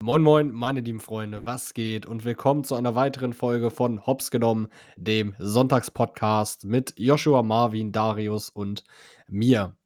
Moin, 0.00 0.22
moin, 0.22 0.52
meine 0.52 0.78
lieben 0.78 1.00
Freunde, 1.00 1.44
was 1.44 1.74
geht? 1.74 2.06
Und 2.06 2.24
willkommen 2.24 2.62
zu 2.62 2.76
einer 2.76 2.94
weiteren 2.94 3.32
Folge 3.32 3.68
von 3.72 4.06
Hops 4.06 4.30
genommen, 4.30 4.68
dem 4.96 5.34
Sonntagspodcast 5.40 6.64
mit 6.64 6.94
Joshua, 6.96 7.42
Marvin, 7.42 7.90
Darius 7.90 8.48
und 8.48 8.84
mir. 9.26 9.76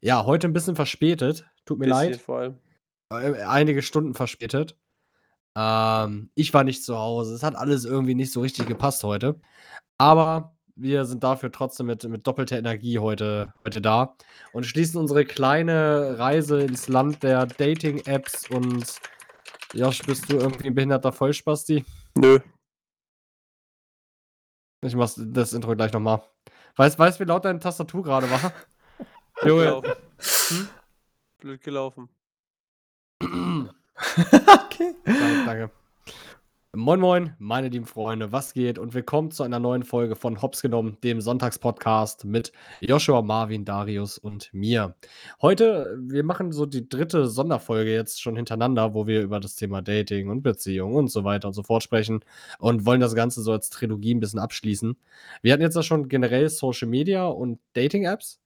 Ja, 0.00 0.26
heute 0.26 0.48
ein 0.48 0.52
bisschen 0.52 0.74
verspätet, 0.74 1.48
tut 1.66 1.78
mir 1.78 1.84
Bisschen 1.86 2.10
leid. 2.10 2.20
vor 2.20 2.38
allem. 2.38 2.58
Äh, 3.12 3.42
einige 3.44 3.82
Stunden 3.82 4.14
verspätet. 4.14 4.76
Ähm, 5.56 6.30
ich 6.34 6.52
war 6.52 6.64
nicht 6.64 6.84
zu 6.84 6.98
Hause. 6.98 7.32
Es 7.36 7.44
hat 7.44 7.54
alles 7.54 7.84
irgendwie 7.84 8.16
nicht 8.16 8.32
so 8.32 8.40
richtig 8.40 8.66
gepasst 8.66 9.04
heute. 9.04 9.40
Aber 9.98 10.56
wir 10.74 11.04
sind 11.04 11.22
dafür 11.22 11.52
trotzdem 11.52 11.86
mit, 11.86 12.02
mit 12.08 12.26
doppelter 12.26 12.58
Energie 12.58 12.98
heute, 12.98 13.54
heute 13.64 13.80
da 13.80 14.16
und 14.52 14.66
schließen 14.66 15.00
unsere 15.00 15.24
kleine 15.24 16.18
Reise 16.18 16.60
ins 16.62 16.88
Land 16.88 17.22
der 17.22 17.46
Dating-Apps 17.46 18.50
und 18.50 18.84
Josh, 19.72 20.02
bist 20.02 20.30
du 20.30 20.36
irgendwie 20.36 20.68
ein 20.68 20.74
behinderter 20.74 21.12
Vollspasti? 21.12 21.84
Nö. 22.16 22.40
Ich 24.84 24.94
mach 24.94 25.10
das 25.16 25.52
Intro 25.52 25.76
gleich 25.76 25.92
nochmal. 25.92 26.22
Weißt 26.76 26.98
du, 26.98 27.20
wie 27.20 27.28
laut 27.28 27.44
deine 27.44 27.58
Tastatur 27.60 28.02
gerade 28.02 28.30
war? 28.30 28.52
Blöd 29.42 29.48
Junge. 29.48 29.64
gelaufen. 29.64 29.92
Hm? 30.48 30.68
Blöd 31.38 31.62
gelaufen. 31.62 32.08
okay. 33.22 34.94
Danke, 35.04 35.44
danke. 35.44 35.70
Moin 36.76 37.00
Moin, 37.00 37.34
meine 37.40 37.68
lieben 37.68 37.84
Freunde, 37.84 38.30
was 38.30 38.54
geht? 38.54 38.78
Und 38.78 38.94
willkommen 38.94 39.32
zu 39.32 39.42
einer 39.42 39.58
neuen 39.58 39.82
Folge 39.82 40.14
von 40.14 40.40
Hops 40.40 40.62
genommen, 40.62 40.98
dem 41.02 41.20
Sonntagspodcast 41.20 42.24
mit 42.24 42.52
Joshua, 42.80 43.22
Marvin, 43.22 43.64
Darius 43.64 44.18
und 44.18 44.54
mir. 44.54 44.94
Heute, 45.42 45.98
wir 46.00 46.22
machen 46.22 46.52
so 46.52 46.66
die 46.66 46.88
dritte 46.88 47.26
Sonderfolge 47.26 47.92
jetzt 47.92 48.22
schon 48.22 48.36
hintereinander, 48.36 48.94
wo 48.94 49.08
wir 49.08 49.20
über 49.20 49.40
das 49.40 49.56
Thema 49.56 49.82
Dating 49.82 50.28
und 50.30 50.42
Beziehung 50.42 50.94
und 50.94 51.08
so 51.08 51.24
weiter 51.24 51.48
und 51.48 51.54
so 51.54 51.64
fort 51.64 51.82
sprechen 51.82 52.24
und 52.60 52.86
wollen 52.86 53.00
das 53.00 53.16
Ganze 53.16 53.42
so 53.42 53.50
als 53.50 53.70
Trilogie 53.70 54.14
ein 54.14 54.20
bisschen 54.20 54.38
abschließen. 54.38 54.96
Wir 55.42 55.52
hatten 55.52 55.62
jetzt 55.62 55.74
ja 55.74 55.82
schon 55.82 56.08
generell 56.08 56.48
Social 56.50 56.86
Media 56.86 57.26
und 57.26 57.58
Dating-Apps. 57.72 58.40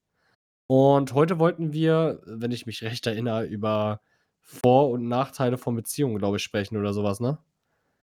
Und 0.66 1.12
heute 1.12 1.38
wollten 1.38 1.74
wir, 1.74 2.22
wenn 2.24 2.52
ich 2.52 2.64
mich 2.64 2.82
recht 2.84 3.06
erinnere, 3.06 3.44
über 3.44 4.00
Vor- 4.40 4.90
und 4.90 5.08
Nachteile 5.08 5.58
von 5.58 5.76
Beziehungen, 5.76 6.18
glaube 6.18 6.38
ich, 6.38 6.42
sprechen 6.42 6.78
oder 6.78 6.94
sowas, 6.94 7.20
ne? 7.20 7.38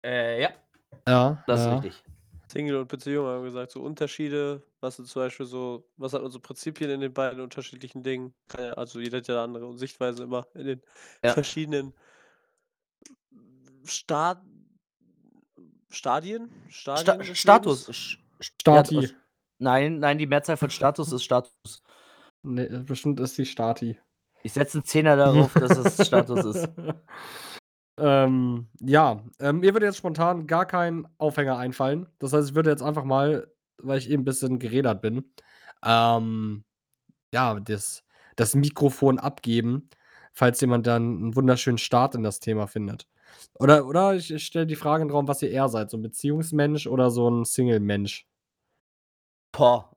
Äh, 0.02 0.42
ja, 0.42 0.50
Ja, 1.06 1.42
das 1.46 1.60
ja. 1.60 1.76
ist 1.76 1.84
richtig. 1.84 2.04
Single 2.50 2.76
und 2.78 2.88
Beziehung 2.88 3.26
haben 3.26 3.42
wir 3.42 3.50
gesagt, 3.50 3.70
so 3.70 3.80
Unterschiede, 3.80 4.62
was 4.80 4.96
sind 4.96 5.06
zum 5.06 5.22
Beispiel 5.22 5.46
so, 5.46 5.88
was 5.96 6.12
hat 6.12 6.22
so 6.32 6.40
Prinzipien 6.40 6.90
in 6.90 7.00
den 7.00 7.12
beiden 7.12 7.40
unterschiedlichen 7.40 8.02
Dingen? 8.02 8.34
Ja, 8.58 8.72
also 8.72 8.98
jeder 8.98 9.18
hat 9.18 9.28
ja 9.28 9.44
eine 9.44 9.58
andere 9.58 9.78
Sichtweise 9.78 10.24
immer 10.24 10.46
in 10.54 10.66
den 10.66 10.82
Ja. 11.22 11.32
verschiedenen 11.32 11.94
Sta 13.84 14.42
Stadien? 15.90 16.50
Stadien 16.68 17.22
Sta 17.22 17.34
Status. 17.34 17.80
Lebens? 17.86 18.18
Stati. 18.40 19.00
Ja, 19.00 19.08
nein, 19.58 19.98
nein, 19.98 20.18
die 20.18 20.26
Mehrzahl 20.26 20.56
von 20.56 20.70
Status 20.70 21.12
ist 21.12 21.24
Status. 21.24 21.52
Nee, 22.42 22.66
bestimmt 22.84 23.20
ist 23.20 23.38
die 23.38 23.46
Stati. 23.46 23.98
Ich 24.42 24.54
setze 24.54 24.78
einen 24.78 24.84
Zehner 24.84 25.16
darauf, 25.16 25.52
dass 25.54 25.76
es 25.76 26.06
Status 26.06 26.44
ist. 26.44 26.68
Ähm, 28.00 28.68
ja, 28.80 29.22
ähm, 29.38 29.60
mir 29.60 29.74
würde 29.74 29.86
jetzt 29.86 29.98
spontan 29.98 30.46
gar 30.46 30.66
kein 30.66 31.06
Aufhänger 31.18 31.58
einfallen. 31.58 32.06
Das 32.18 32.32
heißt, 32.32 32.50
ich 32.50 32.54
würde 32.54 32.70
jetzt 32.70 32.82
einfach 32.82 33.04
mal, 33.04 33.52
weil 33.78 33.98
ich 33.98 34.10
eben 34.10 34.22
ein 34.22 34.24
bisschen 34.24 34.58
geredert 34.58 35.02
bin, 35.02 35.32
ähm, 35.84 36.64
ja, 37.32 37.60
das, 37.60 38.04
das 38.36 38.54
Mikrofon 38.54 39.18
abgeben, 39.18 39.90
falls 40.32 40.60
jemand 40.60 40.86
dann 40.86 41.02
einen 41.02 41.36
wunderschönen 41.36 41.78
Start 41.78 42.14
in 42.14 42.22
das 42.22 42.40
Thema 42.40 42.66
findet. 42.66 43.06
Oder, 43.58 43.86
oder 43.86 44.14
ich, 44.14 44.32
ich 44.32 44.44
stelle 44.44 44.66
die 44.66 44.76
Frage 44.76 45.02
in 45.02 45.08
den 45.08 45.14
Raum, 45.14 45.28
was 45.28 45.42
ihr 45.42 45.50
eher 45.50 45.68
seid, 45.68 45.90
so 45.90 45.96
ein 45.96 46.02
Beziehungsmensch 46.02 46.86
oder 46.86 47.10
so 47.10 47.28
ein 47.30 47.44
Single-Mensch. 47.44 48.26
Boah, 49.52 49.96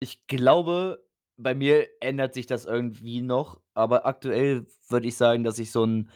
ich 0.00 0.26
glaube, 0.26 1.04
bei 1.36 1.54
mir 1.54 1.86
ändert 2.00 2.34
sich 2.34 2.46
das 2.46 2.64
irgendwie 2.64 3.22
noch, 3.22 3.60
aber 3.74 4.06
aktuell 4.06 4.66
würde 4.88 5.08
ich 5.08 5.16
sagen, 5.16 5.44
dass 5.44 5.58
ich 5.58 5.72
so 5.72 5.84
ein 5.84 6.10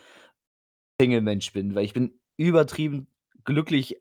Single-Mensch 1.01 1.53
bin, 1.53 1.75
weil 1.75 1.85
ich 1.85 1.93
bin 1.93 2.19
übertrieben 2.37 3.09
glücklich. 3.45 3.97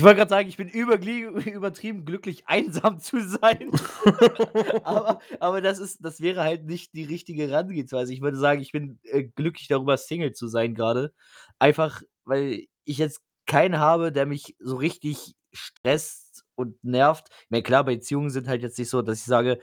Ich 0.00 0.04
wollte 0.04 0.18
gerade 0.18 0.30
sagen, 0.30 0.48
ich 0.48 0.56
bin 0.56 0.68
übertrieben 0.68 2.04
glücklich, 2.04 2.44
einsam 2.46 3.00
zu 3.00 3.20
sein. 3.20 3.70
aber, 4.84 5.20
aber 5.40 5.60
das 5.60 5.78
ist, 5.78 6.04
das 6.04 6.20
wäre 6.20 6.42
halt 6.42 6.64
nicht 6.66 6.94
die 6.94 7.04
richtige 7.04 7.48
Herangehensweise. 7.48 8.12
Ich 8.12 8.20
würde 8.20 8.36
sagen, 8.36 8.60
ich 8.60 8.72
bin 8.72 9.00
äh, 9.04 9.24
glücklich 9.24 9.68
darüber, 9.68 9.96
Single 9.96 10.32
zu 10.32 10.46
sein 10.46 10.74
gerade. 10.74 11.12
Einfach, 11.58 12.02
weil 12.24 12.66
ich 12.84 12.98
jetzt 12.98 13.20
keinen 13.46 13.78
habe, 13.78 14.12
der 14.12 14.26
mich 14.26 14.56
so 14.60 14.76
richtig 14.76 15.34
stresst 15.52 16.44
und 16.54 16.82
nervt. 16.84 17.28
Ich 17.30 17.50
meine, 17.50 17.62
klar, 17.62 17.84
Beziehungen 17.84 18.30
sind 18.30 18.46
halt 18.46 18.62
jetzt 18.62 18.78
nicht 18.78 18.90
so, 18.90 19.02
dass 19.02 19.18
ich 19.20 19.24
sage, 19.24 19.58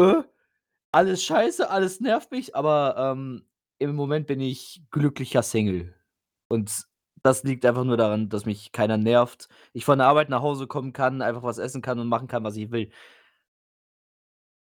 äh, 0.00 0.22
alles 0.92 1.22
scheiße, 1.24 1.70
alles 1.70 2.00
nervt 2.00 2.30
mich, 2.32 2.56
aber 2.56 2.96
ähm, 2.98 3.46
im 3.78 3.94
Moment 3.94 4.26
bin 4.26 4.40
ich 4.40 4.82
glücklicher 4.90 5.42
Single. 5.42 5.94
Und 6.48 6.86
das 7.22 7.44
liegt 7.44 7.64
einfach 7.64 7.84
nur 7.84 7.96
daran, 7.96 8.28
dass 8.28 8.46
mich 8.46 8.72
keiner 8.72 8.96
nervt. 8.96 9.48
Ich 9.72 9.84
von 9.84 9.98
der 9.98 10.08
Arbeit 10.08 10.28
nach 10.28 10.42
Hause 10.42 10.66
kommen 10.66 10.92
kann, 10.92 11.22
einfach 11.22 11.42
was 11.42 11.58
essen 11.58 11.82
kann 11.82 11.98
und 11.98 12.08
machen 12.08 12.28
kann, 12.28 12.44
was 12.44 12.56
ich 12.56 12.70
will. 12.70 12.90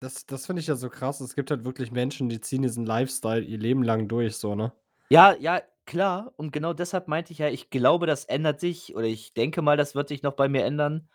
Das, 0.02 0.26
das 0.26 0.46
finde 0.46 0.62
ich 0.62 0.68
ja 0.68 0.76
so 0.76 0.90
krass. 0.90 1.20
Es 1.20 1.36
gibt 1.36 1.52
halt 1.52 1.66
wirklich 1.66 1.92
Menschen, 1.92 2.30
die 2.30 2.40
ziehen 2.40 2.62
diesen 2.62 2.86
Lifestyle 2.86 3.42
ihr 3.42 3.58
Leben 3.58 3.84
lang 3.84 4.08
durch, 4.08 4.38
so, 4.38 4.56
ne? 4.56 4.72
Ja, 5.10 5.36
ja, 5.36 5.62
klar. 5.86 6.34
Und 6.38 6.52
genau 6.52 6.74
deshalb 6.74 7.08
meinte 7.08 7.34
ich 7.34 7.40
ja, 7.40 7.50
ich 7.50 7.70
glaube, 7.70 8.08
das 8.08 8.26
ändert 8.26 8.60
sich 8.60 8.96
oder 8.96 9.08
ich 9.08 9.34
denke 9.34 9.62
mal, 9.62 9.76
das 9.76 9.96
wird 9.96 10.08
sich 10.08 10.24
noch 10.24 10.34
bei 10.34 10.48
mir 10.48 10.64
ändern. 10.64 11.10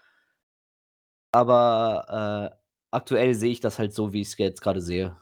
Aber 1.33 2.53
äh, 2.53 2.57
aktuell 2.91 3.35
sehe 3.35 3.53
ich 3.53 3.61
das 3.61 3.79
halt 3.79 3.95
so, 3.95 4.13
wie 4.13 4.21
ich 4.21 4.29
es 4.29 4.39
jetzt 4.39 4.61
gerade 4.61 4.81
sehe. 4.81 5.17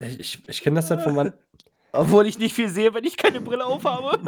Ich, 0.00 0.20
ich, 0.20 0.48
ich 0.48 0.62
kenne 0.62 0.76
das 0.76 0.90
halt 0.90 1.02
von 1.02 1.14
meinen. 1.14 1.32
Obwohl 1.96 2.26
ich 2.26 2.38
nicht 2.38 2.54
viel 2.54 2.68
sehe, 2.68 2.92
wenn 2.94 3.04
ich 3.04 3.16
keine 3.16 3.40
Brille 3.40 3.64
aufhabe. 3.64 4.18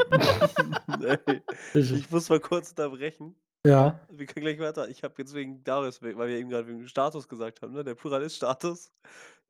Ey, 1.26 1.42
Ich, 1.74 2.10
muss 2.10 2.28
mal 2.28 2.40
kurz 2.40 2.70
unterbrechen. 2.70 3.34
ja. 3.64 3.98
Wir 4.10 4.26
können 4.26 4.44
gleich 4.46 4.58
weiter. 4.58 4.88
Ich 4.88 5.02
habe 5.02 5.14
jetzt 5.18 5.34
wegen 5.34 5.62
Darius, 5.64 6.02
weil 6.02 6.16
wir 6.16 6.28
eben 6.38 6.50
gerade 6.50 6.66
wegen 6.68 6.86
Status 6.88 7.28
gesagt 7.28 7.62
haben, 7.62 7.72
ne? 7.72 7.84
Der 7.84 7.94
Pluralist-Status. 7.94 8.92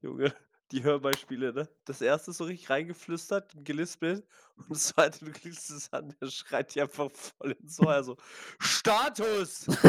Junge, 0.02 0.32
die 0.70 0.82
Hörbeispiele, 0.82 1.52
ne? 1.52 1.68
Das 1.84 2.00
erste 2.00 2.30
ist 2.32 2.38
so 2.38 2.44
richtig 2.44 2.68
reingeflüstert, 2.70 3.52
gelispelt. 3.64 4.24
Und 4.56 4.70
das 4.70 4.84
zweite, 4.88 5.24
du 5.24 5.30
klickst 5.32 5.70
es 5.70 5.92
an, 5.92 6.14
der 6.20 6.28
schreit 6.28 6.74
dir 6.74 6.82
einfach 6.84 7.10
voll 7.10 7.52
ins 7.60 7.78
Ohr. 7.80 7.90
Also, 7.92 8.16
Status! 8.58 9.66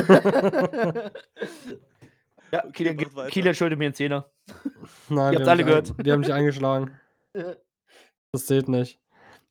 ja, 2.52 2.66
Okay, 2.66 2.96
Kilian. 2.96 3.28
Kilian 3.30 3.56
schuldet 3.56 3.78
mir 3.80 3.86
einen 3.86 3.94
Zehner. 3.94 4.30
Nein, 5.10 5.34
Ihr 5.34 5.40
haben 5.40 5.48
alle 5.50 5.64
gehört. 5.64 5.92
ein- 5.98 6.04
Die 6.04 6.12
haben 6.12 6.22
dich 6.22 6.34
eingeschlagen. 6.34 7.00
Das 8.32 8.46
zählt 8.46 8.70
nicht. 8.70 9.00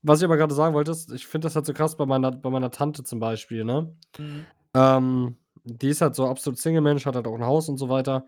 Was 0.03 0.21
ich 0.21 0.25
aber 0.25 0.37
gerade 0.37 0.55
sagen 0.55 0.75
wollte, 0.75 0.93
ist, 0.93 1.11
ich 1.13 1.27
finde 1.27 1.47
das 1.47 1.57
halt 1.57 1.67
so 1.67 1.73
krass 1.73 1.97
bei 1.97 2.07
meiner, 2.07 2.31
bei 2.31 2.51
meiner 2.51 2.71
Tante 2.71 3.03
zum 3.03 3.19
Beispiel, 3.19 3.65
ne? 3.65 3.93
Mhm. 4.19 4.47
Ähm, 4.75 5.37
die 5.65 5.89
ist 5.89 6.01
halt 6.01 6.15
so 6.15 6.27
absolut 6.29 6.59
Single-Mensch, 6.59 7.05
hat 7.05 7.17
halt 7.17 7.27
auch 7.27 7.35
ein 7.35 7.45
Haus 7.45 7.69
und 7.69 7.79
so 7.79 7.89
weiter. 7.89 8.27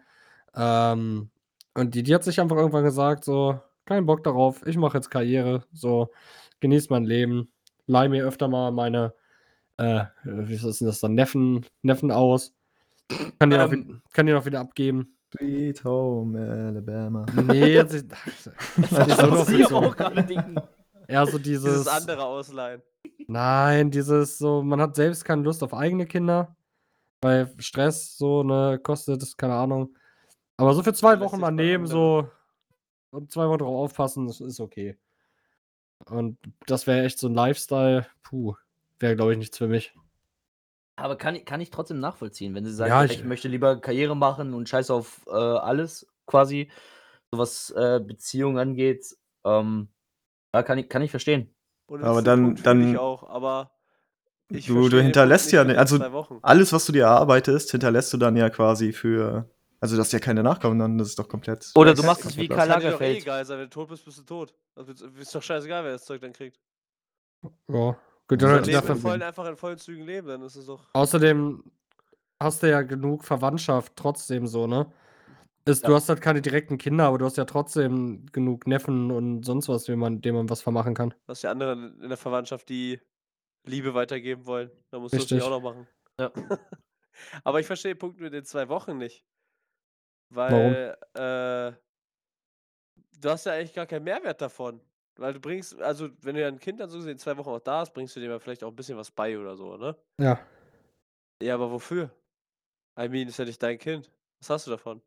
Ähm, 0.54 1.30
und 1.74 1.94
die, 1.94 2.02
die 2.02 2.14
hat 2.14 2.24
sich 2.24 2.40
einfach 2.40 2.56
irgendwann 2.56 2.82
gesagt, 2.82 3.24
so, 3.24 3.60
kein 3.86 4.06
Bock 4.06 4.24
darauf, 4.24 4.66
ich 4.66 4.76
mache 4.76 4.98
jetzt 4.98 5.10
Karriere, 5.10 5.64
so, 5.72 6.10
genieß 6.58 6.90
mein 6.90 7.04
Leben, 7.04 7.52
leih 7.86 8.08
mir 8.08 8.24
öfter 8.24 8.48
mal 8.48 8.72
meine, 8.72 9.14
äh, 9.76 10.04
wie 10.24 10.54
ist 10.54 10.80
denn 10.80 10.88
das 10.88 11.00
dann, 11.00 11.14
Neffen, 11.14 11.64
Neffen 11.82 12.10
aus. 12.10 12.52
Kann 13.38 13.50
die, 13.50 13.56
Ähm. 13.56 13.70
wi- 13.70 14.00
kann 14.12 14.26
die 14.26 14.32
noch 14.32 14.44
wieder 14.46 14.60
abgeben. 14.60 15.16
Sweet 15.32 15.84
Home 15.84 16.38
Alabama. 16.38 17.24
Nee, 17.32 17.74
jetzt 17.74 17.94
ist, 17.94 18.06
das 18.76 19.08
ist 19.08 19.20
so 19.20 19.26
noch 19.26 19.46
so, 19.68 19.76
auch 19.76 19.96
gerade 19.96 20.24
denken. 20.24 20.56
eher 21.06 21.26
so 21.26 21.38
Dieses 21.38 21.84
dieses, 21.84 21.86
andere 21.88 22.24
ausleihen. 22.24 22.82
nein, 23.26 23.90
dieses 23.90 24.38
so, 24.38 24.62
man 24.62 24.80
hat 24.80 24.96
selbst 24.96 25.24
keine 25.24 25.42
Lust 25.42 25.62
auf 25.62 25.74
eigene 25.74 26.06
Kinder, 26.06 26.56
weil 27.22 27.54
Stress 27.58 28.16
so, 28.16 28.42
ne, 28.42 28.80
kostet, 28.82 29.22
das, 29.22 29.36
keine 29.36 29.54
Ahnung. 29.54 29.96
Aber 30.56 30.74
so 30.74 30.82
für 30.82 30.94
zwei 30.94 31.16
Lässt 31.16 31.20
Wochen 31.20 31.40
mal 31.40 31.50
nehmen, 31.52 31.86
so, 31.86 32.28
und 33.10 33.30
zwei 33.32 33.48
Wochen 33.48 33.58
drauf 33.58 33.74
aufpassen, 33.90 34.26
das 34.26 34.40
ist 34.40 34.60
okay. 34.60 34.98
Und 36.06 36.38
das 36.66 36.86
wäre 36.86 37.04
echt 37.04 37.18
so 37.18 37.28
ein 37.28 37.34
Lifestyle, 37.34 38.06
puh, 38.22 38.54
wäre, 38.98 39.16
glaube 39.16 39.32
ich, 39.32 39.38
nichts 39.38 39.58
für 39.58 39.68
mich. 39.68 39.94
Aber 41.00 41.16
kann, 41.16 41.34
ich- 41.34 41.44
kann 41.44 41.60
ich 41.60 41.70
trotzdem 41.70 42.00
nachvollziehen, 42.00 42.54
wenn 42.54 42.64
sie 42.64 42.72
sagen, 42.72 42.90
Ja, 42.90 43.04
ich- 43.04 43.12
ich, 43.20 43.24
möchte 43.24 43.48
lieber 43.48 43.80
Karriere 43.80 44.16
machen 44.16 44.54
und 44.54 44.68
scheiß 44.68 44.90
auf 44.90 45.22
äh, 45.26 45.30
alles 45.32 46.06
quasi, 46.26 46.70
so 47.32 47.38
was 47.38 47.70
äh, 47.70 48.00
Beziehungen 48.04 48.58
angeht. 48.58 49.16
Ähm, 49.44 49.88
ja, 50.54 50.62
kann 50.62 50.78
ich, 50.78 50.88
kann 50.88 51.02
ich 51.02 51.10
verstehen. 51.10 51.54
Und 51.86 52.04
Aber 52.04 52.22
dann- 52.22 52.56
fühle 52.56 52.56
ich 52.56 52.62
dann- 52.62 52.96
auch, 52.98 53.28
aber 53.28 53.70
ich 54.48 54.66
Du- 54.66 54.88
du 54.88 55.00
hinterlässt 55.00 55.52
ja 55.52 55.64
nicht 55.64 55.74
ne- 55.74 55.78
also-. 55.80 56.38
Alles, 56.42 56.72
was 56.72 56.84
du 56.86 56.92
dir 56.92 57.04
erarbeitest, 57.04 57.70
hinterlässt 57.70 58.12
du 58.12 58.16
dann 58.16 58.36
ja 58.36 58.50
quasi 58.50 58.92
für. 58.92 59.48
Also, 59.82 59.96
dass 59.96 60.12
ja 60.12 60.18
keine 60.18 60.42
nachkommen, 60.42 60.78
dann 60.78 60.98
das 60.98 61.08
ist 61.08 61.18
doch 61.18 61.28
komplett. 61.28 61.70
Oder 61.74 61.94
du 61.94 62.02
machst 62.02 62.20
ist 62.26 62.32
es 62.32 62.36
wie 62.36 62.48
Karl 62.48 62.68
dir 62.68 62.74
doch 62.74 62.80
eh 62.80 62.84
Lagerfeld. 62.84 63.22
egal 63.22 63.44
sein, 63.46 63.58
wenn 63.58 63.64
du 63.64 63.70
tot 63.70 63.88
bist, 63.88 64.04
bist 64.04 64.18
du 64.18 64.22
tot. 64.24 64.54
Also 64.76 64.92
ist- 64.92 65.00
ist 65.02 65.34
doch 65.34 65.42
scheißegal, 65.42 65.82
wer 65.84 65.92
das 65.92 66.04
Zeug 66.04 66.20
dann 66.20 66.32
kriegt. 66.34 66.60
Ja. 67.68 67.96
Gut, 68.30 68.40
Ja, 68.42 68.54
dann 68.60 68.64
Leben 68.64 68.86
er- 68.86 68.96
vollen, 68.96 69.22
einfach 69.22 69.44
in 69.48 69.56
vollen 69.56 69.76
Zügen 69.76 70.04
leben, 70.04 70.28
dann 70.28 70.42
ist 70.42 70.54
es 70.54 70.66
doch. 70.66 70.86
Außerdem 70.92 71.64
hast 72.40 72.62
du 72.62 72.70
ja 72.70 72.82
genug 72.82 73.24
Verwandtschaft 73.24 73.94
trotzdem 73.96 74.46
so, 74.46 74.68
ne? 74.68 74.92
Ist, 75.64 75.84
Du 75.84 75.90
Ja. 75.90 75.96
hast 75.96 76.08
halt 76.08 76.20
keine 76.20 76.40
direkten 76.40 76.78
Kinder, 76.78 77.06
aber 77.06 77.18
du 77.18 77.24
hast 77.24 77.36
ja 77.36 77.44
trotzdem 77.44 78.24
genug 78.30 78.68
Neffen 78.68 79.10
und 79.10 79.42
sonst 79.42 79.68
was, 79.68 79.82
dem 79.82 79.98
man, 79.98 80.20
dem 80.22 80.36
man 80.36 80.48
was 80.48 80.62
vermachen 80.62 80.94
kann. 80.94 81.10
Du 81.10 81.16
hast 81.26 81.42
ja 81.42 81.50
andere 81.50 81.72
in 81.72 82.08
der 82.08 82.16
Verwandtschaft, 82.16 82.68
die 82.68 83.00
Liebe 83.66 83.94
weitergeben 83.94 84.46
wollen. 84.46 84.70
Da 84.90 85.00
musst 85.00 85.12
du 85.12 85.18
das 85.18 85.24
nicht 85.28 85.32
Richtig. 85.32 85.42
auch 85.52 85.60
noch 85.60 85.60
machen. 85.62 85.88
Ja. 86.20 86.30
Aber 87.42 87.58
ich 87.58 87.66
verstehe 87.66 87.94
den 87.94 87.98
Punkt 87.98 88.20
mit 88.20 88.32
den 88.32 88.44
zwei 88.44 88.68
Wochen 88.68 88.96
nicht. 88.96 89.24
Warum? 90.30 90.72
Weil 90.72 90.96
äh, 91.14 91.72
du 93.20 93.28
hast 93.28 93.44
ja 93.46 93.52
eigentlich 93.54 93.74
gar 93.74 93.86
keinen 93.86 94.04
Mehrwert 94.04 94.40
davon. 94.40 94.80
Weil 95.16 95.34
du 95.34 95.40
bringst, 95.40 95.78
also 95.80 96.08
wenn 96.22 96.34
du 96.34 96.40
ja 96.40 96.48
ein 96.48 96.58
Kind 96.60 96.80
dann 96.80 96.88
so 96.88 96.98
gesehen 96.98 97.18
zwei 97.18 97.36
Wochen 97.36 97.50
auch 97.50 97.60
da 97.60 97.80
hast, 97.80 97.92
bringst 97.92 98.16
du 98.16 98.20
dem 98.20 98.30
ja 98.30 98.38
vielleicht 98.38 98.64
auch 98.64 98.68
ein 98.70 98.76
bisschen 98.76 98.96
was 98.96 99.10
bei 99.10 99.38
oder 99.38 99.56
so, 99.56 99.76
ne? 99.76 99.96
Ja. 100.18 100.40
Ja, 101.42 101.54
aber 101.54 101.70
wofür? 101.70 102.10
I 102.98 103.08
mean, 103.08 103.28
ist 103.28 103.38
ja 103.38 103.44
nicht 103.44 103.62
dein 103.62 103.78
Kind. 103.78 104.10
Was 104.40 104.50
hast 104.50 104.66
du 104.66 104.70
davon? 104.72 105.02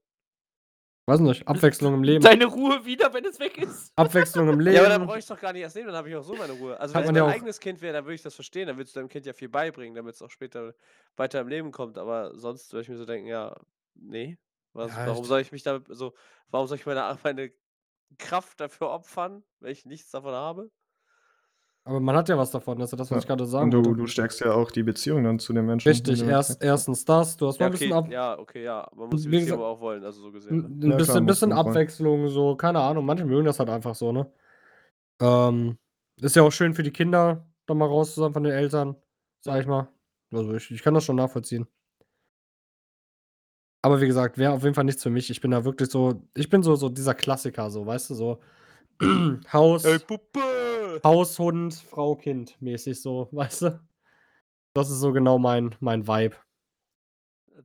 Weiß 1.06 1.20
nicht. 1.20 1.46
Abwechslung 1.48 1.96
im 1.96 2.04
Leben. 2.04 2.24
Deine 2.24 2.46
Ruhe 2.46 2.86
wieder, 2.86 3.14
wenn 3.14 3.26
es 3.26 3.38
weg 3.40 3.58
ist. 3.58 3.92
Abwechslung 3.98 4.48
im 4.50 4.60
Leben. 4.60 4.76
Ja, 4.76 4.82
aber 4.82 4.90
dann 4.90 5.06
brauche 5.06 5.18
ich 5.18 5.24
es 5.26 5.28
doch 5.28 5.40
gar 5.40 5.52
nicht 5.52 5.62
erst 5.62 5.76
nehmen, 5.76 5.88
dann 5.88 5.98
habe 5.98 6.10
ich 6.10 6.16
auch 6.16 6.24
so 6.24 6.34
meine 6.36 6.54
Ruhe. 6.54 6.80
Also 6.80 6.94
Hat 6.96 7.02
wenn 7.02 7.04
es 7.04 7.08
man 7.08 7.14
mein 7.16 7.16
ja 7.16 7.30
auch- 7.30 7.36
eigenes 7.36 7.60
Kind 7.60 7.82
wäre, 7.82 7.94
dann 7.94 8.06
würde 8.06 8.16
ich 8.16 8.22
das 8.22 8.36
verstehen, 8.36 8.68
dann 8.68 8.78
würdest 8.78 8.96
du 8.96 9.00
deinem 9.02 9.10
Kind 9.10 9.26
ja 9.26 9.34
viel 9.34 9.50
beibringen, 9.50 9.96
damit 9.96 10.16
es 10.16 10.22
auch 10.22 10.30
später 10.32 10.74
weiter 11.18 11.42
im 11.42 11.48
Leben 11.50 11.72
kommt. 11.72 11.98
Aber 11.98 12.34
sonst 12.38 12.72
würde 12.72 12.84
ich 12.84 12.90
mir 12.90 12.98
so 12.98 13.06
denken, 13.06 13.28
ja, 13.28 13.54
nee. 13.96 14.38
Was, 14.72 14.92
Ja, 14.92 15.06
warum 15.08 15.24
ich- 15.24 15.28
soll 15.28 15.42
ich 15.42 15.52
mich 15.52 15.64
da, 15.64 15.82
so, 15.90 16.14
warum 16.50 16.68
soll 16.68 16.78
ich 16.78 16.86
meine, 16.86 17.18
meine 17.24 17.52
Kraft 18.18 18.60
dafür 18.60 18.90
opfern, 18.90 19.44
wenn 19.60 19.72
ich 19.72 19.86
nichts 19.86 20.12
davon 20.12 20.34
habe? 20.34 20.72
Aber 21.86 22.00
man 22.00 22.16
hat 22.16 22.30
ja 22.30 22.38
was 22.38 22.52
davon, 22.52 22.80
das 22.80 22.88
ist 22.88 22.92
ja 22.94 22.98
das, 22.98 23.12
was 23.12 23.18
Ja. 23.18 23.22
ich 23.24 23.28
gerade 23.28 23.46
sagen 23.46 23.66
Und 23.66 23.72
du, 23.72 23.94
du 23.94 24.08
stärkst 24.08 24.40
ja 24.40 24.54
auch 24.54 24.72
die 24.72 24.84
Beziehung 24.84 25.24
dann 25.24 25.40
zu 25.40 25.52
den 25.52 25.66
Menschen. 25.66 25.90
Richtig, 25.90 26.24
erst, 26.24 26.64
erstens 26.64 27.04
das, 27.04 27.36
du 27.36 27.48
hast 27.48 27.60
mal 27.60 27.66
Ja, 27.66 27.70
ein 27.70 27.72
bisschen, 27.74 27.92
okay, 27.92 27.98
ab, 27.98 28.10
ja, 28.12 28.40
okay, 28.40 28.64
ja. 28.64 28.90
Man 28.96 29.10
muss 29.10 29.24
die 29.24 29.30
Beziehung 29.30 29.60
aber 29.60 29.68
auch 29.68 29.80
wollen, 29.82 30.04
also 30.06 30.22
so 30.22 30.32
gesehen. 30.32 30.62
Ne? 30.62 30.64
ein 30.64 30.80
Ja, 30.92 30.98
bisschen, 30.98 31.04
klar, 31.06 31.22
bisschen 31.26 31.50
man 31.50 31.64
wollen. 31.66 31.78
Abwechslung, 31.78 32.30
so, 32.30 32.56
keine 32.56 32.80
Ahnung, 32.80 33.06
manche 33.06 33.26
mögen 33.26 33.46
das 33.46 33.60
halt 33.60 33.70
einfach 33.70 33.96
so, 33.96 34.12
ne? 34.14 34.32
Ähm, 35.22 35.78
ist 36.22 36.36
ja 36.36 36.44
auch 36.44 36.52
schön 36.52 36.74
für 36.76 36.84
die 36.84 36.92
Kinder, 36.92 37.48
da 37.66 37.74
mal 37.74 37.88
raus 37.88 38.14
zu 38.16 38.22
sein 38.22 38.34
von 38.34 38.44
den 38.44 38.54
Eltern, 38.54 38.96
sag 39.42 39.62
ich 39.62 39.68
mal. 39.68 39.90
Also 40.32 40.54
ich, 40.56 40.72
ich 40.72 40.84
kann 40.84 40.94
das 40.94 41.04
schon 41.06 41.16
nachvollziehen. 41.18 41.68
Aber 43.86 44.00
wie 44.00 44.08
gesagt, 44.08 44.38
wäre 44.38 44.54
auf 44.54 44.64
jeden 44.64 44.76
Fall 44.76 44.86
nichts 44.86 45.04
für 45.04 45.10
mich. 45.10 45.30
Ich 45.30 45.42
bin 45.42 45.52
da 45.52 45.66
wirklich 45.66 45.90
so, 45.92 46.24
ich 46.36 46.50
bin 46.50 46.64
so, 46.64 46.76
so 46.76 46.88
dieser 46.88 47.14
Klassiker, 47.14 47.70
so, 47.70 47.86
weißt 47.86 48.12
du, 48.12 48.16
so 48.16 48.42
Haus, 49.54 49.84
Ey, 49.84 50.00
Puppe! 50.00 51.02
Haus, 51.04 51.38
Hund, 51.38 51.74
Frau, 51.74 52.16
Kind 52.16 52.60
mäßig 52.62 53.02
so, 53.02 53.28
weißt 53.34 53.64
du? 53.64 53.80
Das 54.74 54.90
ist 54.90 55.02
so 55.02 55.12
genau 55.12 55.38
mein, 55.38 55.76
mein 55.82 56.08
Vibe. 56.08 56.38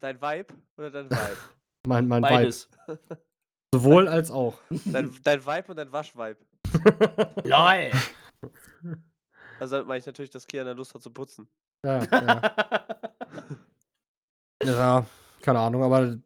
Dein 0.00 0.20
Vibe 0.20 0.54
oder 0.76 0.90
dein 0.90 1.06
Vibe? 1.10 1.38
Mein, 1.86 2.08
mein 2.08 2.22
Beides. 2.22 2.68
Vibe. 2.86 2.98
Sowohl 3.74 4.08
als 4.08 4.32
auch. 4.32 4.58
dein, 4.86 5.14
dein 5.22 5.46
Vibe 5.46 5.68
und 5.68 5.76
dein 5.76 5.92
Waschvibe. 5.92 6.38
LOL. 7.44 7.90
Also 9.60 9.84
meine 9.84 9.98
ich 9.98 10.06
natürlich, 10.06 10.30
dass 10.30 10.46
Kian 10.46 10.76
Lust 10.76 10.94
hat 10.94 11.02
zu 11.02 11.10
putzen. 11.12 11.48
ja, 11.84 12.02
ja. 12.10 12.42
Ja, 14.64 15.06
keine 15.42 15.60
Ahnung, 15.60 15.82
aber 15.82 16.02
äh, 16.04 16.16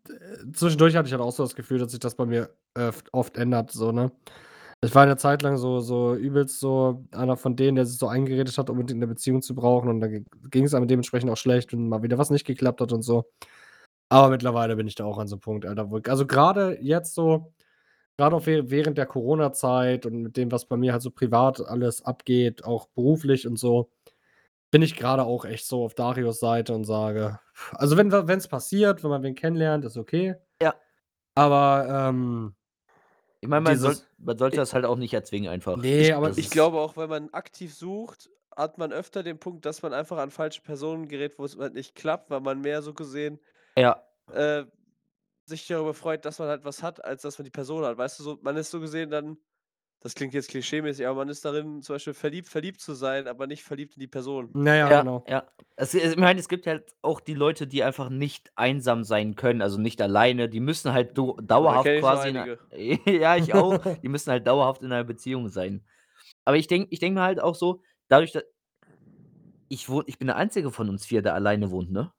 zwischendurch 0.52 0.96
hatte 0.96 1.06
ich 1.06 1.12
halt 1.12 1.22
auch 1.22 1.32
so 1.32 1.42
das 1.42 1.54
Gefühl, 1.54 1.78
dass 1.78 1.90
sich 1.92 2.00
das 2.00 2.14
bei 2.14 2.26
mir 2.26 2.50
äh, 2.74 2.92
oft 3.12 3.36
ändert, 3.36 3.70
so, 3.72 3.92
ne? 3.92 4.12
Ich 4.84 4.94
war 4.96 5.04
eine 5.04 5.16
Zeit 5.16 5.42
lang 5.42 5.58
so, 5.58 5.80
so 5.80 6.14
übelst 6.16 6.58
so 6.60 7.04
einer 7.12 7.36
von 7.36 7.54
denen, 7.56 7.76
der 7.76 7.86
sich 7.86 7.98
so 7.98 8.08
eingeredet 8.08 8.58
hat, 8.58 8.68
unbedingt 8.70 8.98
eine 8.98 9.06
Beziehung 9.06 9.40
zu 9.42 9.54
brauchen 9.54 9.88
und 9.88 10.00
dann 10.00 10.26
ging 10.50 10.64
es 10.64 10.74
einem 10.74 10.88
dementsprechend 10.88 11.30
auch 11.30 11.36
schlecht 11.36 11.72
und 11.72 11.88
mal 11.88 12.02
wieder 12.02 12.18
was 12.18 12.30
nicht 12.30 12.46
geklappt 12.46 12.80
hat 12.80 12.92
und 12.92 13.02
so. 13.02 13.24
Aber 14.08 14.28
mittlerweile 14.30 14.76
bin 14.76 14.86
ich 14.86 14.94
da 14.94 15.04
auch 15.04 15.18
an 15.18 15.28
so 15.28 15.36
einem 15.36 15.40
Punkt, 15.40 15.66
Alter. 15.66 15.88
Also 16.08 16.26
gerade 16.26 16.78
jetzt 16.82 17.14
so, 17.14 17.52
gerade 18.18 18.36
auch 18.36 18.46
wäh- 18.46 18.70
während 18.70 18.98
der 18.98 19.06
Corona-Zeit 19.06 20.06
und 20.06 20.22
mit 20.22 20.36
dem, 20.36 20.52
was 20.52 20.66
bei 20.66 20.76
mir 20.76 20.92
halt 20.92 21.02
so 21.02 21.10
privat 21.10 21.60
alles 21.66 22.02
abgeht, 22.04 22.64
auch 22.64 22.88
beruflich 22.94 23.46
und 23.46 23.58
so, 23.58 23.90
bin 24.72 24.82
ich 24.82 24.96
gerade 24.96 25.22
auch 25.22 25.44
echt 25.44 25.66
so 25.66 25.84
auf 25.84 25.94
Darius 25.94 26.40
Seite 26.40 26.74
und 26.74 26.84
sage, 26.84 27.38
also 27.72 27.96
wenn 27.96 28.10
es 28.10 28.48
passiert, 28.48 29.04
wenn 29.04 29.10
man 29.10 29.22
wen 29.22 29.36
kennenlernt, 29.36 29.84
ist 29.84 29.96
okay. 29.96 30.34
Ja. 30.60 30.74
Aber 31.34 31.86
ähm, 31.88 32.54
Ich 33.40 33.48
meine, 33.48 33.62
man, 33.62 33.78
soll, 33.78 33.96
man 34.18 34.38
sollte 34.38 34.56
das 34.56 34.72
halt 34.74 34.86
auch 34.86 34.96
nicht 34.96 35.12
erzwingen 35.14 35.50
einfach. 35.50 35.76
Nee, 35.76 36.12
aber 36.12 36.28
das 36.28 36.38
Ich 36.38 36.50
glaube 36.50 36.78
auch, 36.80 36.96
wenn 36.96 37.10
man 37.10 37.28
aktiv 37.30 37.74
sucht, 37.74 38.30
hat 38.56 38.78
man 38.78 38.92
öfter 38.92 39.22
den 39.22 39.38
Punkt, 39.38 39.66
dass 39.66 39.82
man 39.82 39.92
einfach 39.92 40.16
an 40.16 40.30
falsche 40.30 40.62
Personen 40.62 41.06
gerät, 41.06 41.38
wo 41.38 41.44
es 41.44 41.56
halt 41.56 41.74
nicht 41.74 41.94
klappt, 41.94 42.30
weil 42.30 42.40
man 42.40 42.60
mehr 42.60 42.82
so 42.82 42.94
gesehen 42.94 43.38
Ja, 43.76 44.02
äh, 44.32 44.64
sich 45.44 45.66
darüber 45.66 45.92
freut, 45.92 46.24
dass 46.24 46.38
man 46.38 46.48
halt 46.48 46.64
was 46.64 46.82
hat, 46.82 47.04
als 47.04 47.22
dass 47.22 47.38
man 47.38 47.44
die 47.44 47.50
Person 47.50 47.84
hat. 47.84 47.98
Weißt 47.98 48.18
du, 48.18 48.22
so, 48.22 48.38
man 48.40 48.56
ist 48.56 48.70
so 48.70 48.80
gesehen 48.80 49.10
dann, 49.10 49.36
das 50.02 50.14
klingt 50.14 50.34
jetzt 50.34 50.48
klischeemäßig, 50.50 51.06
aber 51.06 51.16
man 51.18 51.28
ist 51.28 51.44
darin, 51.44 51.80
zum 51.82 51.94
Beispiel 51.94 52.14
verliebt, 52.14 52.48
verliebt 52.48 52.80
zu 52.80 52.94
sein, 52.94 53.28
aber 53.28 53.46
nicht 53.46 53.62
verliebt 53.62 53.94
in 53.96 54.00
die 54.00 54.06
Person. 54.08 54.50
naja, 54.52 54.90
ja, 54.90 55.00
genau. 55.00 55.24
ja. 55.28 55.44
Es, 55.76 55.94
ich 55.94 56.16
meine, 56.16 56.40
es 56.40 56.48
gibt 56.48 56.66
halt 56.66 56.94
auch 57.02 57.20
die 57.20 57.34
Leute, 57.34 57.66
die 57.66 57.82
einfach 57.82 58.08
nicht 58.10 58.50
einsam 58.56 59.04
sein 59.04 59.36
können, 59.36 59.62
also 59.62 59.78
nicht 59.80 60.00
alleine. 60.02 60.48
Die 60.48 60.60
müssen 60.60 60.92
halt 60.92 61.16
dauerhaft 61.16 61.86
ich 61.88 61.94
so 61.96 62.00
quasi. 62.00 62.28
in 62.28 62.36
einer- 62.36 62.58
ja, 63.08 63.36
ich 63.36 63.54
auch. 63.54 63.78
die 64.02 64.08
müssen 64.08 64.30
halt 64.30 64.46
dauerhaft 64.46 64.82
in 64.82 64.92
einer 64.92 65.04
Beziehung 65.04 65.48
sein. 65.48 65.84
Aber 66.44 66.56
ich 66.56 66.66
denke 66.66 66.88
ich 66.90 66.98
denk 66.98 67.14
mir 67.14 67.22
halt 67.22 67.40
auch 67.40 67.54
so, 67.54 67.82
dadurch, 68.08 68.32
dass. 68.32 68.44
Ich, 69.68 69.88
wohn, 69.88 70.04
ich 70.06 70.18
bin 70.18 70.26
der 70.26 70.36
Einzige 70.36 70.70
von 70.70 70.88
uns 70.90 71.06
vier, 71.06 71.22
der 71.22 71.34
alleine 71.34 71.70
wohnt, 71.70 71.90
ne? 71.90 72.12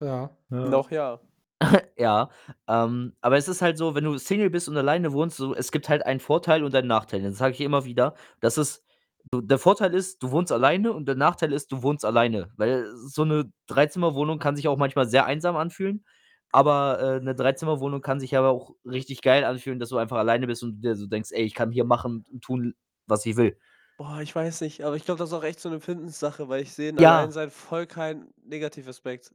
Ja. 0.00 0.36
Ja. 0.50 0.68
Noch 0.68 0.90
ja. 0.92 1.20
Ja, 1.96 2.30
ähm, 2.68 3.14
aber 3.20 3.36
es 3.36 3.48
ist 3.48 3.62
halt 3.62 3.78
so, 3.78 3.94
wenn 3.94 4.04
du 4.04 4.18
Single 4.18 4.50
bist 4.50 4.68
und 4.68 4.76
alleine 4.76 5.12
wohnst, 5.12 5.36
so, 5.36 5.54
es 5.54 5.70
gibt 5.72 5.88
halt 5.88 6.04
einen 6.04 6.20
Vorteil 6.20 6.64
und 6.64 6.74
einen 6.74 6.88
Nachteil. 6.88 7.22
Das 7.22 7.38
sage 7.38 7.54
ich 7.54 7.60
immer 7.60 7.84
wieder. 7.84 8.14
Das 8.40 8.58
ist, 8.58 8.84
du, 9.30 9.40
der 9.40 9.58
Vorteil 9.58 9.94
ist, 9.94 10.22
du 10.22 10.30
wohnst 10.30 10.52
alleine 10.52 10.92
und 10.92 11.06
der 11.06 11.14
Nachteil 11.14 11.52
ist, 11.52 11.70
du 11.72 11.82
wohnst 11.82 12.04
alleine. 12.04 12.50
Weil 12.56 12.86
so 12.96 13.22
eine 13.22 13.52
Dreizimmerwohnung 13.66 14.38
kann 14.38 14.56
sich 14.56 14.68
auch 14.68 14.78
manchmal 14.78 15.08
sehr 15.08 15.26
einsam 15.26 15.56
anfühlen. 15.56 16.04
Aber 16.50 17.00
äh, 17.00 17.20
eine 17.20 17.34
Dreizimmerwohnung 17.34 18.02
kann 18.02 18.20
sich 18.20 18.36
aber 18.36 18.50
auch 18.50 18.74
richtig 18.84 19.22
geil 19.22 19.44
anfühlen, 19.44 19.78
dass 19.78 19.88
du 19.88 19.96
einfach 19.96 20.18
alleine 20.18 20.46
bist 20.46 20.62
und 20.62 20.82
dir 20.82 20.96
so 20.96 21.06
denkst, 21.06 21.30
ey, 21.32 21.44
ich 21.44 21.54
kann 21.54 21.70
hier 21.70 21.84
machen 21.84 22.24
und 22.30 22.42
tun, 22.42 22.74
was 23.06 23.24
ich 23.24 23.36
will. 23.36 23.56
Boah, 23.96 24.20
ich 24.20 24.34
weiß 24.34 24.62
nicht, 24.62 24.82
aber 24.82 24.96
ich 24.96 25.04
glaube, 25.04 25.18
das 25.18 25.30
ist 25.30 25.34
auch 25.34 25.44
echt 25.44 25.60
so 25.60 25.68
eine 25.68 25.76
Empfindenssache, 25.76 26.48
weil 26.48 26.62
ich 26.62 26.72
sehe 26.72 26.90
in 26.90 26.98
Ja. 26.98 27.18
Alleinsein 27.18 27.50
voll 27.50 27.86
keinen 27.86 28.32
Negativaspekt. 28.44 29.32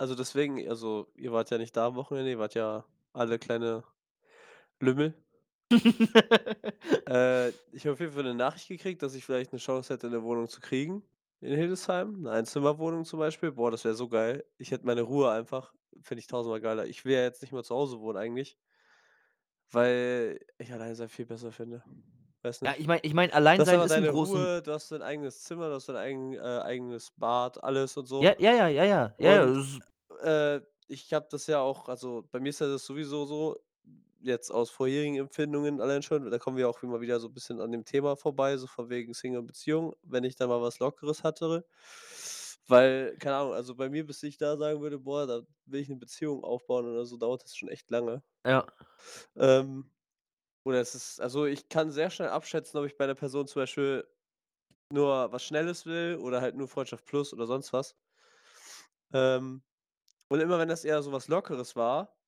Also 0.00 0.14
deswegen, 0.14 0.66
also 0.66 1.12
ihr 1.14 1.30
wart 1.30 1.50
ja 1.50 1.58
nicht 1.58 1.76
da 1.76 1.88
am 1.88 1.94
Wochenende, 1.94 2.30
ihr 2.30 2.38
wart 2.38 2.54
ja 2.54 2.86
alle 3.12 3.38
kleine 3.38 3.84
Lümmel. 4.80 5.14
Äh, 7.06 7.50
ich 7.72 7.84
habe 7.84 7.92
auf 7.94 8.00
jeden 8.00 8.12
Fall 8.12 8.24
eine 8.24 8.34
Nachricht 8.34 8.68
gekriegt, 8.68 9.02
dass 9.02 9.14
ich 9.14 9.24
vielleicht 9.24 9.52
eine 9.52 9.58
Chance 9.58 9.92
hätte, 9.92 10.06
eine 10.06 10.22
Wohnung 10.22 10.48
zu 10.48 10.60
kriegen 10.60 11.02
in 11.40 11.54
Hildesheim. 11.54 12.20
Eine 12.20 12.30
Einzimmerwohnung 12.30 13.04
zum 13.04 13.18
Beispiel. 13.18 13.52
Boah, 13.52 13.70
das 13.70 13.84
wäre 13.84 13.94
so 13.94 14.08
geil. 14.08 14.44
Ich 14.58 14.70
hätte 14.70 14.86
meine 14.86 15.02
Ruhe 15.02 15.30
einfach. 15.30 15.74
Finde 16.02 16.20
ich 16.20 16.28
tausendmal 16.28 16.60
geiler. 16.60 16.86
Ich 16.86 17.04
will 17.04 17.14
ja 17.14 17.22
jetzt 17.22 17.42
nicht 17.42 17.52
mehr 17.52 17.64
zu 17.64 17.74
Hause 17.74 18.00
wohnen 18.00 18.16
eigentlich. 18.16 18.56
Weil 19.70 20.40
ich 20.58 20.72
allein 20.72 20.94
sein 20.94 21.08
viel 21.08 21.26
besser 21.26 21.52
finde. 21.52 21.82
Weiß 22.42 22.62
nicht. 22.62 22.70
ja, 22.72 22.76
ich 22.80 22.86
meine, 22.86 23.00
ich 23.02 23.12
mein, 23.14 23.28
Du 23.28 23.34
hast 23.34 23.36
Alleinsein 23.38 23.74
aber 23.76 23.84
ist 23.84 23.92
ein 23.92 24.02
deine 24.02 24.12
großen. 24.12 24.36
Ruhe, 24.36 24.62
du 24.62 24.72
hast 24.72 24.92
dein 24.92 25.02
eigenes 25.02 25.42
Zimmer, 25.42 25.68
du 25.68 25.74
hast 25.74 25.88
dein 25.88 25.96
eigen, 25.96 26.32
äh, 26.34 26.38
eigenes 26.38 27.10
Bad, 27.16 27.62
alles 27.62 27.96
und 27.96 28.06
so. 28.06 28.22
Ja, 28.22 28.34
ja, 28.38 28.52
ja, 28.52 28.68
ja, 28.68 28.84
ja. 28.84 29.14
ja, 29.18 29.30
ja 29.32 29.44
Und- 29.44 29.56
das 29.56 29.66
ist- 29.66 29.80
Äh, 30.22 30.60
ich 30.88 31.12
habe 31.14 31.26
das 31.30 31.46
ja 31.46 31.60
auch, 31.60 31.88
also 31.88 32.24
bei 32.30 32.40
mir 32.40 32.50
ist 32.50 32.60
ja 32.60 32.66
das 32.66 32.84
sowieso 32.84 33.24
so, 33.24 33.56
jetzt 34.22 34.50
aus 34.50 34.68
vorherigen 34.70 35.16
Empfindungen 35.16 35.80
allein 35.80 36.02
schon, 36.02 36.30
da 36.30 36.38
kommen 36.38 36.56
wir 36.58 36.68
auch 36.68 36.82
immer 36.82 37.00
wieder 37.00 37.18
so 37.20 37.28
ein 37.28 37.32
bisschen 37.32 37.60
an 37.60 37.72
dem 37.72 37.84
Thema 37.86 38.16
vorbei, 38.16 38.56
so 38.58 38.66
von 38.66 38.90
wegen 38.90 39.14
Single-Beziehung, 39.14 39.94
wenn 40.02 40.24
ich 40.24 40.36
da 40.36 40.46
mal 40.46 40.60
was 40.60 40.78
Lockeres 40.78 41.22
hatte. 41.24 41.64
Weil, 42.68 43.16
keine 43.18 43.36
Ahnung, 43.36 43.54
also 43.54 43.74
bei 43.74 43.88
mir, 43.88 44.06
bis 44.06 44.22
ich 44.22 44.36
da 44.38 44.56
sagen 44.56 44.80
würde, 44.80 44.98
boah, 44.98 45.26
da 45.26 45.40
will 45.66 45.80
ich 45.80 45.88
eine 45.88 45.98
Beziehung 45.98 46.44
aufbauen 46.44 46.86
oder 46.86 47.04
so, 47.04 47.16
dauert 47.16 47.42
das 47.44 47.56
schon 47.56 47.68
echt 47.68 47.90
lange. 47.90 48.22
ja. 48.44 48.66
Ähm, 49.36 49.90
oder 50.64 50.80
es 50.80 50.94
ist, 50.94 51.20
also 51.20 51.46
ich 51.46 51.68
kann 51.68 51.90
sehr 51.92 52.10
schnell 52.10 52.28
abschätzen, 52.28 52.78
ob 52.80 52.86
ich 52.86 52.96
bei 52.96 53.04
einer 53.04 53.14
Person 53.14 53.46
zum 53.48 53.62
Beispiel 53.62 54.06
nur 54.92 55.32
was 55.32 55.44
Schnelles 55.44 55.86
will 55.86 56.18
oder 56.22 56.40
halt 56.42 56.56
nur 56.56 56.68
Freundschaft 56.68 57.06
plus 57.06 57.32
oder 57.34 57.46
sonst 57.46 57.72
was. 57.72 57.96
Ähm, 59.12 59.62
und 60.30 60.40
immer 60.40 60.58
wenn 60.58 60.68
das 60.68 60.84
eher 60.84 61.02
so 61.02 61.12
was 61.12 61.28
Lockeres 61.28 61.76
war, 61.76 62.18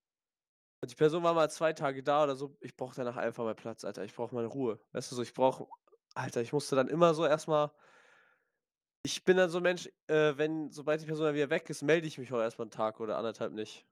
und 0.83 0.91
die 0.91 0.97
Person 0.97 1.23
war 1.25 1.35
mal 1.35 1.51
zwei 1.51 1.73
Tage 1.75 2.03
da 2.03 2.25
oder 2.25 2.37
so, 2.37 2.57
ich 2.61 2.77
brauche 2.77 2.97
danach 2.97 3.17
einfach 3.17 3.45
mal 3.45 3.55
Platz, 3.55 3.85
Alter. 3.85 4.05
Ich 4.05 4.15
brauche 4.15 4.35
meine 4.35 4.49
Ruhe. 4.49 4.81
Weißt 4.93 5.12
du, 5.12 5.17
so 5.17 5.23
ich 5.23 5.35
brauche, 5.35 5.69
Alter, 6.15 6.43
ich 6.43 6.53
musste 6.53 6.77
dann 6.77 6.89
immer 6.89 7.15
so 7.15 7.27
erstmal. 7.27 7.73
Ich 9.05 9.25
bin 9.25 9.37
dann 9.37 9.51
so 9.51 9.59
ein 9.59 9.62
Mensch, 9.65 9.89
äh, 10.07 10.37
wenn, 10.37 10.71
sobald 10.71 11.01
die 11.03 11.07
Person 11.07 11.27
dann 11.27 11.35
wieder 11.35 11.51
weg 11.51 11.69
ist, 11.71 11.83
melde 11.83 12.07
ich 12.07 12.19
mich 12.19 12.33
auch 12.33 12.39
erstmal 12.41 12.67
einen 12.67 12.71
Tag 12.71 13.01
oder 13.01 13.19
anderthalb 13.19 13.53
nicht. 13.53 13.87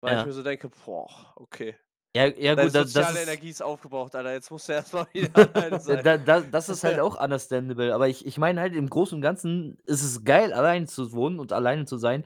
Weil 0.00 0.14
Ja. 0.14 0.16
ich 0.16 0.24
mir 0.24 0.32
so 0.32 0.42
denke, 0.44 0.70
boah, 0.70 1.32
okay. 1.36 1.76
Ja, 2.16 2.26
ja 2.26 2.54
gut, 2.54 2.72
da, 2.72 2.82
das 2.82 2.92
soziale 2.92 3.18
ist, 3.18 3.28
Energie 3.28 3.50
ist 3.50 3.62
aufgebraucht, 3.62 4.14
Alter. 4.14 4.32
Jetzt 4.32 4.50
musst 4.50 4.68
du 4.68 4.72
erstmal 4.72 5.06
wieder 5.12 5.50
alleine 5.54 5.80
sein. 5.80 6.04
da, 6.04 6.16
da, 6.16 6.40
das 6.40 6.68
ist 6.68 6.84
halt 6.84 6.98
auch 7.00 7.20
understandable. 7.20 7.92
Aber 7.92 8.08
ich, 8.08 8.24
ich 8.24 8.38
meine 8.38 8.60
halt, 8.60 8.74
im 8.74 8.88
Großen 8.88 9.16
und 9.16 9.22
Ganzen 9.22 9.78
ist 9.84 10.02
es 10.02 10.24
geil, 10.24 10.52
alleine 10.52 10.86
zu 10.86 11.12
wohnen 11.12 11.40
und 11.40 11.52
alleine 11.52 11.86
zu 11.86 11.98
sein. 11.98 12.24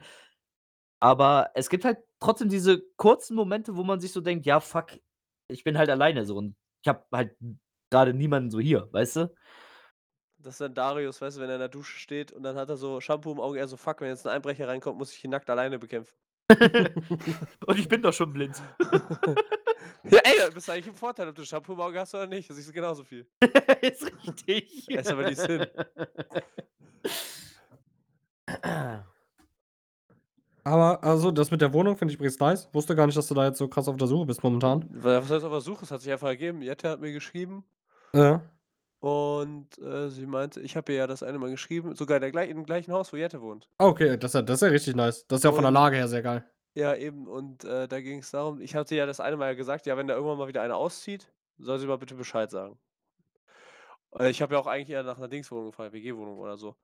Aber 0.99 1.49
es 1.55 1.69
gibt 1.69 1.85
halt 1.85 1.97
trotzdem 2.19 2.49
diese 2.49 2.81
kurzen 2.97 3.35
Momente, 3.35 3.75
wo 3.75 3.83
man 3.83 3.99
sich 3.99 4.11
so 4.11 4.21
denkt, 4.21 4.45
ja, 4.45 4.59
fuck, 4.59 4.91
ich 5.47 5.63
bin 5.63 5.77
halt 5.77 5.89
alleine 5.89 6.25
so 6.25 6.35
und 6.37 6.55
ich 6.83 6.87
habe 6.87 7.03
halt 7.11 7.35
gerade 7.89 8.13
niemanden 8.13 8.51
so 8.51 8.59
hier, 8.59 8.89
weißt 8.91 9.15
du? 9.15 9.35
Das 10.37 10.53
ist 10.53 10.61
dann 10.61 10.73
Darius, 10.73 11.19
weißt 11.19 11.37
du, 11.37 11.41
wenn 11.41 11.49
er 11.49 11.55
in 11.55 11.61
der 11.61 11.69
Dusche 11.69 11.97
steht 11.97 12.31
und 12.31 12.43
dann 12.43 12.55
hat 12.55 12.69
er 12.69 12.77
so 12.77 13.01
Shampoo 13.01 13.31
im 13.31 13.39
Auge, 13.39 13.59
er 13.59 13.67
so, 13.67 13.75
fuck, 13.75 14.01
wenn 14.01 14.09
jetzt 14.09 14.27
ein 14.27 14.35
Einbrecher 14.35 14.67
reinkommt, 14.67 14.97
muss 14.97 15.13
ich 15.13 15.23
ihn 15.23 15.31
nackt 15.31 15.49
alleine 15.49 15.79
bekämpfen. 15.79 16.15
und 17.65 17.79
ich 17.79 17.87
bin 17.87 18.01
doch 18.01 18.13
schon 18.13 18.31
blind. 18.33 18.61
Ja, 20.09 20.19
ey, 20.23 20.33
das 20.47 20.55
ist 20.55 20.69
eigentlich 20.69 20.87
ein 20.87 20.95
Vorteil, 20.95 21.27
ob 21.29 21.35
du 21.35 21.43
Shampoo 21.45 21.73
im 21.73 21.81
Auge 21.81 21.99
hast 21.99 22.13
oder 22.15 22.27
nicht. 22.27 22.49
Das 22.49 22.57
ist 22.57 22.71
genauso 22.73 23.03
viel. 23.03 23.25
ist 23.81 24.05
richtig. 24.25 24.89
Ist 24.89 25.11
aber 25.11 25.23
nicht 25.29 25.39
Sinn. 25.39 25.65
Aber, 30.63 31.03
also, 31.03 31.31
das 31.31 31.49
mit 31.51 31.61
der 31.61 31.73
Wohnung 31.73 31.95
finde 31.97 32.11
ich 32.13 32.15
übrigens 32.19 32.39
nice. 32.39 32.69
Wusste 32.73 32.95
gar 32.95 33.05
nicht, 33.05 33.17
dass 33.17 33.27
du 33.27 33.33
da 33.33 33.45
jetzt 33.45 33.57
so 33.57 33.67
krass 33.67 33.87
auf 33.87 33.95
der 33.97 34.07
Suche 34.07 34.25
bist 34.25 34.43
momentan. 34.43 34.85
Was 34.91 35.29
heißt 35.29 35.43
auf 35.45 35.51
der 35.51 35.61
Suche? 35.61 35.83
Es 35.85 35.91
hat 35.91 36.01
sich 36.01 36.11
einfach 36.11 36.27
ergeben. 36.27 36.61
Jette 36.61 36.89
hat 36.89 36.99
mir 36.99 37.11
geschrieben 37.13 37.63
Ja. 38.13 38.41
und 38.99 39.77
äh, 39.79 40.09
sie 40.09 40.25
meinte, 40.25 40.59
ich 40.61 40.75
habe 40.75 40.91
ihr 40.91 40.99
ja 40.99 41.07
das 41.07 41.23
eine 41.23 41.39
Mal 41.39 41.49
geschrieben, 41.49 41.95
sogar 41.95 42.17
in, 42.17 42.21
der 42.21 42.31
gleich, 42.31 42.49
in 42.49 42.57
dem 42.57 42.65
gleichen 42.65 42.91
Haus, 42.91 43.11
wo 43.13 43.17
Jette 43.17 43.41
wohnt. 43.41 43.67
Ah, 43.77 43.87
Okay, 43.87 44.17
das 44.17 44.31
ist, 44.31 44.35
ja, 44.35 44.41
das 44.41 44.55
ist 44.57 44.61
ja 44.61 44.67
richtig 44.67 44.95
nice. 44.95 45.25
Das 45.27 45.39
ist 45.39 45.43
ja 45.45 45.51
von 45.51 45.63
der 45.63 45.71
Lage 45.71 45.95
her 45.95 46.07
sehr 46.07 46.21
geil. 46.21 46.43
Ja, 46.79 46.95
eben. 46.95 47.27
Und 47.27 47.63
äh, 47.65 47.87
da 47.87 47.99
ging 48.01 48.19
es 48.19 48.31
darum, 48.31 48.61
ich 48.61 48.73
hatte 48.75 48.95
ja 48.95 49.05
das 49.05 49.19
eine 49.19 49.35
Mal 49.37 49.55
gesagt, 49.55 49.85
ja, 49.85 49.97
wenn 49.97 50.07
da 50.07 50.13
irgendwann 50.15 50.37
mal 50.37 50.47
wieder 50.47 50.61
einer 50.61 50.77
auszieht, 50.77 51.33
soll 51.57 51.77
sie 51.79 51.87
mal 51.87 51.97
bitte 51.97 52.15
Bescheid 52.15 52.49
sagen. 52.51 52.79
Äh, 54.17 54.29
ich 54.29 54.41
habe 54.41 54.53
ja 54.55 54.59
auch 54.59 54.67
eigentlich 54.67 54.89
eher 54.89 55.03
nach 55.03 55.17
einer 55.17 55.27
Dingswohnung 55.27 55.67
gefragt, 55.67 55.93
WG-Wohnung 55.93 56.37
oder 56.39 56.57
so. 56.57 56.75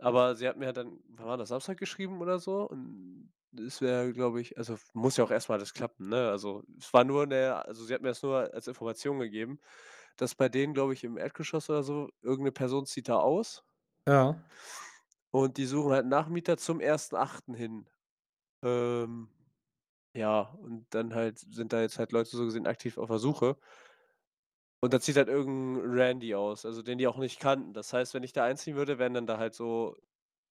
Aber 0.00 0.34
sie 0.36 0.48
hat 0.48 0.56
mir 0.58 0.72
dann, 0.72 1.00
wann 1.08 1.26
war 1.26 1.36
das, 1.38 1.48
Samstag 1.50 1.78
geschrieben 1.78 2.20
oder 2.22 2.38
so? 2.38 2.68
Und 2.68 3.32
es 3.58 3.80
wäre, 3.82 4.12
glaube 4.12 4.40
ich, 4.40 4.58
also 4.58 4.76
muss 4.94 5.18
ja 5.18 5.24
auch 5.24 5.30
erstmal 5.30 5.58
alles 5.58 5.74
klappen, 5.74 6.08
ne? 6.10 6.30
Also 6.30 6.64
es 6.78 6.92
war 6.94 7.04
nur 7.04 7.24
eine, 7.24 7.64
also 7.66 7.84
sie 7.84 7.94
hat 7.94 8.02
mir 8.02 8.08
das 8.10 8.22
nur 8.22 8.52
als 8.54 8.68
Information 8.68 9.18
gegeben, 9.20 9.60
dass 10.16 10.34
bei 10.36 10.48
denen, 10.50 10.74
glaube 10.74 10.94
ich, 10.94 11.04
im 11.04 11.18
Erdgeschoss 11.18 11.70
oder 11.70 11.82
so, 11.84 12.10
irgendeine 12.22 12.52
Person 12.52 12.86
zieht 12.86 13.08
da 13.08 13.18
aus 13.18 13.64
Ja. 14.06 14.46
und 15.30 15.56
die 15.56 15.66
suchen 15.66 15.92
halt 15.92 16.06
Nachmieter 16.06 16.56
zum 16.56 16.80
1.8. 16.80 17.54
hin. 17.54 17.88
Ähm, 18.64 19.30
ja, 20.16 20.40
und 20.60 20.86
dann 20.90 21.14
halt 21.14 21.38
sind 21.38 21.72
da 21.72 21.80
jetzt 21.80 21.98
halt 21.98 22.12
Leute 22.12 22.30
so 22.36 22.44
gesehen 22.44 22.66
aktiv 22.66 22.98
auf 22.98 23.08
der 23.08 23.18
Suche. 23.18 23.56
Und 24.80 24.92
da 24.92 25.00
zieht 25.00 25.16
halt 25.16 25.28
irgendein 25.28 25.90
Randy 25.98 26.34
aus, 26.34 26.66
also 26.66 26.82
den 26.82 26.98
die 26.98 27.06
auch 27.08 27.16
nicht 27.16 27.40
kannten. 27.40 27.72
Das 27.72 27.92
heißt, 27.92 28.14
wenn 28.14 28.22
ich 28.22 28.32
da 28.32 28.44
einziehen 28.44 28.76
würde, 28.76 28.98
wären 28.98 29.14
dann 29.14 29.26
da 29.26 29.38
halt 29.38 29.54
so 29.54 29.96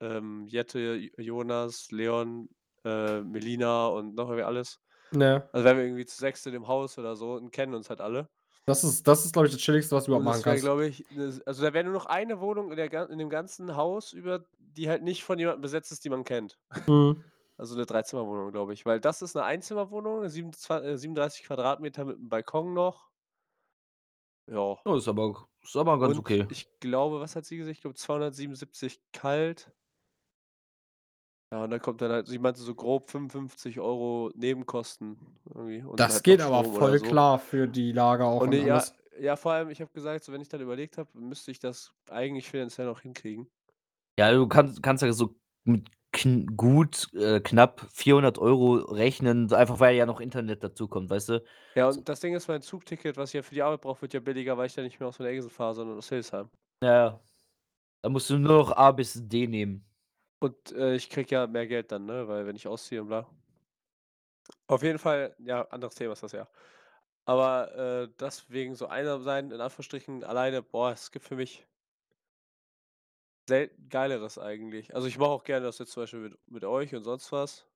ähm, 0.01 0.45
Jette, 0.47 0.95
Jonas, 1.17 1.91
Leon, 1.91 2.49
äh, 2.83 3.21
Melina 3.21 3.87
und 3.87 4.15
noch 4.15 4.27
irgendwie 4.27 4.43
alles. 4.43 4.79
Ne. 5.11 5.47
Also 5.53 5.63
wären 5.65 5.77
wir 5.77 5.85
irgendwie 5.85 6.05
zu 6.05 6.17
sechst 6.17 6.45
in 6.47 6.53
dem 6.53 6.67
Haus 6.67 6.97
oder 6.97 7.15
so 7.15 7.33
und 7.33 7.51
kennen 7.51 7.73
uns 7.75 7.89
halt 7.89 8.01
alle. 8.01 8.29
Das 8.65 8.83
ist, 8.83 9.07
das 9.07 9.25
ist 9.25 9.33
glaube 9.33 9.47
ich, 9.47 9.53
das 9.53 9.61
Chilligste, 9.61 9.95
was 9.95 10.05
du 10.05 10.09
überhaupt 10.11 10.25
machen 10.25 10.35
das 10.37 10.43
kannst. 10.43 10.63
glaube 10.63 10.87
ich, 10.87 11.05
ne- 11.11 11.39
also 11.45 11.63
da 11.63 11.73
wäre 11.73 11.83
nur 11.85 11.93
noch 11.93 12.07
eine 12.07 12.41
Wohnung 12.41 12.71
in, 12.71 12.77
der, 12.77 12.89
gan- 12.89 13.11
in 13.11 13.19
dem 13.19 13.29
ganzen 13.29 13.75
Haus, 13.75 14.11
über 14.11 14.43
die 14.57 14.89
halt 14.89 15.03
nicht 15.03 15.23
von 15.23 15.37
jemandem 15.37 15.61
besetzt 15.61 15.91
ist, 15.91 16.03
die 16.03 16.09
man 16.09 16.23
kennt. 16.23 16.57
Mhm. 16.87 17.23
Also 17.57 17.75
eine 17.75 17.85
Dreizimmerwohnung, 17.85 18.51
glaube 18.51 18.73
ich. 18.73 18.85
Weil 18.85 18.99
das 18.99 19.21
ist 19.21 19.35
eine 19.35 19.45
Einzimmerwohnung, 19.45 20.19
eine 20.19 20.29
27, 20.29 20.89
äh, 20.89 20.97
37 20.97 21.45
Quadratmeter 21.45 22.05
mit 22.05 22.17
einem 22.17 22.29
Balkon 22.29 22.73
noch. 22.73 23.09
Ja. 24.47 24.77
Oh, 24.85 24.95
ist 24.95 25.07
aber, 25.07 25.47
ist 25.63 25.75
aber 25.75 25.97
ganz 25.99 26.13
Und 26.13 26.19
okay. 26.19 26.45
ich 26.51 26.67
glaube, 26.79 27.19
was 27.19 27.35
hat 27.35 27.45
sie 27.45 27.57
gesagt? 27.57 27.77
Ich 27.77 27.81
glaube 27.81 27.95
277 27.95 29.01
kalt. 29.11 29.71
Ja, 31.51 31.63
und 31.63 31.69
dann 31.69 31.79
kommt 31.79 32.01
dann 32.01 32.11
halt, 32.11 32.27
sie 32.27 32.39
meinte 32.39 32.59
so 32.59 32.75
grob 32.75 33.09
55 33.09 33.79
Euro 33.79 34.31
Nebenkosten 34.35 35.17
Das 35.95 36.15
halt 36.15 36.23
geht 36.23 36.41
aber 36.41 36.63
voll 36.65 36.99
so. 36.99 37.05
klar 37.05 37.39
für 37.39 37.67
die 37.67 37.91
Lage 37.91 38.25
auch 38.25 38.41
Und 38.41 38.49
und 38.49 38.49
nee, 38.49 38.67
ja, 38.67 38.83
ja, 39.19 39.35
vor 39.35 39.53
allem, 39.53 39.69
ich 39.69 39.79
habe 39.79 39.91
gesagt, 39.93 40.23
so 40.25 40.33
wenn 40.33 40.41
ich 40.41 40.49
dann 40.49 40.61
überlegt 40.61 40.97
habe, 40.97 41.09
müsste 41.17 41.51
ich 41.51 41.59
das 41.59 41.93
eigentlich 42.09 42.49
finanziell 42.49 42.87
noch 42.87 43.01
hinkriegen. 43.01 43.47
Ja, 44.19 44.31
du 44.31 44.47
kannst, 44.47 44.81
kannst 44.83 45.03
ja 45.03 45.11
so 45.13 45.35
mit 45.63 45.89
kn 46.15 46.57
gut 46.57 47.13
äh, 47.13 47.39
knapp 47.39 47.87
400 47.91 48.37
Euro 48.39 48.75
rechnen, 48.75 49.51
einfach 49.53 49.79
weil 49.79 49.95
ja 49.95 50.05
noch 50.05 50.19
Internet 50.19 50.63
dazukommt, 50.63 51.09
weißt 51.09 51.29
du? 51.29 51.43
Ja, 51.75 51.89
und 51.89 52.07
das 52.07 52.19
Ding 52.21 52.33
ist, 52.33 52.47
mein 52.47 52.61
Zugticket, 52.61 53.17
was 53.17 53.29
ich 53.29 53.35
ja 53.35 53.41
für 53.41 53.53
die 53.53 53.61
Arbeit 53.61 53.81
brauche, 53.81 54.01
wird 54.01 54.13
ja 54.13 54.19
billiger, 54.19 54.57
weil 54.57 54.67
ich 54.67 54.75
ja 54.75 54.83
nicht 54.83 54.99
mehr 54.99 55.09
aus 55.09 55.17
der 55.17 55.27
Egelsel 55.27 55.51
fahre, 55.51 55.73
sondern 55.73 55.97
aus 55.97 56.09
Hildesheim. 56.09 56.49
Ja, 56.81 57.19
da 58.01 58.09
musst 58.09 58.29
du 58.29 58.37
nur 58.37 58.57
noch 58.59 58.71
A 58.77 58.91
bis 58.91 59.19
D 59.27 59.47
nehmen. 59.47 59.85
Und 60.39 60.71
äh, 60.73 60.95
ich 60.95 61.09
krieg 61.09 61.31
ja 61.31 61.47
mehr 61.47 61.67
Geld 61.67 61.91
dann, 61.91 62.05
ne? 62.05 62.27
Weil 62.27 62.45
wenn 62.45 62.55
ich 62.55 62.67
ausziehe 62.67 63.01
und 63.01 63.07
bla. 63.07 63.27
Auf 64.67 64.83
jeden 64.83 64.99
Fall, 64.99 65.35
ja, 65.39 65.63
anderes 65.69 65.95
Thema 65.95 66.13
ist 66.13 66.23
das 66.23 66.31
ja. 66.31 66.47
Aber 67.25 67.75
äh, 67.75 68.09
deswegen 68.19 68.75
so 68.75 68.87
einsam 68.87 69.23
sein, 69.23 69.51
in 69.51 69.59
Anführungsstrichen, 69.59 70.23
alleine, 70.23 70.61
boah, 70.61 70.91
es 70.91 71.11
gibt 71.11 71.25
für 71.25 71.35
mich 71.35 71.65
selten 73.47 73.89
Geileres 73.89 74.37
eigentlich. 74.39 74.95
Also 74.95 75.07
ich 75.07 75.17
mache 75.17 75.29
auch 75.31 75.43
gerne 75.43 75.65
das 75.65 75.79
jetzt 75.79 75.91
zum 75.91 76.03
Beispiel 76.03 76.19
mit, 76.21 76.37
mit 76.47 76.63
euch 76.65 76.95
und 76.95 77.03
sonst 77.03 77.31
was. 77.31 77.67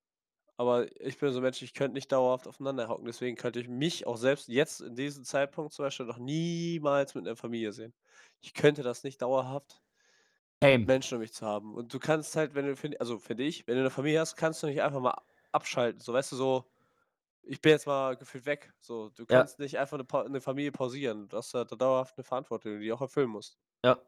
Aber 0.58 0.88
ich 1.02 1.18
bin 1.20 1.32
so 1.34 1.40
ein 1.40 1.44
Mensch, 1.44 1.62
ich 1.64 1.74
könnte 1.74 1.96
nicht 1.96 2.12
dauerhaft 2.12 2.48
aufeinander 2.48 2.90
hocken. 2.90 3.06
Deswegen 3.06 3.38
könnte 3.38 3.60
ich 3.62 3.70
mich 3.70 4.08
auch 4.08 4.18
selbst 4.18 4.50
jetzt 4.50 4.82
in 4.82 4.96
diesem 4.96 5.24
Zeitpunkt 5.26 5.74
zum 5.74 5.86
Beispiel 5.86 6.06
noch 6.08 6.20
niemals 6.20 7.16
mit 7.16 7.28
einer 7.28 7.38
Familie 7.38 7.74
sehen. 7.74 7.94
Ich 8.42 8.54
könnte 8.54 8.84
das 8.84 9.04
nicht 9.04 9.22
dauerhaft. 9.22 9.82
Same. 10.64 10.88
Menschen 10.88 11.16
um 11.16 11.22
mich 11.22 11.34
zu 11.34 11.46
haben. 11.46 11.76
Und 11.76 11.94
du 11.94 12.00
kannst 12.00 12.36
halt, 12.36 12.56
wenn 12.56 12.66
du, 12.66 12.76
find- 12.76 13.00
also 13.02 13.20
finde 13.20 13.44
ich, 13.44 13.68
wenn 13.68 13.76
du 13.76 13.82
eine 13.82 13.90
Familie 13.90 14.20
hast, 14.22 14.36
kannst 14.36 14.64
du 14.64 14.68
nicht 14.68 14.82
einfach 14.82 15.00
mal 15.02 15.16
abschalten. 15.52 16.00
So, 16.02 16.14
weißt 16.14 16.32
du, 16.32 16.36
so, 16.36 16.72
ich 17.44 17.62
bin 17.62 17.72
jetzt 17.74 17.88
mal 17.88 18.18
gefühlt 18.18 18.46
weg. 18.48 18.74
So, 18.82 19.10
du 19.10 19.26
Ja. 19.30 19.46
kannst 19.46 19.60
nicht 19.60 19.80
einfach 19.80 19.96
eine, 19.96 20.06
Pa- 20.06 20.24
eine 20.24 20.42
Familie 20.42 20.72
pausieren. 20.74 21.30
Du 21.30 21.38
hast 21.38 21.54
da 21.56 21.66
dauerhaft 21.66 22.18
eine 22.18 22.26
Verantwortung, 22.26 22.80
die 22.80 22.88
du 22.88 22.96
auch 22.96 23.02
erfüllen 23.02 23.30
musst. 23.30 23.60
Ja. 23.84 24.00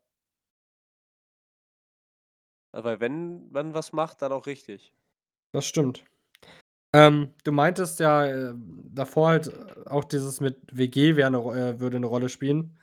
Aber 2.71 2.99
wenn 2.99 3.49
man 3.51 3.73
was 3.73 3.93
macht, 3.93 4.21
dann 4.21 4.31
auch 4.31 4.45
richtig. 4.45 4.93
Das 5.51 5.65
stimmt. 5.65 6.03
Ähm, 6.93 7.33
du 7.43 7.51
meintest 7.51 7.99
ja 7.99 8.25
äh, 8.25 8.53
davor 8.55 9.29
halt 9.29 9.47
äh, 9.47 9.89
auch 9.89 10.03
dieses 10.03 10.41
mit 10.41 10.57
WG 10.71 11.23
eine, 11.23 11.37
äh, 11.37 11.79
würde 11.79 11.97
eine 11.97 12.07
Rolle 12.07 12.29
spielen. 12.29 12.79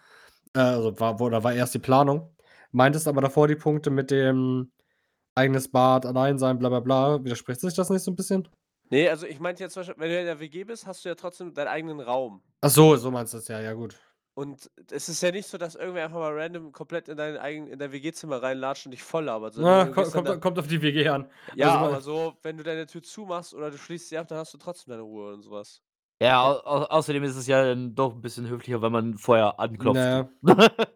Äh, 0.54 0.60
also 0.60 0.98
war, 0.98 1.20
oder 1.20 1.44
war 1.44 1.52
erst 1.52 1.74
die 1.74 1.78
Planung. 1.78 2.34
Meintest 2.70 3.08
aber 3.08 3.20
davor 3.20 3.48
die 3.48 3.56
Punkte 3.56 3.90
mit 3.90 4.10
dem 4.10 4.70
eigenes 5.34 5.70
Bad, 5.70 6.06
allein 6.06 6.38
sein, 6.38 6.58
bla 6.58 6.68
bla 6.68 6.80
bla. 6.80 7.24
Widerspricht 7.24 7.60
sich 7.60 7.74
das 7.74 7.90
nicht 7.90 8.02
so 8.02 8.10
ein 8.10 8.16
bisschen? 8.16 8.48
Nee, 8.90 9.08
also 9.08 9.26
ich 9.26 9.40
meinte 9.40 9.62
jetzt 9.62 9.74
zum 9.74 9.80
Beispiel, 9.80 9.96
wenn 9.98 10.10
du 10.10 10.20
in 10.20 10.26
der 10.26 10.40
WG 10.40 10.64
bist, 10.64 10.86
hast 10.86 11.04
du 11.04 11.10
ja 11.10 11.14
trotzdem 11.14 11.52
deinen 11.52 11.68
eigenen 11.68 12.00
Raum. 12.00 12.42
Ach 12.62 12.70
so, 12.70 12.96
so 12.96 13.10
meinst 13.10 13.34
du 13.34 13.38
es 13.38 13.48
ja, 13.48 13.60
ja 13.60 13.74
gut. 13.74 13.98
Und 14.38 14.70
es 14.92 15.08
ist 15.08 15.20
ja 15.20 15.32
nicht 15.32 15.48
so, 15.48 15.58
dass 15.58 15.74
irgendwer 15.74 16.04
einfach 16.04 16.20
mal 16.20 16.32
random 16.32 16.70
komplett 16.70 17.08
in 17.08 17.16
dein 17.16 17.36
eigen, 17.38 17.66
in 17.66 17.76
dein 17.76 17.90
WG-Zimmer 17.90 18.40
reinlatscht 18.40 18.86
und 18.86 18.92
dich 18.92 19.02
voll 19.02 19.24
labert. 19.24 19.54
sondern 19.54 19.78
Na, 19.78 19.84
du 19.86 19.90
kommt, 19.92 20.04
gehst 20.06 20.14
dann 20.14 20.24
kommt, 20.24 20.28
da- 20.36 20.40
kommt 20.40 20.58
auf 20.60 20.68
die 20.68 20.80
WG 20.80 21.08
an. 21.08 21.28
Ja, 21.56 21.74
Also, 21.74 21.86
aber 21.86 22.00
so, 22.00 22.36
wenn 22.44 22.56
du 22.56 22.62
deine 22.62 22.86
Tür 22.86 23.02
zumachst 23.02 23.52
oder 23.52 23.72
du 23.72 23.76
schließt 23.76 24.10
sie 24.10 24.16
ab, 24.16 24.28
dann 24.28 24.38
hast 24.38 24.54
du 24.54 24.58
trotzdem 24.58 24.92
deine 24.92 25.02
Ruhe 25.02 25.32
und 25.34 25.42
sowas. 25.42 25.82
Ja, 26.22 26.40
au 26.40 26.52
au 26.60 26.84
außerdem 26.84 27.24
ist 27.24 27.34
es 27.34 27.48
ja 27.48 27.64
dann 27.64 27.96
doch 27.96 28.14
ein 28.14 28.20
bisschen 28.20 28.48
höflicher, 28.48 28.80
wenn 28.80 28.92
man 28.92 29.18
vorher 29.18 29.58
anklopft. 29.58 29.96
Naja. 29.98 30.28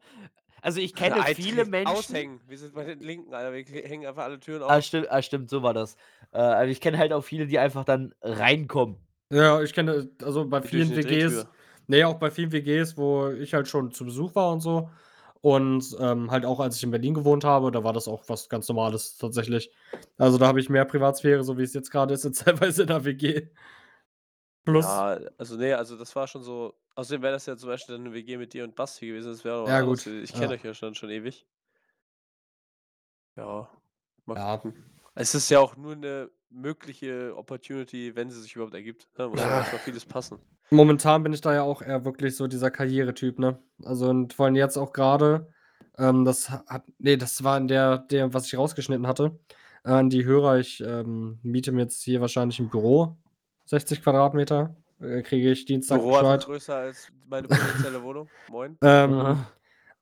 also 0.62 0.80
ich 0.80 0.94
kenne 0.94 1.20
viele 1.34 1.62
Eintreten, 1.62 1.70
Menschen. 1.70 1.96
Aushängen. 1.96 2.40
Wir 2.46 2.58
sind 2.58 2.74
bei 2.76 2.84
den 2.84 3.00
Linken, 3.00 3.34
Alter. 3.34 3.52
Wir 3.52 3.64
hängen 3.82 4.06
einfach 4.06 4.22
alle 4.22 4.38
Türen 4.38 4.62
Ah, 4.62 4.76
auf. 4.76 4.84
stimmt, 4.84 5.10
ah, 5.10 5.20
stimmt, 5.20 5.50
so 5.50 5.64
war 5.64 5.74
das. 5.74 5.96
Äh, 6.30 6.38
aber 6.38 6.66
ich 6.68 6.80
kenne 6.80 6.96
halt 6.96 7.12
auch 7.12 7.22
viele, 7.22 7.48
die 7.48 7.58
einfach 7.58 7.84
dann 7.84 8.14
reinkommen. 8.22 8.98
Ja, 9.32 9.60
ich 9.62 9.72
kenne, 9.72 10.10
also 10.22 10.46
bei 10.46 10.62
vielen 10.62 10.94
WGs, 10.94 11.46
Nee, 11.86 12.04
auch 12.04 12.14
bei 12.18 12.30
vielen 12.30 12.52
WGs, 12.52 12.96
wo 12.96 13.28
ich 13.30 13.54
halt 13.54 13.68
schon 13.68 13.90
zu 13.92 14.04
Besuch 14.04 14.34
war 14.34 14.52
und 14.52 14.60
so. 14.60 14.90
Und 15.40 15.96
ähm, 16.00 16.30
halt 16.30 16.44
auch 16.46 16.60
als 16.60 16.76
ich 16.76 16.84
in 16.84 16.90
Berlin 16.92 17.14
gewohnt 17.14 17.44
habe, 17.44 17.70
da 17.72 17.82
war 17.82 17.92
das 17.92 18.06
auch 18.08 18.22
was 18.28 18.48
ganz 18.48 18.68
Normales 18.68 19.16
tatsächlich. 19.16 19.70
Also 20.18 20.38
da 20.38 20.46
habe 20.46 20.60
ich 20.60 20.68
mehr 20.68 20.84
Privatsphäre, 20.84 21.42
so 21.42 21.58
wie 21.58 21.62
es 21.64 21.74
jetzt 21.74 21.90
gerade 21.90 22.14
ist, 22.14 22.24
jetzt 22.24 22.44
teilweise 22.44 22.82
in 22.82 22.88
der 22.88 23.04
WG. 23.04 23.48
Plus, 24.64 24.84
ja, 24.84 25.18
also 25.38 25.56
nee, 25.56 25.72
also 25.72 25.96
das 25.96 26.14
war 26.16 26.26
schon 26.26 26.42
so. 26.42 26.74
Außerdem 26.94 27.22
wäre 27.22 27.32
das 27.32 27.46
ja 27.46 27.56
zum 27.56 27.68
Beispiel 27.70 27.94
dann 27.96 28.04
eine 28.06 28.14
WG 28.14 28.36
mit 28.36 28.52
dir 28.52 28.64
und 28.64 28.74
Basti 28.76 29.06
gewesen. 29.06 29.32
Das 29.32 29.44
wäre 29.44 29.62
noch 29.62 29.68
Ja, 29.68 29.80
gut, 29.80 30.06
Ich 30.06 30.32
kenne 30.32 30.54
ja. 30.54 30.58
euch 30.58 30.64
ja 30.64 30.74
schon, 30.74 30.94
schon 30.94 31.10
ewig. 31.10 31.46
Ja, 33.36 33.68
mal 34.26 34.36
Ja. 34.36 34.56
gucken. 34.58 34.84
Es 35.14 35.34
ist 35.34 35.50
ja 35.50 35.60
auch 35.60 35.76
nur 35.76 35.92
eine 35.92 36.30
mögliche 36.50 37.34
Opportunity, 37.36 38.14
wenn 38.14 38.30
sie 38.30 38.40
sich 38.40 38.54
überhaupt 38.54 38.74
ergibt. 38.74 39.08
Da 39.14 39.28
muss 39.28 39.40
ja 39.40 39.46
Ja. 39.46 39.58
erstmal 39.58 39.80
vieles 39.80 40.04
passen. 40.04 40.38
Momentan 40.72 41.22
bin 41.22 41.32
ich 41.32 41.40
da 41.40 41.54
ja 41.54 41.62
auch 41.62 41.82
eher 41.82 42.04
wirklich 42.04 42.36
so 42.36 42.46
dieser 42.46 42.70
Karrieretyp, 42.70 43.38
ne? 43.38 43.58
Also 43.84 44.08
und 44.08 44.32
vor 44.34 44.46
allem 44.46 44.56
jetzt 44.56 44.76
auch 44.76 44.92
gerade, 44.92 45.48
ähm, 45.98 46.24
das 46.24 46.50
hat, 46.50 46.84
nee, 46.98 47.16
das 47.16 47.44
war 47.44 47.56
in 47.58 47.68
der, 47.68 47.98
der, 47.98 48.34
was 48.34 48.46
ich 48.46 48.56
rausgeschnitten 48.56 49.06
hatte. 49.06 49.38
Äh, 49.84 49.90
An 49.90 50.10
die 50.10 50.24
Hörer, 50.24 50.58
ich 50.58 50.80
ähm, 50.80 51.38
miete 51.42 51.72
mir 51.72 51.82
jetzt 51.82 52.02
hier 52.02 52.20
wahrscheinlich 52.20 52.58
ein 52.58 52.70
Büro, 52.70 53.16
60 53.66 54.02
Quadratmeter 54.02 54.76
äh, 55.00 55.22
kriege 55.22 55.50
ich 55.50 55.64
Dienstag 55.64 56.00
Büro 56.00 56.12
Bescheid. 56.12 56.44
größer 56.44 56.76
als 56.76 57.08
meine 57.28 57.48
potenzielle 57.48 58.02
Wohnung. 58.02 58.28
Moin. 58.48 58.78
Ähm, 58.82 59.44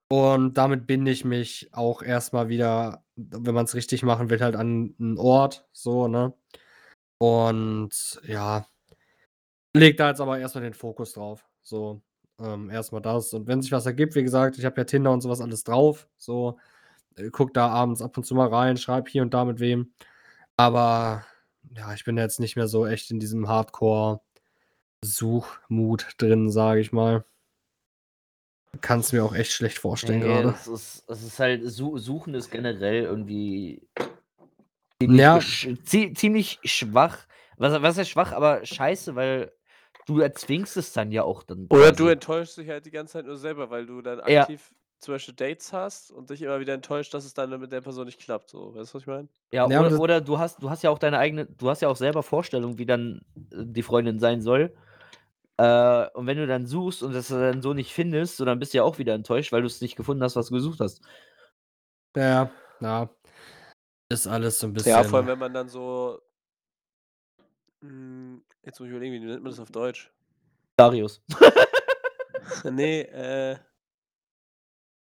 und 0.09 0.55
damit 0.55 0.87
binde 0.87 1.11
ich 1.11 1.25
mich 1.25 1.71
auch 1.73 2.03
erstmal 2.03 2.49
wieder, 2.49 3.05
wenn 3.17 3.55
man 3.55 3.65
es 3.65 3.75
richtig 3.75 4.03
machen 4.03 4.29
will, 4.29 4.41
halt 4.41 4.57
an 4.57 4.95
einen 4.99 5.19
Ort, 5.19 5.69
so, 5.73 6.09
ne? 6.09 6.35
Und 7.19 8.21
ja, 8.25 8.67
leg 9.75 9.97
da 9.97 10.09
jetzt 10.09 10.21
aber 10.21 10.39
erstmal 10.39 10.65
den 10.65 10.75
Fokus 10.75 11.13
drauf. 11.13 11.47
So, 11.63 12.01
ähm, 12.41 12.71
erstmal 12.71 13.03
das. 13.03 13.33
Und 13.35 13.47
wenn 13.47 13.63
sich 13.63 13.73
was 13.73 13.87
ergibt, 13.87 14.15
wie 14.15 14.23
gesagt, 14.23 14.59
ich 14.59 14.65
habe 14.65 14.81
ja 14.81 14.85
Tinder 14.85 15.13
und 15.13 15.21
sowas 15.21 15.41
alles 15.41 15.65
drauf. 15.65 16.09
So, 16.17 16.59
äh, 17.17 17.31
guck 17.31 17.55
da 17.55 17.69
abends 17.69 18.03
ab 18.03 18.17
und 18.17 18.25
zu 18.25 18.35
mal 18.35 18.49
rein, 18.49 18.77
schreib 18.77 19.09
hier 19.09 19.23
und 19.23 19.35
da 19.35 19.45
mit 19.45 19.61
wem. 19.61 19.93
Aber 20.57 21.25
ja, 21.77 21.93
ich 21.95 22.05
bin 22.05 22.17
jetzt 22.17 22.41
nicht 22.41 22.57
mehr 22.57 22.69
so 22.69 22.87
echt 22.87 23.11
in 23.11 23.21
diesem 23.21 23.49
Hardcore-Suchmut 23.49 26.07
drin, 26.19 26.51
sage 26.51 26.81
ich 26.81 26.93
mal. 26.93 27.25
Kannst 28.81 29.13
mir 29.13 29.25
auch 29.25 29.35
echt 29.35 29.53
schlecht 29.53 29.79
vorstellen 29.79 30.21
Nee, 30.21 30.27
gerade. 30.27 30.51
es 30.51 30.69
ist, 30.69 31.05
es 31.09 31.23
ist 31.25 31.39
halt, 31.41 31.63
Su 31.71 31.99
Suchen 31.99 32.35
ist 32.35 32.51
generell 32.51 33.03
irgendwie 33.03 33.83
Ja, 35.03 35.41
sch 35.41 35.69
zie 35.85 36.13
ziemlich 36.15 36.61
schwach. 36.65 37.19
Was, 37.57 37.83
was 37.83 37.99
heißt 37.99 38.11
schwach, 38.11 38.33
aber 38.33 38.65
scheiße, 38.65 39.17
weil 39.17 39.53
du 40.07 40.21
erzwingst 40.21 40.77
es 40.77 40.93
dann 40.93 41.13
ja 41.13 41.23
auch 41.23 41.43
dann. 41.43 41.67
Oder 41.69 41.93
du 41.93 42.05
quasi. 42.05 42.13
enttäuschst 42.13 42.57
dich 42.59 42.69
halt 42.69 42.87
die 42.87 42.91
ganze 42.91 43.15
Zeit 43.15 43.27
nur 43.27 43.37
selber, 43.37 43.71
weil 43.71 43.87
du 43.87 44.03
dann 44.03 44.21
Ja. 44.29 44.43
aktiv 44.43 44.73
zum 44.99 45.15
Beispiel 45.15 45.35
Dates 45.35 45.73
hast 45.73 46.11
und 46.11 46.29
dich 46.31 46.43
immer 46.43 46.61
wieder 46.61 46.75
enttäuscht, 46.75 47.15
dass 47.15 47.25
es 47.25 47.33
dann 47.35 47.59
mit 47.59 47.73
der 47.73 47.81
Person 47.81 48.05
nicht 48.07 48.21
klappt. 48.21 48.51
So, 48.51 48.75
weißt 48.75 48.93
du, 48.93 48.95
was 48.97 49.03
ich 49.03 49.07
meine? 49.07 49.29
Ja, 49.53 49.67
Ja, 49.69 49.81
oder, 49.81 49.99
oder 49.99 50.21
du 50.21 50.39
hast, 50.39 50.63
du 50.63 50.71
hast 50.71 50.83
ja 50.83 50.91
auch 50.91 50.99
deine 50.99 51.19
eigene, 51.19 51.47
du 51.47 51.71
hast 51.71 51.81
ja 51.81 51.89
auch 51.89 51.97
selber 51.97 52.23
Vorstellungen, 52.23 52.79
wie 52.79 52.87
dann 52.87 53.23
äh, 53.51 53.65
die 53.65 53.83
Freundin 53.83 54.19
sein 54.21 54.43
soll. 54.43 54.75
Äh, 55.57 56.09
und 56.15 56.27
wenn 56.27 56.37
du 56.39 56.47
dann 56.47 56.67
suchst 56.67 57.03
und 57.03 57.13
das 57.13 57.29
dann 57.29 57.61
so 57.63 57.75
nicht 57.75 57.93
findest, 57.93 58.37
so, 58.37 58.45
dann 58.45 58.59
bist 58.59 58.73
du 58.73 58.79
ja 58.79 58.85
auch 58.85 58.99
wieder 58.99 59.15
enttäuscht, 59.15 59.53
weil 59.53 59.63
du 59.63 59.67
es 59.67 59.81
nicht 59.81 59.97
gefunden 59.97 60.23
hast, 60.23 60.37
was 60.37 60.49
du 60.49 60.55
gesucht 60.55 60.81
hast. 60.81 61.03
ja, 62.17 62.51
ja. 62.81 63.11
Ist 64.13 64.27
alles 64.27 64.59
so 64.59 64.67
ein 64.67 64.73
bisschen. 64.73 64.91
Ja, 64.93 65.05
vor 65.05 65.19
allem, 65.21 65.29
wenn 65.29 65.39
man 65.39 65.55
dann 65.55 65.69
so. 65.69 66.21
Hm, 67.83 68.43
jetzt 68.65 68.81
muss 68.81 68.87
ich 68.87 68.93
überlegen, 68.93 69.15
wie 69.15 69.21
nennt 69.21 69.43
man 69.43 69.53
das 69.53 69.61
auf 69.61 69.71
Deutsch? 69.71 70.11
Darius. 70.77 71.23
nee, 72.65 73.03
äh. 73.03 73.59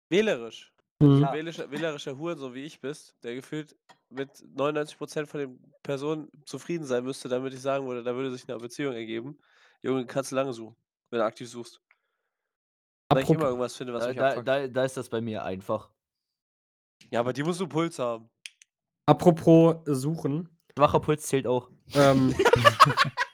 Wählerisch. 0.09 0.73
Mhm. 1.01 1.25
Ein 1.25 1.35
wählerischer, 1.35 1.71
wählerischer 1.71 2.19
Hurensohn 2.19 2.55
wie 2.55 2.65
ich 2.65 2.81
bist, 2.81 3.15
der 3.23 3.35
gefühlt 3.35 3.77
mit 4.11 4.31
99% 4.57 5.27
von 5.27 5.41
den 5.41 5.73
Personen 5.83 6.29
zufrieden 6.45 6.85
sein 6.85 7.05
müsste, 7.05 7.29
damit 7.29 7.53
ich 7.53 7.61
sagen 7.61 7.87
würde, 7.87 8.03
da 8.03 8.15
würde 8.15 8.33
sich 8.33 8.49
eine 8.49 8.59
Beziehung 8.59 8.95
ergeben. 8.95 9.39
Junge, 9.83 10.07
kannst 10.07 10.33
du 10.33 10.37
lange 10.37 10.53
suchen, 10.53 10.77
wenn 11.11 11.21
du 11.21 11.25
aktiv 11.25 11.49
suchst. 11.49 11.81
Weil 13.11 13.23
ich 13.23 13.31
immer 13.31 13.47
irgendwas 13.47 13.77
finde, 13.77 13.93
was 13.93 14.03
Da, 14.03 14.09
mich 14.09 14.17
da, 14.17 14.43
da, 14.43 14.69
da 14.69 14.85
ist 14.85 14.97
das 14.97 15.09
bei 15.09 15.21
mir 15.21 15.45
einfach. 15.45 15.91
Ja, 17.11 17.21
aber 17.21 17.33
die 17.33 17.43
musst 17.43 17.61
du 17.61 17.69
Puls 17.69 17.99
haben. 17.99 18.29
Apropos 19.07 19.77
Suchen. 19.87 20.49
Schwacher 20.77 21.01
Puls 21.01 21.27
zählt 21.27 21.47
auch. 21.47 21.71
Ähm, 21.95 22.35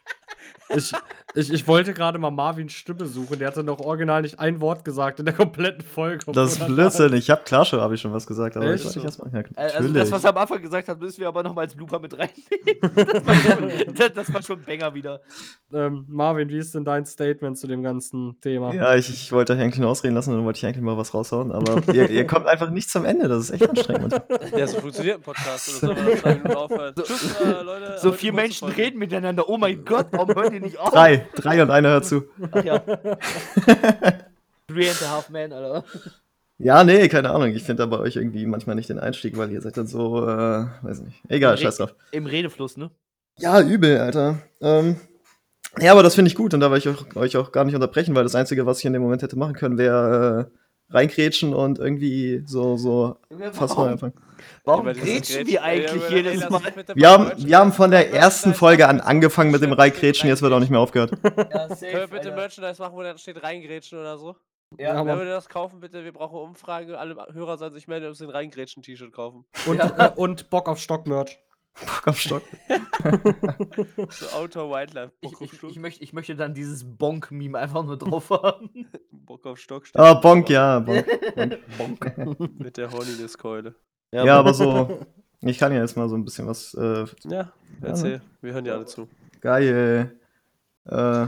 ich, 0.69 0.93
ich, 1.35 1.53
ich 1.53 1.67
wollte 1.69 1.95
gerade 1.95 2.19
mal 2.19 2.31
Marvins 2.31 2.73
Stimme 2.73 3.07
suchen. 3.07 3.39
Der 3.39 3.49
hatte 3.49 3.63
noch 3.65 3.81
original 3.81 4.23
nicht 4.23 4.39
ein 4.39 4.61
Wort 4.61 4.85
gesagt 4.85 5.19
in 5.19 5.25
der 5.25 5.35
kompletten 5.35 5.83
Folge. 5.85 6.25
Das 6.33 6.53
ist 6.53 6.67
Blödsinn. 6.67 7.13
Ich 7.15 7.31
hab 7.31 7.45
klar 7.45 7.65
schon, 7.65 7.81
habe 7.81 7.95
ich 7.95 8.01
schon 8.01 8.13
was 8.13 8.27
gesagt, 8.27 8.57
aber 8.57 8.67
Echt? 8.73 8.85
ich 8.97 9.03
erstmal. 9.05 9.31
Ja, 9.33 9.41
Äh, 9.57 9.73
Also 9.77 9.89
das, 9.89 10.11
was 10.13 10.25
er 10.25 10.31
am 10.31 10.37
Anfang 10.39 10.63
gesagt 10.63 10.89
hat, 10.89 11.01
müssen 11.01 11.21
wir 11.21 11.29
aber 11.29 11.43
nochmal 11.43 11.65
als 11.65 11.75
Blooper 11.75 11.99
mit 11.99 12.13
reinnehmen. 12.13 12.35
Das 13.15 13.27
war 13.27 13.35
schon, 13.35 14.15
das, 14.15 14.35
war 14.35 14.43
schon 14.43 14.59
ein 14.61 14.65
Banger 14.65 14.95
wieder. 14.95 15.21
ähm, 15.73 16.05
Marvin, 16.09 16.49
wie 16.49 16.59
ist 16.59 16.75
denn 16.75 16.85
dein 16.85 17.05
Statement 17.07 17.59
zu 17.59 17.67
dem 17.67 17.83
ganzen 17.83 18.39
Thema? 18.41 18.73
ja, 18.75 18.95
ich, 18.95 19.09
ich 19.11 19.33
wollte 19.33 19.53
euch 19.55 19.61
eigentlich 19.61 19.79
nur 19.81 19.91
ausreden 19.91 20.15
lassen 20.15 20.31
und 20.31 20.37
dann 20.37 20.45
wollte 20.47 20.59
ich 20.59 20.67
eigentlich 20.67 20.83
mal 20.83 20.97
was 20.97 21.15
raushauen, 21.15 21.53
aber 21.53 21.83
ihr, 21.95 22.09
ihr 22.11 22.27
kommt 22.27 22.47
einfach 22.47 22.71
nicht 22.71 22.91
zum 22.91 23.05
Ende. 23.05 23.29
Das 23.29 23.45
ist 23.45 23.51
echt 23.51 23.69
anstrengend. 23.69 24.21
Ja, 24.57 24.67
so 24.67 24.81
funktioniert 24.81 25.17
ein 25.19 25.23
Podcast. 25.23 25.83
Oder 25.83 26.57
aufhören? 26.59 26.95
So- 26.97 27.03
Tschüss, 27.03 27.41
äh, 27.41 27.63
Leute. 27.63 27.99
So 28.01 28.11
kurze 28.11 28.33
Menschen 28.33 28.69
reden 28.69 28.99
miteinander. 28.99 29.49
Oh 29.49 29.57
mein 29.59 29.85
Gott, 29.85 30.07
warum 30.13 30.35
hören 30.35 30.53
die 30.53 30.61
nicht 30.61 30.79
auf? 30.79 30.91
Drei, 30.91 31.24
drei 31.35 31.63
und 31.63 31.71
einer 31.71 31.91
hört 31.91 32.05
zu. 32.07 32.25
Ach 32.53 32.65
ja. 32.65 32.79
Three 34.67 34.89
and 34.89 35.03
a 35.03 35.11
half 35.11 35.31
man, 35.31 35.53
Alter. 35.53 35.85
Ja, 36.59 36.85
nee, 36.85 37.09
keine 37.09 37.31
Ahnung. 37.31 37.51
Ich 37.51 37.65
finde 37.65 37.83
aber 37.83 38.01
euch 38.01 38.17
irgendwie 38.17 38.47
manchmal 38.47 38.77
nicht 38.77 38.89
den 38.89 38.99
Einstieg, 39.01 39.37
weil 39.37 39.51
ihr 39.51 39.61
seid 39.61 39.77
dann 39.77 39.87
so, 39.87 40.23
äh, 40.27 40.67
weiß 40.83 41.01
nicht. 41.03 41.21
Egal, 41.29 41.55
Re- 41.55 41.59
scheiß 41.59 41.77
drauf. 41.79 41.95
Im 42.13 42.27
Redefluss, 42.27 42.77
ne? 42.77 42.91
Ja, 43.39 43.61
übel, 43.61 43.99
Alter. 43.99 44.39
Ähm, 44.61 44.97
ja, 45.81 45.91
aber 45.93 46.03
das 46.05 46.15
finde 46.15 46.29
ich 46.29 46.37
gut 46.37 46.55
und 46.55 46.61
da 46.61 46.71
will 46.71 46.79
ich 46.79 46.89
euch, 46.89 47.17
euch 47.17 47.37
auch 47.37 47.51
gar 47.51 47.65
nicht 47.65 47.75
unterbrechen, 47.75 48.15
weil 48.15 48.23
das 48.23 48.37
Einzige, 48.37 48.65
was 48.67 48.79
ich 48.79 48.85
in 48.85 48.93
dem 48.93 49.03
Moment 49.03 49.23
hätte 49.23 49.37
machen 49.37 49.55
können, 49.55 49.77
wäre 49.77 50.49
äh, 50.49 50.59
reinkrätschen 50.95 51.53
und 51.55 51.79
irgendwie 51.79 52.43
so, 52.47 52.77
so 52.77 53.17
fast 53.53 53.77
neu 53.77 53.89
anfangen. 53.89 54.15
Warum 54.65 54.87
grätschen 54.87 55.47
wir 55.47 55.63
eigentlich 55.63 56.03
ey, 56.11 56.17
jedes 56.17 56.49
Mal? 56.49 56.61
Wir 56.95 57.11
haben, 57.11 57.33
wir 57.37 57.59
haben 57.59 57.73
von 57.73 57.91
der 57.91 58.13
ersten 58.13 58.51
Merchandise 58.51 58.55
Folge 58.55 58.89
an 58.89 59.01
angefangen 59.01 59.51
mit 59.51 59.63
dem 59.63 59.73
Reingrätschen, 59.73 60.29
jetzt 60.29 60.43
wird 60.43 60.53
auch 60.53 60.61
nicht 60.61 60.71
mehr 60.71 60.81
aufgehört. 60.81 61.13
Ja, 61.23 61.69
safe, 61.69 61.87
Können 61.87 61.93
wir 61.93 62.07
bitte 62.09 62.17
Alter. 62.29 62.37
Merchandise 62.37 62.83
machen, 62.83 62.97
wo 62.97 63.03
dann 63.03 63.19
steht 63.19 63.43
reingrätschen 63.43 63.99
oder 63.99 64.17
so? 64.19 64.37
Ja, 64.79 64.95
Ja, 64.95 65.07
Wenn 65.07 65.19
wir 65.19 65.25
das 65.27 65.49
kaufen, 65.49 65.81
bitte, 65.81 66.05
wir 66.05 66.13
brauchen 66.13 66.37
eine 66.37 66.45
Umfrage. 66.45 66.99
Alle 66.99 67.17
Hörer 67.33 67.59
sollen 67.59 67.73
sich 67.73 67.87
melden, 67.87 68.09
ob 68.09 68.17
sie 68.17 68.25
ein 68.25 68.31
Reingrätschen-T-Shirt 68.31 69.13
kaufen. 69.13 69.45
Und, 69.67 69.81
äh, 69.81 70.11
und 70.17 70.51
Bock 70.51 70.69
auf 70.69 70.79
Stock-Merch. 70.81 71.39
Bock 71.81 72.07
auf 72.09 72.19
Stock. 72.21 72.43
So 74.11 74.27
Outdoor 74.37 74.71
Wildlife. 74.71 75.13
ich, 75.21 75.31
Bock 75.31 75.43
auf 75.43 75.53
ich, 75.53 75.59
Stock. 75.59 75.71
ich, 75.71 75.79
möchte, 75.79 76.05
ich 76.05 76.13
möchte 76.13 76.37
dann 76.37 76.55
dieses 76.55 76.85
Bonk-Meme 76.85 77.59
einfach 77.59 77.85
nur 77.85 77.99
drauf 77.99 78.31
haben. 78.31 78.71
Bock 79.13 79.45
auf 79.47 79.59
Stock. 79.59 79.85
Ah, 79.95 80.15
Bonk, 80.15 80.49
ja, 80.51 80.79
Bonk. 80.81 81.05
Bonk. 81.79 82.59
Mit 82.59 82.77
der 82.77 82.91
Horniness-Keule. 82.93 83.75
Ja, 84.13 84.39
aber 84.39 84.55
so, 84.55 85.01
ich 85.41 85.59
kann 85.59 85.73
ja 85.73 85.81
jetzt 85.81 85.97
mal 85.97 86.09
so 86.09 86.15
ein 86.17 86.25
bisschen 86.25 86.47
was, 86.47 86.75
äh, 86.75 87.05
Ja, 87.25 87.53
erzähl. 87.83 88.23
Wir 88.41 88.53
hören 88.55 88.65
dir 88.65 88.75
alle 88.75 88.87
zu. 88.87 89.09
geil. 89.41 90.17
Äh, 90.85 91.27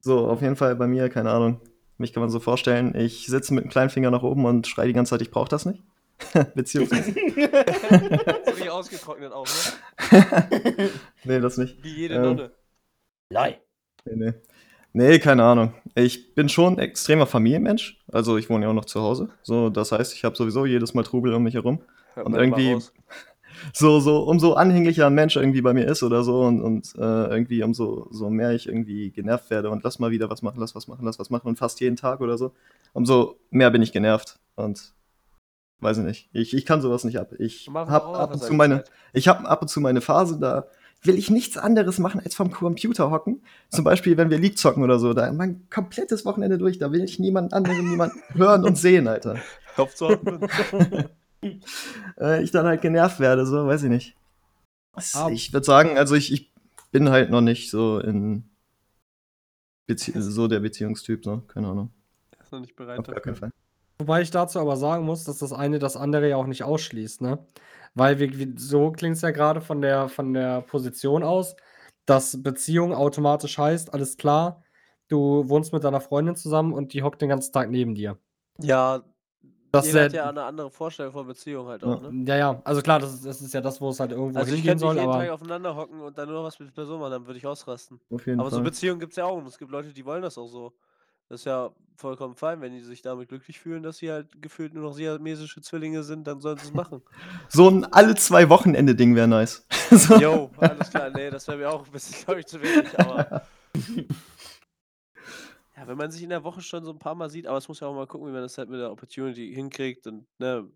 so, 0.00 0.28
auf 0.28 0.42
jeden 0.42 0.56
Fall 0.56 0.76
bei 0.76 0.86
mir, 0.86 1.08
keine 1.08 1.30
Ahnung. 1.30 1.60
Mich 1.96 2.12
kann 2.12 2.20
man 2.20 2.28
so 2.28 2.40
vorstellen, 2.40 2.94
ich 2.94 3.26
sitze 3.26 3.54
mit 3.54 3.64
dem 3.64 3.70
kleinen 3.70 3.88
Finger 3.88 4.10
nach 4.10 4.22
oben 4.22 4.44
und 4.44 4.66
schreie 4.66 4.88
die 4.88 4.92
ganze 4.92 5.10
Zeit, 5.10 5.22
ich 5.22 5.30
brauche 5.30 5.48
das 5.48 5.64
nicht. 5.64 5.82
Beziehungsweise, 6.54 7.12
So 7.12 8.58
wie 8.58 8.70
ausgetrocknet 8.70 9.32
auch, 9.32 9.46
ne? 9.46 10.90
nee, 11.24 11.40
das 11.40 11.58
nicht. 11.58 11.82
Wie 11.82 11.94
jede 11.94 12.14
Ähm, 12.14 12.22
Nonne. 12.22 12.50
Lei. 13.30 13.60
Nee, 14.04 14.16
nee. 14.16 14.32
Nee, 14.92 15.18
keine 15.18 15.42
Ahnung. 15.42 15.74
Ich 15.96 16.34
bin 16.36 16.48
schon 16.48 16.74
ein 16.74 16.78
extremer 16.78 17.26
Familienmensch. 17.26 18.00
Also 18.12 18.36
ich 18.36 18.48
wohne 18.48 18.64
ja 18.64 18.70
auch 18.70 18.74
noch 18.74 18.84
zu 18.84 19.00
Hause. 19.00 19.30
So, 19.42 19.68
das 19.68 19.90
heißt, 19.90 20.14
ich 20.14 20.24
habe 20.24 20.36
sowieso 20.36 20.66
jedes 20.66 20.94
Mal 20.94 21.02
Trubel 21.02 21.34
um 21.34 21.42
mich 21.42 21.54
herum. 21.54 21.80
Hört 22.14 22.26
und 22.26 22.34
irgendwie-. 22.34 22.78
So, 23.72 23.98
so, 24.00 24.24
umso 24.24 24.54
anhänglicher 24.54 25.06
ein 25.06 25.14
Mensch 25.14 25.36
irgendwie 25.36 25.62
bei 25.62 25.72
mir 25.72 25.84
ist 25.86 26.02
oder 26.02 26.22
so 26.22 26.42
und, 26.42 26.60
und 26.60 26.94
äh, 26.96 27.00
irgendwie 27.00 27.62
umso 27.62 28.08
so 28.10 28.28
mehr 28.28 28.52
ich 28.52 28.68
irgendwie 28.68 29.10
genervt 29.10 29.50
werde 29.50 29.70
und 29.70 29.82
lass 29.84 29.98
mal 29.98 30.10
wieder 30.10 30.28
was 30.28 30.42
machen, 30.42 30.60
lass 30.60 30.74
was 30.74 30.86
machen, 30.86 31.04
lass 31.04 31.18
was 31.18 31.30
machen 31.30 31.48
und 31.48 31.56
fast 31.56 31.80
jeden 31.80 31.96
Tag 31.96 32.20
oder 32.20 32.36
so, 32.36 32.52
umso 32.92 33.36
mehr 33.50 33.70
bin 33.70 33.80
ich 33.80 33.92
genervt 33.92 34.38
und 34.56 34.92
weiß 35.80 35.98
ich 35.98 36.04
nicht. 36.04 36.28
Ich, 36.32 36.54
ich 36.54 36.66
kann 36.66 36.80
sowas 36.80 37.04
nicht 37.04 37.18
ab. 37.18 37.32
Ich 37.38 37.68
habe 37.68 38.18
ab 38.18 38.32
und 38.32 38.42
zu 38.42 38.52
meine, 38.54 38.84
Zeit. 38.84 38.92
ich 39.12 39.28
habe 39.28 39.48
ab 39.48 39.62
und 39.62 39.68
zu 39.68 39.80
meine 39.80 40.00
Phase, 40.00 40.38
da 40.38 40.66
will 41.02 41.18
ich 41.18 41.30
nichts 41.30 41.56
anderes 41.56 41.98
machen, 41.98 42.20
als 42.20 42.34
vom 42.34 42.50
Computer 42.50 43.10
hocken. 43.10 43.42
Zum 43.68 43.84
Beispiel, 43.84 44.16
wenn 44.16 44.30
wir 44.30 44.38
League 44.38 44.58
zocken 44.58 44.82
oder 44.82 44.98
so, 44.98 45.12
da 45.12 45.30
mein 45.32 45.68
komplettes 45.70 46.24
Wochenende 46.24 46.58
durch, 46.58 46.78
da 46.78 46.92
will 46.92 47.04
ich 47.04 47.18
niemand 47.18 47.52
anderen, 47.52 47.88
niemand 47.88 48.12
hören 48.34 48.64
und 48.64 48.78
sehen, 48.78 49.06
Alter. 49.06 49.38
Hauptsache. 49.76 50.18
Äh, 52.18 52.42
ich 52.42 52.52
dann 52.52 52.64
halt 52.64 52.80
genervt 52.80 53.20
werde, 53.20 53.44
so, 53.44 53.66
weiß 53.66 53.82
ich 53.82 53.90
nicht. 53.90 54.16
Ah. 55.12 55.28
Ich 55.30 55.52
würde 55.52 55.66
sagen, 55.66 55.98
also 55.98 56.14
ich, 56.14 56.32
ich 56.32 56.50
bin 56.90 57.10
halt 57.10 57.28
noch 57.28 57.42
nicht 57.42 57.70
so 57.70 57.98
in 57.98 58.44
Bezie 59.86 60.12
so 60.16 60.48
der 60.48 60.60
Beziehungstyp, 60.60 61.22
so, 61.22 61.38
keine 61.40 61.68
Ahnung. 61.68 61.90
Ist 62.40 62.50
noch 62.50 62.60
nicht 62.60 62.76
bereit 62.76 62.98
Auf 63.00 63.06
gar 63.06 63.20
keinen 63.20 63.34
dafür. 63.34 63.50
Fall. 63.50 63.63
Wobei 63.98 64.22
ich 64.22 64.30
dazu 64.30 64.58
aber 64.60 64.76
sagen 64.76 65.04
muss, 65.04 65.24
dass 65.24 65.38
das 65.38 65.52
eine 65.52 65.78
das 65.78 65.96
andere 65.96 66.28
ja 66.28 66.36
auch 66.36 66.46
nicht 66.46 66.64
ausschließt, 66.64 67.20
ne? 67.22 67.46
Weil 67.94 68.18
wir, 68.18 68.36
wie, 68.38 68.54
so 68.58 68.90
klingt 68.90 69.16
es 69.16 69.22
ja 69.22 69.30
gerade 69.30 69.60
von 69.60 69.80
der, 69.80 70.08
von 70.08 70.34
der 70.34 70.62
Position 70.62 71.22
aus, 71.22 71.54
dass 72.06 72.42
Beziehung 72.42 72.92
automatisch 72.92 73.56
heißt, 73.56 73.94
alles 73.94 74.16
klar, 74.16 74.62
du 75.08 75.48
wohnst 75.48 75.72
mit 75.72 75.84
deiner 75.84 76.00
Freundin 76.00 76.34
zusammen 76.36 76.72
und 76.72 76.92
die 76.92 77.02
hockt 77.02 77.22
den 77.22 77.28
ganzen 77.28 77.52
Tag 77.52 77.70
neben 77.70 77.94
dir. 77.94 78.18
Ja, 78.60 79.02
Das 79.72 79.86
jeder 79.86 80.00
ist 80.00 80.04
hat 80.06 80.12
ja, 80.12 80.24
ja 80.24 80.28
eine 80.30 80.44
andere 80.44 80.70
Vorstellung 80.70 81.12
von 81.12 81.26
Beziehung 81.26 81.66
halt 81.68 81.84
auch, 81.84 82.00
Ja. 82.02 82.10
ne? 82.10 82.14
ja, 82.26 82.36
ja, 82.36 82.62
also 82.64 82.82
klar, 82.82 82.98
das 83.00 83.14
ist, 83.14 83.26
das 83.26 83.40
ist 83.42 83.54
ja 83.54 83.60
das, 83.60 83.80
wo 83.80 83.90
es 83.90 84.00
halt 84.00 84.12
irgendwo 84.12 84.38
Also 84.40 84.50
ich 84.52 84.56
hingehen 84.56 84.78
könnte 84.78 84.84
nicht 84.84 84.94
soll, 84.94 85.00
jeden 85.02 85.12
Tag 85.12 85.22
aber 85.22 85.34
aufeinander 85.34 85.76
hocken 85.76 86.00
und 86.00 86.16
dann 86.18 86.28
nur 86.28 86.44
was 86.44 86.58
mit 86.58 86.68
der 86.68 86.72
Person 86.74 87.00
machen, 87.00 87.10
dann 87.12 87.26
würde 87.26 87.38
ich 87.38 87.46
ausrasten. 87.46 88.00
Auf 88.10 88.26
jeden 88.26 88.40
Aber 88.40 88.50
so 88.50 88.56
Fall. 88.56 88.64
Beziehungen 88.64 89.00
gibt 89.00 89.12
es 89.12 89.16
ja 89.16 89.24
auch 89.24 89.36
und 89.36 89.46
es 89.46 89.58
gibt 89.58 89.70
Leute, 89.70 89.92
die 89.92 90.04
wollen 90.04 90.22
das 90.22 90.38
auch 90.38 90.46
so. 90.48 90.72
Das 91.28 91.40
ist 91.40 91.44
ja 91.46 91.70
vollkommen 91.96 92.34
fein, 92.34 92.60
wenn 92.60 92.72
die 92.72 92.80
sich 92.80 93.02
damit 93.02 93.28
glücklich 93.28 93.60
fühlen, 93.60 93.82
dass 93.82 93.98
sie 93.98 94.10
halt 94.10 94.42
gefühlt 94.42 94.74
nur 94.74 94.82
noch 94.82 94.94
siamesische 94.94 95.60
Zwillinge 95.62 96.02
sind, 96.02 96.26
dann 96.26 96.40
sollen 96.40 96.58
sie 96.58 96.66
es 96.66 96.74
machen. 96.74 97.02
So 97.48 97.68
ein 97.70 97.84
alle 97.84 98.14
zwei 98.14 98.48
Wochenende-Ding 98.48 99.14
wäre 99.14 99.28
nice. 99.28 99.66
so. 99.90 100.16
Jo, 100.16 100.50
alles 100.58 100.90
klar, 100.90 101.10
nee, 101.10 101.30
das 101.30 101.46
wäre 101.48 101.58
mir 101.58 101.70
auch 101.70 101.86
ein 101.86 101.92
bisschen, 101.92 102.24
glaube 102.24 102.40
ich, 102.40 102.46
zu 102.46 102.60
wenig, 102.60 102.98
aber 102.98 103.46
Ja, 105.76 105.88
wenn 105.88 105.96
man 105.96 106.10
sich 106.10 106.22
in 106.22 106.30
der 106.30 106.44
Woche 106.44 106.60
schon 106.60 106.84
so 106.84 106.92
ein 106.92 106.98
paar 106.98 107.16
Mal 107.16 107.28
sieht, 107.28 107.46
aber 107.46 107.58
es 107.58 107.66
muss 107.66 107.80
ja 107.80 107.88
auch 107.88 107.94
mal 107.94 108.06
gucken, 108.06 108.28
wie 108.28 108.32
man 108.32 108.42
das 108.42 108.58
halt 108.58 108.68
mit 108.68 108.78
der 108.78 108.92
Opportunity 108.92 109.52
hinkriegt 109.52 110.06
und, 110.06 110.26
ne, 110.38 110.70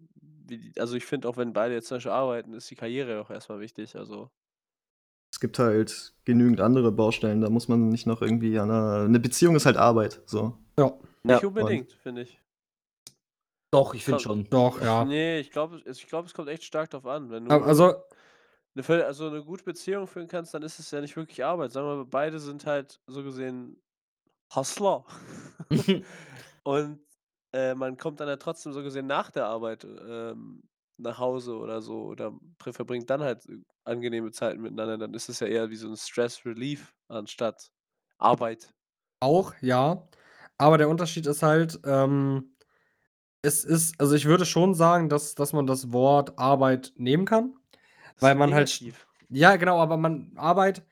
wie 0.47 0.59
die 0.59 0.81
also, 0.81 0.97
ich 0.97 1.05
finde 1.05 1.29
auch, 1.29 1.37
wenn 1.37 1.53
beide 1.53 1.75
jetzt 1.75 1.89
zum 1.89 1.97
Beispiel 1.97 2.13
arbeiten, 2.13 2.55
ist 2.55 2.71
die 2.71 2.75
Karriere 2.75 3.21
auch 3.21 3.31
erstmal 3.31 3.61
wichtig, 3.61 3.95
also 3.97 4.31
Es 5.39 5.41
gibt 5.41 5.61
halt 5.61 6.15
genügend 6.25 6.61
andere 6.61 6.91
Baustellen, 6.91 7.41
da 7.43 7.49
muss 7.49 7.69
man 7.69 7.91
nicht 7.91 8.09
noch 8.09 8.23
irgendwie 8.23 8.59
an 8.59 8.67
'ner 8.71 9.07
'ne 9.07 9.21
Beziehung 9.21 9.55
ist 9.55 9.67
halt 9.67 9.77
Arbeit, 9.77 10.21
so. 10.27 10.59
Ja, 10.77 10.95
nicht 11.23 11.45
Ja, 11.45 11.45
unbedingt, 11.45 11.93
finde 11.93 12.23
ich. 12.23 12.41
Doch, 13.73 13.95
ich 13.95 14.05
finde 14.05 14.23
schon. 14.23 14.49
doch, 14.51 14.81
ja. 14.83 15.09
Ne, 15.09 15.39
ich 15.41 15.51
glaube 15.51 15.83
ich 15.87 16.07
glaube, 16.09 16.27
es 16.27 16.35
kommt 16.35 16.49
echt 16.49 16.65
stark 16.65 16.91
drauf 16.91 17.07
an. 17.07 17.31
Wenn 17.31 17.45
du 17.45 17.63
also 17.63 17.95
'ne 18.75 18.83
Völ 18.85 19.03
also, 19.03 19.31
'ne 19.31 19.45
gute 19.45 19.65
Beziehung 19.65 20.07
führen 20.09 20.29
kannst, 20.29 20.55
dann 20.55 20.63
ist 20.63 20.79
es 20.81 20.91
ja 20.93 21.01
nicht 21.03 21.17
wirklich 21.17 21.45
Arbeit. 21.45 21.73
Sagen 21.73 21.87
wir 21.89 21.97
mal, 21.99 22.07
beide 22.07 22.39
sind 22.41 22.67
halt 22.67 23.01
so 23.09 23.25
gesehen 23.25 23.83
Hustler. 24.55 25.05
Und, 26.65 27.01
äh, 27.53 27.75
man 27.75 27.97
kommt 27.99 28.21
dann 28.21 28.29
ja 28.29 28.37
trotzdem 28.37 28.73
so 28.75 28.83
gesehen 28.83 29.07
nach 29.07 29.31
der 29.33 29.47
Arbeit, 29.47 29.85
ähm, 29.85 30.63
nach 30.99 31.19
Hause 31.19 31.57
oder 31.59 31.83
so 31.83 32.05
oder 32.05 32.33
verbringt 32.61 33.11
dann 33.11 33.23
halt, 33.23 33.47
angenehme 33.89 34.33
Zeiten 34.33 34.63
miteinander. 34.63 34.99
Dann 34.99 35.15
ist 35.15 35.29
es 35.29 35.41
ja 35.41 35.47
eher 35.49 35.71
wie 35.71 35.77
so 35.77 35.89
'n 35.89 35.97
Stress 35.97 36.45
Relief 36.47 36.95
anstatt 37.09 37.71
Arbeit. 38.19 38.75
Auch, 39.21 39.55
ja. 39.61 40.09
Aber 40.59 40.79
der 40.79 40.89
Unterschied 40.89 41.27
ist 41.27 41.43
halt, 41.43 41.81
ähm, 41.85 42.55
es 43.43 43.65
ist 43.65 44.01
also, 44.01 44.15
ich 44.17 44.27
würde 44.27 44.47
schon 44.47 44.75
sagen, 44.75 45.09
dass 45.09 45.35
dass 45.37 45.53
man 45.53 45.67
das 45.67 45.93
Wort 45.93 46.39
Arbeit 46.39 46.93
nehmen 46.97 47.27
kann, 47.27 47.55
weil 48.21 48.35
man 48.37 48.55
halt 48.55 48.79
negativ. 48.79 49.07
ja, 49.31 49.57
genau, 49.57 49.81
aber 49.81 49.97
man 49.99 50.33
Arbeit, 50.37 50.85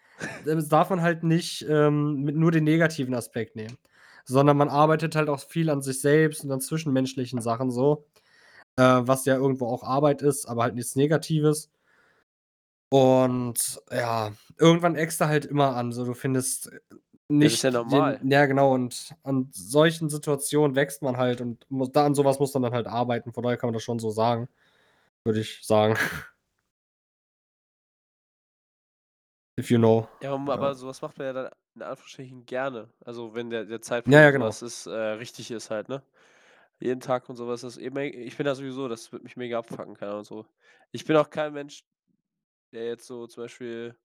darf 0.45 0.91
man 0.91 1.03
halt 1.03 1.25
nicht, 1.25 1.67
ähm, 1.69 2.23
mit 2.25 2.37
nur 2.37 2.53
den 2.53 2.65
negativen 2.65 3.15
Aspekt 3.15 3.57
nehmen, 3.57 3.79
sondern 4.27 4.57
man 4.59 4.69
arbeitet 4.71 5.17
halt 5.17 5.29
auch 5.31 5.41
viel 5.41 5.71
an 5.71 5.83
sich 5.83 6.01
selbst 6.03 6.45
und 6.45 6.53
an 6.53 6.61
zwischenmenschlichen 6.63 7.41
Sachen 7.43 7.71
so, 7.73 8.07
äh, 8.77 8.83
was 8.85 9.25
ja 9.27 9.37
irgendwo 9.37 9.67
auch 9.69 9.85
Arbeit 9.85 10.23
ist, 10.23 10.47
aber 10.47 10.65
halt 10.65 10.75
nichts 10.77 10.97
Negatives. 10.97 11.71
Und 12.89 13.81
ja, 13.91 14.33
irgendwann 14.59 14.95
eckst 14.97 15.21
du 15.21 15.27
halt 15.27 15.45
immer 15.45 15.75
an, 15.77 15.93
so 15.93 16.05
du 16.05 16.15
findest, 16.15 16.73
äh, 16.73 16.81
das 17.39 17.55
ist 17.55 17.63
ja 17.63 17.71
nicht 17.71 17.75
normal. 17.75 18.21
den 18.21 18.31
ja, 18.31 18.47
genau, 18.47 18.73
und 18.75 19.15
an 19.25 19.49
solchen 19.53 20.09
Situationen 20.09 20.77
wächst 20.77 21.03
man 21.03 21.17
halt 21.17 21.41
und 21.41 21.69
muss 21.71 21.91
da 21.93 22.07
an 22.07 22.15
so 22.15 22.25
was 22.25 22.39
muss 22.39 22.55
man 22.55 22.63
dann 22.63 22.73
halt 22.73 22.87
arbeiten. 22.87 23.33
Von 23.33 23.43
daher 23.43 23.57
kann 23.59 23.69
man 23.69 23.75
das 23.75 23.83
schon 23.83 23.99
so 23.99 24.11
sagen, 24.11 24.49
würde 25.25 25.41
ich 25.41 25.61
sagen. 25.67 25.97
If 29.59 29.71
you 29.71 29.79
know. 29.79 30.09
Ja, 30.23 30.31
Ja. 30.35 30.53
aber 30.55 30.75
so 30.75 30.87
was 30.87 31.03
macht 31.03 31.19
man 31.19 31.27
ja 31.27 31.33
dann 31.33 31.51
in 31.75 31.83
Anführungsstrichen 31.83 32.47
gerne. 32.47 32.89
Also, 33.05 33.35
wenn 33.35 33.51
der 33.51 33.65
der 33.67 33.81
Ja, 33.81 33.83
Zeitpunkt 33.83 34.23
ja, 34.23 34.31
so 34.31 34.33
genau. 34.33 34.49
ist, 34.49 34.87
äh, 34.87 34.91
richtig 34.93 35.51
ist 35.51 35.71
halt, 35.71 35.89
ne? 35.89 36.03
Jeden 36.81 37.01
Tag 37.01 37.29
und 37.29 37.37
so 37.37 37.49
was 37.49 37.65
ist 37.65 37.79
eben 37.79 37.97
ich 37.99 38.37
bin 38.37 38.47
da 38.47 38.55
sowieso 38.55 38.89
das 38.89 39.13
würde 39.13 39.25
mich 39.25 39.37
mega 39.37 39.59
abfucken, 39.59 39.95
keine 39.95 40.13
Ahnung, 40.13 40.25
so. 40.25 40.47
Ich 40.93 41.05
bin 41.07 41.17
auch 41.17 41.31
kein 41.31 41.53
Mensch, 41.55 41.85
der 42.77 42.87
jetzt 42.87 43.07
so 43.07 43.27
zum 43.29 43.45
Beispiel 43.45 43.99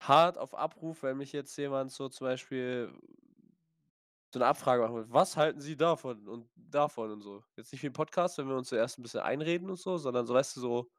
hart 0.00 0.38
auf 0.38 0.54
Abruf, 0.56 1.02
wenn 1.02 1.16
mich 1.18 1.32
jetzt 1.32 1.56
jemand 1.56 1.90
so 1.92 2.08
zum 2.08 2.26
Beispiel 2.26 2.92
so 4.32 4.38
'ne 4.38 4.46
Abfrage 4.46 4.82
machen 4.82 4.94
will: 4.96 5.06
„Was 5.08 5.36
halten 5.36 5.60
Sie 5.60 5.76
davon 5.76 6.28
und 6.28 6.50
davon?“ 6.56 7.10
und 7.12 7.22
so. 7.22 7.44
Jetzt 7.56 7.72
nicht 7.72 7.82
wie 7.82 7.86
im 7.88 7.92
Podcast, 7.94 8.38
wenn 8.38 8.48
wir 8.48 8.56
uns 8.56 8.68
zuerst 8.68 8.98
'n 8.98 9.02
bisschen 9.02 9.20
einreden 9.20 9.70
und 9.70 9.78
so, 9.78 9.96
sondern 9.98 10.26
so, 10.26 10.34
weißt 10.34 10.56
du, 10.56 10.60
so 10.60 10.90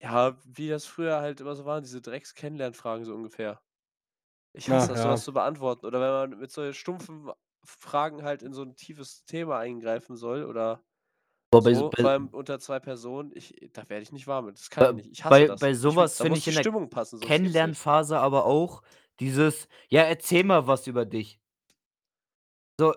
ja, 0.00 0.36
wie 0.44 0.68
das 0.68 0.84
früher 0.86 1.20
halt 1.20 1.40
immer 1.40 1.54
so 1.54 1.64
waren, 1.64 1.84
diese 1.84 2.00
Drecks-Kennenlernfragen 2.02 3.04
so 3.04 3.14
ungefähr. 3.14 3.62
Ich 4.54 4.70
hasse 4.70 4.86
Ach 4.86 4.92
das, 4.92 5.04
ja. 5.04 5.06
was 5.06 5.24
zu 5.24 5.32
beantworten 5.34 5.86
oder 5.86 6.00
wenn 6.00 6.30
man 6.32 6.40
mit 6.40 6.52
so 6.52 6.72
stumpfen 6.72 7.32
Fragen 7.64 8.24
halt 8.24 8.42
in 8.42 8.54
so 8.54 8.62
'n 8.62 8.76
tiefes 8.76 9.24
Thema 9.26 9.58
eingreifen 9.60 10.16
soll 10.16 10.44
oder 10.44 10.84
Boah, 11.52 11.62
bei 11.62 11.74
so 11.74 11.90
bei 11.90 12.08
allem 12.08 12.28
unter 12.28 12.58
2 12.60 12.80
Personen, 12.80 13.30
ich 13.34 13.54
da 13.74 13.88
werde 13.90 14.02
ich 14.02 14.12
nicht 14.12 14.26
warm 14.26 14.46
mit. 14.46 14.58
Das 14.58 14.70
kann 14.70 14.84
ich 14.86 14.90
bei 14.90 14.94
nicht. 14.94 15.10
Ich 15.12 15.24
hasse 15.24 15.44
bei 15.44 15.48
das. 15.48 15.60
bei 15.60 15.74
Ich 15.84 15.84
so 15.84 15.96
will 15.98 16.06
was 16.06 16.16
da 16.16 16.24
finde 16.24 16.38
muss 16.38 16.40
ich 16.40 16.46
die 16.46 16.50
in 16.50 16.54
der 16.54 16.64
Stimmung 16.64 16.88
passen, 16.90 17.18
sonst 17.18 17.40
geht's 17.42 17.62
nicht. 17.62 17.86
Kennenlernphase 17.86 18.18
aber 18.18 18.46
auch 18.46 18.82
dieses: 19.20 19.68
„Ja, 19.88 20.02
erzähl 20.02 20.44
mal 20.44 20.66
was 20.66 20.86
über 20.86 21.04
dich.“ 21.06 21.38
So, 22.80 22.94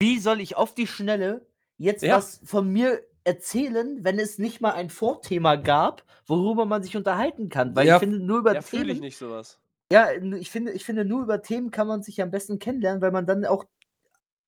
wie 0.00 0.18
soll 0.20 0.40
ich 0.40 0.56
auf 0.56 0.74
die 0.74 0.86
Schnelle 0.86 1.46
jetzt 1.78 2.08
Ja. 2.08 2.10
was 2.10 2.40
von 2.44 2.70
mir 2.72 3.02
erzählen, 3.24 4.04
wenn 4.04 4.18
es 4.20 4.38
nicht 4.38 4.60
mal 4.60 4.72
ein 4.72 4.90
Vorthema 4.90 5.56
gab, 5.56 6.04
worüber 6.26 6.66
man 6.66 6.82
sich 6.82 6.96
unterhalten 6.96 7.48
kann? 7.50 7.76
Weil 7.76 7.88
ich 7.88 7.98
Ja. 7.98 8.00
finde, 8.00 8.20
nur 8.20 8.40
über 8.40 8.54
Ja, 8.54 8.62
fühle 8.62 8.92
ich 8.92 9.00
Themen 9.00 9.00
nicht 9.00 9.16
so 9.16 9.30
was. 9.30 9.58
ja, 9.92 10.10
n 10.12 10.34
ich 10.34 10.50
finde 10.50 10.72
ich 10.72 10.84
finde, 10.84 11.04
nur 11.06 11.22
über 11.22 11.42
Themen 11.42 11.70
kann 11.72 11.88
man 11.88 12.02
sich 12.02 12.22
am 12.22 12.30
besten 12.32 12.58
kennenlernen, 12.60 13.02
weil 13.02 13.12
man 13.12 13.26
dann 13.26 13.44
auch 13.46 13.64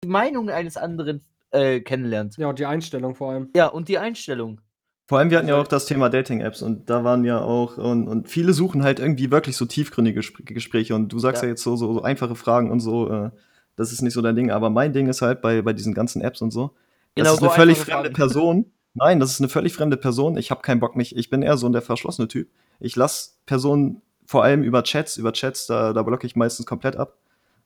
die 0.05 0.09
Meinung 0.09 0.51
eines 0.51 0.77
anderen, 0.79 1.25
äh, 1.53 1.81
kennenlernt. 1.81 2.37
Ja, 2.39 2.49
und 2.49 2.59
die 2.59 2.67
Einstellung 2.67 3.15
vor 3.15 3.31
allem. 3.33 3.51
Ja, 3.55 3.67
und 3.69 3.89
die 3.89 3.99
Einstellung. 3.99 4.61
Vor 5.09 5.19
allem, 5.19 5.31
wir 5.31 5.39
hatten 5.39 5.49
ja 5.49 5.57
auch 5.61 5.67
das 5.67 5.87
Thema 5.87 6.09
Dating-Apps 6.09 6.63
und 6.63 6.89
da 6.89 7.03
waren 7.05 7.25
ja 7.25 7.41
auch 7.41 7.77
und 7.77 8.07
und 8.09 8.29
viele 8.29 8.53
suchen 8.53 8.85
halt 8.85 9.01
irgendwie 9.01 9.31
wirklich 9.31 9.57
so 9.57 9.67
tiefgründige 9.67 10.17
Gespr 10.21 10.43
Gespräche 10.45 10.95
und 10.95 11.13
du 11.13 11.19
sagst 11.19 11.43
ja, 11.43 11.49
Ja. 11.49 11.55
jetzt 11.55 11.63
so 11.63 11.75
so 11.77 11.93
so 11.93 12.03
einfache 12.03 12.37
Fragen 12.37 12.71
und 12.71 12.81
so, 12.81 13.11
äh, 13.11 13.31
das 13.77 13.93
ist 13.93 14.03
nicht 14.03 14.15
so 14.15 14.23
dein 14.23 14.37
Ding, 14.37 14.51
aber 14.51 14.71
mein 14.71 14.93
Ding 14.93 15.09
ist 15.09 15.21
halt 15.21 15.41
bei 15.43 15.61
bei 15.63 15.73
diesen 15.73 15.93
ganzen 15.93 16.23
Apps 16.23 16.41
und 16.41 16.53
so, 16.53 16.71
das 17.17 17.31
Genau, 17.31 17.33
ist 17.33 17.41
so 17.41 17.45
'ne 17.45 17.51
völlig 17.51 17.81
fremde 17.81 18.11
Fragen. 18.11 18.15
Person. 18.15 18.67
Nein, 18.95 19.19
das 19.19 19.33
ist 19.33 19.41
'ne 19.41 19.49
völlig 19.49 19.73
fremde 19.75 19.97
Person. 19.97 20.37
Ich 20.37 20.51
habe 20.53 20.63
keinen 20.63 20.79
Bock, 20.81 20.95
mich 20.95 21.17
ich 21.17 21.31
bin 21.31 21.43
eher 21.43 21.57
so 21.57 21.67
'n 21.67 21.73
der 21.73 21.83
verschlossene 21.83 22.29
Typ. 22.29 22.49
Ich 22.79 22.95
lasse 22.95 23.31
Personen 23.45 24.03
vor 24.25 24.45
allem 24.45 24.63
über 24.63 24.85
Chats 24.85 25.17
über 25.17 25.33
Chats, 25.33 25.67
da 25.67 25.93
da 25.93 26.03
blocke 26.05 26.27
ich 26.27 26.37
meistens 26.37 26.65
komplett 26.67 26.97
ab. 26.97 27.17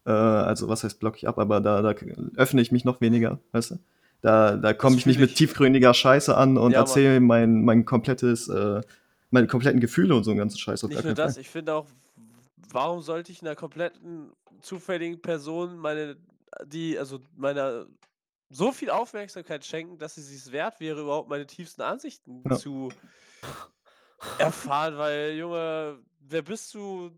Äh, 0.06 0.10
also, 0.12 0.68
was 0.68 0.84
heißt 0.84 1.00
blocke 1.00 1.18
ich 1.18 1.28
ab, 1.28 1.38
aber 1.38 1.60
da 1.60 1.82
da 1.82 1.94
öffne 2.36 2.62
ich 2.62 2.72
mich 2.72 2.84
noch 2.84 3.00
weniger, 3.00 3.40
weißt 3.52 3.72
du? 3.72 3.78
Da 4.22 4.56
da 4.56 4.72
komme 4.74 4.98
ich 4.98 5.06
nicht 5.06 5.18
mit 5.20 5.34
tiefgründiger 5.36 5.94
Scheiße 5.94 6.36
an 6.36 6.56
und 6.58 6.74
Ja, 6.74 6.76
erzähle 6.76 7.20
mein 7.20 7.64
mein 7.64 7.84
komplettes 7.84 8.48
äh, 8.48 8.82
meine 9.30 9.46
kompletten 9.48 9.80
Gefühle 9.80 10.14
und 10.16 10.24
so 10.24 10.30
'n 10.32 10.38
ganzen 10.38 10.58
Scheiß 10.58 10.82
Nicht 10.88 11.02
nur 11.04 11.14
das, 11.14 11.36
Fall. 11.36 11.36
ich 11.36 11.48
finde 11.48 11.74
auch, 11.74 11.88
warum 12.70 13.00
sollte 13.02 13.32
ich 13.32 13.42
'ner 13.42 13.56
kompletten 13.56 14.32
zufälligen 14.62 15.20
Person 15.20 15.76
meine 15.78 16.16
die 16.64 16.98
also, 16.98 17.20
meiner 17.36 17.86
so 18.50 18.72
viel 18.72 18.90
Aufmerksamkeit 18.90 19.64
schenken, 19.66 19.98
dass 19.98 20.14
sie 20.16 20.22
sich's 20.22 20.52
wert 20.52 20.80
wäre, 20.80 21.02
überhaupt 21.02 21.28
meine 21.28 21.46
tiefsten 21.46 21.82
Ansichten 21.82 22.50
Ja. 22.50 22.62
zu 22.62 22.94
erfahren, 24.38 24.98
weil 24.98 25.32
Junge, 25.36 26.02
wer 26.20 26.42
bist 26.42 26.74
du? 26.74 27.10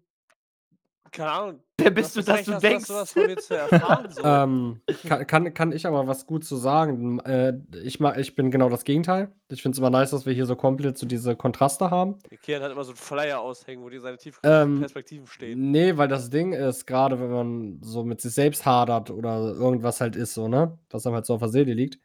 Keine 1.13 1.31
Ahnung. 1.31 1.61
Wer 1.81 1.91
bist 1.91 2.17
du, 2.17 2.23
dass 2.23 2.45
du 2.45 2.53
das 2.53 2.61
denkst? 2.61 2.87
so 2.87 2.95
was 2.95 3.13
von 3.13 3.27
mir 3.27 3.37
zu 3.37 3.55
erfahren 3.57 4.11
so? 4.11 4.23
Ähm, 4.25 4.81
kann 5.07 5.27
kann 5.27 5.55
kann 5.55 5.73
ich 5.73 5.87
aber 5.87 6.07
was 6.07 6.27
gut 6.27 6.45
zu 6.45 6.57
sagen. 6.57 7.21
Äh, 7.21 7.55
ich 7.83 8.01
ma 8.01 8.17
ich 8.17 8.35
bin 8.35 8.51
genau 8.51 8.69
das 8.69 8.85
Gegenteil. 8.85 9.33
Ich 9.49 9.63
finde 9.63 9.77
es 9.77 9.79
immer 9.79 9.91
nice, 9.91 10.11
dass 10.11 10.27
wir 10.27 10.33
hier 10.33 10.47
so 10.47 10.57
komplett 10.57 10.99
so 10.99 11.07
diese 11.07 11.37
Kontraste 11.37 11.91
haben. 11.91 12.17
Kian 12.43 12.63
hat 12.63 12.73
immer 12.73 12.85
so 12.85 12.93
'n 12.93 12.97
Flyer 12.97 13.41
aushängen, 13.41 13.85
wo 13.85 13.89
dir 13.89 14.01
seine 14.01 14.17
tiefgründigen 14.17 14.75
Ähm, 14.75 14.81
Perspektiven 14.81 15.27
stehen. 15.27 15.71
ne, 15.71 15.97
weil 15.97 16.09
das 16.09 16.31
Ding 16.31 16.53
ist, 16.53 16.87
grade 16.87 17.21
wenn 17.21 17.31
man 17.31 17.79
so 17.83 18.03
mit 18.05 18.21
sich 18.21 18.33
selbst 18.35 18.67
hadert 18.67 19.11
oder 19.11 19.39
irgendwas 19.55 20.01
halt 20.01 20.17
ist 20.17 20.35
so, 20.35 20.49
ne, 20.49 20.79
was 20.91 21.07
einem 21.07 21.15
halt 21.15 21.27
so 21.27 21.35
auf 21.35 21.41
der 21.41 21.49
Seele 21.49 21.75
liegt 21.75 22.01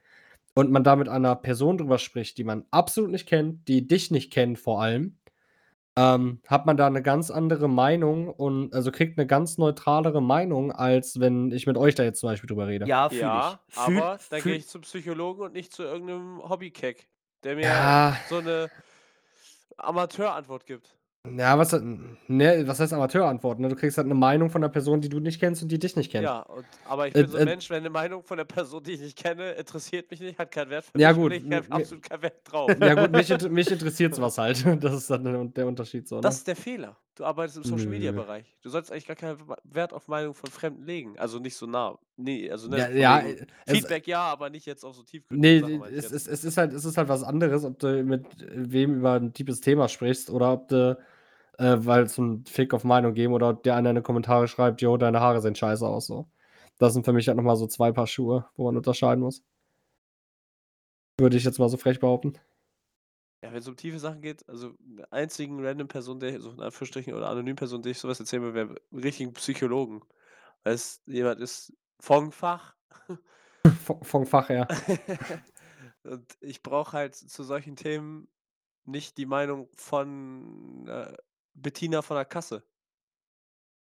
und 0.55 0.71
man 0.71 0.83
da 0.83 0.95
mit 0.95 1.09
einer 1.09 1.35
Person 1.35 1.77
drüber 1.79 1.97
spricht, 1.97 2.37
die 2.37 2.43
man 2.43 2.65
absolut 2.71 3.11
nicht 3.11 3.27
kennt, 3.27 3.67
die 3.67 3.87
dich 3.87 4.11
nicht 4.11 4.31
kennt 4.31 4.59
vor 4.59 4.81
allem, 4.81 5.17
ähm, 5.97 6.41
hat 6.47 6.65
man 6.65 6.77
da 6.77 6.89
'ne 6.89 7.01
ganz 7.03 7.32
andere 7.32 7.67
Meinung 7.69 8.29
und 8.29 8.73
also, 8.73 8.91
kriegt 8.91 9.17
'ne 9.17 9.27
ganz 9.27 9.58
neutralere 9.58 10.21
Meinung, 10.21 10.71
als 10.71 11.19
wenn 11.19 11.51
ich 11.51 11.67
mit 11.67 11.77
euch 11.77 11.95
da 11.95 12.03
jetzt 12.03 12.19
zum 12.21 12.29
Beispiel 12.29 12.47
drüber 12.49 12.67
rede. 12.67 12.89
Ja, 12.89 13.10
fühle 13.10 13.38
Ja, 13.38 13.38
ich. 13.38 13.62
Fühl 13.69 14.10
aber 14.12 14.25
dann 14.29 14.43
gehe 14.43 14.56
fühl 14.56 14.58
ich 14.58 14.67
zum 14.67 14.82
Psychologen 14.82 15.41
und 15.41 15.53
nicht 15.53 15.71
zu 15.71 15.84
irgend 15.84 16.08
'nem 16.08 16.41
Hobbykeck, 16.49 17.10
der 17.43 17.56
mir 17.56 17.93
Ja. 17.93 18.23
so 18.23 18.41
'ne 18.41 18.69
Amateurantwort 19.79 20.65
gibt. 20.65 20.97
Ja, 21.25 21.57
was 21.57 21.71
ne, 22.27 22.67
was 22.67 22.81
heißt 22.81 22.91
Amateurantwort, 22.91 23.57
ne? 23.59 23.69
Du 23.69 23.75
kriegst 23.77 23.97
halt 23.97 24.07
'ne 24.07 24.13
Meinung 24.13 24.49
von 24.49 24.59
'ner 24.62 24.67
Person, 24.67 24.99
die 24.99 25.07
du 25.07 25.21
nicht 25.21 25.39
kennst 25.39 25.63
und 25.63 25.69
die 25.71 25.79
dich 25.79 25.95
nicht 25.95 26.12
kennt. 26.12 26.29
Ja, 26.29 26.41
und 26.41 26.79
aber 26.83 27.07
ich 27.07 27.15
Äh, 27.15 27.19
bin 27.19 27.27
so 27.27 27.38
'n 27.38 27.43
äh 27.43 27.43
Mensch, 27.43 27.69
wenn 27.71 27.81
'ne 27.81 27.89
Meinung 27.89 28.21
von 28.23 28.38
'ner 28.38 28.45
Person, 28.45 28.83
die 28.83 28.91
ich 28.93 28.99
nicht 29.01 29.17
kenne, 29.17 29.53
interessiert 29.53 30.12
mich 30.12 30.19
nicht, 30.19 30.38
hat 30.38 30.51
keinen 30.51 30.69
Wert 30.69 30.86
für 30.86 30.99
Ja 30.99 31.12
mich 31.12 31.13
gut, 31.13 31.33
ich 31.55 31.71
absolut 31.71 32.03
keinen 32.03 32.21
Wert 32.21 32.41
drauf. 32.51 32.77
Ja 32.83 32.95
gut, 32.95 33.12
mich 33.13 33.29
mich 33.49 33.71
interessiert 33.71 34.19
was 34.19 34.38
halt. 34.38 34.63
Das 34.83 34.93
ist 34.95 35.09
dann 35.09 35.53
der 35.53 35.67
Unterschied 35.67 36.07
so, 36.07 36.21
ne? 36.21 36.38
Das 36.38 36.38
ist 36.38 36.47
der 36.47 36.55
Fehler. 36.55 36.97
Du 37.15 37.25
arbeitest 37.25 37.57
im 37.57 37.63
Social 37.65 37.89
Media 37.89 38.12
Nö. 38.12 38.13
Bereich. 38.13 38.55
Du 38.62 38.69
sollst 38.69 38.91
eigentlich 38.91 39.05
gar 39.07 39.15
keinen 39.17 39.38
Wert 39.65 39.91
auf 39.93 40.07
Meinung 40.07 40.33
von 40.33 40.49
Fremden 40.51 40.83
legen. 40.86 41.19
Also, 41.19 41.38
nicht 41.39 41.55
so 41.57 41.65
nah. 41.67 41.99
Ne, 42.15 42.49
also, 42.49 42.69
ne, 42.69 42.77
Ja, 42.77 42.89
ja, 42.89 43.19
äh, 43.21 43.45
es 43.65 43.86
Feedback 43.86 44.07
ja, 44.07 44.21
aber 44.21 44.49
nicht 44.49 44.65
jetzt 44.65 44.86
auf 44.86 44.95
so 44.95 45.03
Ne, 45.31 45.59
Sachen, 45.59 45.79
meine 45.79 45.95
ich 45.95 45.97
es 45.97 46.12
ist 46.12 46.27
es 46.27 46.43
ist 46.43 46.57
halt 46.57 46.73
es 46.73 46.86
ist 46.86 46.97
halt 46.97 47.07
was 47.09 47.23
anderes, 47.23 47.63
ob 47.65 47.79
du 47.79 48.03
mit 48.03 48.25
wem 48.39 48.95
über 48.99 49.15
'n 49.15 49.33
tiefes 49.33 49.62
Thema 49.62 49.88
sprichst 49.88 50.29
oder 50.29 50.53
ob 50.53 50.67
du, 50.67 50.97
äh, 51.59 51.75
weil 51.79 52.07
so 52.09 52.21
'n 52.23 52.45
Fick 52.47 52.73
auf 52.73 52.83
Meinung 52.83 53.13
geben 53.13 53.33
oder 53.33 53.53
der 53.53 53.75
einer 53.75 53.89
in 53.91 53.95
die 53.97 54.01
Kommentare 54.03 54.47
schreibt: 54.47 54.81
„Jo, 54.81 54.97
deine 54.97 55.19
Haare 55.21 55.41
sehen 55.41 55.55
scheiße 55.55 55.87
aus“, 55.87 56.07
so. 56.07 56.27
Das 56.79 56.93
sind 56.93 57.05
für 57.05 57.13
mich 57.13 57.27
halt 57.27 57.37
noch 57.37 57.43
mal 57.43 57.55
so 57.57 57.67
2 57.67 57.91
Paar 57.91 58.07
Schuhe, 58.07 58.47
wo 58.55 58.65
man 58.65 58.77
unterscheiden 58.77 59.21
muss. 59.23 59.43
Würde 61.19 61.37
ich 61.37 61.43
jetzt 61.43 61.59
mal 61.59 61.69
so 61.69 61.77
frech 61.77 61.99
behaupten. 61.99 62.33
Ja, 63.43 63.51
wenn's 63.51 63.67
um 63.67 63.75
tiefe 63.75 63.99
Sachen 63.99 64.21
geht, 64.21 64.47
also, 64.47 64.73
einzigen 65.11 65.59
random 65.65 65.89
Person, 65.89 66.17
der 66.21 66.39
so 66.39 66.51
in 66.51 66.61
Anführungsstrichen 66.61 67.13
oder 67.13 67.27
anonym 67.29 67.57
Person, 67.57 67.81
der 67.81 67.91
ich 67.91 67.99
so 67.99 68.07
was 68.07 68.21
erzählen 68.21 68.41
würde, 68.41 68.55
wäre 68.55 68.75
'n 68.91 68.99
richtigen 68.99 69.33
Psychologen. 69.33 70.01
weil 70.63 70.75
es 70.75 71.01
jemand 71.07 71.41
ist 71.41 71.73
vom 71.99 72.31
Fach. 72.31 72.75
Von, 74.03 74.25
Fach 74.25 74.49
her. 74.49 74.69
Und 76.03 76.37
ich 76.41 76.63
brauche 76.63 76.93
halt 76.97 77.15
zu 77.15 77.43
solchen 77.43 77.75
Themen 77.75 78.27
nicht 78.85 79.17
die 79.17 79.25
Meinung 79.25 79.69
von 79.77 80.87
äh, 80.87 81.15
Bettina 81.53 82.01
von 82.01 82.15
der 82.17 82.25
Kasse. 82.25 82.63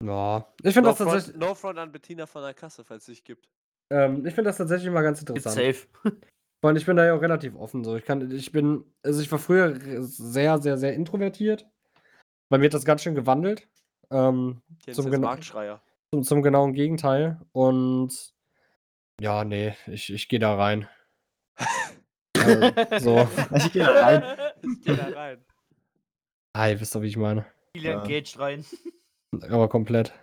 Ja. 0.03 0.47
Ich 0.63 0.73
finde 0.73 0.89
No 0.89 0.95
das 0.95 0.97
front, 0.97 1.11
tatsächlich. 1.11 1.41
no 1.41 1.55
front 1.55 1.77
an 1.77 1.91
Bettina 1.91 2.25
von 2.25 2.41
der 2.41 2.53
Kasse, 2.53 2.83
falls 2.83 3.03
es 3.03 3.05
sich 3.07 3.23
gibt. 3.23 3.49
Ähm, 3.91 4.25
ich 4.25 4.33
finde 4.33 4.49
das 4.49 4.57
tatsächlich 4.57 4.91
mal 4.91 5.01
ganz 5.01 5.21
It's 5.21 5.29
interessant. 5.29 5.55
safe. 5.55 5.87
Weil 6.61 6.77
ich 6.77 6.85
bin 6.85 6.97
da 6.97 7.05
ja 7.05 7.15
auch 7.15 7.21
relativ 7.21 7.55
offen. 7.55 7.83
So. 7.83 7.95
Ich 7.95 8.03
kann, 8.05 8.29
ich 8.31 8.51
bin, 8.51 8.83
also 9.03 9.21
ich 9.21 9.31
war 9.31 9.39
früher 9.39 9.75
sehr, 10.01 10.59
sehr, 10.59 10.77
sehr 10.77 10.93
introvertiert. 10.93 11.65
Bei 12.49 12.57
mir 12.57 12.65
hat 12.65 12.73
das 12.73 12.85
ganz 12.85 13.01
schön 13.03 13.15
gewandelt. 13.15 13.67
Ähm, 14.11 14.61
zum, 14.91 15.05
gena 15.05 15.27
Marktschreier. 15.27 15.81
zum, 16.13 16.23
zum 16.23 16.41
genauen 16.41 16.73
Gegenteil. 16.73 17.39
Und 17.51 18.33
ja, 19.21 19.43
nee, 19.45 19.75
ich, 19.87 20.11
ich 20.11 20.27
gehe 20.29 20.39
da 20.39 20.55
rein. 20.55 20.87
Also, 22.91 23.27
so. 23.27 23.29
Ich 23.57 23.73
gehe 23.73 23.83
da 23.83 23.91
rein. 23.91 24.23
Ich 24.63 24.81
geh 24.81 24.95
da 24.95 25.07
rein. 25.09 25.45
Hi, 26.57 26.79
wisst 26.79 26.95
ihr, 26.95 27.01
wie 27.01 27.07
ich 27.07 27.17
meine? 27.17 27.45
Kilian 27.75 27.99
Ja. 27.99 28.07
Gage 28.07 28.39
rein. 28.39 28.65
Aber 29.49 29.69
komplett. 29.69 30.13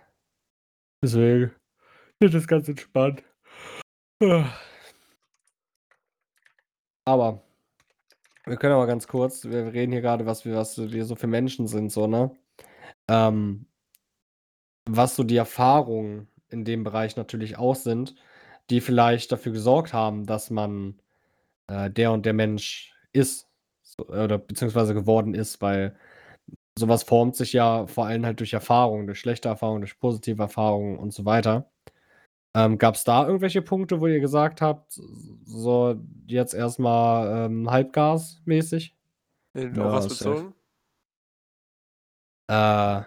Deswegen. 1.01 1.51
Das 2.19 2.33
ist 2.33 2.47
ganz 2.47 2.67
entspannt. 2.67 3.23
Ah. 4.21 4.51
Aber 7.05 7.41
wir 8.45 8.57
können 8.57 8.73
aber 8.73 8.87
ganz 8.87 9.07
kurz, 9.07 9.45
wir 9.45 9.73
reden 9.73 9.91
hier 9.91 10.01
gerade, 10.01 10.25
was 10.25 10.45
wir, 10.45 10.55
was 10.55 10.77
wir 10.77 11.05
so 11.05 11.15
für 11.15 11.27
Menschen 11.27 11.67
sind, 11.67 11.91
so, 11.91 12.07
ne? 12.07 12.31
Ähm, 13.09 13.65
was 14.89 15.15
so 15.15 15.23
die 15.23 15.37
Erfahrungen 15.37 16.27
in 16.49 16.65
dem 16.65 16.83
Bereich 16.83 17.15
natürlich 17.17 17.57
auch 17.57 17.75
sind, 17.75 18.15
die 18.69 18.81
vielleicht 18.81 19.31
dafür 19.31 19.51
gesorgt 19.51 19.93
haben, 19.93 20.25
dass 20.25 20.49
man 20.49 20.99
äh, 21.67 21.89
der 21.89 22.11
und 22.11 22.25
der 22.25 22.33
Mensch 22.33 22.93
ist. 23.13 23.49
So, 23.83 24.05
oder 24.07 24.37
beziehungsweise 24.37 24.93
geworden 24.93 25.33
ist, 25.33 25.61
weil 25.61 25.97
sowas 26.77 27.03
formt 27.03 27.35
sich 27.35 27.53
ja 27.53 27.87
vor 27.87 28.05
allem 28.05 28.25
halt 28.25 28.39
durch 28.39 28.53
Erfahrungen, 28.53 29.07
durch 29.07 29.19
schlechte 29.19 29.49
Erfahrungen, 29.49 29.81
durch 29.81 29.99
positive 29.99 30.41
Erfahrungen 30.41 30.97
und 30.97 31.13
so 31.13 31.25
weiter. 31.25 31.69
Ähm, 32.55 32.77
Gab 32.77 32.95
es 32.95 33.03
da 33.03 33.25
irgendwelche 33.25 33.61
Punkte, 33.61 34.01
wo 34.01 34.07
ihr 34.07 34.19
gesagt 34.19 34.61
habt, 34.61 34.99
so 35.45 35.95
jetzt 36.27 36.53
erstmal 36.53 37.45
ähm, 37.45 37.69
Halbgas-mäßig? 37.69 38.95
Ja, 39.53 39.69
auf 39.85 39.93
was 39.93 40.03
safe. 40.17 40.29
bezogen? 40.31 40.53
Äh, 42.49 43.01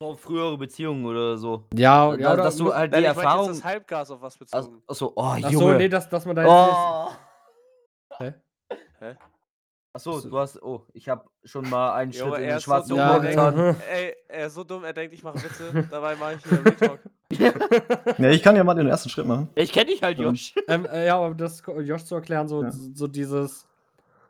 Auf 0.00 0.20
frühere 0.20 0.56
Beziehungen 0.56 1.04
oder 1.04 1.36
so. 1.36 1.66
ja, 1.74 2.10
Da- 2.10 2.18
ja, 2.18 2.32
oder 2.32 2.42
dass 2.44 2.56
du 2.56 2.74
halt 2.74 2.94
die 2.94 3.04
Erfahrung. 3.04 3.48
jetzt 3.48 3.58
das 3.58 3.64
Halbgas 3.64 4.10
auf 4.10 4.22
was 4.22 4.36
bezogen. 4.36 4.82
Achso, 4.86 5.12
oh, 5.14 5.34
Junge. 5.36 5.58
so, 5.58 5.72
nee, 5.74 5.88
dass, 5.88 6.08
dass 6.08 6.24
man 6.26 6.36
da 6.36 6.42
jetzt 6.42 6.50
oh. 6.50 8.24
nicht. 8.24 8.34
Hä? 8.34 8.34
Hä? 9.00 9.16
Achso, 9.96 10.20
du 10.20 10.38
hast. 10.38 10.62
Oh, 10.62 10.82
ich 10.92 11.08
habe 11.08 11.24
schon 11.44 11.68
mal 11.68 11.94
einen 11.94 12.12
Schritt 12.12 12.26
in 12.26 12.32
er 12.34 12.38
den 12.40 12.48
ist 12.50 12.54
so 12.64 12.70
schwarzen 12.70 12.88
dumm, 12.90 12.98
Humor 13.00 13.24
er 13.24 13.30
getan. 13.30 13.56
denkt, 13.56 13.82
ey, 13.90 14.14
er 14.28 14.46
ist 14.46 14.54
so 14.54 14.64
dumm, 14.64 14.84
er 14.84 14.92
denkt, 14.92 15.14
ich 15.14 15.22
mache 15.22 15.42
Witze, 15.42 15.86
dabei 15.90 16.14
mache 16.16 16.34
ich 16.34 16.44
hier 16.48 16.64
Retalk. 16.64 17.00
Ja, 18.18 18.30
ich 18.30 18.42
kann 18.42 18.54
ja 18.54 18.62
mal 18.62 18.74
den 18.74 18.86
ersten 18.86 19.08
Schritt 19.08 19.26
machen. 19.26 19.48
Ich 19.56 19.72
kenne 19.72 19.86
dich 19.86 20.00
halt, 20.02 20.16
Ja. 20.18 20.26
Josh. 20.30 20.54
ähm, 20.68 20.86
äh, 20.86 21.06
ja, 21.06 21.16
aber 21.18 21.34
das 21.34 21.60
ko- 21.62 21.80
Josh 21.80 22.04
zu 22.04 22.14
erklären, 22.14 22.46
so, 22.46 22.62
Ja. 22.62 22.70
so 22.70 23.08
dieses, 23.08 23.66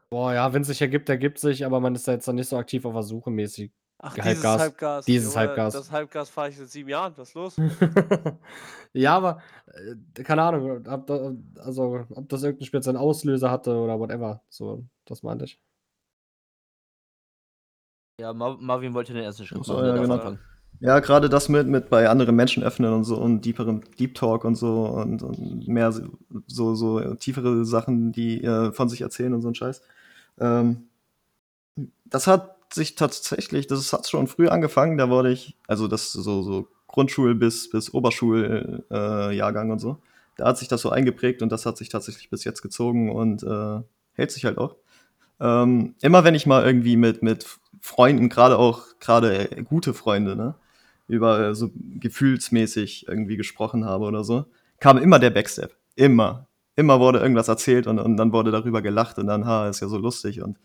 boah, 0.08 0.32
ja, 0.32 0.50
wenn 0.52 0.62
es 0.62 0.68
sich 0.68 0.80
ergibt, 0.80 1.08
ergibt 1.10 1.38
sich, 1.38 1.64
aber 1.66 1.78
man 1.80 1.94
ist 1.94 2.08
da 2.08 2.12
jetzt 2.12 2.26
dann 2.26 2.36
nicht 2.36 2.48
so 2.48 2.56
aktiv 2.56 2.84
auf 2.86 2.94
der 2.94 3.02
Suche 3.02 3.30
mäßig. 3.30 3.70
Ach, 4.06 4.16
Halbgas. 4.18 4.24
dieses 4.24 4.60
Halbgas. 4.60 5.04
Dieses 5.06 5.34
Junge, 5.34 5.46
Halbgas. 5.48 5.74
Das 5.74 5.90
Halbgas 5.90 6.30
fahre 6.30 6.48
ich 6.50 6.56
seit 6.56 6.68
sieben 6.68 6.88
Jahren, 6.88 7.12
was 7.16 7.28
ist 7.28 7.34
los? 7.34 7.56
ja, 8.92 9.16
aber 9.16 9.42
äh, 9.66 10.22
keine 10.22 10.42
Ahnung, 10.42 10.86
ob, 10.86 11.06
da, 11.06 11.32
also, 11.64 12.06
ob 12.10 12.28
das 12.28 12.42
irgendeinen 12.44 12.66
speziellen 12.66 12.96
Auslöser 12.96 13.50
hatte 13.50 13.74
oder 13.74 13.98
whatever. 13.98 14.42
So, 14.48 14.84
das 15.06 15.22
meinte 15.24 15.46
ich. 15.46 15.60
Ja, 18.20 18.32
Mar 18.32 18.56
Marvin 18.60 18.94
wollte 18.94 19.12
den 19.12 19.24
ersten 19.24 19.44
Schritt 19.44 19.58
Ach 19.60 19.64
so, 19.64 19.74
machen. 19.74 19.86
ja, 19.86 19.96
genau. 19.96 20.38
Ja, 20.80 21.00
gerade 21.00 21.28
das 21.28 21.48
mit, 21.48 21.66
mit 21.66 21.88
bei 21.88 22.08
anderen 22.08 22.36
Menschen 22.36 22.62
öffnen 22.62 22.92
und 22.92 23.04
so 23.04 23.16
und 23.16 23.44
deeperen 23.44 23.82
Deep 23.98 24.14
Talk 24.14 24.44
und 24.44 24.56
so 24.56 24.84
und, 24.84 25.22
und 25.22 25.66
mehr 25.66 25.90
so, 25.90 26.02
so, 26.46 26.74
so 26.74 27.14
tiefere 27.14 27.64
Sachen, 27.64 28.12
die 28.12 28.44
äh, 28.44 28.72
von 28.72 28.88
sich 28.88 29.00
erzählen 29.00 29.32
und 29.32 29.40
so 29.40 29.48
ein 29.48 29.54
Scheiß. 29.54 29.82
Ähm, 30.38 30.88
das 32.04 32.26
hat 32.26 32.55
sich 32.72 32.94
tatsächlich, 32.94 33.66
das 33.66 33.92
hat 33.92 34.08
schon 34.08 34.26
früh 34.26 34.48
angefangen, 34.48 34.98
da 34.98 35.08
wurde 35.08 35.30
ich, 35.32 35.56
also 35.66 35.88
das 35.88 36.12
so, 36.12 36.42
so 36.42 36.68
Grundschul- 36.88 37.34
bis, 37.34 37.70
bis 37.70 37.92
Oberschuljahrgang 37.92 39.68
äh, 39.68 39.72
und 39.72 39.78
so. 39.78 39.98
Da 40.36 40.46
hat 40.46 40.58
sich 40.58 40.68
das 40.68 40.82
so 40.82 40.90
eingeprägt 40.90 41.42
und 41.42 41.50
das 41.50 41.66
hat 41.66 41.76
sich 41.76 41.88
tatsächlich 41.88 42.30
bis 42.30 42.44
jetzt 42.44 42.62
gezogen 42.62 43.10
und 43.10 43.42
äh, 43.42 43.80
hält 44.12 44.30
sich 44.30 44.44
halt 44.44 44.58
auch. 44.58 44.76
Ähm, 45.40 45.94
immer 46.00 46.24
wenn 46.24 46.34
ich 46.34 46.46
mal 46.46 46.64
irgendwie 46.64 46.96
mit, 46.96 47.22
mit 47.22 47.46
Freunden, 47.80 48.28
gerade 48.28 48.58
auch, 48.58 48.84
gerade 49.00 49.50
äh, 49.50 49.62
gute 49.62 49.94
Freunde, 49.94 50.36
ne, 50.36 50.54
über 51.08 51.54
so 51.54 51.70
gefühlsmäßig 51.74 53.06
irgendwie 53.08 53.36
gesprochen 53.36 53.84
habe 53.84 54.04
oder 54.06 54.24
so, 54.24 54.46
kam 54.80 54.98
immer 54.98 55.18
der 55.18 55.30
Backstep. 55.30 55.76
Immer. 55.94 56.46
Immer 56.74 57.00
wurde 57.00 57.20
irgendwas 57.20 57.48
erzählt 57.48 57.86
und, 57.86 57.98
und 57.98 58.16
dann 58.16 58.32
wurde 58.32 58.50
darüber 58.50 58.82
gelacht 58.82 59.18
und 59.18 59.26
dann, 59.26 59.46
ha, 59.46 59.68
ist 59.68 59.80
ja 59.80 59.88
so 59.88 59.96
lustig 59.98 60.42
und 60.42 60.58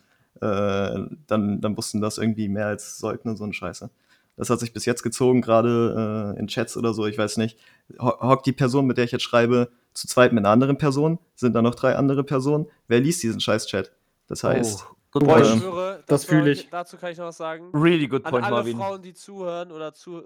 dann, 0.45 1.61
dann 1.61 1.77
wussten 1.77 2.01
das 2.01 2.17
irgendwie 2.17 2.49
mehr 2.49 2.67
als 2.67 2.97
sollten 2.97 3.29
und 3.29 3.37
so 3.37 3.43
eine 3.43 3.53
Scheiße. 3.53 3.89
Das 4.37 4.49
hat 4.49 4.59
sich 4.59 4.73
bis 4.73 4.85
jetzt 4.85 5.03
gezogen, 5.03 5.41
gerade 5.41 6.33
äh, 6.35 6.39
in 6.39 6.47
Chats 6.47 6.75
oder 6.77 6.93
so, 6.93 7.05
ich 7.05 7.17
weiß 7.17 7.37
nicht. 7.37 7.59
Ho 7.99 8.19
hockt 8.21 8.45
die 8.45 8.53
Person, 8.53 8.87
mit 8.87 8.97
der 8.97 9.05
ich 9.05 9.11
jetzt 9.11 9.23
schreibe, 9.23 9.69
zu 9.93 10.07
zweit 10.07 10.31
mit 10.33 10.43
einer 10.43 10.49
anderen 10.53 10.77
Person? 10.77 11.19
Sind 11.35 11.53
da 11.53 11.61
noch 11.61 11.75
drei 11.75 11.95
andere 11.95 12.23
Personen? 12.23 12.65
Wer 12.87 13.01
liest 13.01 13.21
diesen 13.23 13.39
scheiß 13.41 13.67
Chat? 13.67 13.91
Das 14.27 14.43
heißt, 14.43 14.85
Oh, 14.89 14.95
good 15.11 15.25
Boah, 15.25 15.37
ich 15.41 15.43
Ähm, 15.43 15.49
point. 15.59 15.61
schwöre, 15.61 16.03
das 16.07 16.27
war- 16.27 16.29
fühl 16.39 16.47
ich. 16.47 16.69
Dazu 16.69 16.97
kann 16.97 17.11
ich 17.11 17.17
noch 17.17 17.25
was 17.25 17.37
sagen. 17.37 17.69
Really 17.73 18.07
good 18.07 18.25
An 18.25 18.31
point, 18.31 18.45
alle 18.45 18.55
Marvin. 18.55 18.77
Frauen, 18.77 19.01
die 19.01 19.13
zuhören 19.13 19.71
oder 19.71 19.93
zu. 19.93 20.23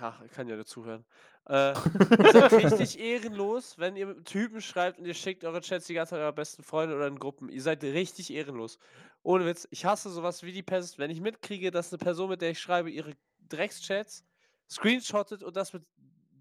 Ja, 0.00 0.14
ich 0.24 0.32
kann 0.32 0.48
ja 0.48 0.56
nicht 0.56 0.68
zuhören. 0.68 1.04
Äh, 1.48 1.72
ihr 1.72 1.74
seid 2.32 2.52
richtig 2.52 2.98
ehrenlos, 3.00 3.76
wenn 3.78 3.96
ihr 3.96 4.06
mit 4.06 4.24
Typen 4.26 4.60
schreibt 4.60 4.98
und 4.98 5.06
ihr 5.06 5.14
schickt 5.14 5.44
eure 5.44 5.60
Chats 5.60 5.86
die 5.86 5.94
ganze 5.94 6.10
Zeit 6.10 6.20
eurer 6.20 6.32
besten 6.32 6.62
Freunde 6.62 6.94
oder 6.94 7.08
in 7.08 7.18
Gruppen. 7.18 7.48
Ihr 7.48 7.62
seid 7.62 7.82
richtig 7.82 8.32
ehrenlos. 8.32 8.78
Ohne 9.22 9.44
Witz, 9.46 9.66
ich 9.70 9.84
hasse 9.84 10.10
sowas 10.10 10.42
wie 10.42 10.52
die 10.52 10.62
Pest, 10.62 10.98
wenn 10.98 11.10
ich 11.10 11.20
mitkriege, 11.20 11.70
dass 11.70 11.92
eine 11.92 11.98
Person, 11.98 12.30
mit 12.30 12.42
der 12.42 12.50
ich 12.50 12.60
schreibe, 12.60 12.90
ihre 12.90 13.14
Dreckschats 13.48 14.24
screenshottet 14.70 15.42
und 15.42 15.56
das 15.56 15.72
mit 15.72 15.84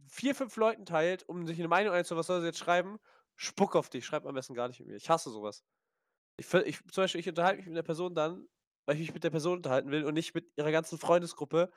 vier, 0.08 0.36
fünf 0.36 0.56
Leuten 0.58 0.86
teilt, 0.86 1.28
um 1.28 1.48
sich 1.48 1.58
eine 1.58 1.68
Meinung 1.68 1.94
einzuholen, 1.94 2.20
was 2.20 2.28
soll 2.28 2.42
sie 2.42 2.48
jetzt 2.48 2.60
schreiben? 2.60 3.00
Spuck 3.36 3.76
auf 3.76 3.90
dich, 3.90 4.06
schreib 4.06 4.26
am 4.26 4.36
besten 4.36 4.54
gar 4.54 4.68
nicht 4.68 4.80
mit 4.80 4.90
mir. 4.90 4.96
Ich 4.96 5.10
hasse 5.10 5.32
sowas. 5.32 5.64
Ich, 6.38 6.54
ich, 6.54 6.80
zum 6.92 7.04
Beispiel, 7.04 7.22
ich 7.22 7.30
unterhalte 7.30 7.58
mich 7.58 7.68
mit 7.68 7.78
der 7.78 7.84
Person 7.84 8.14
dann, 8.14 8.48
weil 8.86 8.96
ich 8.96 9.02
mich 9.02 9.14
mit 9.14 9.24
der 9.24 9.30
Person 9.30 9.58
unterhalten 9.58 9.90
will 9.90 10.06
und 10.06 10.14
nicht 10.14 10.36
mit 10.36 10.52
ihrer 10.58 10.72
ganzen 10.72 10.98
Freundesgruppe 10.98 11.72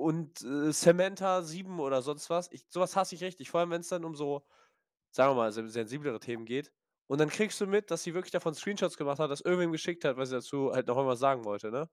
und 0.00 0.42
äh, 0.42 0.72
Samantha 0.72 1.42
7 1.42 1.80
oder 1.80 2.02
sonst 2.02 2.30
was. 2.30 2.50
Ich, 2.52 2.66
sowas 2.68 2.96
hasse 2.96 3.14
ich 3.14 3.22
richtig, 3.24 3.50
vor 3.50 3.60
allem 3.60 3.70
wenn 3.70 3.80
es 3.82 3.88
dann 3.88 4.04
um 4.04 4.14
so, 4.16 4.46
sagen 5.12 5.32
wir 5.32 5.36
mal, 5.36 5.52
sen- 5.52 5.68
sensiblere 5.70 6.20
Themen 6.20 6.46
geht. 6.46 6.72
Und 7.08 7.18
dann 7.20 7.30
kriegst 7.30 7.60
du 7.60 7.66
mit, 7.66 7.90
dass 7.90 8.02
sie 8.04 8.14
wirklich 8.14 8.32
davon 8.32 8.54
Screenshots 8.54 8.96
gemacht 8.98 9.18
hat, 9.20 9.30
das 9.30 9.40
irgendwem 9.42 9.72
geschickt 9.72 10.04
hat, 10.04 10.16
weil 10.18 10.26
sie 10.26 10.36
dazu 10.36 10.72
halt 10.72 10.86
noch 10.88 10.96
irgendwas 10.96 11.20
sagen 11.20 11.44
wollte, 11.44 11.70
ne? 11.72 11.90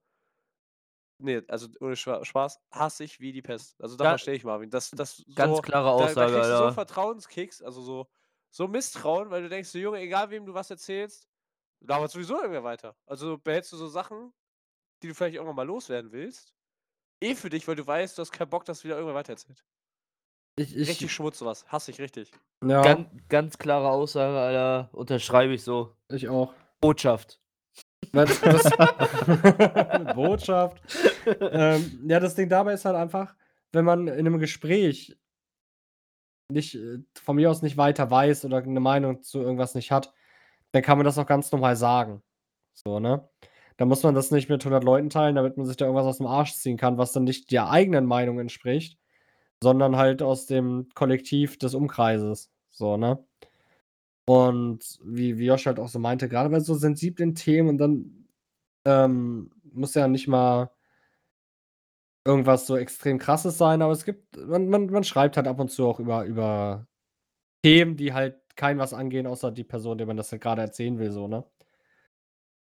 Nee, 1.20 1.42
also 1.48 1.68
ohne 1.80 1.96
Spaß, 1.96 2.60
hasse 2.70 3.02
ich 3.04 3.18
wie 3.20 3.32
die 3.32 3.42
Pest. 3.42 3.74
Also 3.80 3.96
da 3.96 4.06
verstehe 4.06 4.34
ich 4.34 4.44
Marvin. 4.44 4.70
Das, 4.70 4.94
das 4.94 5.24
Ganz 5.34 5.62
so, 5.62 5.62
klare 5.62 5.90
da, 5.96 6.14
da 6.14 6.26
Aussage, 6.26 6.26
kriegst 6.26 6.50
du 6.52 6.54
so 6.56 6.68
Alter. 6.68 6.70
Vertrauenskicks, 6.70 7.60
also 7.60 7.82
so, 7.82 8.08
so 8.50 8.68
Misstrauen, 8.68 9.30
weil 9.30 9.42
du 9.42 9.48
denkst, 9.48 9.68
so, 9.70 9.78
Junge, 9.78 9.98
egal 9.98 10.30
wem 10.30 10.46
du 10.46 10.54
was 10.54 10.70
erzählst, 10.70 11.28
labert 11.80 12.10
sowieso 12.12 12.36
irgendwer 12.38 12.64
weiter. 12.64 12.96
Also 13.06 13.38
behältst 13.38 13.72
du 13.72 13.76
so 13.78 13.88
Sachen, 13.88 14.32
die 15.02 15.08
du 15.08 15.14
vielleicht 15.14 15.36
irgendwann 15.36 15.56
mal 15.56 15.66
loswerden 15.66 16.12
willst, 16.12 16.54
eh 17.20 17.34
für 17.34 17.50
dich, 17.50 17.66
weil 17.68 17.76
du 17.76 17.86
weißt, 17.86 18.16
du 18.16 18.22
hast 18.22 18.32
keinen 18.32 18.50
Bock, 18.50 18.64
dass 18.64 18.84
wieder 18.84 18.96
irgendwer 18.96 19.14
weitererzählt. 19.14 19.64
Ich, 20.58 20.76
ich, 20.76 20.88
Richtig 20.88 21.12
Schmutz 21.12 21.38
sowas. 21.38 21.64
Hasse 21.68 21.92
ich 21.92 22.00
richtig. 22.00 22.32
ja, 22.64 22.82
Ganz, 22.82 23.08
ganz 23.28 23.58
klare 23.58 23.90
Aussage, 23.90 24.36
Alter. 24.36 24.88
Unterschreibe 24.92 25.54
ich 25.54 25.62
so. 25.62 25.94
ich 26.08 26.28
auch. 26.28 26.52
Botschaft. 26.80 27.40
Weil 28.12 28.26
das, 28.26 28.40
Botschaft. 30.14 30.82
ähm, 31.40 32.04
ja, 32.08 32.18
das 32.18 32.34
Ding 32.34 32.48
dabei 32.48 32.72
ist 32.72 32.84
halt 32.84 32.96
einfach, 32.96 33.36
wenn 33.72 33.84
man 33.84 34.08
in 34.08 34.26
einem 34.26 34.38
Gespräch 34.38 35.16
nicht, 36.50 36.74
äh, 36.74 36.98
von 37.14 37.36
mir 37.36 37.50
aus 37.50 37.62
nicht 37.62 37.76
weiter 37.76 38.10
weiß 38.10 38.44
oder 38.44 38.58
eine 38.58 38.80
Meinung 38.80 39.22
zu 39.22 39.40
irgendwas 39.40 39.74
nicht 39.74 39.92
hat, 39.92 40.12
dann 40.72 40.82
kann 40.82 40.98
man 40.98 41.04
das 41.04 41.18
auch 41.18 41.26
ganz 41.26 41.52
normal 41.52 41.76
sagen. 41.76 42.22
So, 42.74 43.00
ne? 43.00 43.28
Da 43.78 43.86
muss 43.86 44.02
man 44.02 44.14
das 44.14 44.32
nicht 44.32 44.48
mit 44.50 44.60
100 44.62 44.84
Leuten 44.84 45.08
teilen, 45.08 45.36
damit 45.36 45.56
man 45.56 45.64
sich 45.64 45.76
da 45.76 45.86
irgendwas 45.86 46.06
aus 46.06 46.18
dem 46.18 46.26
Arsch 46.26 46.54
ziehen 46.54 46.76
kann, 46.76 46.98
was 46.98 47.12
dann 47.12 47.24
nicht 47.24 47.52
der 47.52 47.70
eigenen 47.70 48.06
Meinung 48.06 48.40
entspricht, 48.40 48.98
sondern 49.62 49.96
halt 49.96 50.20
aus 50.20 50.46
dem 50.46 50.88
Kollektiv 50.94 51.58
des 51.58 51.74
Umkreises. 51.74 52.50
So, 52.70 52.96
ne? 52.96 53.24
Und 54.26 54.98
wie, 55.04 55.38
wie 55.38 55.46
Josh 55.46 55.66
halt 55.66 55.78
auch 55.80 55.88
so 55.88 55.98
meinte, 56.00 56.28
gerade 56.28 56.50
bei 56.50 56.60
so 56.60 56.74
sensiblen 56.74 57.34
Themen 57.34 57.68
und 57.70 57.78
dann 57.78 58.26
ähm, 58.84 59.50
muss 59.72 59.94
ja 59.94 60.08
nicht 60.08 60.28
mal 60.28 60.70
irgendwas 62.26 62.66
so 62.66 62.76
extrem 62.76 63.18
krasses 63.18 63.58
sein, 63.58 63.80
aber 63.80 63.92
es 63.92 64.04
gibt, 64.04 64.36
man, 64.36 64.68
man, 64.68 64.86
man 64.86 65.04
schreibt 65.04 65.36
halt 65.36 65.46
ab 65.48 65.60
und 65.60 65.70
zu 65.70 65.86
auch 65.86 66.00
über, 66.00 66.24
über 66.24 66.86
Themen, 67.64 67.96
die 67.96 68.12
halt 68.12 68.36
kein 68.56 68.78
was 68.78 68.92
angehen, 68.94 69.26
außer 69.26 69.52
die 69.52 69.64
Person, 69.64 69.98
der 69.98 70.06
man 70.06 70.16
das 70.16 70.32
halt 70.32 70.42
gerade 70.42 70.62
erzählen 70.62 70.98
will, 70.98 71.10
so, 71.12 71.28
ne? 71.28 71.44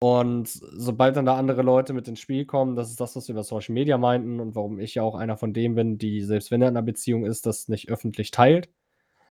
Und 0.00 0.48
sobald 0.48 1.16
dann 1.16 1.26
da 1.26 1.36
andere 1.36 1.62
Leute 1.62 1.92
mit 1.92 2.06
ins 2.06 2.20
Spiel 2.20 2.44
kommen, 2.44 2.76
das 2.76 2.90
ist 2.90 3.00
das, 3.00 3.16
was 3.16 3.26
wir 3.26 3.32
über 3.32 3.42
Social 3.42 3.72
Media 3.74 3.98
meinten 3.98 4.38
und 4.38 4.54
warum 4.54 4.78
ich 4.78 4.94
ja 4.94 5.02
auch 5.02 5.16
einer 5.16 5.36
von 5.36 5.52
denen 5.52 5.74
bin, 5.74 5.98
die, 5.98 6.22
selbst 6.22 6.50
wenn 6.50 6.62
er 6.62 6.68
in 6.68 6.76
einer 6.76 6.84
Beziehung 6.84 7.24
ist, 7.24 7.46
das 7.46 7.68
nicht 7.68 7.88
öffentlich 7.90 8.30
teilt 8.30 8.68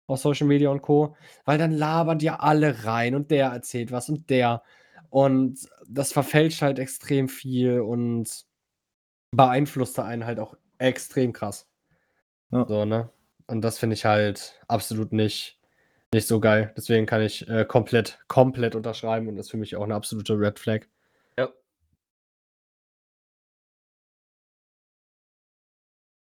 auf 0.07 0.19
Social 0.19 0.47
Media 0.47 0.69
und 0.69 0.81
Co. 0.81 1.15
Weil 1.45 1.57
dann 1.57 1.71
labern 1.71 2.19
ja 2.19 2.37
alle 2.37 2.85
rein 2.85 3.15
und 3.15 3.31
der 3.31 3.47
erzählt 3.47 3.91
was 3.91 4.09
und 4.09 4.29
der. 4.29 4.63
Und 5.09 5.59
das 5.87 6.11
verfälscht 6.11 6.61
halt 6.61 6.79
extrem 6.79 7.29
viel 7.29 7.81
und 7.81 8.45
beeinflusst 9.31 9.97
da 9.97 10.05
einen 10.05 10.25
halt 10.25 10.39
auch 10.39 10.55
extrem 10.77 11.33
krass. 11.33 11.67
Ja. 12.51 12.65
So, 12.67 12.85
ne? 12.85 13.09
Und 13.47 13.61
das 13.61 13.77
finde 13.77 13.93
ich 13.93 14.05
halt 14.05 14.59
absolut 14.67 15.13
nicht, 15.13 15.59
nicht 16.13 16.27
so 16.27 16.39
geil. 16.39 16.73
Deswegen 16.77 17.05
kann 17.05 17.21
ich 17.21 17.47
äh, 17.49 17.65
komplett, 17.65 18.19
komplett 18.27 18.75
unterschreiben 18.75 19.27
und 19.27 19.35
das 19.35 19.47
ist 19.47 19.51
für 19.51 19.57
mich 19.57 19.75
auch 19.75 19.83
eine 19.83 19.95
absolute 19.95 20.37
Red 20.39 20.59
Flag. 20.59 20.81
Ja. 21.37 21.49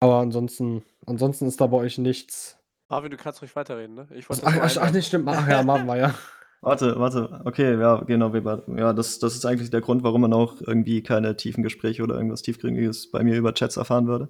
Aber 0.00 0.16
ansonsten, 0.18 0.84
ansonsten 1.06 1.46
ist 1.46 1.60
da 1.60 1.66
bei 1.66 1.76
euch 1.78 1.98
nichts. 1.98 2.58
Marvin, 2.88 3.10
du 3.10 3.16
kannst 3.16 3.42
ruhig 3.42 3.54
weiterreden, 3.56 3.94
ne? 3.96 4.08
Ich 4.12 4.28
Was, 4.30 4.42
wollte 4.42 4.58
ach, 4.58 4.62
ach, 4.62 4.76
ach, 4.76 4.82
einwerfen. 4.86 5.02
stimmt. 5.02 5.28
Ach 5.28 5.48
ja, 5.48 5.62
machen 5.62 5.86
wir 5.86 5.96
ja. 5.96 6.14
Warte, 6.60 6.98
warte. 6.98 7.40
Okay, 7.44 7.78
ja, 7.78 8.00
genau. 8.00 8.32
war- 8.44 8.64
Ja, 8.76 8.92
das, 8.92 9.20
das 9.20 9.36
ist 9.36 9.46
eigentlich 9.46 9.70
der 9.70 9.80
Grund, 9.80 10.02
warum 10.02 10.22
man 10.22 10.32
auch 10.32 10.60
irgendwie 10.60 11.04
keine 11.04 11.36
tiefen 11.36 11.62
Gespräche 11.62 12.02
oder 12.02 12.16
irgendwas 12.16 12.42
Tiefgründiges 12.42 13.12
bei 13.12 13.22
mir 13.22 13.36
über 13.36 13.54
Chats 13.54 13.76
erfahren 13.76 14.08
würde. 14.08 14.28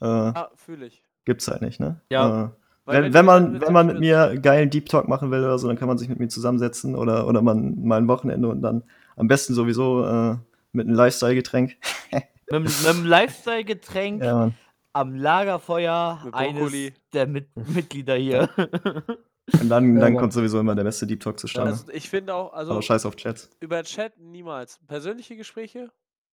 Äh, 0.00 0.04
Ah, 0.06 0.50
fühle 0.54 0.86
ich. 0.86 1.02
gibt's 1.24 1.48
halt 1.48 1.62
nicht, 1.62 1.80
ne? 1.80 2.00
Ja. 2.08 2.44
Äh, 2.44 2.50
Weil 2.86 3.02
wenn, 3.02 3.14
wenn, 3.14 3.24
man, 3.24 3.60
wenn 3.60 3.72
man 3.72 3.86
mit 3.88 4.00
mir 4.00 4.38
geilen 4.40 4.70
Deep 4.70 4.88
Talk 4.88 5.08
machen 5.08 5.30
will 5.30 5.40
oder 5.40 5.58
so, 5.58 5.66
dann 5.68 5.76
kann 5.76 5.88
man 5.88 5.98
sich 5.98 6.08
mit 6.08 6.18
mir 6.20 6.28
zusammensetzen 6.28 6.94
oder, 6.94 7.26
oder 7.26 7.42
man 7.42 7.82
mal 7.84 7.98
ein 7.98 8.08
Wochenende 8.08 8.48
und 8.48 8.62
dann 8.62 8.84
am 9.16 9.26
besten 9.28 9.54
sowieso 9.54 10.04
äh, 10.06 10.36
mit 10.72 10.86
einem 10.86 10.94
Lifestyle-Getränk. 10.96 11.76
Mit, 12.12 12.22
einem- 12.52 12.62
mit 12.64 12.86
einem 12.86 13.04
Lifestyle-Getränk 13.06 14.22
Ja, 14.24 14.50
am 14.92 15.14
Lagerfeuer 15.16 16.20
Mit 16.24 16.34
eines 16.34 16.54
Brokkoli. 16.60 16.94
der 17.12 17.26
Mit 17.26 17.48
Mitglieder 17.74 18.14
hier. 18.14 18.48
Und 19.60 19.68
dann, 19.68 19.94
dann 20.00 20.16
kommt 20.16 20.32
sowieso 20.32 20.58
immer 20.58 20.74
der 20.74 20.82
beste 20.84 21.06
Deep 21.06 21.20
Talk 21.20 21.38
zustande. 21.38 21.70
Also 21.70 21.84
ich 21.92 22.08
finde 22.10 22.34
auch, 22.34 22.52
also 22.52 22.72
Aber 22.72 22.82
scheiß 22.82 23.06
auf 23.06 23.14
Chats. 23.16 23.48
über 23.60 23.82
Chat 23.84 24.18
niemals. 24.18 24.80
Persönliche 24.88 25.36
Gespräche, 25.36 25.90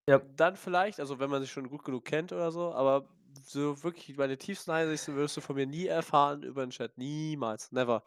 Ja. 0.10 0.20
dann 0.36 0.56
vielleicht, 0.56 1.00
also 1.00 1.20
wenn 1.20 1.30
man 1.30 1.42
sich 1.42 1.52
schon 1.52 1.70
gut 1.70 1.84
genug 1.84 2.06
kennt 2.06 2.32
oder 2.34 2.52
so, 2.52 2.74
aber 2.74 3.06
so 3.44 3.84
wirklich 3.84 4.18
meine 4.18 4.38
tiefsten 4.38 4.72
Einsichten 4.72 5.16
wirst 5.16 5.38
du 5.38 5.42
von 5.42 5.56
mir 5.56 5.66
nie 5.66 5.88
erfahren 5.88 6.44
über 6.44 6.66
den 6.66 6.72
Chat. 6.72 6.98
Niemals. 6.98 7.72
Never. 7.72 8.04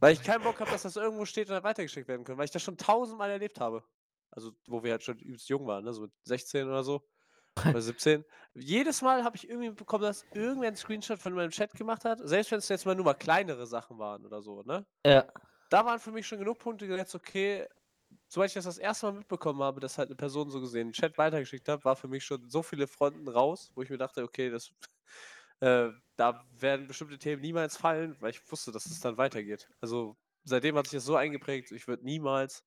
Weil 0.00 0.14
ich 0.14 0.22
keinen 0.22 0.42
Bock 0.42 0.60
habe, 0.60 0.70
dass 0.70 0.82
das 0.82 0.96
irgendwo 0.96 1.24
steht 1.24 1.48
und 1.48 1.54
dann 1.54 1.64
weitergeschickt 1.64 2.08
werden 2.08 2.24
kann, 2.24 2.36
weil 2.36 2.44
ich 2.44 2.50
das 2.50 2.62
schon 2.62 2.76
tausendmal 2.76 3.30
erlebt 3.30 3.60
habe. 3.60 3.84
Also, 4.30 4.52
wo 4.66 4.82
wir 4.82 4.92
halt 4.92 5.02
schon 5.02 5.18
übelst 5.18 5.48
jung 5.48 5.66
waren, 5.66 5.84
ne? 5.84 5.92
so 5.92 6.02
mit 6.02 6.12
16 6.24 6.68
oder 6.68 6.82
so. 6.82 7.06
Oder 7.70 7.80
17. 7.80 8.24
Jedes 8.54 9.00
Mal 9.00 9.22
habe 9.22 9.36
ich 9.36 9.48
irgendwie 9.48 9.70
bekommen, 9.70 10.02
dass 10.02 10.26
irgendwer 10.32 10.66
einen 10.66 10.76
Screenshot 10.76 11.20
von 11.20 11.34
meinem 11.34 11.50
Chat 11.50 11.72
gemacht 11.74 12.04
hat, 12.04 12.18
selbst 12.24 12.50
wenn 12.50 12.58
es 12.58 12.68
jetzt 12.68 12.84
mal 12.84 12.96
nur 12.96 13.04
mal 13.04 13.14
kleinere 13.14 13.64
Sachen 13.64 13.96
waren 13.96 14.26
oder 14.26 14.42
so, 14.42 14.62
ne? 14.64 14.84
ja. 15.06 15.24
da 15.70 15.86
waren 15.86 16.00
für 16.00 16.10
mich 16.10 16.26
schon 16.26 16.40
genug 16.40 16.58
Punkte 16.58 16.88
gesetzt, 16.88 17.14
okay, 17.14 17.68
sobald 18.34 18.50
ich 18.50 18.54
das 18.54 18.64
das 18.64 18.78
erste 18.78 19.06
Mal 19.06 19.18
mitbekommen 19.18 19.62
habe, 19.62 19.78
dass 19.80 19.96
halt 19.96 20.08
eine 20.08 20.16
Person 20.16 20.50
so 20.50 20.60
gesehen 20.60 20.86
einen 20.88 20.92
Chat 20.92 21.16
weitergeschickt 21.18 21.68
hat, 21.68 21.84
war 21.84 21.94
für 21.94 22.08
mich 22.08 22.24
schon 22.24 22.50
so 22.50 22.64
viele 22.64 22.88
Fronten 22.88 23.28
raus, 23.28 23.70
wo 23.76 23.82
ich 23.82 23.90
mir 23.90 23.96
dachte, 23.96 24.24
okay, 24.24 24.50
das, 24.50 24.72
äh, 25.60 25.90
da 26.16 26.44
werden 26.50 26.88
bestimmte 26.88 27.16
Themen 27.18 27.40
niemals 27.42 27.76
fallen, 27.76 28.16
weil 28.18 28.30
ich 28.30 28.50
wusste, 28.50 28.72
dass 28.72 28.86
es 28.86 28.98
dann 28.98 29.18
weitergeht. 29.18 29.70
Also 29.80 30.16
seitdem 30.42 30.76
hat 30.76 30.86
sich 30.86 30.96
das 30.98 31.04
so 31.04 31.14
eingeprägt, 31.14 31.70
ich 31.70 31.86
würde 31.86 32.04
niemals 32.04 32.64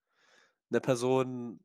einer 0.69 0.79
Person 0.79 1.59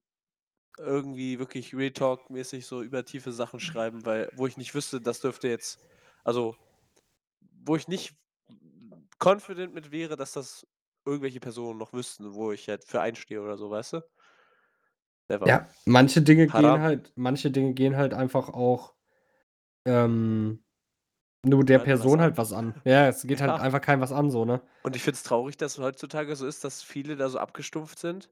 irgendwie 0.79 1.39
wirklich 1.39 1.73
Real 1.73 1.93
Talk-mäßig 1.93 2.67
so 2.67 2.83
über 2.83 3.05
tiefe 3.05 3.31
Sachen 3.31 3.61
schreiben, 3.61 4.05
weil, 4.05 4.31
wo 4.35 4.49
ich 4.49 4.57
nicht 4.57 4.75
wüsste, 4.75 5.01
das 5.01 5.21
dürfte 5.21 5.47
jetzt, 5.49 5.81
also, 6.25 6.57
wo 7.65 7.77
ich 7.77 7.87
nicht 7.87 8.17
confident 9.21 9.75
mit 9.75 9.93
wäre, 9.93 10.17
dass 10.17 10.33
das 10.33 10.67
irgendwelche 11.05 11.41
Personen 11.41 11.79
noch 11.79 11.93
wüssten, 11.93 12.35
wo 12.35 12.53
ich 12.53 12.69
halt 12.69 12.85
für 12.85 13.01
einstehe 13.01 13.43
oder 13.43 13.57
so, 13.57 13.71
weißt 13.71 13.95
du? 13.95 14.03
Never. 15.29 15.49
Ja, 15.49 15.69
manche 15.87 16.23
Dinge 16.23 16.47
gehen 16.49 16.55
Haram. 16.55 16.81
halt, 16.81 17.13
manche 17.17 17.51
Dinge 17.51 17.75
gehen 17.75 17.97
halt 17.97 18.15
einfach 18.15 18.49
auch 18.49 18.95
ähm, 19.87 20.65
nur 21.45 21.65
der 21.65 21.81
was 21.81 21.87
Person 21.87 22.21
halt 22.21 22.39
was 22.39 22.53
an. 22.53 22.81
Ja, 22.85 23.09
es 23.09 23.23
geht 23.27 23.41
Ja. 23.41 23.43
halt 23.43 23.59
einfach 23.61 23.81
keinem 23.81 24.03
was 24.03 24.13
an, 24.13 24.31
so, 24.31 24.45
ne? 24.45 24.63
Und 24.85 24.97
ich 24.97 25.03
finde 25.03 25.17
es 25.17 25.23
traurig, 25.23 25.57
dass 25.57 25.75
es 25.75 25.79
heutzutage 25.79 26.35
so 26.37 26.47
ist, 26.47 26.65
dass 26.65 26.83
viele 26.83 27.17
da 27.17 27.29
so 27.29 27.39
abgestumpft 27.39 27.99
sind. 27.99 28.31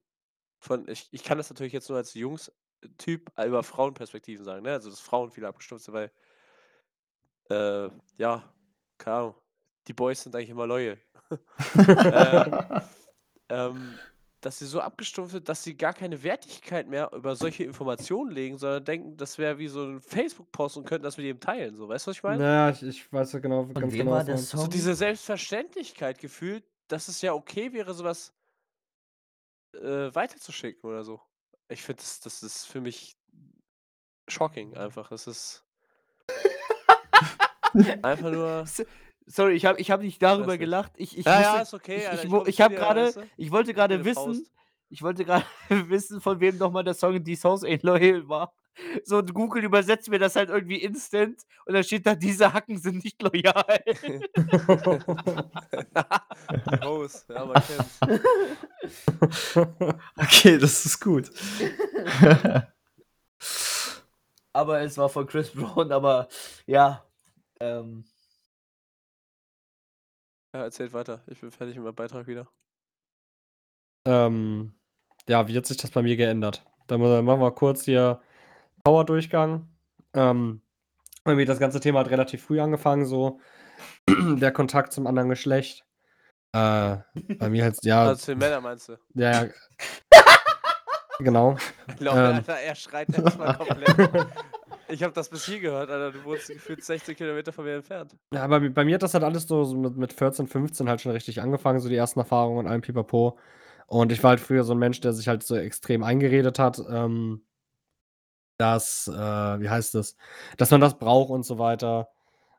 Von, 0.60 0.88
ich, 0.88 1.08
ich 1.12 1.24
kann 1.24 1.38
das 1.38 1.50
natürlich 1.50 1.72
jetzt 1.72 1.88
nur 1.88 1.98
als 1.98 2.14
Jungs-Typ 2.14 3.32
über 3.44 3.62
Frauenperspektiven 3.62 4.44
sagen, 4.44 4.64
ne? 4.64 4.72
Also, 4.72 4.90
dass 4.90 5.00
Frauen 5.00 5.30
viele 5.32 5.48
abgestumpft 5.48 5.86
sind, 5.86 5.94
weil, 5.94 6.12
äh, 7.50 7.90
ja, 8.18 8.54
keine 8.98 9.16
Ahnung, 9.16 9.34
die 9.86 9.92
Boys 9.92 10.22
sind 10.22 10.34
eigentlich 10.34 10.50
immer 10.50 10.66
loyal. 10.66 10.98
äh, 11.76 12.80
ähm, 13.48 13.98
dass 14.40 14.58
sie 14.58 14.66
so 14.66 14.80
abgestumpft 14.80 15.32
sind, 15.32 15.48
dass 15.48 15.62
sie 15.62 15.76
gar 15.76 15.92
keine 15.92 16.22
Wertigkeit 16.22 16.88
mehr 16.88 17.10
über 17.12 17.36
solche 17.36 17.64
Informationen 17.64 18.30
legen, 18.30 18.56
sondern 18.56 18.84
denken, 18.84 19.16
das 19.16 19.38
wäre 19.38 19.58
wie 19.58 19.68
so 19.68 19.84
ein 19.84 20.00
Facebook-Post 20.00 20.78
und 20.78 20.86
könnten 20.86 21.04
das 21.04 21.16
mit 21.16 21.26
jedem 21.26 21.40
teilen. 21.40 21.76
So, 21.76 21.88
weißt 21.88 22.06
du, 22.06 22.10
was 22.10 22.16
ich 22.16 22.22
meine? 22.22 22.42
Naja, 22.42 22.70
ich, 22.70 22.82
ich 22.82 23.12
weiß 23.12 23.32
ja 23.32 23.38
genau, 23.40 23.66
ganz 23.66 23.92
genau, 23.92 24.12
war 24.12 24.24
der. 24.24 24.38
Song? 24.38 24.60
So 24.60 24.66
diese 24.66 24.94
Selbstverständlichkeit 24.94 26.18
gefühlt, 26.18 26.64
dass 26.88 27.08
es 27.08 27.20
ja 27.20 27.34
okay 27.34 27.72
wäre, 27.72 27.92
sowas 27.92 28.32
äh, 29.74 30.14
weiterzuschicken 30.14 30.88
oder 30.88 31.04
so. 31.04 31.20
Ich 31.68 31.82
finde, 31.82 32.02
das, 32.02 32.20
das 32.20 32.42
ist 32.42 32.64
für 32.64 32.80
mich 32.80 33.16
shocking 34.28 34.74
einfach. 34.76 35.10
Das 35.10 35.26
ist 35.26 35.64
einfach 38.02 38.30
nur. 38.30 38.64
Sorry, 39.32 39.54
ich 39.54 39.64
habe 39.64 39.80
ich 39.80 39.90
hab 39.92 40.02
nicht 40.02 40.20
darüber 40.22 40.58
gelacht. 40.58 40.90
Ich, 40.96 41.16
ich, 41.16 41.24
Ja, 41.24 41.40
ja, 41.40 41.50
wusste- 41.52 41.62
ist 41.62 41.74
okay, 41.74 41.96
Ich, 41.98 42.08
Alter, 42.08 42.24
ich, 42.24 42.32
ich 42.32 42.48
ich 42.48 42.60
habe 42.60 42.74
gerade, 42.74 43.12
ich 43.36 43.50
wollte 43.52 43.74
gerade 43.74 44.04
wissen, 44.04 44.34
Faust. 44.34 44.50
ich 44.88 45.02
wollte 45.02 45.24
gerade 45.24 45.44
wissen, 45.88 46.20
von 46.20 46.40
wem 46.40 46.58
nochmal 46.58 46.82
der 46.84 46.94
Song 46.94 47.22
Die 47.22 47.36
Souls 47.36 47.62
Ain't 47.62 47.86
Loyal 47.86 48.28
war. 48.28 48.52
So, 49.04 49.18
und 49.18 49.34
Google 49.34 49.62
übersetzt 49.64 50.08
mir 50.08 50.18
das 50.18 50.36
halt 50.36 50.48
irgendwie 50.48 50.76
instant 50.82 51.42
und 51.66 51.74
dann 51.74 51.84
steht 51.84 52.06
da, 52.06 52.14
diese 52.14 52.50
Hacken 52.52 52.78
sind 52.78 53.04
nicht 53.04 53.20
loyal. 53.20 53.54
Hose, 56.84 57.24
ja, 57.28 57.44
man 57.44 57.62
kennt's. 57.62 58.00
Okay, 60.16 60.58
das 60.58 60.86
ist 60.86 61.00
gut. 61.00 61.30
aber 64.52 64.80
es 64.80 64.96
war 64.98 65.08
von 65.08 65.26
Chris 65.26 65.50
Brown, 65.50 65.92
aber 65.92 66.28
ja. 66.66 67.04
Ähm, 67.60 68.04
Ja, 70.52 70.62
erzählt 70.64 70.92
weiter. 70.92 71.22
Ich 71.26 71.40
bin 71.40 71.50
fertig 71.50 71.76
mit 71.76 71.84
meinem 71.84 71.94
Beitrag 71.94 72.26
wieder. 72.26 72.48
ähm, 74.06 74.74
ja, 75.28 75.46
wie 75.46 75.56
hat 75.56 75.66
sich 75.66 75.76
das 75.76 75.90
bei 75.90 76.02
mir 76.02 76.16
geändert? 76.16 76.64
Dann 76.88 77.00
machen 77.00 77.40
wir 77.40 77.50
kurz 77.52 77.84
hier 77.84 78.20
Power-Durchgang. 78.82 79.68
Ähm, 80.14 80.62
irgendwie 81.24 81.44
das 81.44 81.60
ganze 81.60 81.78
Thema 81.80 82.00
hat 82.00 82.10
relativ 82.10 82.42
früh 82.42 82.60
angefangen, 82.60 83.04
so 83.04 83.40
der 84.08 84.50
Kontakt 84.52 84.92
zum 84.92 85.06
anderen 85.06 85.28
Geschlecht. 85.28 85.84
Äh, 86.52 86.96
bei 87.38 87.48
mir 87.48 87.62
halt, 87.62 87.78
ja, 87.84 88.02
Also 88.08 88.24
zu 88.24 88.32
den 88.32 88.38
Männern 88.38 88.62
meinst 88.62 88.88
du? 88.88 88.96
ja, 89.14 89.44
ja. 89.44 89.50
genau. 91.20 91.56
Ich 91.86 91.96
glaube, 91.96 92.18
Ähm. 92.18 92.34
Alter, 92.36 92.58
er 92.58 92.74
schreit 92.74 93.08
jetzt 93.16 93.38
mal 93.38 93.54
komplett. 93.54 93.94
Ich 94.90 95.02
habe 95.02 95.12
das 95.12 95.28
bis 95.28 95.46
hier 95.46 95.60
gehört, 95.60 95.90
Alter. 95.90 96.12
Du 96.12 96.24
wohnst 96.24 96.48
gefühlt 96.48 96.84
16 96.84 97.16
Kilometer 97.16 97.52
von 97.52 97.64
mir 97.64 97.76
entfernt. 97.76 98.16
Ja, 98.34 98.42
aber 98.42 98.60
bei 98.70 98.84
mir 98.84 98.94
hat 98.94 99.02
das 99.02 99.14
halt 99.14 99.24
alles 99.24 99.44
so, 99.44 99.64
mit, 99.74 99.96
mit 99.96 100.12
14, 100.12 100.46
15 100.46 100.88
halt 100.88 101.00
schon 101.00 101.12
richtig 101.12 101.40
angefangen, 101.40 101.80
so 101.80 101.88
die 101.88 101.96
ersten 101.96 102.20
Erfahrungen 102.20 102.58
und 102.58 102.66
allem 102.66 102.80
Pipapo. 102.80 103.38
Und 103.86 104.12
ich 104.12 104.22
war 104.22 104.30
halt 104.30 104.40
früher 104.40 104.64
so 104.64 104.72
ein 104.72 104.78
Mensch, 104.78 105.00
der 105.00 105.12
sich 105.12 105.28
halt 105.28 105.42
so 105.42 105.56
extrem 105.56 106.02
eingeredet 106.02 106.58
hat, 106.58 106.80
ähm, 106.90 107.44
dass, 108.58 109.08
äh, 109.08 109.12
wie 109.60 109.68
heißt 109.68 109.94
es, 109.94 110.16
dass 110.58 110.70
man 110.70 110.80
das 110.80 110.98
braucht 110.98 111.30
und 111.30 111.44
so 111.44 111.58
weiter. 111.58 112.08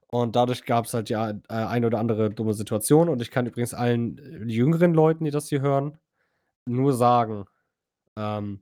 Und 0.08 0.36
dadurch 0.36 0.66
gab 0.66 0.86
es 0.86 0.94
halt 0.94 1.10
ja 1.10 1.30
äh, 1.30 1.36
eine 1.48 1.88
oder 1.88 2.00
andere 2.00 2.30
dumme 2.30 2.54
Situation. 2.54 3.08
Und 3.08 3.22
ich 3.22 3.32
kann 3.32 3.46
übrigens 3.46 3.74
allen 3.74 4.18
äh, 4.18 4.52
jüngeren 4.52 4.94
Leuten, 4.94 5.24
die 5.24 5.32
das 5.32 5.48
hier 5.48 5.62
hören, 5.62 5.98
nur 6.66 6.94
sagen, 6.94 7.46
ähm, 8.18 8.62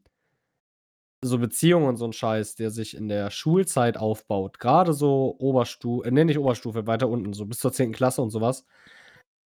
so 1.23 1.37
Beziehungen 1.39 1.87
und 1.87 1.97
so 1.97 2.05
ein 2.05 2.13
Scheiß, 2.13 2.55
der 2.55 2.71
sich 2.71 2.95
in 2.97 3.09
der 3.09 3.31
Schulzeit 3.31 3.97
aufbaut, 3.97 4.59
gerade 4.59 4.93
so 4.93 5.35
Oberstufe, 5.39 6.07
äh, 6.07 6.11
nee, 6.11 6.23
nicht 6.25 6.39
Oberstufe, 6.39 6.87
weiter 6.87 7.09
unten, 7.09 7.33
so 7.33 7.45
bis 7.45 7.59
zur 7.59 7.73
10. 7.73 7.93
Klasse 7.93 8.21
und 8.21 8.29
sowas, 8.31 8.65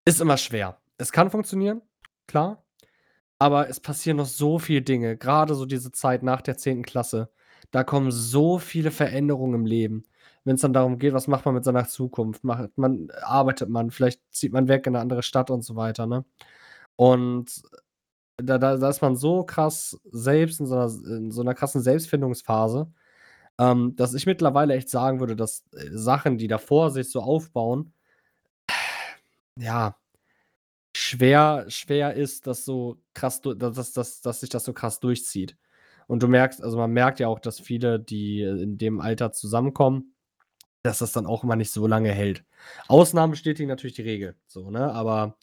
ist 0.05 0.21
immer 0.21 0.37
schwer. 0.37 0.79
Es 0.97 1.11
kann 1.13 1.31
funktionieren, 1.31 1.81
klar, 2.27 2.63
aber 3.39 3.69
es 3.69 3.79
passieren 3.81 4.17
noch 4.17 4.27
so 4.27 4.59
viele 4.59 4.81
Dinge, 4.83 5.17
gerade 5.17 5.55
so 5.55 5.65
diese 5.67 5.91
Zeit 5.93 6.23
nach 6.23 6.41
der 6.41 6.57
10. 6.57 6.83
Klasse, 6.83 7.29
da 7.71 7.83
kommen 7.85 8.11
so 8.11 8.59
viele 8.59 8.91
Veränderungen 8.91 9.55
im 9.61 9.65
Leben. 9.67 10.03
Wenn's 10.45 10.61
dann 10.61 10.73
darum 10.73 10.99
geht, 10.99 11.13
was 11.13 11.27
macht 11.27 11.45
man 11.45 11.55
mit 11.55 11.65
seiner 11.65 11.87
Zukunft? 11.87 12.43
Macht 12.45 12.77
man 12.77 13.09
arbeitet 13.23 13.69
man, 13.69 13.91
vielleicht 13.91 14.21
zieht 14.33 14.53
man 14.53 14.67
weg 14.69 14.87
in 14.87 14.93
'ne 14.93 14.99
andere 15.01 15.23
Stadt 15.23 15.51
und 15.51 15.63
so 15.63 15.75
weiter, 15.77 16.07
ne? 16.07 16.25
Und 16.97 17.63
da 18.39 18.57
da 18.57 18.77
da 18.77 18.89
ist 18.89 19.01
man 19.01 19.15
so 19.15 19.43
krass 19.43 19.99
selbst 20.11 20.59
in 20.59 20.65
so 20.67 20.75
'ner 20.75 20.89
in 21.17 21.31
so 21.31 21.43
'ner 21.43 21.53
krassen 21.53 21.81
Selbstfindungsphase, 21.81 22.91
ähm, 23.59 23.95
dass 23.97 24.13
ich 24.15 24.25
mittlerweile 24.27 24.75
echt 24.75 24.89
sagen 24.89 25.19
würde, 25.21 25.35
dass, 25.37 25.65
äh, 25.73 25.89
Sachen, 25.91 26.37
die 26.39 26.47
davor 26.47 26.91
sich 26.91 27.11
so 27.11 27.21
aufbauen 27.21 27.93
ja, 29.59 29.97
schwer 30.97 31.65
schwer 31.69 32.15
ist, 32.15 32.47
das 32.47 32.65
so 32.65 33.01
krass 33.15 33.41
dass 33.41 33.93
dass 33.93 34.21
dass 34.21 34.39
sich 34.41 34.49
das 34.51 34.65
so 34.65 34.73
krass 34.73 34.99
durchzieht. 35.01 35.57
Und 36.07 36.23
du 36.23 36.27
merkst 36.29 36.63
also, 36.63 36.77
man 36.77 36.91
merkt 36.93 37.19
ja 37.21 37.27
auch, 37.29 37.39
dass 37.39 37.59
viele, 37.61 37.99
die 37.99 38.41
in 38.43 38.77
dem 38.79 39.01
Alter 39.01 39.31
zusammenkommen, 39.33 40.15
dass 40.83 40.99
das 40.99 41.13
dann 41.13 41.27
auch 41.27 41.43
immer 41.45 41.55
nicht 41.57 41.71
so 41.71 41.87
lange 41.87 42.11
hält. 42.11 42.45
Ausnahmen 42.89 43.31
bestätigen 43.31 43.69
natürlich 43.69 43.95
die 43.97 44.03
Regel, 44.03 44.37
so, 44.47 44.71
ne? 44.71 44.91
Aber 44.93 45.37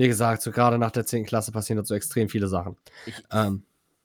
wie 0.00 0.08
gesagt, 0.08 0.40
so 0.40 0.50
grade 0.50 0.78
nach 0.78 0.90
der 0.90 1.04
10. 1.04 1.26
Klasse 1.26 1.52
passieren 1.52 1.84
so 1.84 1.94
extrem 1.94 2.30
viele 2.30 2.48
Sachen. 2.48 2.76
Ich 3.04 3.22
Ähm, 3.30 3.64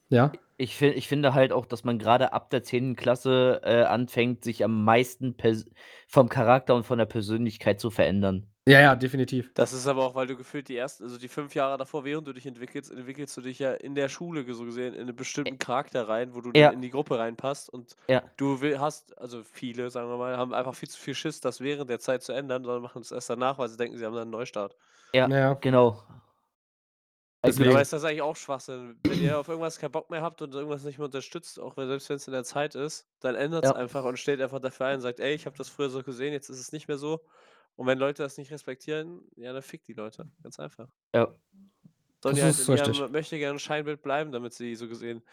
ja? 0.10 0.34
ich 0.58 0.76
fi 0.76 0.88
ich 0.88 1.08
finde 1.08 1.34
halt 1.34 1.54
auch, 1.54 1.66
dass 1.66 1.86
man 1.86 2.00
grade 2.00 2.34
ab 2.34 2.50
der 2.50 2.64
10. 2.64 2.98
Klasse, 2.98 3.62
äh, 3.64 3.84
anfängt, 3.84 4.44
sich 4.44 4.66
am 4.66 4.84
meisten 4.84 5.36
vom 6.08 6.28
Charakter 6.28 6.76
und 6.76 6.86
von 6.86 6.98
der 6.98 7.06
Persönlichkeit 7.06 7.80
zu 7.80 7.92
verändern. 7.92 8.46
Ja, 8.68 8.80
ja, 8.82 8.96
definitiv. 8.96 9.52
Das 9.58 9.72
ist 9.72 9.88
aber 9.88 10.04
auch, 10.06 10.16
weil 10.16 10.28
du 10.28 10.36
gefühlt 10.36 10.68
die 10.68 10.76
ersten 10.76 11.06
also, 11.06 11.18
die 11.18 11.30
5 11.30 11.56
Jahre 11.56 11.78
davor, 11.78 12.04
während 12.04 12.28
du 12.28 12.34
dich 12.34 12.46
entwickelst, 12.46 12.92
entwickelst 12.92 13.38
du 13.38 13.42
dich 13.42 13.58
ja 13.60 13.74
in 13.74 13.96
der 13.96 14.10
Schule 14.10 14.44
so 14.54 14.66
gesehen 14.66 14.94
in 14.94 15.06
'nen 15.08 15.16
bestimmten 15.16 15.58
Charakter 15.58 16.10
rein, 16.10 16.36
wo 16.36 16.42
du 16.42 16.52
Ja. 16.56 16.66
dann 16.66 16.70
in 16.72 16.82
die 16.82 16.90
Gruppe 16.90 17.18
reinpasst 17.18 17.70
und 17.70 17.96
Ja. 18.10 18.36
du 18.36 18.60
will 18.60 18.82
hast 18.82 19.18
also, 19.18 19.44
viele, 19.46 19.90
sagen 19.90 20.10
wir 20.10 20.18
mal, 20.18 20.36
haben 20.36 20.54
einfach 20.54 20.76
viel 20.76 20.90
zu 20.90 21.00
viel 21.00 21.16
Schiss, 21.16 21.40
das 21.40 21.62
während 21.62 21.90
der 21.90 22.00
Zeit 22.00 22.22
zu 22.22 22.34
ändern, 22.34 22.66
sondern 22.66 22.82
machen 22.84 23.02
es 23.02 23.12
erst 23.14 23.30
danach, 23.30 23.58
weil 23.58 23.70
sie 23.70 23.78
denken, 23.78 23.98
sie 23.98 24.06
haben 24.06 24.14
dann 24.14 24.28
'n 24.28 24.32
Neustart. 24.32 24.76
Ja, 25.14 25.30
Ja. 25.30 25.56
genau. 25.62 26.04
Also 27.44 27.64
Aber 27.64 27.82
ist 27.82 27.94
das 27.94 28.04
eigentlich 28.04 28.22
auch 28.24 28.36
Schwachsinn? 28.36 29.00
Wenn 29.06 29.20
ihr 29.20 29.38
auf 29.40 29.48
irgendwas 29.48 29.78
keinen 29.80 29.92
Bock 29.92 30.10
mehr 30.10 30.22
habt 30.24 30.42
und 30.42 30.54
irgendwas 30.56 30.84
nicht 30.84 30.98
mehr 30.98 31.06
unterstützt, 31.06 31.60
auch 31.60 31.78
wenn 31.78 31.88
selbst 31.88 32.10
wenn's 32.10 32.28
in 32.28 32.34
der 32.34 32.44
Zeit 32.44 32.74
ist, 32.76 33.08
dann 33.20 33.36
ändert's 33.36 33.72
Ja. 33.72 33.74
einfach 33.74 34.04
und 34.06 34.18
steht 34.18 34.42
einfach 34.42 34.60
dafür 34.60 34.88
ein 34.88 34.96
und 34.96 35.02
sagt: 35.02 35.20
„Ey, 35.20 35.34
ich 35.36 35.46
habe 35.46 35.56
das 35.58 35.70
früher 35.70 35.90
so 35.90 36.02
gesehen, 36.02 36.34
jetzt 36.34 36.50
ist 36.50 36.60
es 36.60 36.72
nicht 36.72 36.88
mehr 36.88 36.98
so.“ 36.98 37.24
Und 37.78 37.88
wenn 37.88 37.98
Leute 38.00 38.24
das 38.24 38.38
nicht 38.38 38.52
respektieren, 38.52 39.22
ja, 39.36 39.52
dann 39.54 39.62
fickt 39.62 39.88
die 39.88 39.94
Leute, 39.94 40.30
ganz 40.44 40.60
einfach. 40.60 40.90
Ja. 41.14 41.36
Sollen 42.24 42.36
Das 42.36 42.38
die 42.38 42.44
halt 42.44 42.60
ist 42.60 42.68
in 42.68 42.74
ihrem 42.76 42.98
richtig. 42.98 43.12
Möchtegern-Scheinbild 43.12 44.02
bleiben, 44.02 44.32
damit 44.32 44.54
sie 44.54 44.76
so 44.76 44.88
gesehen 44.88 45.24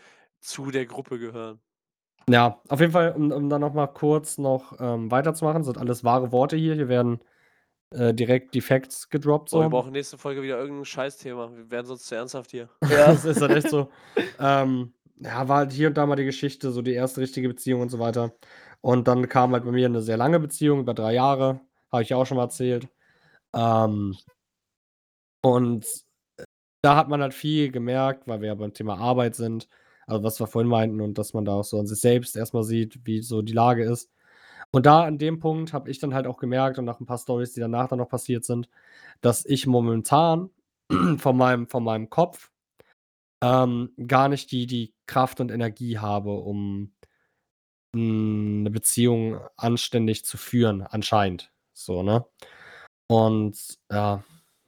zu 0.41 0.71
der 0.71 0.87
Gruppe 0.87 1.19
gehören. 1.19 1.61
Ja, 2.29 2.61
auf 2.69 2.81
jeden 2.81 2.93
Fall, 2.93 3.13
um 3.17 3.33
um 3.33 3.49
dann 3.49 3.61
noch 3.61 3.75
mal 3.75 3.89
kurz 3.89 4.39
noch, 4.39 4.79
ähm, 4.81 5.11
weiterzumachen, 5.11 5.65
sind 5.65 5.77
alles 5.79 6.05
wahre 6.05 6.31
Worte 6.31 6.57
hier. 6.57 6.75
Hier 6.75 6.89
werden, 6.89 7.21
äh, 7.93 8.15
direkt 8.15 8.55
die 8.55 8.61
Facts 8.63 9.09
gedroppt 9.11 9.51
Boah, 9.53 9.61
wir 9.65 9.69
so. 9.69 9.69
brauchen 9.69 9.93
nächste 9.93 10.17
Folge 10.17 10.43
wieder 10.43 10.59
irgend 10.59 10.81
'n 10.81 10.85
Scheißthema. 10.87 11.55
Wir 11.55 11.71
werden 11.71 11.87
sonst 11.87 12.07
zu 12.07 12.15
ernsthaft 12.15 12.51
hier. 12.53 12.71
Ja. 12.89 13.13
Das 13.13 13.25
ist 13.27 13.41
halt 13.43 13.53
echt 13.53 13.69
so. 13.69 13.91
Ähm, 14.39 14.95
ja, 15.17 15.47
war 15.49 15.59
halt 15.59 15.73
hier 15.73 15.89
und 15.89 15.95
da 15.99 16.07
mal 16.07 16.17
die 16.17 16.25
Geschichte, 16.25 16.71
so 16.73 16.81
die 16.83 16.95
erste 16.95 17.21
richtige 17.21 17.49
Beziehung 17.49 17.83
und 17.83 17.91
so 17.91 17.99
weiter. 17.99 18.33
Und 18.81 19.09
dann 19.09 19.29
kam 19.29 19.53
halt 19.53 19.65
bei 19.65 19.71
mir 19.73 19.89
'ne 19.91 20.01
sehr 20.01 20.17
lange 20.17 20.41
Beziehung 20.41 20.81
über 20.81 20.95
3 20.95 21.13
Jahre, 21.13 21.61
habe 21.93 22.03
ich 22.05 22.11
ja 22.11 22.17
auch 22.17 22.27
schon 22.27 22.37
mal 22.39 22.45
erzählt. 22.45 22.89
Ähm 23.57 24.17
und, 25.45 25.85
da 26.83 26.97
hat 26.97 27.09
man 27.09 27.23
halt 27.23 27.35
viel 27.35 27.71
gemerkt, 27.73 28.29
weil 28.29 28.41
wir 28.43 28.49
ja 28.49 28.55
beim 28.57 28.75
Thema 28.75 28.99
Arbeit 28.99 29.35
sind, 29.37 29.69
also, 30.07 30.23
was 30.25 30.41
wir 30.41 30.47
vorhin 30.49 30.71
meinten 30.71 31.01
und 31.01 31.19
dass 31.19 31.35
man 31.35 31.45
da 31.45 31.53
auch 31.55 31.65
so 31.65 31.79
an 31.81 31.87
sich 31.89 32.01
selbst 32.01 32.37
erst 32.37 32.55
mal 32.55 32.65
sieht, 32.65 33.01
wie 33.07 33.23
so 33.23 33.43
die 33.43 33.53
Lage 33.55 33.85
ist. 33.85 34.11
Und 34.73 34.87
da 34.87 35.05
an 35.05 35.19
dem 35.19 35.41
Punkt 35.41 35.73
habe 35.75 35.91
ich 35.91 35.99
dann 36.01 36.15
halt 36.15 36.27
auch 36.29 36.39
gemerkt 36.39 36.79
und 36.79 36.87
nach 36.87 37.01
'n 37.01 37.07
paar 37.07 37.19
Storys, 37.19 37.55
die 37.55 37.61
danach 37.61 37.89
dann 37.89 37.99
noch 38.01 38.09
passiert 38.11 38.45
sind, 38.47 38.69
dass 39.23 39.47
ich 39.47 39.67
momentan 39.69 40.51
von 41.19 41.37
meinem 41.39 41.69
von 41.69 41.85
meinem 41.85 42.11
Kopf, 42.11 42.51
ähm, 43.43 43.93
gar 44.09 44.29
nicht 44.31 44.53
die 44.53 44.67
die 44.69 44.95
Kraft 45.09 45.41
und 45.41 45.51
Energie 45.53 45.99
habe, 45.99 46.33
um, 46.33 46.93
hm, 47.97 48.65
'ne 48.65 48.71
Beziehung 48.73 49.41
anständig 49.59 50.25
zu 50.27 50.39
führen, 50.39 50.83
anscheinend, 50.83 51.52
so, 51.77 52.03
ne? 52.03 52.25
Und 53.09 53.59
ja, 53.93 54.25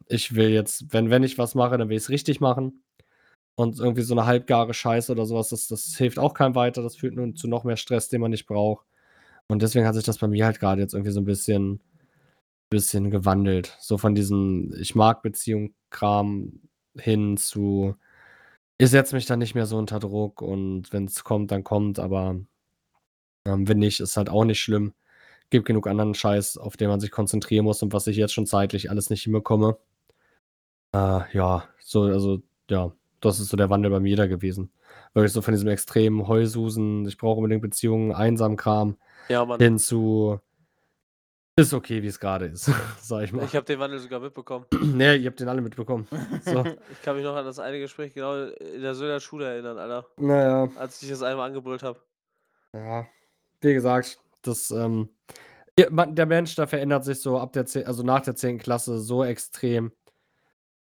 ich 0.08 0.34
will 0.36 0.50
jetzt 0.50 0.92
wenn 0.92 1.10
wenn 1.10 1.24
ich 1.24 1.38
was 1.38 1.54
mache, 1.56 1.78
dann 1.78 1.88
will 1.90 1.96
ich's 1.98 2.10
richtig 2.10 2.40
machen. 2.40 2.84
Und 3.56 3.78
irgendwie 3.80 4.02
so 4.02 4.14
'ne 4.16 4.26
halbgare 4.26 4.74
Scheiße 4.74 5.12
oder 5.12 5.26
so 5.26 5.36
was, 5.36 5.50
das 5.50 5.68
das 5.68 5.96
hilft 5.98 6.18
auch 6.20 6.34
keinem 6.34 6.54
weiter. 6.56 6.82
Das 6.82 6.96
führt 6.96 7.14
nur 7.16 7.34
zu 7.36 7.48
noch 7.48 7.64
mehr 7.64 7.76
Stress, 7.78 8.08
den 8.10 8.20
man 8.22 8.30
nicht 8.32 8.46
braucht. 8.46 8.86
Und 9.48 9.62
deswegen 9.62 9.86
hat 9.86 9.94
sich 9.96 10.04
das 10.04 10.18
bei 10.18 10.28
mir 10.28 10.46
halt 10.46 10.60
grade 10.60 10.82
jetzt 10.82 10.94
irgendwie 10.94 11.12
so 11.12 11.20
'n 11.20 11.24
bisschen 11.26 11.82
bisschen 12.70 13.10
gewandelt. 13.12 13.76
So 13.80 13.98
von 13.98 14.14
diesem 14.16 14.72
Ich-mag-Beziehung-Kram 14.80 16.60
hin 16.98 17.36
zu 17.38 17.96
ich 18.78 18.90
setze 18.90 19.14
mich 19.16 19.26
da 19.26 19.36
nicht 19.36 19.54
mehr 19.56 19.66
so 19.66 19.78
unter 19.78 20.00
Druck 20.00 20.42
und 20.42 20.92
wenn's 20.92 21.24
kommt, 21.24 21.50
dann 21.52 21.64
kommt, 21.64 21.98
aber, 22.00 22.36
ähm, 23.46 23.68
wenn 23.68 23.78
nicht, 23.78 24.00
ist 24.00 24.16
halt 24.18 24.30
auch 24.30 24.44
nicht 24.46 24.60
schlimm. 24.62 24.94
Gibt 25.50 25.66
genug 25.66 25.86
anderen 25.86 26.14
Scheiß, 26.14 26.56
auf 26.56 26.76
den 26.76 26.88
man 26.88 27.00
sich 27.00 27.10
konzentrieren 27.10 27.64
muss 27.64 27.82
und 27.82 27.92
was 27.92 28.06
ich 28.06 28.16
jetzt 28.16 28.32
schon 28.32 28.46
zeitlich 28.46 28.90
alles 28.90 29.10
nicht 29.10 29.22
hinbekomme. 29.22 29.76
Äh, 30.92 31.20
ja, 31.32 31.64
so 31.80 32.02
also, 32.02 32.40
ja, 32.70 32.92
das 33.20 33.40
ist 33.40 33.48
so 33.48 33.56
der 33.56 33.70
Wandel 33.70 33.90
bei 33.90 34.00
mir 34.00 34.16
da 34.16 34.26
gewesen. 34.26 34.70
Wirklich 35.12 35.32
so 35.32 35.42
von 35.42 35.52
diesem 35.54 35.68
extremen 35.68 36.26
Heulsusen, 36.26 37.06
ich 37.06 37.18
brauche 37.18 37.38
unbedingt 37.38 37.62
Beziehungen, 37.62 38.12
Einsam-Kram 38.12 38.96
Ja, 39.28 39.44
Mann. 39.44 39.60
hin 39.60 39.78
zu 39.78 40.40
ist 41.56 41.72
okay, 41.72 42.02
wie's 42.02 42.18
grade 42.18 42.46
ist, 42.46 42.68
sage 43.00 43.26
ich 43.26 43.32
mal. 43.32 43.44
Ich 43.44 43.54
habe 43.54 43.64
den 43.64 43.78
Wandel 43.78 44.00
sogar 44.00 44.18
mitbekommen. 44.18 44.66
Ne, 44.82 45.14
ihr 45.14 45.30
habt 45.30 45.38
den 45.38 45.48
alle 45.48 45.60
mitbekommen. 45.62 46.08
So. 46.44 46.64
Ich 46.90 47.02
kann 47.02 47.14
mich 47.14 47.24
noch 47.24 47.36
an 47.36 47.44
das 47.44 47.60
eine 47.60 47.78
Gespräch 47.78 48.12
genau 48.12 48.46
in 48.46 48.82
der 48.82 48.96
Söder 48.96 49.20
Schule 49.20 49.46
erinnern, 49.46 49.78
Alter. 49.78 50.04
Na 50.16 50.42
ja. 50.42 50.68
Als 50.76 51.00
ich 51.00 51.08
das 51.10 51.22
einmal 51.22 51.46
angebrüllt 51.46 51.84
habe. 51.84 52.00
Ja, 52.72 53.06
wie 53.60 53.72
gesagt, 53.72 54.18
das, 54.46 54.70
ähm 54.70 55.08
der 55.76 56.26
Mensch, 56.26 56.54
der 56.54 56.68
verändert 56.68 57.04
sich 57.04 57.20
so 57.20 57.38
ab 57.38 57.52
der 57.52 57.66
zeh 57.66 57.84
also, 57.84 58.04
nach 58.04 58.20
der 58.20 58.36
10. 58.36 58.58
Klasse 58.58 59.00
so 59.00 59.24
extrem. 59.24 59.90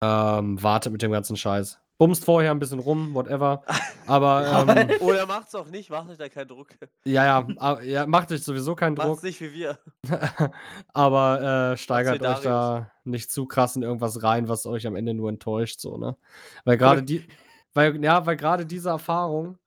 Ähm, 0.02 0.60
wartet 0.62 0.92
mit 0.92 1.02
dem 1.02 1.12
ganzen 1.12 1.36
Scheiß. 1.36 1.78
Bumst 1.98 2.24
vorher 2.24 2.50
'n 2.50 2.58
bisschen 2.58 2.78
rum, 2.78 3.12
whatever, 3.12 3.62
aber, 4.06 4.66
ähm 4.66 4.90
Oder 5.00 5.26
macht's 5.26 5.54
auch 5.54 5.66
nicht, 5.66 5.90
macht 5.90 6.08
euch 6.08 6.16
da 6.16 6.30
keinen 6.30 6.48
Druck. 6.48 6.68
Ja, 7.04 7.44
ja, 7.46 7.80
ja, 7.82 8.06
macht 8.06 8.32
euch 8.32 8.42
sowieso 8.42 8.74
keinen 8.74 8.96
Druck. 8.96 9.08
Macht's 9.08 9.22
nicht 9.22 9.38
wie 9.42 9.52
wir. 9.52 9.78
Aber, 10.94 11.40
äh, 11.42 11.70
Macht's 11.72 11.82
steigert 11.82 12.22
euch 12.22 12.40
da 12.40 12.90
nicht 13.04 13.30
zu 13.30 13.44
krass 13.44 13.76
in 13.76 13.82
irgendwas 13.82 14.22
rein, 14.22 14.48
was 14.48 14.64
euch 14.64 14.86
am 14.86 14.96
Ende 14.96 15.12
nur 15.12 15.28
enttäuscht, 15.28 15.80
so, 15.80 15.98
ne? 15.98 16.16
Weil 16.64 16.78
grade 16.78 17.02
die 17.02 17.26
weil 17.74 18.02
ja, 18.02 18.24
weil 18.24 18.36
grade 18.36 18.64
diese 18.64 18.88
Erfahrungen, 18.88 19.58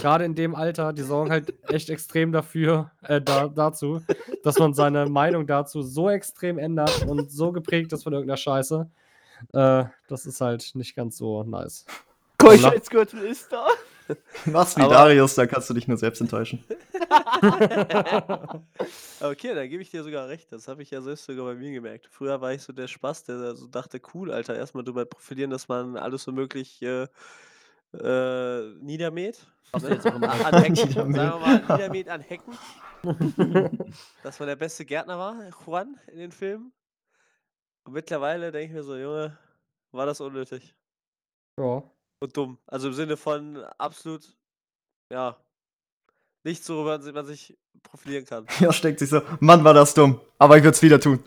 grade 0.00 0.24
in 0.24 0.34
dem 0.34 0.54
Alter, 0.54 0.92
die 0.92 1.02
sorgen 1.02 1.30
halt 1.30 1.52
echt 1.70 1.90
extrem 1.90 2.32
dafür 2.32 2.90
äh, 3.02 3.20
da 3.20 3.48
dazu, 3.48 4.00
dass 4.44 4.58
man 4.58 4.74
seine 4.74 5.06
Meinung 5.06 5.46
dazu 5.46 5.82
so 5.82 6.08
extrem 6.10 6.58
ändert 6.58 7.06
und 7.06 7.30
so 7.30 7.52
geprägt 7.52 7.92
ist 7.92 8.02
von 8.04 8.12
irgend 8.12 8.28
'ner 8.28 8.36
Scheiße. 8.36 8.88
Äh, 9.52 9.84
das 10.08 10.26
ist 10.26 10.40
halt 10.40 10.70
nicht 10.74 10.94
ganz 10.96 11.16
so 11.16 11.42
nice. 11.44 11.84
Keuschheitsgürtel 12.38 13.20
ist 13.24 13.52
da. 13.52 13.66
Mach's 14.46 14.76
wie 14.76 14.82
Aber- 14.82 14.94
Darius, 14.94 15.34
da 15.34 15.46
kannst 15.46 15.68
du 15.68 15.74
dich 15.74 15.86
nur 15.86 15.96
selbst 15.98 16.20
enttäuschen. 16.20 16.64
Okay, 19.20 19.54
dann 19.54 19.68
gebe 19.68 19.82
ich 19.82 19.90
dir 19.90 20.02
sogar 20.04 20.28
recht. 20.28 20.52
Das 20.52 20.68
habe 20.68 20.82
ich 20.82 20.90
ja 20.90 21.00
selbst 21.02 21.24
sogar 21.26 21.44
bei 21.44 21.54
mir 21.54 21.72
gemerkt. 21.72 22.06
Früher 22.10 22.40
war 22.40 22.52
ich 22.52 22.62
so 22.62 22.72
der 22.72 22.88
Spaß, 22.88 23.24
der 23.24 23.38
da 23.38 23.54
so 23.54 23.66
dachte: 23.66 24.00
„Cool, 24.14 24.30
Alter, 24.32 24.54
erst 24.56 24.74
mal 24.74 24.82
drüber 24.84 25.04
profilieren, 25.04 25.50
dass 25.50 25.68
man 25.68 25.96
alles 25.96 26.22
so 26.22 26.32
möglich, 26.32 26.80
äh, 26.82 27.06
äh, 27.94 28.74
niedermäht“, 28.80 29.46
jetzt 29.72 30.06
An 30.06 30.54
Hecken, 30.62 30.76
sagen 30.76 31.12
Niedermäht. 31.12 31.16
wir 31.16 31.38
mal, 31.38 31.60
niedermäht 31.60 32.08
an 32.08 32.20
Hecken. 32.20 32.58
Dass 34.22 34.38
man 34.38 34.48
der 34.48 34.56
beste 34.56 34.84
Gärtner 34.84 35.18
war, 35.18 35.36
Juan, 35.66 35.98
in 36.12 36.18
den 36.18 36.32
Filmen. 36.32 36.72
Und 37.84 37.92
mittlerweile 37.94 38.50
denke 38.52 38.66
ich 38.66 38.72
mir 38.72 38.82
so: 38.82 38.96
„Junge, 38.96 39.38
war 39.92 40.06
das 40.06 40.20
unnötig 40.20 40.74
Ja. 41.58 41.82
und 42.20 42.36
dumm.“ 42.36 42.58
Also, 42.66 42.88
im 42.88 42.94
Sinne 42.94 43.16
von 43.16 43.56
absolut, 43.78 44.36
ja, 45.10 45.36
nichts, 46.44 46.68
worüber 46.68 47.00
si 47.00 47.12
man 47.12 47.24
sich 47.26 47.56
profilieren 47.82 48.24
kann. 48.24 48.46
Ja, 48.60 48.72
steckt 48.72 48.98
sich 48.98 49.08
so, 49.10 49.22
Mann, 49.40 49.62
war 49.64 49.74
das 49.74 49.94
dumm, 49.94 50.20
aber 50.38 50.56
ich 50.58 50.64
würde 50.64 50.74
es 50.74 50.82
wieder 50.82 51.00
tun. 51.00 51.22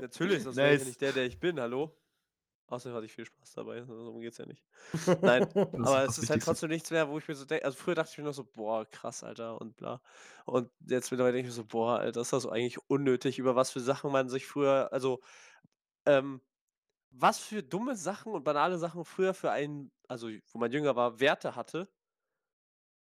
Natürlich, 0.00 0.42
sonst 0.42 0.56
wäre 0.56 0.72
ich 0.74 0.78
Nice. 0.78 0.86
nicht 0.88 1.00
der, 1.00 1.12
der 1.12 1.26
ich 1.26 1.38
bin, 1.38 1.60
hallo? 1.60 1.94
Außerdem 2.70 2.96
hatte 2.96 3.06
ich 3.06 3.12
viel 3.14 3.26
Spaß 3.26 3.52
dabei, 3.54 3.80
darum 3.80 4.20
geht's 4.20 4.38
ja 4.38 4.46
nicht. 4.46 4.64
Nein, 5.24 5.46
aber 5.82 6.04
es 6.04 6.18
ist 6.18 6.30
halt 6.30 6.42
trotzdem 6.42 6.70
nichts 6.70 6.90
mehr, 6.90 7.08
wo 7.08 7.18
ich 7.18 7.28
mir 7.28 7.34
so 7.34 7.44
denke 7.44 7.64
also, 7.64 7.76
früher 7.78 7.94
dachte 7.96 8.10
ich 8.12 8.18
mir 8.18 8.24
noch 8.24 8.32
so: 8.34 8.44
„Boah, 8.44 8.86
krass, 8.86 9.24
Alter“ 9.24 9.60
und 9.60 9.76
bla. 9.76 10.02
Und 10.46 10.70
jetzt 10.86 11.10
mittlerweile 11.10 11.34
denke 11.36 11.48
ich 11.50 11.54
mir 11.56 11.62
so: 11.62 11.66
„Boah, 11.66 11.98
Alter, 12.00 12.20
ist 12.22 12.32
das 12.32 12.46
eigentlich 12.46 12.78
unnötig, 12.88 13.38
über 13.38 13.56
was 13.56 13.70
für 13.72 13.80
Sachen 13.80 14.12
man 14.12 14.28
sich 14.28 14.46
früher 14.46 14.92
also, 14.92 15.20
ähm, 16.06 16.42
was 17.10 17.40
für 17.40 17.62
dumme 17.62 17.96
Sachen 17.96 18.32
und 18.34 18.44
banale 18.44 18.78
Sachen 18.78 19.04
früher 19.06 19.34
für 19.34 19.50
einen 19.52 19.92
also, 20.08 20.28
wo 20.52 20.58
man 20.58 20.72
jünger 20.72 20.96
war, 20.96 21.20
Werte 21.20 21.56
hatte“ 21.56 21.90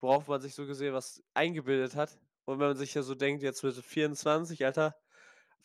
worauf 0.01 0.28
man 0.28 0.41
sich 0.41 0.56
so 0.56 0.66
gesehen 0.66 0.93
was 0.93 1.24
eingebildet 1.34 1.95
hat. 1.95 2.20
Und 2.45 2.60
wenn 2.60 2.68
man 2.68 2.78
sich 2.78 2.93
ja 2.93 3.01
so 3.01 3.16
denkt, 3.16 3.43
jetzt 3.43 3.64
mit 3.64 3.76
24, 3.76 4.66
Alter, 4.66 4.95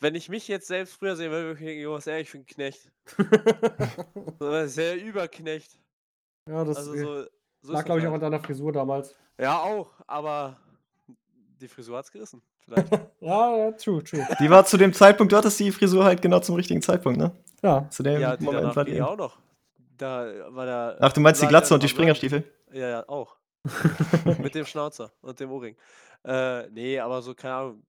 wenn 0.01 0.15
ich 0.15 0.29
mich 0.29 0.47
jetzt 0.47 0.67
selbst 0.67 0.95
früher 0.95 1.15
sehe, 1.15 1.31
würde 1.31 1.53
ich 1.53 1.59
denken, 1.59 1.81
Junge, 1.81 2.01
ehrlich, 2.05 2.27
ich 2.27 2.31
bin 2.33 2.41
ein 2.41 2.45
Knecht. 2.45 2.91
So, 4.39 4.51
Das 4.51 4.71
ist 4.71 4.77
ja 4.77 4.95
Überknecht. 4.95 5.77
ja, 6.49 6.63
das 6.65 6.77
Also 6.77 6.93
so, 6.95 6.97
so 6.97 7.13
lag, 7.13 7.25
ist 7.25 7.73
das 7.73 7.85
glaube 7.85 7.99
ich, 8.01 8.07
auch 8.07 8.11
halt. 8.11 8.23
an 8.23 8.31
deiner 8.31 8.43
Frisur 8.43 8.71
damals. 8.71 9.15
Ja, 9.39 9.59
auch, 9.61 9.91
aber 10.07 10.57
die 11.59 11.67
Frisur 11.67 11.97
hat's 11.97 12.11
gerissen. 12.11 12.41
Vielleicht. 12.65 12.87
Ja, 13.21 13.55
ja, 13.55 13.71
true, 13.73 14.03
true. 14.03 14.27
Die 14.39 14.49
war 14.49 14.65
zu 14.65 14.77
dem 14.77 14.93
Zeitpunkt, 14.93 15.31
du 15.31 15.37
hattest 15.37 15.59
die 15.59 15.71
Frisur 15.71 16.03
halt 16.03 16.23
genau 16.23 16.39
zum 16.39 16.55
richtigen 16.55 16.81
Zeitpunkt, 16.81 17.19
ne? 17.19 17.31
Ja. 17.61 17.87
Zu 17.91 18.01
dem 18.01 18.19
ja, 18.19 18.35
die 18.35 18.43
Moment 18.43 18.75
war 18.75 18.83
die. 18.83 18.93
ja 18.93 19.05
auch 19.05 19.15
noch. 19.15 19.37
Da 19.97 20.25
war 20.49 20.65
der. 20.65 20.97
Ach, 20.99 21.13
du 21.13 21.21
meinst 21.21 21.39
die 21.39 21.45
Glatze 21.47 21.75
und 21.75 21.83
die. 21.83 21.87
Springerstiefel? 21.87 22.43
Ja, 22.71 22.87
ja, 22.89 23.07
auch. 23.07 23.35
Mit 24.39 24.55
dem 24.55 24.65
Schnauzer 24.65 25.11
und 25.21 25.39
dem 25.39 25.51
Ohrring. 25.51 25.75
Äh, 26.23 26.67
nee, 26.69 26.99
aber 26.99 27.21
so, 27.21 27.35
keine 27.35 27.53
Ahnung, 27.53 27.83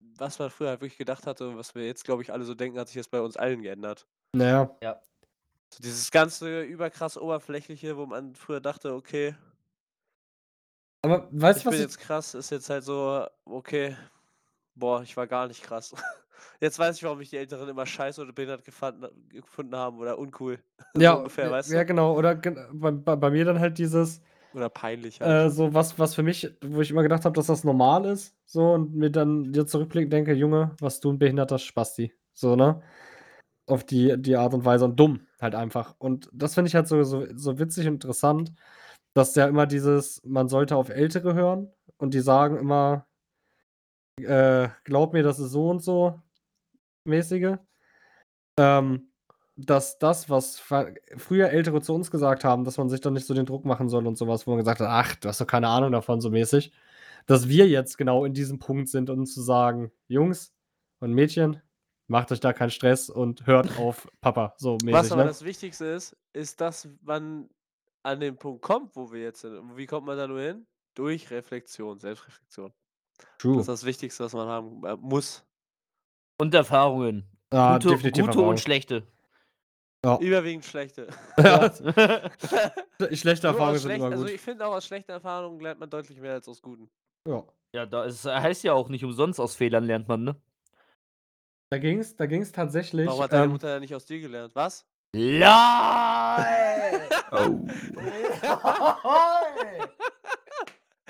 was 0.00 0.38
man 0.38 0.50
früher 0.50 0.70
halt 0.70 0.80
wirklich 0.80 0.98
gedacht 0.98 1.26
hatte 1.26 1.48
und 1.48 1.56
was 1.56 1.74
wir 1.74 1.86
jetzt, 1.86 2.04
glaube 2.04 2.22
ich, 2.22 2.32
alle 2.32 2.44
so 2.44 2.54
denken, 2.54 2.78
hat 2.78 2.88
sich 2.88 2.96
jetzt 2.96 3.10
bei 3.10 3.20
uns 3.20 3.36
allen 3.36 3.62
geändert. 3.62 4.06
Naja. 4.32 4.70
So 5.70 5.82
dieses 5.82 6.10
ganze 6.10 6.62
überkrass 6.62 7.18
Oberflächliche, 7.18 7.96
wo 7.96 8.06
man 8.06 8.34
früher 8.34 8.60
dachte, 8.60 8.94
okay, 8.94 9.34
Aber 11.02 11.28
weißt 11.30 11.58
ich 11.58 11.64
du, 11.64 11.68
was 11.68 11.74
bin 11.74 11.80
ich. 11.84 11.86
jetzt 11.86 11.98
krass, 11.98 12.34
ist 12.34 12.50
jetzt 12.50 12.70
halt 12.70 12.84
so, 12.84 13.26
okay, 13.44 13.96
boah, 14.74 15.02
ich 15.02 15.16
war 15.16 15.26
gar 15.26 15.46
nicht 15.48 15.62
krass. 15.62 15.94
Jetzt 16.60 16.78
weiß 16.78 16.96
ich, 16.96 17.02
warum 17.02 17.18
mich 17.18 17.30
die 17.30 17.36
Älteren 17.36 17.68
immer 17.68 17.86
scheiße 17.86 18.20
oder 18.20 18.32
behindert 18.32 18.64
gefunden 18.64 19.76
haben 19.76 19.98
oder 19.98 20.18
uncool. 20.18 20.58
Ja, 20.96 21.12
so 21.14 21.18
ungefähr, 21.18 21.46
ja, 21.46 21.50
weißt 21.50 21.70
ja, 21.70 21.80
du? 21.80 21.86
genau. 21.86 22.16
Oder 22.16 22.36
bei, 22.36 22.90
bei, 22.92 23.16
bei 23.16 23.30
mir 23.30 23.44
dann 23.44 23.58
halt 23.60 23.78
dieses, 23.78 24.20
Oder 24.58 24.68
peinlich 24.70 25.20
äh, 25.20 25.24
halt. 25.24 25.52
so 25.52 25.72
was, 25.72 25.98
was 26.00 26.16
für 26.16 26.24
mich, 26.24 26.50
wo 26.60 26.80
ich 26.80 26.90
immer 26.90 27.02
gedacht 27.02 27.24
habe, 27.24 27.34
dass 27.34 27.46
das 27.46 27.62
normal 27.62 28.04
ist, 28.06 28.36
so 28.44 28.72
und 28.72 28.92
mir 28.94 29.10
dann 29.10 29.54
jetzt 29.54 29.70
zurückblick 29.70 30.10
denke, 30.10 30.32
Junge, 30.34 30.74
was 30.80 30.98
du 30.98 31.12
ein 31.12 31.18
behinderter 31.18 31.58
Spasti. 31.58 32.12
So, 32.34 32.56
ne? 32.56 32.82
Auf 33.66 33.84
die, 33.84 34.20
die 34.20 34.34
Art 34.36 34.54
und 34.54 34.64
Weise 34.64 34.84
und 34.84 34.98
dumm 34.98 35.26
halt 35.40 35.54
einfach. 35.54 35.94
Und 35.98 36.28
das 36.32 36.54
finde 36.54 36.68
ich 36.68 36.74
halt 36.74 36.88
so, 36.88 37.04
so, 37.04 37.24
so 37.36 37.58
witzig 37.60 37.86
und 37.86 37.94
interessant, 37.94 38.52
dass 39.14 39.36
ja 39.36 39.46
immer 39.46 39.66
dieses, 39.66 40.20
man 40.24 40.48
sollte 40.48 40.74
auf 40.74 40.88
Ältere 40.88 41.34
hören 41.34 41.70
und 41.98 42.14
die 42.14 42.20
sagen 42.20 42.56
immer, 42.56 43.06
äh, 44.20 44.68
glaub 44.82 45.12
mir, 45.12 45.22
das 45.22 45.38
ist 45.38 45.52
so 45.52 45.70
und 45.70 45.84
so 45.84 46.20
mäßige. 47.04 47.58
Ähm, 48.58 49.12
dass 49.60 49.98
das, 49.98 50.30
was 50.30 50.60
früher 51.16 51.50
Ältere 51.50 51.82
zu 51.82 51.92
uns 51.92 52.12
gesagt 52.12 52.44
haben, 52.44 52.64
dass 52.64 52.78
man 52.78 52.88
sich 52.88 53.00
doch 53.00 53.10
nicht 53.10 53.26
so 53.26 53.34
den 53.34 53.44
Druck 53.44 53.64
machen 53.64 53.88
soll 53.88 54.06
und 54.06 54.16
sowas, 54.16 54.46
wo 54.46 54.52
man 54.52 54.58
gesagt 54.58 54.80
hat, 54.80 54.88
ach, 54.88 55.16
du 55.16 55.28
hast 55.28 55.40
doch 55.40 55.46
keine 55.46 55.68
Ahnung 55.68 55.90
davon, 55.90 56.20
so 56.20 56.30
mäßig, 56.30 56.72
dass 57.26 57.48
wir 57.48 57.66
jetzt 57.66 57.98
genau 57.98 58.24
in 58.24 58.34
diesem 58.34 58.60
Punkt 58.60 58.88
sind, 58.88 59.10
um 59.10 59.26
zu 59.26 59.42
sagen, 59.42 59.90
Jungs 60.06 60.54
und 61.00 61.12
Mädchen, 61.12 61.60
macht 62.06 62.30
euch 62.30 62.38
da 62.38 62.52
keinen 62.52 62.70
Stress 62.70 63.10
und 63.10 63.46
hört 63.48 63.68
auf 63.80 64.08
Papa, 64.20 64.54
so 64.58 64.74
Was 64.74 64.82
mäßig, 64.84 65.12
aber 65.12 65.22
ne? 65.22 65.28
das 65.28 65.44
Wichtigste 65.44 65.86
ist, 65.86 66.16
ist, 66.32 66.60
dass 66.60 66.88
man 67.02 67.50
an 68.04 68.20
den 68.20 68.36
Punkt 68.36 68.62
kommt, 68.62 68.94
wo 68.94 69.10
wir 69.10 69.22
jetzt 69.22 69.40
sind. 69.40 69.56
Und 69.56 69.76
wie 69.76 69.86
kommt 69.86 70.06
man 70.06 70.16
da 70.16 70.28
nur 70.28 70.40
hin? 70.40 70.66
Durch 70.94 71.30
Reflexion, 71.32 71.98
Selbstreflexion. 71.98 72.72
Das 73.18 73.26
True. 73.38 73.60
ist 73.60 73.68
das 73.68 73.84
Wichtigste, 73.84 74.24
was 74.24 74.32
man 74.32 74.46
haben 74.46 74.84
äh, 74.86 74.96
muss. 74.96 75.44
Und 76.40 76.54
Erfahrungen. 76.54 77.28
Ja, 77.52 77.74
gute 77.74 77.88
definitiv 77.88 78.22
gute 78.22 78.30
Erfahrung. 78.30 78.50
und 78.50 78.60
schlechte. 78.60 79.04
Ja. 80.04 80.16
Überwiegend 80.20 80.64
schlechte. 80.64 81.08
Ja, 81.36 81.72
schlechte 83.12 83.48
Erfahrungen 83.48 83.78
sind 83.78 83.88
schlecht, 83.88 83.98
immer 83.98 84.12
also 84.12 84.24
gut. 84.24 84.32
ich 84.32 84.40
finde 84.40 84.66
auch 84.66 84.74
aus 84.74 84.86
schlechten 84.86 85.10
Erfahrungen 85.10 85.60
lernt 85.60 85.80
man 85.80 85.90
deutlich 85.90 86.20
mehr 86.20 86.34
als 86.34 86.48
aus 86.48 86.62
guten. 86.62 86.88
Ja. 87.26 87.42
ja, 87.74 87.84
da 87.84 88.04
ist, 88.04 88.24
heißt 88.24 88.62
ja 88.62 88.74
auch 88.74 88.88
nicht 88.88 89.04
umsonst, 89.04 89.40
aus 89.40 89.56
Fehlern 89.56 89.82
lernt 89.84 90.06
man, 90.06 90.22
ne? 90.22 90.36
Da 91.70 91.78
ging 91.78 91.98
es 91.98 92.14
da 92.16 92.26
ging's 92.26 92.52
tatsächlich. 92.52 93.08
Warum 93.08 93.22
hat 93.22 93.32
deine 93.32 93.44
ähm, 93.44 93.50
Mutter 93.50 93.68
ja 93.68 93.80
nicht 93.80 93.94
aus 93.94 94.06
dir 94.06 94.20
gelernt? 94.20 94.54
Was? 94.54 94.86
LOL! 95.14 95.48
Oh. 97.32 97.66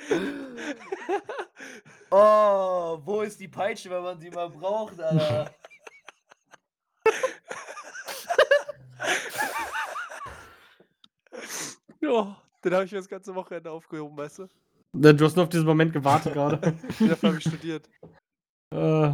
oh, 2.10 2.98
wo 3.04 3.22
ist 3.22 3.40
die 3.40 3.48
Peitsche, 3.48 3.90
wenn 3.90 4.02
man 4.02 4.18
sie 4.18 4.30
mal 4.30 4.48
braucht, 4.48 5.00
Alter? 5.00 5.50
Ja, 12.00 12.36
den 12.64 12.74
habe 12.74 12.84
ich 12.84 12.92
mir 12.92 12.98
das 12.98 13.08
ganze 13.08 13.34
Wochenende 13.34 13.70
aufgehoben, 13.70 14.16
weißt 14.16 14.38
du? 14.40 14.48
du 14.92 15.24
hast 15.24 15.34
nur 15.36 15.44
auf 15.44 15.48
diesen 15.48 15.66
Moment 15.66 15.92
gewartet 15.92 16.32
gerade. 16.32 16.56
Dafür 17.00 17.28
habe 17.30 17.38
ich 17.38 17.44
studiert. 17.44 17.88
äh, 18.72 19.10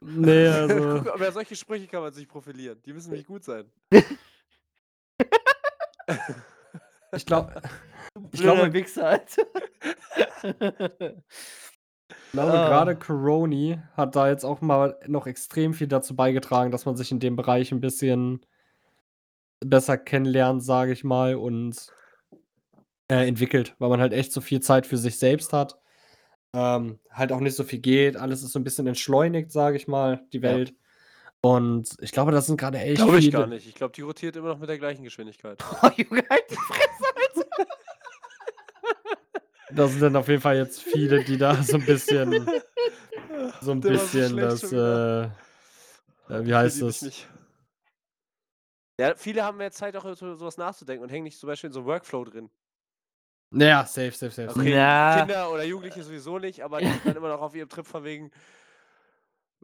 nee, 0.00 0.46
also. 0.48 0.98
Guck, 1.04 1.12
aber 1.12 1.32
solche 1.32 1.56
Sprüche 1.56 1.86
kann 1.88 2.02
man 2.02 2.12
sich 2.12 2.28
profilieren. 2.28 2.80
Die 2.84 2.92
müssen 2.92 3.12
nicht 3.12 3.26
gut 3.26 3.44
sein. 3.44 3.70
Ich 7.12 7.26
glaube, 7.26 7.60
ich 8.32 8.40
glaube, 8.40 8.72
Wichser, 8.72 9.08
Alter. 9.08 9.42
Ich 10.42 12.32
glaube, 12.32 12.52
Ah. 12.52 12.68
gerade 12.68 12.96
Coroni 12.96 13.80
hat 13.96 14.14
da 14.14 14.28
jetzt 14.28 14.44
auch 14.44 14.60
mal 14.60 14.98
noch 15.06 15.26
extrem 15.26 15.74
viel 15.74 15.86
dazu 15.88 16.14
beigetragen, 16.14 16.70
dass 16.70 16.84
man 16.86 16.96
sich 16.96 17.10
in 17.10 17.18
dem 17.18 17.34
Bereich 17.36 17.72
ein 17.72 17.80
bisschen 17.80 18.44
besser 19.60 19.96
kennenlernt, 19.98 20.62
sage 20.62 20.92
ich 20.92 21.04
mal, 21.04 21.34
und 21.36 21.92
äh, 23.08 23.26
entwickelt, 23.26 23.74
weil 23.78 23.88
man 23.88 24.00
halt 24.00 24.12
echt 24.12 24.32
so 24.32 24.40
viel 24.40 24.60
Zeit 24.60 24.86
für 24.86 24.96
sich 24.98 25.18
selbst 25.18 25.52
hat. 25.52 25.78
Ähm, 26.52 26.98
halt 27.10 27.32
auch 27.32 27.40
nicht 27.40 27.54
so 27.56 27.64
viel 27.64 27.78
geht, 27.80 28.16
alles 28.16 28.42
ist 28.42 28.52
so 28.52 28.58
ein 28.58 28.64
bisschen 28.64 28.86
entschleunigt, 28.86 29.52
sage 29.52 29.76
ich 29.76 29.88
mal, 29.88 30.24
die 30.32 30.38
Ja. 30.38 30.50
Welt. 30.50 30.74
Und 31.42 31.90
ich 32.00 32.10
glaube, 32.12 32.32
das 32.32 32.46
sind 32.46 32.58
gerade 32.58 32.78
echt 32.78 32.96
Glaube 32.96 33.18
ich 33.18 33.26
viele. 33.26 33.38
gar 33.38 33.46
nicht. 33.46 33.68
Ich 33.68 33.74
glaube, 33.74 33.92
die 33.92 34.00
rotiert 34.00 34.34
immer 34.36 34.48
noch 34.48 34.58
mit 34.58 34.68
der 34.68 34.78
gleichen 34.78 35.04
Geschwindigkeit. 35.04 35.62
Oh, 35.82 35.88
Junge, 35.96 36.24
halt 36.28 36.44
die 36.50 36.56
Fresse, 36.56 37.44
Alter. 37.44 37.66
Das 39.72 39.90
sind 39.92 40.00
dann 40.00 40.16
auf 40.16 40.28
jeden 40.28 40.40
Fall 40.40 40.56
jetzt 40.56 40.82
viele, 40.82 41.22
die 41.24 41.36
da 41.36 41.62
so 41.62 41.76
ein 41.76 41.84
bisschen, 41.84 42.48
so 43.60 43.72
ein 43.72 43.80
Der 43.80 43.98
so 43.98 43.98
bisschen 43.98 44.30
schlecht 44.30 44.62
das, 44.62 44.72
äh, 44.72 45.22
äh, 46.34 46.44
wie 46.46 46.54
heißt 46.54 46.82
das? 46.82 47.26
Ja, 48.98 49.14
viele 49.14 49.44
haben 49.44 49.58
mehr 49.58 49.72
Zeit, 49.72 49.94
auch 49.96 50.04
über 50.04 50.14
so- 50.14 50.34
sowas 50.36 50.56
nachzudenken 50.56 51.02
und 51.02 51.10
hängen 51.10 51.24
nicht 51.24 51.38
zum 51.38 51.48
Beispiel 51.48 51.68
in 51.68 51.72
so 51.74 51.80
einem 51.80 51.88
Workflow 51.88 52.24
drin. 52.24 52.50
Naja, 53.50 53.84
safe, 53.84 54.10
safe, 54.12 54.30
safe. 54.32 54.50
Okay, 54.58 54.74
Na. 54.74 55.18
Kinder 55.20 55.50
oder 55.52 55.64
Jugendliche 55.64 56.02
sowieso 56.02 56.38
nicht, 56.38 56.62
aber 56.64 56.80
die 56.80 56.86
sind 56.88 57.06
dann 57.06 57.16
immer 57.16 57.28
noch 57.28 57.40
auf 57.42 57.54
ihrem 57.54 57.68
Trip 57.68 57.86
von 57.86 58.04
wegen 58.04 58.30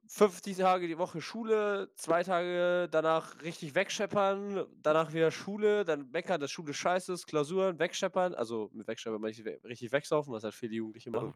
50 0.06 0.56
Tage 0.58 0.86
die 0.88 0.98
Woche 0.98 1.20
Schule, 1.20 1.90
zwei 1.94 2.22
Tage 2.22 2.88
danach 2.90 3.40
richtig 3.42 3.74
wegscheppern, 3.74 4.66
danach 4.82 5.12
wieder 5.12 5.30
Schule, 5.30 5.84
dann 5.84 6.10
meckern, 6.10 6.40
dass 6.40 6.50
Schule 6.50 6.74
scheiße 6.74 7.12
ist, 7.12 7.26
Klausuren, 7.26 7.78
wegscheppern, 7.78 8.34
also 8.34 8.70
mit 8.72 8.86
wegscheppern 8.86 9.20
meine 9.20 9.32
ich 9.32 9.44
richtig 9.64 9.92
wegsaufen, 9.92 10.32
was 10.32 10.44
halt 10.44 10.54
viele 10.54 10.74
Jugendliche 10.74 11.10
machen. 11.10 11.34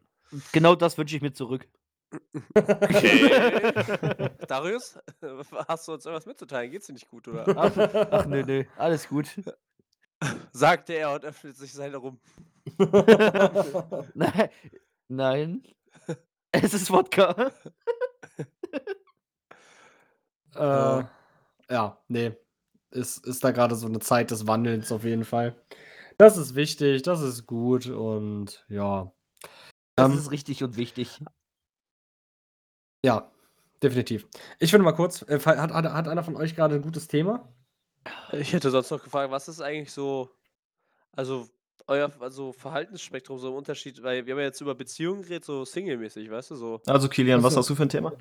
Genau 0.53 0.74
das 0.74 0.99
wünsche 0.99 1.16
ich 1.16 1.22
mir 1.22 1.32
zurück. 1.32 1.66
Okay. 2.54 4.30
Darius, 4.48 4.98
hast 5.68 5.88
du 5.88 5.92
uns 5.92 6.07
irgendwas 6.07 6.26
mitzuteilen? 6.26 6.70
Geht's 6.70 6.86
dir 6.86 6.92
nicht 6.92 7.09
gut, 7.09 7.26
oder? 7.28 7.44
Ach, 7.57 7.76
ach 8.11 8.26
nee, 8.26 8.42
nee, 8.42 8.68
alles 8.76 9.09
gut. 9.09 9.28
Sagte 10.52 10.94
er 10.94 11.12
und 11.12 11.24
öffnet 11.24 11.57
sich 11.57 11.72
seine 11.72 11.96
rum. 11.98 12.20
Nein. 14.14 14.48
Nein. 15.09 15.62
Es 16.52 16.72
ist 16.74 16.90
Wodka. 16.90 17.52
Äh, 20.54 21.04
ja, 21.70 21.98
nee. 22.09 22.32
Ist, 22.90 23.26
ist 23.26 23.44
da 23.44 23.50
gerade 23.50 23.74
so 23.74 23.86
eine 23.86 23.98
Zeit 23.98 24.30
des 24.30 24.46
Wandelns 24.46 24.90
auf 24.90 25.04
jeden 25.04 25.24
Fall. 25.24 25.54
Das 26.18 26.38
ist 26.38 26.54
wichtig, 26.54 27.02
das 27.02 27.20
ist 27.20 27.46
gut 27.46 27.86
und 27.86 28.64
ja. 28.68 29.12
Das 29.96 30.12
Ähm, 30.12 30.18
ist 30.18 30.30
richtig 30.30 30.64
und 30.64 30.76
wichtig. 30.78 31.22
Ja, 33.07 33.30
definitiv. 33.80 34.26
Ich 34.59 34.70
finde 34.72 34.84
mal 34.84 34.92
kurz, 34.92 35.22
äh, 35.22 35.38
hat, 35.38 35.59
hat, 35.72 35.84
hat 35.84 36.09
einer 36.09 36.24
von 36.24 36.36
euch 36.36 36.57
gerade 36.57 36.74
ein 36.74 36.82
gutes 36.82 37.07
Thema? 37.07 37.48
Ich 38.32 38.52
hätte 38.52 38.70
sonst 38.70 38.90
noch 38.90 39.02
gefragt, 39.02 39.30
was 39.30 39.46
ist 39.46 39.61
eigentlich 39.61 39.92
so, 39.92 40.28
also 41.12 41.48
euer 41.86 42.11
also 42.18 42.52
Verhaltensspektrum 42.52 43.38
so 43.38 43.50
im 43.50 43.54
Unterschied, 43.54 44.02
weil 44.02 44.26
wir 44.26 44.34
haben 44.34 44.40
ja 44.40 44.46
jetzt 44.46 44.61
über 44.61 44.74
Beziehungen 44.74 45.22
geredet, 45.22 45.44
so 45.44 45.64
single-mäßig, 45.64 46.28
weißt 46.28 46.50
du, 46.50 46.57
so. 46.57 46.80
Also, 46.84 47.09
Kilian, 47.09 47.44
was 47.44 47.57
hast 47.57 47.70
du 47.70 47.76
für 47.76 47.84
ein 47.84 47.88
Thema? 47.88 48.12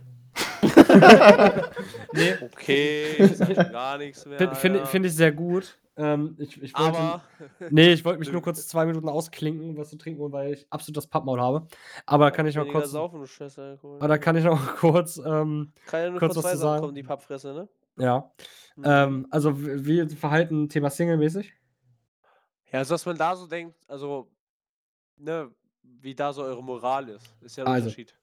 Nee. 2.14 2.36
Okay, 2.42 3.28
gar 3.72 3.98
nichts 3.98 4.26
mehr. 4.26 4.56
Finde 4.56 4.86
find 4.86 5.06
ich 5.06 5.16
sehr 5.16 5.32
gut. 5.32 5.78
Ähm, 5.98 6.36
ich, 6.40 6.62
ich 6.62 6.74
wollte, 6.78 6.98
aber. 6.98 7.24
nee, 7.70 7.94
ich 7.94 8.04
wollte 8.04 8.20
mich 8.20 8.30
nur 8.32 8.42
kurz 8.42 8.68
zwei 8.68 8.86
Minuten 8.86 9.08
ausklinken, 9.10 9.78
was 9.78 9.90
zu 9.90 9.98
trinken, 9.98 10.20
holen, 10.22 10.32
weil 10.34 10.54
ich 10.54 10.68
absolut 10.70 10.98
das 10.98 11.08
Pappmaul 11.08 11.40
habe. 11.40 11.68
Aber 12.06 12.26
da 12.26 12.32
kann 12.32 12.48
ich 12.48 12.56
noch 12.56 12.68
kurz. 12.68 12.92
Saufen, 12.92 13.20
du 13.22 13.26
Scheiß 13.28 13.58
Alkohol. 13.60 13.98
Aber 14.00 14.08
da 14.08 14.18
kann 14.18 14.36
ich 14.36 14.44
noch 14.44 14.76
kurz, 14.78 15.18
ähm, 15.18 15.72
Kann 15.86 16.02
ja 16.02 16.10
nur 16.10 16.20
kurz 16.20 16.36
was 16.36 16.52
zu 16.52 16.58
sagen. 16.58 16.82
kommen, 16.82 16.96
die 16.96 17.04
Pappfresse, 17.04 17.54
ne? 17.54 17.70
ja. 17.98 18.32
Mhm. 18.76 18.84
Ähm, 18.86 19.28
also, 19.32 19.62
wie 19.62 20.10
wie 20.10 20.16
Verhalten, 20.16 20.68
Thema 20.68 20.90
Single-mäßig? 20.90 21.54
Ja, 22.72 22.80
also 22.80 22.94
dass 22.94 23.06
man 23.06 23.18
da 23.18 23.36
so 23.36 23.48
denkt, 23.48 23.76
also 23.88 24.30
ne, 25.18 25.50
wie 25.82 26.14
da 26.14 26.34
so 26.34 26.44
eure 26.44 26.64
Moral 26.64 27.08
ist. 27.10 27.34
Ist 27.42 27.56
ja 27.56 27.64
ein 27.64 27.72
Also, 27.72 27.86
Unterschied. 27.86 28.14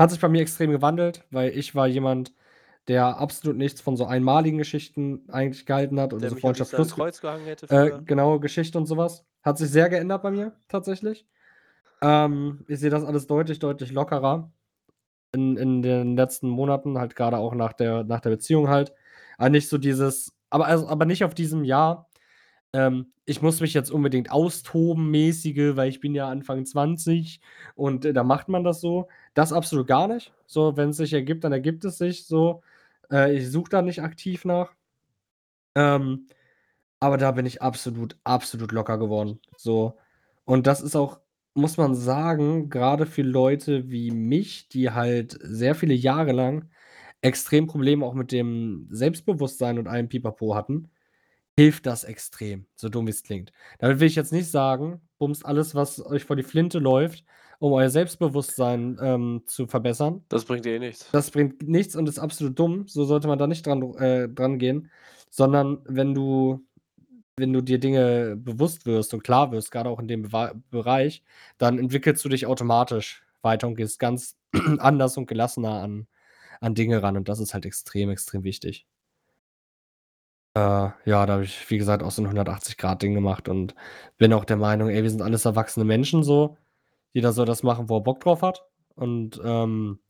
Hat 0.00 0.10
sich 0.10 0.20
bei 0.20 0.28
mir 0.28 0.40
extrem 0.42 0.70
gewandelt, 0.70 1.24
weil 1.30 1.50
ich 1.56 1.74
war 1.74 1.86
jemand, 1.86 2.32
der 2.88 3.18
absolut 3.18 3.56
nichts 3.56 3.80
von 3.80 3.96
so 3.96 4.06
einmaligen 4.06 4.58
Geschichten 4.58 5.24
eigentlich 5.28 5.66
gehalten 5.66 6.00
hat 6.00 6.12
oder 6.12 6.22
Der 6.22 6.30
so 6.30 6.36
Freundschaft 6.36 6.72
Kreuz 6.72 7.20
gehangen 7.20 7.44
hätte 7.44 7.66
Äh, 7.68 8.00
genau, 8.04 8.38
Geschichte 8.40 8.78
und 8.78 8.86
sowas. 8.86 9.24
Hat 9.42 9.58
sich 9.58 9.70
sehr 9.70 9.88
geändert 9.88 10.22
bei 10.22 10.30
mir, 10.30 10.52
tatsächlich. 10.68 11.26
Ähm, 12.02 12.64
ich 12.68 12.80
sehe 12.80 12.90
das 12.90 13.04
alles 13.04 13.26
deutlich, 13.26 13.58
deutlich 13.58 13.92
lockerer 13.92 14.50
in 15.32 15.56
in 15.56 15.82
den 15.82 16.16
letzten 16.16 16.48
Monaten, 16.48 16.98
halt 16.98 17.14
gerade 17.16 17.38
auch 17.38 17.54
nach 17.54 17.72
der 17.72 18.04
nach 18.04 18.20
der 18.20 18.30
Beziehung 18.30 18.68
halt. 18.68 18.92
Aber 19.38 19.50
nicht 19.50 19.68
so 19.68 19.78
dieses 19.78 20.32
aber 20.50 20.66
also 20.66 20.88
aber 20.88 21.04
nicht 21.04 21.24
auf 21.24 21.34
diesem 21.34 21.64
Jahr, 21.64 22.08
ähm, 22.72 23.12
ich 23.26 23.42
muss 23.42 23.60
mich 23.60 23.74
jetzt 23.74 23.90
unbedingt 23.90 24.30
austoben 24.32 25.10
mäßige, 25.10 25.76
weil 25.76 25.88
ich 25.88 26.00
bin 26.00 26.14
ja 26.14 26.28
Anfang 26.28 26.64
20 26.66 27.40
und, 27.74 28.04
äh, 28.04 28.12
da 28.12 28.24
macht 28.24 28.48
man 28.48 28.64
das 28.64 28.80
so. 28.80 29.08
Das 29.34 29.52
absolut 29.52 29.86
gar 29.86 30.08
nicht. 30.08 30.32
So, 30.46 30.76
wenn 30.76 30.90
es 30.90 30.96
sich 30.98 31.12
ergibt, 31.12 31.44
dann 31.44 31.52
ergibt 31.52 31.84
es 31.84 31.98
sich 31.98 32.26
so. 32.26 32.62
Äh, 33.10 33.36
ich 33.36 33.50
suche 33.50 33.70
da 33.70 33.82
nicht 33.82 34.02
aktiv 34.02 34.44
nach. 34.44 34.74
Ähm, 35.74 36.26
aber 37.00 37.18
da 37.18 37.32
bin 37.32 37.46
ich 37.46 37.62
absolut, 37.62 38.18
absolut 38.24 38.72
locker 38.72 38.98
geworden, 38.98 39.40
so. 39.56 39.98
Und 40.44 40.66
das 40.66 40.80
ist 40.82 40.96
auch, 40.96 41.20
muss 41.54 41.76
man 41.78 41.94
sagen, 41.94 42.70
gerade 42.70 43.06
für 43.06 43.22
Leute 43.22 43.90
wie 43.90 44.10
mich, 44.12 44.68
die 44.68 44.90
halt 44.92 45.38
sehr 45.42 45.74
viele 45.74 45.94
Jahre 45.94 46.32
lang 46.32 46.70
extrem 47.22 47.66
Probleme 47.68 48.06
auch 48.06 48.14
mit 48.14 48.32
dem 48.32 48.88
Selbstbewusstsein 48.90 49.78
und 49.78 49.88
allem 49.88 50.08
Pipapo 50.08 50.54
hatten, 50.56 50.90
hilft 51.56 51.86
das 51.86 52.04
extrem, 52.04 52.66
so 52.76 52.88
dumm 52.88 53.06
wie 53.06 53.10
es 53.10 53.22
klingt. 53.22 53.52
Damit 53.78 54.00
will 54.00 54.08
ich 54.08 54.16
jetzt 54.16 54.32
nicht 54.32 54.50
sagen, 54.50 55.00
bumst 55.18 55.44
alles, 55.46 55.74
was 55.74 56.04
euch 56.04 56.24
vor 56.24 56.36
die 56.36 56.42
Flinte 56.42 56.78
läuft, 56.78 57.24
um 57.60 57.72
euer 57.72 57.90
Selbstbewusstsein, 57.90 58.98
ähm, 59.02 59.42
zu 59.46 59.68
verbessern. 59.68 60.24
Das 60.30 60.44
bringt 60.46 60.66
eh 60.66 60.78
nichts. 60.80 61.08
Das 61.12 61.30
bringt 61.30 61.62
nichts 61.68 61.94
und 61.94 62.08
ist 62.08 62.18
absolut 62.18 62.58
dumm. 62.58 62.88
So 62.88 63.04
sollte 63.04 63.28
man 63.28 63.38
da 63.38 63.46
nicht 63.46 63.66
dran 63.66 63.82
äh, 63.96 64.28
dran 64.28 64.58
gehen, 64.58 64.90
sondern 65.30 65.78
wenn 65.86 66.14
du 66.14 66.64
wenn 67.36 67.52
du 67.52 67.62
dir 67.62 67.78
Dinge 67.80 68.36
bewusst 68.36 68.86
wirst 68.86 69.14
und 69.14 69.24
klar 69.24 69.52
wirst, 69.52 69.70
gerade 69.70 69.90
auch 69.90 70.00
in 70.00 70.08
dem 70.08 70.22
Bewa 70.22 70.52
Bereich, 70.70 71.24
dann 71.58 71.78
entwickelst 71.78 72.24
du 72.24 72.28
dich 72.28 72.46
automatisch 72.46 73.24
weiter 73.42 73.68
und 73.68 73.76
gehst 73.76 73.98
ganz 74.00 74.36
anders 74.78 75.16
und 75.16 75.26
gelassener 75.26 75.82
an 75.82 76.06
an 76.60 76.74
Dinge 76.74 77.02
ran 77.02 77.16
und 77.16 77.28
das 77.28 77.40
ist 77.40 77.54
halt 77.54 77.66
extrem, 77.66 78.10
extrem 78.10 78.44
wichtig. 78.44 78.86
Äh, 80.56 80.60
ja, 81.04 81.26
da 81.26 81.34
habe 81.34 81.44
ich, 81.44 81.70
wie 81.70 81.78
gesagt, 81.78 82.02
auch 82.02 82.10
so 82.10 82.22
'n 82.22 82.28
180 82.28 82.76
Grad 82.76 83.02
Ding 83.02 83.14
gemacht 83.14 83.48
und 83.48 83.74
bin 84.18 84.32
auch 84.32 84.44
der 84.44 84.56
Meinung, 84.56 84.88
ey, 84.90 85.02
wir 85.02 85.10
sind 85.10 85.22
alles 85.22 85.44
erwachsene 85.44 85.84
Menschen 85.84 86.22
so. 86.24 86.56
Jeder 87.12 87.32
soll 87.32 87.46
das 87.46 87.62
machen, 87.62 87.88
wo 87.88 87.96
er 87.98 88.02
Bock 88.02 88.20
drauf 88.20 88.42
hat. 88.42 88.64
Und, 88.94 89.40
ähm, 89.44 90.00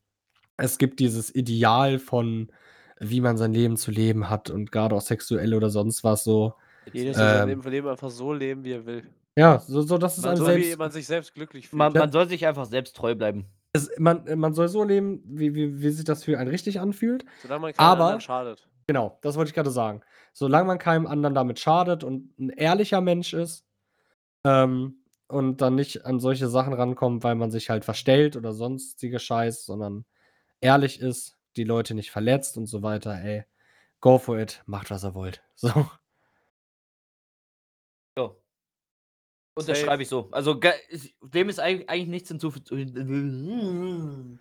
es 0.57 0.77
gibt 0.77 0.99
dieses 0.99 1.33
Ideal 1.33 1.99
von, 1.99 2.51
wie 2.99 3.21
man 3.21 3.37
sein 3.37 3.53
Leben 3.53 3.77
zu 3.77 3.91
leben 3.91 4.29
hat 4.29 4.49
und 4.49 4.71
gerade 4.71 4.95
auch 4.95 5.01
sexuell 5.01 5.53
oder 5.55 5.69
sonst 5.69 6.03
was 6.03 6.23
so. 6.23 6.53
Jeder 6.93 7.13
soll 7.13 7.27
sein 7.29 7.41
Ähm 7.43 7.49
Leben 7.49 7.71
Leben 7.71 7.87
einfach 7.87 8.09
so 8.11 8.33
leben, 8.33 8.63
wie 8.63 8.73
er 8.73 8.85
will. 8.85 9.03
Ja, 9.37 9.59
so 9.59 9.81
so 9.81 9.97
dass 9.97 10.17
es 10.17 10.23
Man 10.23 10.31
einem 10.31 10.37
soll, 10.37 10.55
wie 10.57 10.63
selbst 10.63 10.79
man 10.79 10.91
sich 10.91 11.07
selbst 11.07 11.33
glücklich 11.33 11.69
fühlt. 11.69 11.79
Man 11.79 11.93
man 11.93 12.11
soll 12.11 12.27
sich 12.27 12.45
einfach 12.45 12.65
selbst 12.65 12.95
treu 12.95 13.15
bleiben. 13.15 13.45
es 13.73 13.89
man 13.97 14.23
man 14.37 14.53
soll 14.53 14.67
so 14.67 14.83
leben, 14.83 15.23
wie 15.25 15.55
wie 15.55 15.81
wie 15.81 15.89
sich 15.89 16.05
das 16.05 16.23
für 16.23 16.37
einen 16.37 16.49
richtig 16.49 16.79
anfühlt. 16.79 17.25
Solange 17.41 17.61
man 17.61 17.73
keinem 17.73 17.87
Aber 17.87 18.03
anderen 18.03 18.21
schadet. 18.21 18.67
Genau, 18.87 19.17
das 19.21 19.35
wollte 19.37 19.49
ich 19.49 19.55
gerade 19.55 19.71
sagen. 19.71 20.01
Solange 20.33 20.65
man 20.67 20.77
keinem 20.79 21.07
anderen 21.07 21.33
damit 21.33 21.59
schadet 21.59 22.03
und 22.03 22.37
'n 22.39 22.49
ehrlicher 22.49 22.99
Mensch 22.99 23.33
ist, 23.33 23.65
ähm, 24.45 25.00
und 25.31 25.61
dann 25.61 25.75
nicht 25.75 26.05
an 26.05 26.19
solche 26.19 26.47
Sachen 26.47 26.73
rankommt, 26.73 27.23
weil 27.23 27.35
man 27.35 27.51
sich 27.51 27.69
halt 27.69 27.85
verstellt 27.85 28.35
oder 28.35 28.53
sonstige 28.53 29.19
Scheiß, 29.19 29.65
sondern 29.65 30.05
ehrlich 30.59 30.99
ist, 30.99 31.37
die 31.55 31.63
Leute 31.63 31.93
nicht 31.93 32.11
verletzt 32.11 32.57
und 32.57 32.67
so 32.67 32.83
weiter, 32.83 33.13
ey, 33.13 33.43
go 33.99 34.17
for 34.17 34.39
it, 34.39 34.61
macht, 34.65 34.91
was 34.91 35.03
ihr 35.03 35.15
wollt. 35.15 35.41
So. 35.55 35.69
Ja. 38.17 38.31
Unterschreibe 39.55 40.03
ich 40.03 40.09
so. 40.09 40.29
Also, 40.31 40.59
dem 41.21 41.49
ist 41.49 41.59
eig 41.59 41.89
eigentlich 41.89 42.07
nichts 42.07 42.29
hinzufügen 42.29 44.39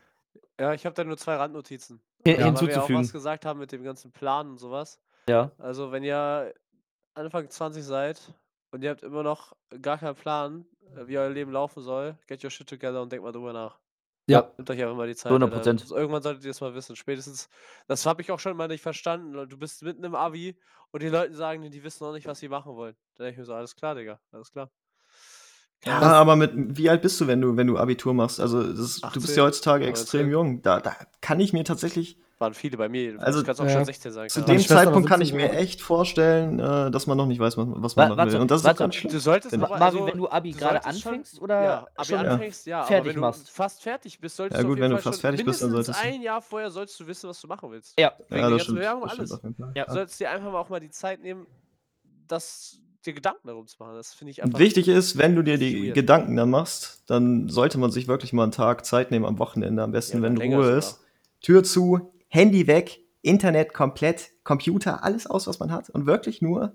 Ja, 0.59 0.74
ich 0.74 0.86
habe 0.86 0.95
da 0.95 1.05
nur 1.05 1.16
2 1.16 1.36
Randnotizen. 1.36 2.01
Hi 2.26 2.36
Also, 2.36 2.38
weil 2.38 2.38
wir 2.38 2.43
ja 2.43 2.45
auch 2.45 2.59
hinzuzufügen. 2.59 3.01
was 3.03 3.12
gesagt 3.12 3.45
haben 3.45 3.59
mit 3.61 3.72
dem 3.72 3.82
ganzen 3.82 4.12
Plan 4.12 4.51
und 4.51 4.59
sowas. 4.59 5.01
Ja. 5.28 5.51
Also, 5.59 5.93
wenn 5.93 6.05
ihr 6.05 6.55
Anfang 7.14 7.49
20 7.51 7.84
seid 7.84 8.32
und 8.72 8.82
ihr 8.82 8.90
habt 8.90 9.02
immer 9.02 9.22
noch 9.22 9.52
gar 9.82 9.98
keinen 9.98 10.14
Plan, 10.14 10.66
äh, 10.96 11.06
wie 11.06 11.18
euer 11.18 11.30
Leben 11.30 11.52
laufen 11.52 11.82
soll, 11.82 12.16
get 12.26 12.42
your 12.44 12.50
shit 12.50 12.68
together 12.68 13.02
und 13.02 13.12
denkt 13.12 13.24
mal 13.24 13.32
drüber 13.32 13.52
nach. 13.52 13.78
Ja. 14.26 14.52
Nehmt 14.58 14.70
euch 14.70 14.82
einfach 14.82 14.96
mal 14.96 15.08
die 15.08 15.16
Zeit, 15.16 15.30
Zu 15.30 15.34
100 15.46 15.66
Alter. 15.66 15.78
So, 15.86 15.96
irgendwann 15.96 16.22
solltet 16.22 16.44
ihr 16.44 16.50
es 16.52 16.60
mal 16.60 16.74
wissen. 16.74 16.94
Spätestens 16.96 17.48
das 17.88 18.06
habe 18.06 18.22
ich 18.22 18.30
auch 18.30 18.38
schon 18.38 18.56
mal 18.56 18.68
nicht 18.68 18.82
verstanden. 18.82 19.32
Du 19.48 19.56
bist 19.58 19.82
mitten 19.82 20.04
im 20.04 20.14
Abi 20.14 20.58
und 20.92 21.02
die 21.02 21.08
Leute 21.08 21.34
sagen 21.34 21.68
die 21.70 21.82
wissen 21.82 22.04
noch 22.04 22.12
nicht, 22.12 22.26
was 22.26 22.38
sie 22.40 22.48
machen 22.48 22.74
wollen. 22.76 22.96
Da 23.16 23.24
denke 23.24 23.32
ich 23.34 23.38
mir 23.38 23.44
so: 23.46 23.54
„Alles 23.54 23.74
klar, 23.74 23.94
Digga, 23.94 24.20
alles 24.32 24.52
klar.“ 24.52 24.70
Ja, 25.84 25.98
aber 25.98 26.36
mit 26.36 26.52
wie 26.76 26.90
alt 26.90 27.00
bist 27.00 27.20
du, 27.20 27.26
wenn 27.26 27.40
du 27.40 27.56
wenn 27.56 27.66
du 27.66 27.78
Abitur 27.78 28.12
machst? 28.12 28.38
Also, 28.38 28.62
das 28.62 29.00
du 29.00 29.20
bist 29.20 29.36
ja 29.36 29.44
18, 29.44 29.44
heutzutage 29.44 29.86
extrem 29.86 30.28
19. 30.28 30.30
jung. 30.30 30.62
Da 30.62 30.80
da 30.80 30.94
kann 31.22 31.40
ich 31.40 31.52
mir 31.52 31.64
tatsächlich 31.64 32.18
Waren 32.41 32.55
viele 32.55 32.78
bei 32.78 32.88
mir. 32.88 33.20
Also, 33.20 33.45
Kann's 33.45 33.61
auch 33.61 33.66
ja. 33.66 33.70
schon 33.72 33.84
16 33.84 34.12
sein, 34.12 34.28
zu 34.30 34.41
dem 34.41 34.59
Zeitpunkt 34.61 35.07
kann 35.07 35.20
ich 35.20 35.28
17 35.28 35.51
mir 35.53 35.59
echt 35.59 35.82
vorstellen, 35.82 36.59
äh, 36.59 36.91
dass 36.91 37.07
man 37.07 37.18
noch 37.18 37.26
nicht 37.26 37.38
weiß, 37.38 37.59
was 37.59 37.66
was 37.68 37.97
Wa 37.99 38.09
man 38.09 38.16
machen 38.16 38.32
will. 38.32 38.41
Und 38.41 38.51
das 38.51 38.62
ist 38.62 38.64
warte. 38.64 38.78
ganz 38.78 38.95
schlimm. 38.95 39.12
Du 39.12 39.20
solltest 39.20 39.53
aber 39.53 39.68
Marvin, 39.68 39.82
also, 39.82 40.07
wenn 40.07 40.16
du 40.16 40.30
Abi 40.30 40.53
du 40.53 40.59
grade 40.59 40.80
solltest 40.82 41.03
schon 41.03 41.11
anfängst 41.12 41.43
oder 41.43 41.62
ja, 41.62 41.86
Abi 41.97 42.07
schon 42.09 42.18
anfängst, 42.26 42.66
ja, 42.66 42.78
aber 42.78 42.86
fertig 42.86 43.09
wenn 43.11 43.14
du 43.16 43.20
machst? 43.20 43.51
fast 43.51 43.82
fertig 43.82 44.18
bist, 44.18 44.36
solltest 44.36 44.57
Ja 44.57 44.62
du 44.62 44.68
auf 44.68 44.70
gut, 44.70 44.78
jeden 44.78 44.91
wenn 44.91 44.97
du 44.97 45.03
fast 45.03 45.20
schon 45.20 45.20
fertig 45.30 45.45
bist, 45.45 45.62
dann 45.62 45.70
solltest 45.70 46.01
du 46.01 46.03
1 46.03 46.24
Jahr 46.24 46.41
vorher 46.41 46.70
solltest 46.70 46.99
du 46.99 47.07
wissen, 47.07 47.28
was 47.28 47.38
du 47.43 47.47
machen 47.47 47.70
willst. 47.70 48.01
Ja. 48.01 48.12
Wegen 48.30 48.41
Ja, 48.41 48.41
der 48.41 48.41
das 48.41 48.51
ganzen 48.51 48.62
stimmt. 48.62 48.78
Bewerbung, 48.78 49.03
Das 49.03 49.12
stimmt 49.12 49.61
alles. 49.61 49.76
Ja. 49.76 49.84
Du 49.84 49.93
solltest 49.93 50.20
dir 50.20 50.30
einfach 50.30 50.51
mal 50.51 50.59
auch 50.61 50.68
mal 50.70 50.80
die 50.80 50.91
Zeit 50.91 51.20
nehmen, 51.20 51.47
das 52.26 52.78
dir 53.05 53.12
Gedanken 53.12 53.49
darum 53.49 53.66
zu 53.66 53.76
machen. 53.80 53.97
Das 53.97 54.14
finde 54.14 54.30
ich 54.30 54.43
einfach 54.43 54.59
wichtig 54.59 54.88
ist, 54.88 55.18
wenn 55.18 55.36
du 55.36 55.43
dir 55.43 55.55
ist 55.55 55.61
die 55.61 55.84
weird. 55.88 55.95
Gedanken 55.95 56.36
dann 56.36 56.49
machst, 56.49 57.03
dann 57.07 57.51
sollte 57.51 57.76
man 57.78 57.91
sich 57.91 58.09
wirklich 58.09 58.32
mal 58.32 58.45
'n 58.45 58.51
Tag 58.51 58.86
Zeit 58.86 59.11
nehmen 59.11 59.26
am 59.26 59.38
Wochenende 59.38 59.82
am 59.82 59.91
Ja, 59.91 59.93
besten, 59.93 60.20
oder 60.20 60.34
wenn 60.34 60.55
Ruhe 60.55 60.70
ist. 60.72 61.01
Tür 61.43 61.62
zu, 61.64 62.12
Handy 62.30 62.66
weg, 62.66 63.00
Internet 63.22 63.74
komplett, 63.74 64.30
Computer, 64.44 65.04
alles 65.04 65.26
aus, 65.26 65.46
was 65.46 65.58
man 65.58 65.70
hat 65.70 65.90
und 65.90 66.06
wirklich 66.06 66.40
nur 66.40 66.74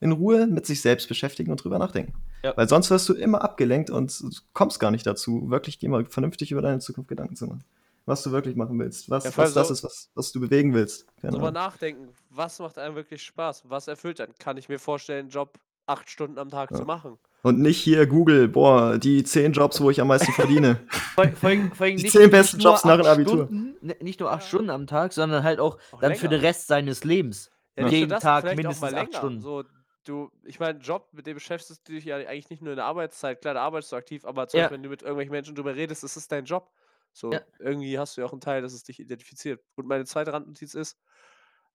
in 0.00 0.12
Ruhe 0.12 0.48
mit 0.48 0.66
sich 0.66 0.82
selbst 0.82 1.08
beschäftigen 1.08 1.52
und 1.52 1.62
drüber 1.62 1.78
nachdenken. 1.78 2.14
Ja. 2.42 2.56
Weil 2.56 2.68
sonst 2.68 2.90
wirst 2.90 3.08
du 3.08 3.14
immer 3.14 3.42
abgelenkt 3.42 3.88
und 3.88 4.42
kommst 4.52 4.80
gar 4.80 4.90
nicht 4.90 5.06
dazu, 5.06 5.48
wirklich 5.48 5.78
dir 5.78 5.88
mal 5.88 6.04
vernünftig 6.06 6.50
über 6.50 6.60
deine 6.60 6.80
Zukunft 6.80 7.08
Gedanken 7.08 7.36
zu 7.36 7.46
machen. 7.46 7.64
Was 8.04 8.24
du 8.24 8.32
wirklich 8.32 8.56
machen 8.56 8.76
willst, 8.80 9.08
was 9.08 9.22
Ja, 9.22 9.36
was 9.36 9.54
das 9.54 9.70
ist, 9.70 9.84
was 9.84 10.10
was 10.16 10.32
du 10.32 10.40
bewegen 10.40 10.74
willst. 10.74 11.06
Keine 11.20 11.34
drüber 11.34 11.52
nachdenken, 11.52 12.08
was 12.30 12.58
macht 12.58 12.76
einem 12.78 12.96
wirklich 12.96 13.22
Spaß? 13.22 13.62
Was 13.68 13.86
erfüllt 13.86 14.20
einen? 14.20 14.34
Kann 14.40 14.56
ich 14.56 14.68
mir 14.68 14.80
vorstellen, 14.80 15.28
'n 15.28 15.30
Job 15.30 15.56
8 15.88 16.10
Stunden 16.10 16.38
am 16.38 16.50
Tag 16.50 16.74
zu 16.74 16.84
Ja. 16.84 16.86
machen? 16.86 17.18
Und 17.42 17.60
nicht 17.60 17.78
hier 17.80 18.06
Google, 18.06 18.48
boah, 18.48 18.98
die 18.98 19.24
10 19.24 19.52
Jobs, 19.52 19.80
wo 19.80 19.90
ich 19.90 20.00
am 20.00 20.08
meisten 20.08 20.32
verdiene. 20.32 20.84
Vor 21.14 21.36
vor 21.36 21.50
allem 21.50 21.74
vor 21.74 21.86
allem 21.86 21.98
Die 21.98 22.04
nicht 22.04 22.22
10 22.22 22.30
nicht 22.30 22.30
besten 22.30 22.58
nur 22.58 22.60
Jobs 22.60 22.84
nach 22.84 22.96
8 22.96 23.04
dem 23.04 23.06
Abitur. 23.06 23.52
Stunden, 23.52 23.76
n 23.82 23.94
nicht 24.00 24.20
nur 24.20 24.30
8 24.32 24.42
Ja. 24.42 24.44
Stunden 24.44 24.70
am 24.70 24.86
Tag, 24.86 25.12
sondern 25.12 25.44
halt 25.44 25.60
auch 25.60 25.78
Auch 25.92 26.00
dann 26.00 26.14
für 26.14 26.28
den 26.28 26.40
länger. 26.40 26.42
Rest 26.42 26.68
seines 26.68 27.04
Lebens. 27.04 27.50
Ja, 27.78 27.90
Jeden 27.90 28.06
das, 28.06 28.30
Tag 28.34 28.52
mindestens 28.52 28.80
mal 28.80 28.94
8 28.94 29.14
länger. 29.14 29.14
Stunden. 29.14 29.48
So, 29.48 29.64
du 30.04 30.30
ich 30.44 30.60
meine, 30.60 30.78
Job, 30.80 31.08
mit 31.12 31.26
dem 31.26 31.34
beschäftigst 31.34 31.88
du 31.88 31.92
dich 31.92 32.04
ja 32.04 32.16
eigentlich 32.16 32.50
nicht 32.50 32.60
nur 32.62 32.72
in 32.72 32.76
der 32.76 32.84
Arbeitszeit. 32.84 33.40
Klar, 33.40 33.54
da 33.54 33.62
arbeitest 33.62 33.92
du 33.92 33.96
aktiv, 33.96 34.24
aber 34.26 34.46
zum 34.48 34.58
Ja. 34.58 34.72
Beispiel, 34.72 34.74
wenn 34.76 34.82
du 34.82 34.88
mit 34.90 35.00
irgendwelchen 35.02 35.32
Menschen 35.32 35.54
drüber 35.54 35.74
redest, 35.74 36.02
das 36.02 36.16
ist 36.18 36.30
dein 36.32 36.44
Job. 36.44 36.70
So, 37.14 37.32
Ja. 37.32 37.42
irgendwie 37.58 37.98
hast 37.98 38.16
du 38.16 38.20
ja 38.20 38.26
auch 38.26 38.32
'n 38.34 38.40
Teil, 38.40 38.60
dass 38.62 38.74
es 38.74 38.82
dich 38.84 39.00
identifiziert. 39.00 39.62
Und 39.74 39.86
meine 39.86 40.04
zweite 40.04 40.32
Randnotiz 40.34 40.74
ist, 40.74 40.98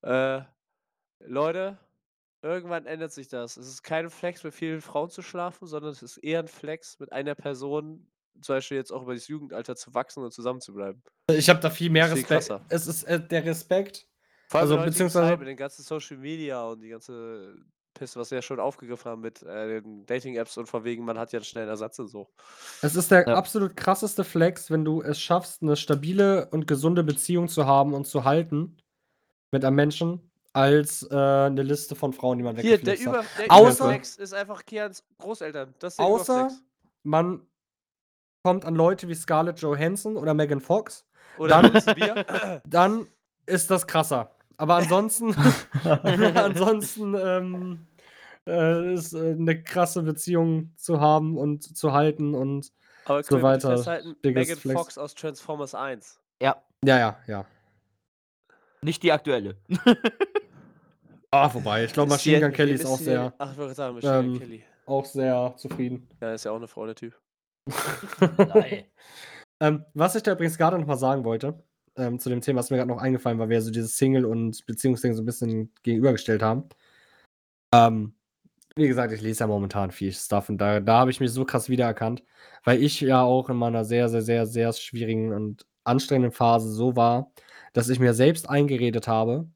äh, 0.04 0.42
Leute, 1.20 1.80
irgendwann 2.42 2.86
ändert 2.86 3.12
sich 3.12 3.28
das. 3.30 3.58
Es 3.58 3.68
ist 3.68 3.84
kein 3.84 4.10
Flex, 4.10 4.44
mit 4.44 4.54
vielen 4.54 4.82
Frauen 4.82 5.10
zu 5.10 5.22
schlafen, 5.22 5.68
sondern 5.68 5.92
es 5.92 6.04
ist 6.04 6.18
eher 6.18 6.40
'n 6.42 6.48
Flex, 6.48 7.00
mit 7.00 7.12
einer 7.12 7.36
Person 7.36 8.12
zum 8.42 8.56
Beispiel 8.56 8.78
jetzt 8.78 8.92
auch 8.92 9.04
über 9.04 9.14
das 9.16 9.28
Jugendalter 9.28 9.76
zu 9.76 9.94
wachsen 9.96 10.24
und 10.24 10.32
zusammenzubleiben. 10.34 11.04
Ich 11.30 11.50
habe 11.50 11.60
da 11.60 11.70
viel 11.70 11.90
mehr 11.90 12.10
Ist 12.10 12.12
viel 12.12 12.24
Respekt. 12.24 12.24
krasser. 12.24 12.66
Es 12.70 12.88
ist, 12.88 13.04
äh, 13.04 13.20
der 13.26 13.44
Respekt 13.46 14.08
Vor 14.50 14.62
allem 14.62 14.70
also 14.70 14.78
in 14.78 14.78
der 14.78 14.84
heutigen 14.86 15.10
beziehungsweise 15.10 15.10
Zeit 15.10 15.40
mit 15.40 15.48
den 15.50 15.58
ganzen 15.58 15.84
Social 15.84 16.18
Media 16.18 16.64
und 16.68 16.80
die 16.80 16.88
ganze 16.88 17.58
Pisse, 17.94 18.18
was 18.18 18.32
wir 18.32 18.38
ja 18.38 18.42
schon 18.42 18.62
aufgegriffen 18.62 19.12
haben 19.12 19.22
mit, 19.22 19.44
äh, 19.44 19.82
den 19.82 20.06
Dating-Apps 20.06 20.56
und 20.58 20.68
von 20.68 20.86
wegen, 20.86 21.04
man 21.04 21.20
hat 21.20 21.34
ja 21.34 21.40
'n 21.40 21.44
schnellen 21.44 21.68
Ersatz 21.68 22.00
und 22.00 22.08
so. 22.08 22.30
Es 22.84 22.96
ist 22.96 23.10
der 23.10 23.34
Ja. 23.34 23.36
absolut 23.36 23.76
krasseste 23.76 24.24
Flex, 24.24 24.70
wenn 24.70 24.86
du 24.86 25.02
es 25.02 25.20
schaffst, 25.20 25.64
'ne 25.64 25.76
stabile 25.76 26.48
und 26.52 26.68
gesunde 26.68 27.04
Beziehung 27.04 27.48
zu 27.48 27.66
haben 27.66 27.94
und 27.96 28.06
zu 28.06 28.24
halten 28.24 28.78
mit 29.52 29.66
einem 29.66 29.76
Menschen, 29.78 30.32
als, 30.58 31.04
äh, 31.04 31.16
'ne 31.50 31.62
Liste 31.64 31.96
von 31.96 32.12
Frauen, 32.14 32.40
die 32.40 32.44
man 32.44 32.58
Hier, 32.58 32.78
der 32.82 33.00
über 33.00 33.24
der 33.38 33.52
Außer 33.52 33.86
Überflex 33.86 34.18
ist 34.18 34.34
einfach 34.34 34.66
Kians 34.66 35.04
Großeltern. 35.20 35.74
Das 35.80 35.94
ist 35.94 36.00
außer 36.00 36.40
Überflex. 36.42 36.64
man 37.04 37.42
kommt 38.44 38.66
an 38.66 38.76
Leute 38.76 39.08
wie 39.08 39.16
Scarlett 39.16 39.60
Johansson 39.60 40.18
oder 40.18 40.34
Megan 40.34 40.60
Fox, 40.62 41.06
Oder 41.38 41.62
dann 41.62 42.62
dann 42.68 43.08
ist 43.46 43.70
das 43.72 43.86
krasser. 43.88 44.32
Aber 44.58 44.76
ansonsten 44.76 45.36
ansonsten, 46.36 47.14
ähm, 47.16 47.88
äh, 48.48 48.94
ist 48.94 49.14
äh, 49.14 49.32
eine 49.32 49.62
krasse 49.64 50.02
Beziehung 50.04 50.74
zu 50.78 51.00
haben 51.00 51.38
und 51.38 51.78
zu 51.78 51.92
halten 51.94 52.34
und 52.34 52.72
Aber 53.06 53.22
so 53.22 53.42
weiter. 53.42 53.76
festhalten, 53.76 54.16
Megan 54.24 54.58
Flex. 54.58 54.80
Fox 54.80 54.98
aus 54.98 55.14
Transformers 55.14 55.76
1. 55.76 56.20
Ja, 56.42 56.56
Ja, 56.84 56.98
ja, 56.98 57.18
ja. 57.28 57.46
nicht 58.82 59.04
die 59.04 59.12
aktuelle. 59.12 59.58
Ah, 61.32 61.50
vorbei. 61.50 61.84
Ich 61.84 61.94
glaube, 61.94 62.10
Machine 62.10 62.40
Gun 62.40 62.52
Kelly 62.54 62.74
ist 62.74 62.86
auch 62.86 62.98
sehr? 62.98 63.34
Ach, 63.38 63.52
ich 63.52 63.58
wollte 63.58 63.74
sagen, 63.74 63.96
Machine 63.96 64.14
Gun 64.14 64.34
ähm, 64.34 64.40
Kelly. 64.40 64.64
auch 64.86 65.06
sehr 65.06 65.54
zufrieden. 65.58 66.08
Ja, 66.22 66.34
ist 66.34 66.46
ja 66.46 66.52
auch 66.52 66.58
eine 66.58 66.68
Frau, 66.68 66.86
der 66.86 66.96
Typ. 66.96 67.20
Nein. 68.38 68.86
Ähm, 69.60 69.86
was 69.96 70.14
ich 70.14 70.22
da 70.22 70.34
übrigens 70.34 70.58
gerade 70.58 70.78
noch 70.78 70.86
mal 70.86 70.98
sagen 70.98 71.24
wollte, 71.24 71.64
ähm, 71.96 72.20
zu 72.20 72.30
dem 72.30 72.42
Thema, 72.42 72.60
was 72.60 72.70
mir 72.70 72.78
gerade 72.78 72.90
noch 72.90 73.02
eingefallen 73.02 73.40
war, 73.40 73.50
wir 73.50 73.60
so 73.62 73.72
dieses 73.72 73.98
Single- 73.98 74.26
und 74.26 74.64
Beziehungsding 74.68 75.16
so 75.16 75.24
ein 75.24 75.26
bisschen 75.26 75.74
gegenübergestellt 75.82 76.44
haben. 76.44 76.70
Ähm, 77.74 78.14
wie 78.76 78.88
gesagt, 78.88 79.12
ich 79.14 79.22
lese 79.22 79.42
ja 79.42 79.48
momentan 79.48 79.92
viel 79.92 80.14
Stuff 80.14 80.50
und 80.50 80.60
da, 80.60 80.80
da 80.80 81.00
habe 81.00 81.12
ich 81.12 81.20
mich 81.20 81.32
so 81.32 81.44
krass 81.44 81.70
wiedererkannt, 81.70 82.24
weil 82.64 82.84
ich 82.84 83.02
ja 83.02 83.24
auch 83.24 83.50
in 83.50 83.58
meiner 83.58 83.84
sehr, 83.84 84.10
sehr, 84.10 84.22
sehr, 84.22 84.46
sehr 84.46 84.72
schwierigen 84.74 85.34
und 85.34 85.66
anstrengenden 85.84 86.32
Phase 86.32 86.70
so 86.72 86.96
war, 86.96 87.32
dass 87.74 87.90
ich 87.90 88.00
mir 88.00 88.14
selbst 88.14 88.50
eingeredet 88.50 89.08
habe, 89.08 89.48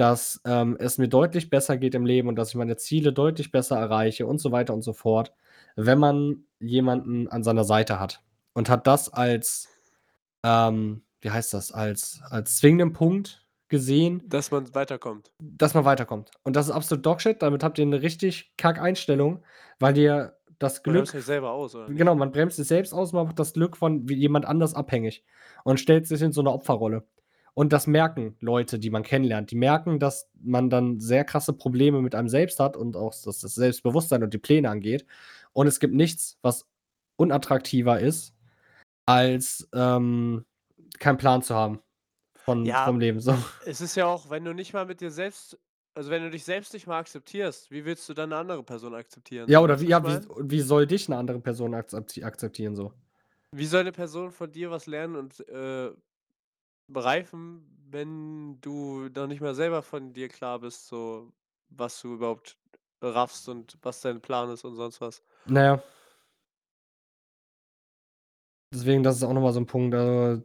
dass 0.00 0.40
ähm, 0.46 0.76
es 0.80 0.96
mir 0.96 1.08
deutlich 1.08 1.50
besser 1.50 1.76
geht 1.76 1.94
im 1.94 2.06
Leben 2.06 2.28
und 2.28 2.36
dass 2.36 2.48
ich 2.50 2.54
meine 2.54 2.76
Ziele 2.76 3.12
deutlich 3.12 3.52
besser 3.52 3.76
erreiche 3.78 4.26
und 4.26 4.38
so 4.38 4.50
weiter 4.50 4.72
und 4.72 4.80
so 4.82 4.94
fort, 4.94 5.34
wenn 5.76 5.98
man 5.98 6.44
jemanden 6.58 7.28
an 7.28 7.42
seiner 7.42 7.64
Seite 7.64 8.00
hat. 8.00 8.22
Und 8.54 8.70
hat 8.70 8.86
das 8.86 9.12
als, 9.12 9.68
ähm, 10.42 11.02
wie 11.20 11.30
heißt 11.30 11.52
das, 11.52 11.70
als, 11.72 12.20
als 12.30 12.56
zwingenden 12.56 12.92
Punkt 12.94 13.46
gesehen, 13.68 14.22
Dass 14.26 14.50
man 14.50 14.74
weiterkommt. 14.74 15.32
dass 15.38 15.74
man 15.74 15.84
weiterkommt. 15.84 16.30
Und 16.42 16.56
das 16.56 16.66
ist 16.66 16.72
absolut 16.72 17.04
Dogshit. 17.06 17.42
Damit 17.42 17.62
habt 17.62 17.78
ihr 17.78 17.84
eine 17.84 18.02
richtig 18.02 18.52
kack 18.56 18.80
Einstellung, 18.80 19.44
weil 19.78 19.96
ihr 19.98 20.34
das 20.58 20.76
Man 20.76 20.82
Glück. 20.82 20.94
bremst 20.96 21.12
sich 21.12 21.24
selber 21.24 21.52
aus, 21.52 21.74
oder? 21.74 21.88
nicht? 21.88 21.98
Genau, 21.98 22.14
man 22.14 22.32
bremst 22.32 22.56
sich 22.56 22.66
selbst 22.66 22.92
aus, 22.92 23.12
man 23.12 23.26
macht 23.26 23.38
das 23.38 23.52
Glück 23.52 23.76
von 23.76 24.06
jemand 24.08 24.46
anders 24.46 24.74
abhängig 24.74 25.24
und 25.64 25.78
stellt 25.78 26.06
sich 26.06 26.20
in 26.22 26.32
so 26.32 26.40
eine 26.40 26.52
Opferrolle. 26.52 27.04
Und 27.54 27.72
das 27.72 27.86
merken 27.86 28.36
Leute, 28.40 28.78
die 28.78 28.90
man 28.90 29.02
kennenlernt. 29.02 29.50
Die 29.50 29.56
merken, 29.56 29.98
dass 29.98 30.28
man 30.40 30.70
dann 30.70 31.00
sehr 31.00 31.24
krasse 31.24 31.52
Probleme 31.52 32.00
mit 32.00 32.14
einem 32.14 32.28
selbst 32.28 32.60
hat 32.60 32.76
und 32.76 32.96
auch 32.96 33.10
dass 33.10 33.40
das 33.40 33.54
Selbstbewusstsein 33.54 34.22
und 34.22 34.32
die 34.32 34.38
Pläne 34.38 34.70
angeht. 34.70 35.04
Und 35.52 35.66
es 35.66 35.80
gibt 35.80 35.94
nichts, 35.94 36.38
was 36.42 36.66
unattraktiver 37.16 38.00
ist, 38.00 38.34
als 39.06 39.68
ähm, 39.74 40.44
keinen 40.98 41.18
Plan 41.18 41.42
zu 41.42 41.54
haben 41.54 41.80
von, 42.36 42.64
Ja. 42.64 42.84
vom 42.84 43.00
Leben. 43.00 43.20
So. 43.20 43.36
Es 43.66 43.80
ist 43.80 43.96
ja 43.96 44.06
auch, 44.06 44.30
wenn 44.30 44.44
du 44.44 44.52
nicht 44.54 44.72
mal 44.72 44.86
mit 44.86 45.00
dir 45.00 45.10
selbst, 45.10 45.58
also 45.94 46.10
wenn 46.10 46.22
du 46.22 46.30
dich 46.30 46.44
selbst 46.44 46.72
nicht 46.72 46.86
mal 46.86 46.98
akzeptierst, 46.98 47.70
wie 47.70 47.84
willst 47.84 48.08
du 48.08 48.14
dann 48.14 48.32
eine 48.32 48.40
andere 48.40 48.62
Person 48.62 48.94
akzeptieren? 48.94 49.50
Ja, 49.50 49.60
oder 49.60 49.80
wie, 49.80 49.86
ja, 49.86 50.06
wie, 50.06 50.20
wie 50.38 50.60
soll 50.60 50.86
dich 50.86 51.08
eine 51.08 51.18
andere 51.18 51.40
Person 51.40 51.74
akzepti 51.74 52.22
akzeptieren 52.22 52.76
so? 52.76 52.92
Wie 53.52 53.66
soll 53.66 53.80
eine 53.80 53.92
Person 53.92 54.30
von 54.30 54.52
dir 54.52 54.70
was 54.70 54.86
lernen 54.86 55.16
und 55.16 55.46
äh, 55.48 55.90
bereifen, 56.92 57.64
wenn 57.90 58.60
du 58.60 59.08
noch 59.14 59.26
nicht 59.26 59.40
mal 59.40 59.54
selber 59.54 59.82
von 59.82 60.12
dir 60.12 60.28
klar 60.28 60.58
bist, 60.58 60.88
so 60.88 61.32
was 61.70 62.00
du 62.00 62.14
überhaupt 62.14 62.56
raffst 63.02 63.48
und 63.48 63.78
was 63.82 64.00
dein 64.00 64.20
Plan 64.20 64.50
ist 64.50 64.64
und 64.64 64.76
sonst 64.76 65.00
was. 65.00 65.22
Naja. 65.46 65.82
Deswegen, 68.72 69.02
das 69.02 69.16
ist 69.16 69.24
auch 69.24 69.32
nochmal 69.32 69.52
so 69.52 69.60
ein 69.60 69.66
Punkt. 69.66 69.94
Also, 69.94 70.44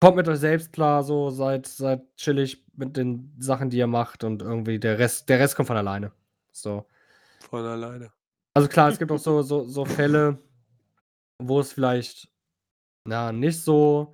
kommt 0.00 0.16
mit 0.16 0.28
euch 0.28 0.38
selbst 0.38 0.72
klar, 0.72 1.02
so 1.04 1.30
seid, 1.30 1.66
seid 1.66 2.02
chillig 2.16 2.64
mit 2.74 2.96
den 2.96 3.34
Sachen, 3.38 3.70
die 3.70 3.78
ihr 3.78 3.86
macht 3.86 4.24
und 4.24 4.42
irgendwie 4.42 4.78
der 4.78 4.98
Rest, 4.98 5.28
der 5.28 5.38
Rest 5.38 5.56
kommt 5.56 5.68
von 5.68 5.76
alleine. 5.76 6.12
So. 6.50 6.86
Von 7.48 7.64
alleine. 7.64 8.12
Also 8.54 8.68
klar, 8.68 8.88
es 8.88 8.98
gibt 8.98 9.12
auch 9.12 9.18
so, 9.18 9.42
so, 9.42 9.64
so 9.64 9.84
Fälle, 9.84 10.38
wo 11.38 11.60
es 11.60 11.72
vielleicht 11.72 12.28
na, 13.06 13.32
nicht 13.32 13.60
so 13.60 14.13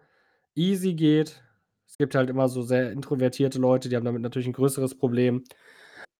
easy 0.54 0.94
geht. 0.94 1.42
Es 1.86 1.98
gibt 1.98 2.14
halt 2.14 2.30
immer 2.30 2.48
so 2.48 2.62
sehr 2.62 2.92
introvertierte 2.92 3.58
Leute, 3.58 3.88
die 3.88 3.96
haben 3.96 4.04
damit 4.04 4.22
natürlich 4.22 4.48
ein 4.48 4.52
größeres 4.52 4.96
Problem. 4.96 5.44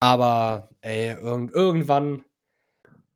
Aber 0.00 0.70
ey, 0.80 1.12
irgend, 1.14 1.52
irgendwann, 1.52 2.24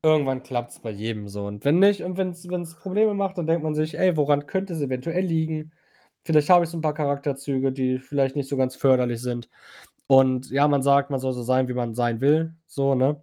irgendwann 0.03 0.43
klappt 0.43 0.73
es 0.73 0.81
bei 0.81 0.91
jedem 0.91 1.29
so. 1.29 1.47
Und 1.47 1.65
wenn 1.65 1.79
nicht, 1.79 2.03
und 2.03 2.17
wenn 2.19 2.31
es 2.31 2.75
Probleme 2.77 3.15
macht, 3.15 3.39
dann 3.39 3.47
denkt 3.47 3.65
man 3.65 3.75
sich, 3.75 3.99
ey, 3.99 4.17
woran 4.17 4.47
könnte 4.47 4.75
es 4.75 4.81
eventuell 4.81 5.25
liegen? 5.25 5.73
Vielleicht 6.25 6.51
habe 6.51 6.65
ich 6.65 6.71
so 6.71 6.79
ein 6.79 6.83
paar 6.83 6.95
Charakterzüge, 6.95 7.73
die 7.73 7.99
vielleicht 7.99 8.37
nicht 8.37 8.49
so 8.49 8.57
ganz 8.57 8.77
förderlich 8.77 9.21
sind. 9.21 9.49
Und 10.07 10.51
ja, 10.51 10.69
man 10.69 10.83
sagt, 10.83 11.11
man 11.11 11.21
soll 11.21 11.33
so 11.33 11.43
sein, 11.43 11.69
wie 11.69 11.75
man 11.75 11.95
sein 11.95 12.21
will, 12.21 12.55
so, 12.67 12.95
ne? 12.95 13.23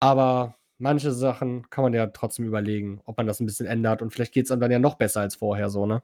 Aber 0.00 0.56
manche 0.78 1.12
Sachen 1.12 1.68
kann 1.70 1.84
man 1.84 1.94
ja 1.94 2.06
trotzdem 2.08 2.46
überlegen, 2.46 3.00
ob 3.04 3.16
man 3.16 3.26
das 3.26 3.40
ein 3.40 3.46
bisschen 3.46 3.66
ändert 3.66 4.02
und 4.02 4.12
vielleicht 4.12 4.32
geht 4.32 4.44
es 4.44 4.48
dann 4.50 4.70
ja 4.70 4.78
noch 4.78 4.96
besser 4.96 5.22
als 5.22 5.36
vorher, 5.36 5.70
so, 5.70 5.86
ne? 5.86 6.02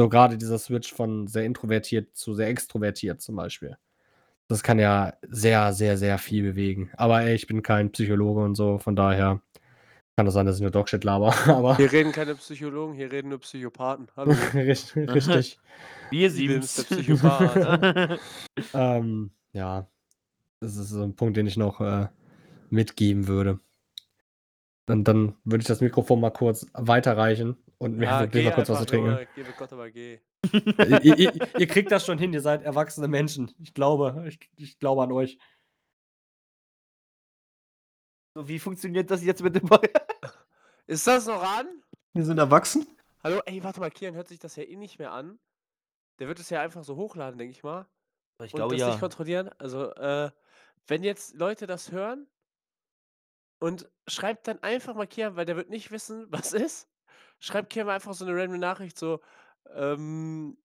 So 0.00 0.08
gerade 0.08 0.38
dieser 0.38 0.58
Switch 0.58 0.94
von 0.94 1.26
sehr 1.26 1.44
introvertiert 1.44 2.16
zu 2.16 2.32
sehr 2.32 2.48
extrovertiert 2.48 3.20
zum 3.20 3.36
Beispiel. 3.36 3.76
Das 4.48 4.62
kann 4.62 4.78
ja 4.78 5.12
sehr, 5.28 5.74
sehr, 5.74 5.98
sehr 5.98 6.16
viel 6.16 6.42
bewegen. 6.42 6.90
Aber 6.96 7.20
ey, 7.20 7.34
ich 7.34 7.46
bin 7.46 7.62
kein 7.62 7.92
Psychologe 7.92 8.40
und 8.40 8.54
so, 8.54 8.78
von 8.78 8.96
daher 8.96 9.42
kann 10.16 10.24
das 10.24 10.32
sein, 10.32 10.46
dass 10.46 10.56
ich 10.56 10.62
nur 10.62 10.70
Dogshit 10.70 11.04
laber. 11.04 11.34
Aber 11.48 11.76
Hier 11.76 11.92
reden 11.92 12.12
keine 12.12 12.34
Psychologen, 12.36 12.94
hier 12.94 13.12
reden 13.12 13.28
nur 13.28 13.40
Psychopathen. 13.40 14.08
Hallo. 14.16 14.30
richtig. 14.54 14.96
richtig. 15.14 15.58
Wir 16.08 16.30
sieben's. 16.30 16.76
der 16.76 16.96
Psychopath. 16.96 18.20
ähm, 18.72 19.32
ja, 19.52 19.86
das 20.60 20.76
ist 20.76 20.88
so 20.88 21.02
ein 21.02 21.14
Punkt, 21.14 21.36
den 21.36 21.46
ich 21.46 21.58
noch 21.58 21.82
äh, 21.82 22.06
mitgeben 22.70 23.28
würde. 23.28 23.60
Und 24.88 25.04
dann 25.04 25.36
würde 25.44 25.60
ich 25.60 25.68
das 25.68 25.82
Mikrofon 25.82 26.22
mal 26.22 26.30
kurz 26.30 26.64
weiterreichen 26.72 27.58
und 27.80 27.96
mir 27.96 28.10
wirklich 28.10 28.44
geh 28.44 28.48
mal 28.48 28.54
kurz 28.54 28.68
was 28.68 28.80
zu 28.80 28.86
trinken. 28.86 29.26
Geh 29.34 29.42
mit 29.42 29.56
Gott, 29.56 29.72
aber 29.72 29.90
geh. 29.90 30.20
ihr, 30.52 31.18
ihr, 31.18 31.58
ihr- 31.58 31.66
kriegt 31.66 31.90
das 31.90 32.04
schon 32.04 32.18
hin, 32.18 32.32
ihr 32.32 32.42
seid 32.42 32.62
erwachsene 32.62 33.08
Menschen. 33.08 33.54
Ich 33.58 33.72
glaube, 33.72 34.24
ich, 34.28 34.38
ich 34.56 34.78
glaube 34.78 35.02
an 35.02 35.12
euch. 35.12 35.38
So, 38.34 38.46
wie 38.46 38.58
funktioniert 38.58 39.10
das 39.10 39.24
jetzt 39.24 39.42
mit 39.42 39.54
dem 39.54 39.66
Feuer? 39.66 39.80
Ist 40.86 41.06
das 41.06 41.26
noch 41.26 41.42
an? 41.42 41.82
Wir 42.12 42.24
sind 42.24 42.38
erwachsen. 42.38 42.86
Hallo, 43.24 43.40
ey, 43.46 43.64
warte 43.64 43.80
mal, 43.80 43.90
Kian 43.90 44.14
hört 44.14 44.28
sich 44.28 44.38
das 44.38 44.56
ja 44.56 44.64
eh 44.64 44.76
nicht 44.76 44.98
mehr 44.98 45.12
an. 45.12 45.38
Der 46.18 46.28
wird 46.28 46.38
es 46.38 46.50
ja 46.50 46.60
einfach 46.60 46.84
so 46.84 46.96
hochladen, 46.96 47.38
denke 47.38 47.52
ich 47.52 47.62
mal. 47.62 47.86
Ich 48.42 48.52
und 48.52 48.58
glaube 48.58 48.74
das 48.74 48.80
ja. 48.80 48.88
nicht 48.88 49.00
kontrollieren. 49.00 49.48
Also, 49.58 49.94
äh, 49.94 50.30
wenn 50.86 51.02
jetzt 51.02 51.34
Leute 51.34 51.66
das 51.66 51.92
hören 51.92 52.26
und 53.58 53.90
schreibt 54.06 54.48
dann 54.48 54.62
einfach 54.62 54.94
mal 54.94 55.06
Kian, 55.06 55.36
weil 55.36 55.46
der 55.46 55.56
wird 55.56 55.70
nicht 55.70 55.90
wissen, 55.90 56.26
was 56.30 56.52
ist. 56.52 56.89
Schreibt 57.40 57.70
Kian 57.70 57.86
mal 57.86 57.94
einfach 57.94 58.14
so 58.14 58.24
eine 58.24 58.34
random 58.34 58.60
Nachricht, 58.60 58.98
so, 58.98 59.20
ähm, 59.74 60.56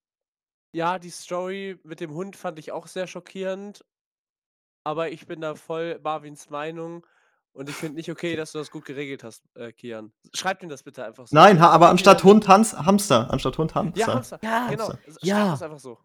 ja, 0.74 1.00
die 1.00 1.10
Story 1.10 1.80
mit 1.84 2.02
dem 2.02 2.14
Hund 2.14 2.36
fand 2.36 2.60
ich 2.60 2.74
auch 2.74 2.88
sehr 2.88 3.08
schockierend, 3.08 3.86
aber 4.84 5.10
ich 5.10 5.26
bin 5.26 5.40
da 5.40 5.56
voll 5.56 5.98
Marvins 6.04 6.50
Meinung 6.50 7.08
und 7.54 7.70
ich 7.70 7.76
finde 7.76 7.96
nicht 7.96 8.12
okay, 8.12 8.36
dass 8.36 8.52
du 8.52 8.58
das 8.58 8.72
gut 8.72 8.84
geregelt 8.84 9.24
hast, 9.24 9.46
äh, 9.56 9.72
Kian. 9.72 10.12
Schreibt 10.34 10.64
ihm 10.64 10.70
das 10.70 10.84
bitte 10.84 11.06
einfach 11.06 11.28
so. 11.28 11.36
Nein, 11.36 11.62
ha 11.62 11.70
aber 11.70 11.90
anstatt 11.90 12.26
Hund 12.26 12.46
Hans 12.50 12.74
Hamster. 12.74 13.32
Anstatt 13.32 13.58
Hund 13.58 13.74
Hamster. 13.74 14.00
Ja, 14.00 14.08
Hamster. 14.14 14.40
Ja, 14.44 14.68
Genau, 14.68 14.90
Hamster. 14.90 15.14
Ja. 15.22 15.52
das 15.52 15.62
einfach 15.62 15.80
so. 15.80 15.98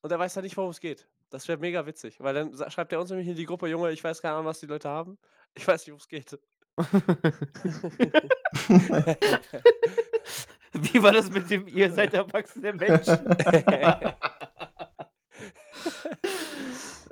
Und 0.00 0.10
er 0.10 0.18
weiß 0.18 0.34
dann 0.34 0.42
nicht, 0.42 0.56
worum 0.56 0.70
es 0.70 0.80
geht. 0.80 1.06
Das 1.30 1.46
wäre 1.46 1.58
mega 1.58 1.86
witzig, 1.86 2.18
weil 2.18 2.34
dann 2.34 2.70
schreibt 2.70 2.92
er 2.92 3.00
uns 3.00 3.10
nämlich 3.10 3.28
in 3.28 3.36
die 3.36 3.46
Gruppe, 3.46 3.68
Junge, 3.68 3.92
ich 3.92 4.02
weiß 4.02 4.20
keine 4.20 4.34
Ahnung, 4.34 4.46
was 4.46 4.58
die 4.58 4.66
Leute 4.66 4.88
haben. 4.88 5.16
Ich 5.54 5.66
weiß 5.66 5.86
nicht, 5.86 5.92
worum 5.92 6.00
es 6.00 6.08
geht. 6.08 6.36
Wie 10.72 11.02
war 11.02 11.12
das 11.12 11.30
mit 11.30 11.48
dem, 11.50 11.66
ihr 11.68 11.90
seid 11.92 12.14
erwachsene 12.14 12.72
Menschen? 12.72 13.18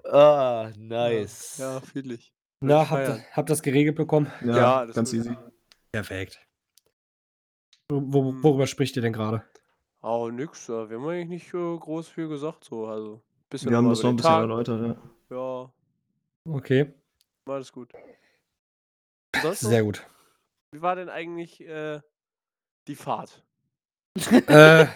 ah, 0.04 0.70
nice. 0.76 1.58
Ja, 1.58 1.80
fühle 1.80 2.14
ich. 2.14 2.32
Na, 2.60 2.88
habt, 2.88 3.36
habt 3.36 3.50
das 3.50 3.62
geregelt 3.62 3.96
bekommen? 3.96 4.30
Ja, 4.44 4.56
Ja, 4.56 4.86
das 4.86 4.94
ganz 4.96 5.12
ist- 5.12 5.26
easy. 5.26 5.36
Perfekt. 5.92 6.40
Wo, 7.88 8.02
wo, 8.04 8.42
worüber 8.42 8.66
spricht 8.66 8.96
ihr 8.96 9.02
denn 9.02 9.12
gerade? 9.12 9.44
Oh, 10.02 10.28
nix. 10.30 10.68
Wir 10.68 10.76
haben 10.76 11.06
eigentlich 11.08 11.28
nicht 11.28 11.54
äh, 11.54 11.76
groß 11.78 12.08
viel 12.08 12.28
gesagt, 12.28 12.64
so. 12.64 12.86
Also, 12.86 13.22
bisschen 13.48 13.70
Wir 13.70 13.76
haben 13.78 13.88
das 13.88 14.02
noch 14.02 14.10
ein 14.10 14.16
bisschen 14.16 14.30
Tag. 14.30 14.40
erläutert. 14.42 14.98
Ja. 15.30 15.36
Ja, 15.36 15.72
Okay, 16.48 16.94
alles 17.46 17.72
gut. 17.72 17.92
Sonst 19.42 19.62
noch? 19.64 19.70
sehr 19.70 19.82
gut. 19.82 20.06
Wie 20.72 20.80
war 20.82 20.94
denn 20.96 21.08
eigentlich 21.08 21.60
äh, 21.66 22.00
die 22.86 22.94
Fahrt? 22.94 23.44
Äh, 24.48 24.86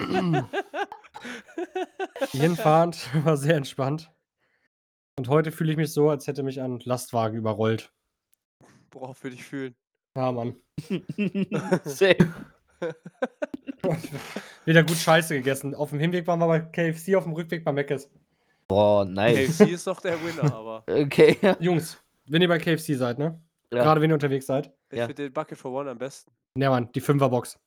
die 2.32 2.38
Hinfahrt 2.38 3.08
war 3.24 3.36
sehr 3.36 3.56
entspannt. 3.56 4.10
Und 5.18 5.28
heute 5.28 5.52
fühle 5.52 5.72
ich 5.72 5.76
mich 5.76 5.92
so, 5.92 6.08
als 6.08 6.26
hätte 6.26 6.42
mich 6.42 6.60
ein 6.60 6.80
Lastwagen 6.84 7.36
überrollt. 7.36 7.92
Worauf 8.92 9.22
würde 9.22 9.36
ich 9.36 9.44
fühlen? 9.44 9.74
Ja, 10.16 10.32
Mann. 10.32 10.56
Same. 11.84 12.34
Wieder 14.64 14.82
gut 14.82 14.96
Scheiße 14.96 15.34
gegessen. 15.34 15.74
Auf 15.74 15.90
dem 15.90 16.00
Hinweg 16.00 16.26
waren 16.26 16.38
wir 16.40 16.46
bei 16.46 16.60
KFC, 16.60 17.16
auf 17.16 17.24
dem 17.24 17.34
Rückweg 17.34 17.64
bei 17.64 17.72
Mc's. 17.72 18.10
Boah, 18.66 19.04
nice. 19.04 19.58
KFC 19.58 19.72
ist 19.72 19.86
doch 19.86 20.00
der 20.00 20.16
Winner, 20.24 20.54
aber 20.54 20.84
Okay. 20.88 21.36
Jungs, 21.60 21.98
wenn 22.26 22.40
ihr 22.42 22.48
bei 22.48 22.58
KFC 22.58 22.94
seid, 22.96 23.18
ne? 23.18 23.40
Ja. 23.72 23.82
Gerade 23.84 24.00
wenn 24.00 24.10
ihr 24.10 24.14
unterwegs 24.14 24.46
seid. 24.46 24.72
ich 24.90 24.98
Ja. 24.98 25.06
finde 25.06 25.22
den 25.24 25.32
Bucket 25.32 25.56
for 25.58 25.70
One 25.72 25.90
am 25.90 25.98
besten. 25.98 26.32
Ja, 26.56 26.70
Mann, 26.70 26.90
die 26.92 27.00
Fünferbox. 27.00 27.58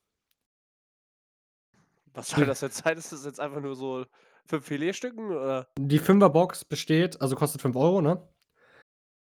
Was 2.13 2.29
soll 2.29 2.45
das 2.45 2.61
jetzt 2.61 2.77
sein? 2.83 2.97
Ist 2.97 3.11
das 3.11 3.25
jetzt 3.25 3.39
einfach 3.39 3.61
nur 3.61 3.75
so 3.75 4.05
fünf 4.45 4.65
Filetstücken 4.65 5.31
oder? 5.31 5.67
Die 5.79 5.99
Fünferbox 5.99 6.65
besteht, 6.65 7.21
also 7.21 7.35
kostet 7.35 7.61
5 7.61 7.75
Euro, 7.75 8.01
ne? 8.01 8.27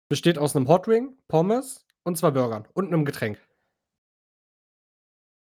Besteht 0.10 0.38
aus 0.38 0.56
einem 0.56 0.68
Hotring, 0.70 1.18
Pommes 1.28 1.86
und 2.04 2.18
zwei 2.18 2.32
Burgern 2.32 2.68
und 2.74 2.88
einem 2.88 3.04
Getränk. 3.04 3.40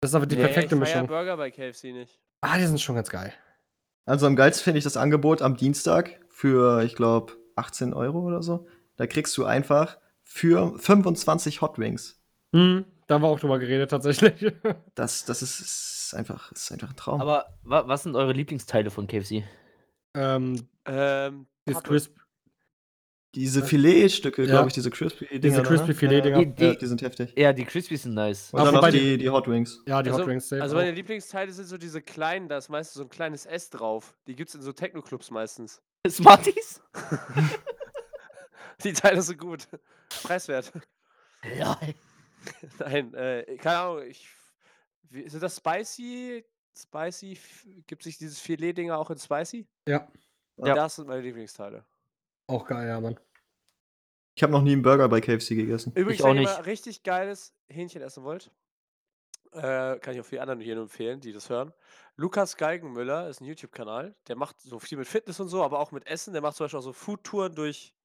Das 0.02 0.12
ist 0.12 0.16
aber 0.16 0.26
die 0.26 0.36
Nee, 0.36 0.44
perfekte 0.46 0.76
ich 0.76 0.80
Mischung. 0.80 1.08
Burger 1.08 1.38
bei 1.38 1.52
KFC 1.52 1.92
nicht. 1.94 2.20
Ah, 2.42 2.58
die 2.58 2.66
sind 2.66 2.80
schon 2.82 2.96
ganz 2.96 3.10
geil. 3.10 3.34
Also 4.06 4.26
am 4.26 4.36
geilsten 4.36 4.64
finde 4.64 4.78
ich 4.80 4.84
das 4.84 4.98
Angebot 4.98 5.42
am 5.42 5.58
Dienstag 5.58 6.20
für, 6.30 6.84
ich 6.84 6.96
glaube, 6.96 7.34
18 7.56 7.94
Euro 7.94 8.22
oder 8.22 8.42
so. 8.42 8.68
Da 8.96 9.06
kriegst 9.06 9.36
du 9.38 9.46
einfach 9.46 10.00
für 10.28 10.78
25 10.78 11.62
Hot 11.62 11.80
Wings. 11.80 12.22
Hm, 12.54 12.86
da 13.08 13.16
haben 13.16 13.22
wir 13.24 13.28
auch 13.30 13.40
drüber 13.40 13.58
geredet, 13.60 13.90
tatsächlich. 13.92 14.34
Das, 14.96 15.26
das 15.26 15.42
ist, 15.42 15.60
ist, 15.60 16.14
einfach, 16.16 16.52
ist 16.52 16.72
einfach 16.72 16.90
ein 16.90 16.96
Traum. 16.96 17.22
Aber 17.22 17.46
wa 17.64 17.88
was 17.88 18.04
sind 18.04 18.16
eure 18.16 18.34
Lieblingsteile 18.34 18.90
von 18.92 19.08
KFC? 19.08 19.44
ähm, 20.16 20.68
Ähm, 20.86 21.48
das. 21.66 21.84
Crisp, 21.84 22.16
diese 23.36 23.62
Filetstücke, 23.64 24.44
Ja. 24.44 24.50
glaube 24.50 24.70
ich, 24.70 24.74
diese 24.74 24.90
Crispy 24.90 25.40
diese 25.40 25.62
Crispy 25.62 25.94
Filet-Dinger. 25.94 26.46
Die- 26.46 26.64
Ja, 26.66 26.74
die 26.76 26.86
sind 26.88 27.02
heftig. 27.02 27.34
Ja, 27.38 27.54
die 27.54 27.66
Crispies 27.66 28.04
sind 28.04 28.14
nice. 28.16 28.52
Und 28.52 28.58
dann 28.60 28.68
noch 28.74 28.76
wobei 28.82 28.90
die, 28.92 29.18
die 29.18 29.30
Hot 29.30 29.48
Wings. 29.48 29.84
Ja, 29.86 30.02
die 30.02 30.10
Also- 30.10 30.22
Hot 30.24 30.28
Wings. 30.30 30.52
Also 30.54 30.76
auch. 30.76 30.80
meine 30.80 30.92
Lieblingsteile 30.92 31.52
sind 31.52 31.66
so 31.68 31.78
diese 31.78 32.02
kleinen, 32.02 32.48
da 32.48 32.58
ist 32.58 32.70
meistens 32.70 32.96
so 32.96 33.04
ein 33.04 33.10
kleines 33.10 33.46
S 33.46 33.70
drauf. 33.70 34.16
Die 34.28 34.36
gibt's 34.36 34.56
in 34.56 34.62
so 34.62 34.72
Techno-Clubs 34.72 35.30
meistens. 35.32 35.82
Smarties? 36.10 36.82
Die 38.84 38.94
Teile 38.94 39.22
sind 39.22 39.40
gut. 39.40 39.68
Preiswert. 40.24 40.72
Ja. 41.56 41.80
Nein, 42.80 43.14
äh, 43.14 43.58
keine 43.58 43.78
Ahnung, 43.78 44.02
ich. 44.04 44.28
Wie, 45.10 45.28
sind 45.30 45.42
das 45.42 45.58
Spicy? 45.58 46.46
Spicy? 46.78 47.40
Gibt 47.88 48.04
sich 48.04 48.18
dieses 48.18 48.40
Filet-Dinger 48.40 48.98
auch 48.98 49.10
in 49.10 49.18
Spicy? 49.18 49.68
Ja, 49.88 50.08
Ja. 50.58 50.76
Das 50.76 50.96
sind 50.96 51.08
meine 51.08 51.22
Lieblingsteile. 51.22 51.86
auch 52.48 52.66
geil, 52.66 52.88
ja, 52.88 53.00
Mann. 53.00 53.20
Ich 54.36 54.44
habe 54.44 54.54
noch 54.54 54.62
nie 54.62 54.74
einen 54.74 54.84
Burger 54.84 55.10
bei 55.10 55.20
KFC 55.20 55.56
gegessen. 55.56 55.92
Übrigens, 55.96 56.20
Ich 56.20 56.22
auch 56.24 56.30
wenn 56.30 56.36
ihr 56.36 56.42
nicht. 56.42 56.54
mal 56.54 56.62
richtig 56.62 57.02
geiles 57.04 57.56
Hähnchen 57.70 58.02
essen 58.04 58.24
wollt, 58.24 58.52
äh, 59.54 59.98
kann 59.98 60.14
ich 60.14 60.22
auch 60.22 60.26
für 60.26 60.36
die 60.36 60.40
anderen 60.40 60.60
hier 60.60 60.76
nur 60.76 60.84
empfehlen, 60.84 61.20
die 61.20 61.34
das 61.34 61.50
hören. 61.50 61.74
Lukas 62.16 62.56
Geigenmüller 62.58 63.30
ist 63.30 63.42
ein 63.42 63.46
YouTube-Kanal, 63.46 64.16
der 64.28 64.36
macht 64.36 64.62
so 64.62 64.78
viel 64.78 64.98
mit 65.00 65.08
Fitness 65.08 65.40
und 65.40 65.48
so, 65.48 65.64
aber 65.64 65.80
auch 65.80 65.92
mit 65.92 66.06
Essen. 66.06 66.34
Der 66.34 66.42
macht 66.44 66.56
zum 66.56 66.66
Beispiel 66.66 66.80
auch 66.80 66.84
so 66.84 66.94
Foodtouren 66.94 67.56
durch 67.56 67.96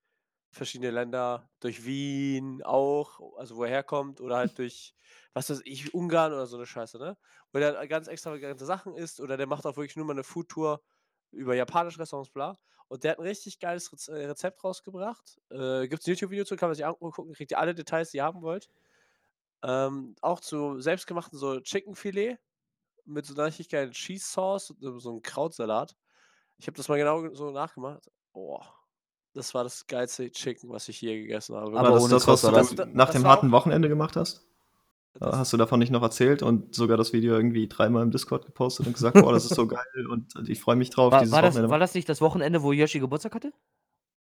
verschiedene 0.53 0.91
Länder, 0.93 1.51
durch 1.61 1.85
Wien 1.87 2.63
auch, 2.63 3.39
also 3.39 3.57
wo 3.57 3.65
er 3.65 3.71
herkommt, 3.71 4.21
oder 4.21 4.37
halt 4.37 4.59
durch, 4.59 4.95
was 5.35 5.51
weiß 5.51 5.63
ich, 5.65 5.95
Ungarn 5.95 6.33
oder 6.33 6.47
so 6.47 6.57
eine 6.57 6.67
Scheiße, 6.67 6.99
ne? 6.99 7.17
Wo 7.53 7.59
der 7.59 7.87
ganz 7.89 8.09
extravagante 8.09 8.65
Sachen 8.67 8.95
isst, 8.95 9.21
oder 9.21 9.37
der 9.37 9.47
macht 9.47 9.67
auch 9.67 9.77
wirklich 9.77 9.97
nur 9.97 10.07
mal 10.07 10.13
eine 10.13 10.25
Foodtour 10.25 10.83
über 11.33 11.55
japanische 11.55 11.99
Restaurants, 12.01 12.31
bla. 12.31 12.59
Und 12.89 13.05
der 13.05 13.13
hat 13.13 13.19
ein 13.19 13.27
richtig 13.27 13.59
geiles 13.59 14.09
äh, 14.09 14.27
Rezept 14.27 14.63
rausgebracht. 14.63 15.41
Äh, 15.51 15.89
Gibt 15.89 16.03
es 16.03 16.07
ein 16.07 16.11
YouTube-Video 16.13 16.45
zu, 16.45 16.57
kann 16.57 16.69
man 16.69 16.77
sich 16.77 16.85
angucken, 16.85 17.33
kriegt 17.33 17.51
ihr 17.51 17.59
alle 17.59 17.75
Details, 17.75 18.11
die 18.11 18.19
ihr 18.19 18.25
haben 18.25 18.43
wollt. 18.43 18.69
Ähm, 19.63 20.17
auch 20.21 20.41
zu 20.41 20.81
selbstgemachten 20.81 21.39
so 21.39 21.61
Chickenfilet 21.61 22.39
mit 23.07 23.27
so 23.27 23.35
einer 23.35 23.47
richtig 23.47 23.69
geilen 23.71 23.93
Cheese 23.93 24.27
Sauce 24.27 24.71
und 24.71 24.81
so- 24.83 24.99
so 24.99 25.11
einem 25.11 25.23
Krautsalat. 25.23 25.97
Ich 26.59 26.67
habe 26.69 26.77
das 26.77 26.89
mal 26.89 26.99
genau 26.99 27.35
so 27.35 27.51
nachgemacht. 27.53 28.11
Boah, 28.33 28.75
das 29.35 29.55
war 29.55 29.65
das 29.65 29.87
geilste 29.87 30.31
Chicken, 30.31 30.69
was 30.71 30.89
ich 30.89 31.01
je 31.01 31.21
gegessen 31.23 31.57
habe. 31.57 31.79
Aber 31.79 31.91
das 31.91 32.09
das, 32.09 32.27
was 32.27 32.41
du 32.43 32.47
dann 32.51 32.55
Das- 32.77 32.95
nach 32.95 33.07
das 33.07 33.15
dem 33.17 33.27
harten 33.27 33.49
auch- 33.49 33.53
Wochenende 33.53 33.89
gemacht 33.89 34.17
hast? 34.17 34.47
Das- 35.15 35.37
Hast 35.37 35.53
du 35.53 35.57
davon 35.59 35.79
nicht 35.79 35.91
noch 35.91 36.03
erzählt 36.03 36.43
und 36.43 36.75
sogar 36.75 36.97
das 36.97 37.13
Video 37.13 37.35
irgendwie 37.35 37.69
dreimal 37.69 38.03
im 38.03 38.11
Discord 38.11 38.47
gepostet 38.47 38.87
und 38.87 38.95
gesagt, 38.95 39.21
boah, 39.21 39.33
das 39.33 39.45
ist 39.45 39.55
so 39.55 39.67
geil 39.67 40.07
und 40.11 40.49
ich 40.49 40.61
freue 40.61 40.77
mich 40.77 40.89
drauf, 40.91 41.13
War, 41.13 41.21
dieses 41.21 41.33
war, 41.33 41.43
das, 41.43 41.55
Wochenende. 41.55 41.71
war 41.71 41.79
das 41.79 41.93
nicht 41.95 42.09
das 42.09 42.21
Wochenende, 42.23 42.63
wo 42.63 42.73
Yoshi 42.73 42.99
Geburtstag 42.99 43.35
hatte? 43.35 43.53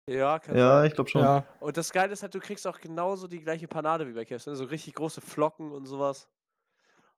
ja, 0.08 0.38
kann 0.38 0.56
ja, 0.56 0.78
sein. 0.78 0.88
ich 0.88 0.94
glaube 0.94 1.10
schon. 1.10 1.22
Ja, 1.22 1.44
Und 1.60 1.78
das 1.78 1.92
Geile 1.92 2.14
ist 2.14 2.22
halt, 2.22 2.36
du 2.36 2.40
kriegst 2.40 2.68
auch 2.68 2.80
genauso 2.80 3.28
die 3.28 3.40
gleiche 3.42 3.68
Panade 3.68 4.08
wie 4.08 4.14
bei 4.14 4.26
KFC. 4.26 4.48
ne? 4.52 4.56
So 4.56 4.66
richtig 4.66 4.94
große 4.94 5.22
Flocken 5.22 5.72
und 5.72 5.88
sowas. 5.88 6.28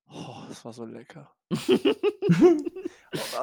Oh, 0.09 0.37
das 0.47 0.63
war 0.63 0.71
so 0.71 0.85
lecker. 0.85 1.29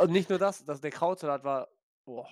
und 0.02 0.10
nicht 0.10 0.30
nur 0.30 0.38
das, 0.38 0.64
das 0.64 0.80
der 0.80 0.90
Krautsalat 0.90 1.44
war. 1.44 1.68
Boah. 2.06 2.26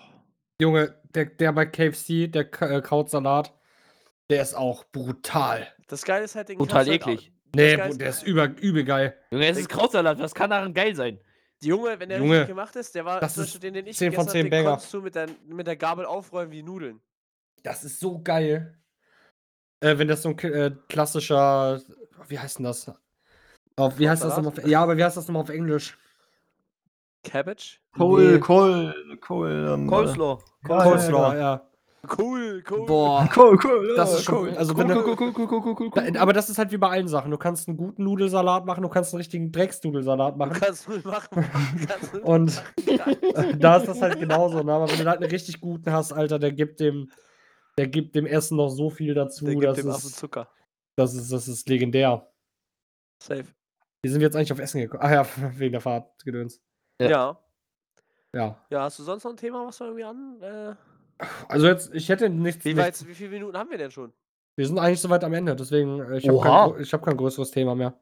Junge, 0.63 0.95
der, 1.15 1.27
der 1.27 1.53
bei 1.53 1.67
KFC, 1.67 2.29
der 2.31 2.45
K 2.51 2.67
äh, 2.79 2.81
Krautsalat, 2.81 3.53
der 4.31 4.43
ist 4.43 4.55
auch 4.55 4.85
brutal. 4.85 5.67
Das 5.89 6.05
Geile 6.05 6.25
ist 6.25 6.35
halt, 6.37 6.49
den 6.49 6.59
du 6.59 6.73
halt 6.73 6.89
eklig. 6.89 7.29
auch- 7.29 7.33
Nee, 7.55 7.75
ist- 7.75 8.01
der 8.01 8.09
ist 8.09 8.23
über, 8.23 8.47
übel 8.47 8.85
geil. 8.85 9.15
Junge, 9.31 9.47
es 9.49 9.59
ist 9.59 9.69
Krautsalat, 9.69 10.19
was 10.19 10.35
kann 10.35 10.49
daran 10.49 10.73
geil 10.73 10.95
sein? 10.95 11.21
Junge, 11.63 12.01
wenn 12.01 12.09
der 12.09 12.19
Junge, 12.19 12.31
richtig 12.37 12.49
gemacht 12.49 12.75
ist, 12.77 12.95
der 12.95 13.05
war 13.05 13.21
das 13.21 13.35
zum 13.35 13.43
ist 13.45 13.49
Beispiel 13.53 13.61
den, 13.61 13.75
den 13.75 13.87
ich 13.89 13.97
10 13.99 14.13
von 14.13 14.25
gegessen 14.27 14.31
10 14.33 14.39
habe, 14.41 14.43
den 14.43 14.51
Banger. 14.51 14.71
konntest 14.71 14.95
du 14.95 15.03
mit 15.03 15.15
der, 15.15 15.27
mit 15.47 15.67
der 15.67 15.77
Gabel 15.77 16.07
aufräumen 16.07 16.51
wie 16.51 16.63
Nudeln. 16.63 17.01
Das 17.63 17.85
ist 17.85 18.01
so 18.01 18.21
geil. 18.23 18.79
Äh, 19.81 19.99
wenn 19.99 20.09
das 20.09 20.23
so 20.23 20.31
ein 20.31 20.39
äh, 20.39 20.71
klassischer, 20.89 21.81
wie 22.29 22.39
heißt 22.39 22.59
denn 22.59 22.65
das? 22.65 22.91
Auf, 23.77 23.99
wie 23.99 24.09
heißt 24.09 24.23
das 24.23 24.37
nochmal 24.37 24.45
Krautsalat? 24.53 24.65
auf, 24.65 24.71
ja, 24.71 24.83
aber 24.83 24.97
wie 24.97 25.05
heißt 25.05 25.17
das 25.17 25.27
nochmal 25.29 25.43
auf 25.43 25.51
Englisch? 25.51 25.99
Cabbage? 27.25 27.79
Kohl, 27.97 28.33
Nee. 28.35 28.39
Kohl, 28.41 28.95
Kohl, 29.21 29.69
ähm, 29.75 29.87
Coleslaw. 29.87 30.39
Ja, 30.69 30.83
Coleslaw, 30.83 31.37
ja. 31.37 31.69
Cool, 32.19 32.65
cool. 32.69 32.87
Boah. 32.87 33.29
Kohl, 33.33 33.57
Kohl, 33.59 33.95
Das 33.97 34.13
ist 34.13 34.25
schon, 34.25 34.49
Kohl. 34.49 34.57
also 34.57 34.75
du, 34.75 34.85
Kohl, 34.85 35.15
Kohl, 35.17 35.33
Kohl, 35.33 35.47
Kohl, 35.47 35.75
Kohl, 35.77 35.91
Da, 35.95 36.03
Kohl. 36.03 36.17
aber 36.19 36.33
das 36.33 36.51
ist 36.51 36.59
halt 36.59 36.73
wie 36.73 36.77
bei 36.77 36.89
allen 36.89 37.07
Sachen. 37.07 37.31
Du 37.31 37.39
kannst 37.39 37.69
einen 37.69 37.77
guten 37.77 38.03
Nudelsalat 38.03 38.67
machen, 38.67 38.83
du 38.83 38.89
kannst 38.89 39.13
einen 39.15 39.19
richtigen 39.19 39.53
Drecksnudelsalat 39.53 40.35
Du 40.35 40.39
machen. 40.39 40.53
kannst 40.61 40.89
Nudeln 40.89 41.07
machen. 41.07 41.49
kannst 41.87 42.15
Und 42.25 42.63
da 43.61 43.77
ist 43.77 43.87
das 43.87 44.03
halt 44.03 44.19
genauso. 44.19 44.63
Ne? 44.65 44.73
Aber 44.73 44.91
wenn 44.91 44.99
du 44.99 45.07
halt 45.09 45.21
einen 45.23 45.31
richtig 45.31 45.61
guten 45.61 45.93
hast, 45.93 46.13
Alter, 46.13 46.41
der 46.41 46.51
gibt 46.51 46.81
dem, 46.81 47.09
der 47.79 47.87
gibt 47.87 48.17
dem 48.17 48.27
Essen 48.27 48.57
noch 48.57 48.69
so 48.71 48.91
viel 48.91 49.15
dazu. 49.15 49.45
Der 49.45 49.55
gibt 49.55 49.65
das, 49.67 49.77
dem 49.77 49.89
ist, 49.91 50.17
Zucker. 50.17 50.49
das, 50.97 51.15
ist, 51.15 51.31
das 51.31 51.47
ist 51.47 51.69
legendär. 51.69 52.27
Safe. 53.23 53.45
Wie 54.03 54.09
sind 54.11 54.21
wir 54.21 54.27
jetzt 54.27 54.35
eigentlich 54.35 54.53
auf 54.53 54.59
Essen 54.59 54.81
gekommen? 54.81 55.05
Ah 55.05 55.13
ja, 55.13 55.27
wegen 55.57 55.71
der 55.71 55.81
Fahrtgedöns. 55.81 56.57
Ja. 56.57 56.63
Ja. 57.01 57.39
Ja. 58.35 58.57
Ja, 58.71 58.83
hast 58.83 58.99
du 58.99 59.03
sonst 59.03 59.25
noch 59.25 59.33
ein 59.33 59.37
Thema, 59.37 59.67
was 59.67 59.79
wir 59.81 59.87
irgendwie 59.89 60.05
an? 60.05 60.37
Äh, 60.41 60.75
Also 61.49 61.67
jetzt, 61.67 61.95
ich 61.95 62.09
hätte 62.09 62.29
nichts. 62.29 62.65
wie, 62.65 62.77
weit, 62.77 63.07
wie 63.07 63.15
viele 63.15 63.31
Minuten 63.31 63.57
haben 63.57 63.71
wir 63.71 63.79
denn 63.79 63.91
schon? 63.91 64.13
wir 64.55 64.67
sind 64.67 64.79
eigentlich 64.79 65.01
soweit 65.01 65.25
am 65.25 65.33
Ende, 65.33 65.57
deswegen, 65.57 66.01
äh, 66.01 66.19
ich 66.19 66.29
habe 66.29 66.41
kein, 66.41 66.83
ich 66.83 66.93
hab 66.93 67.03
kein 67.03 67.17
größeres 67.17 67.51
Thema 67.51 67.75
mehr. 67.75 67.95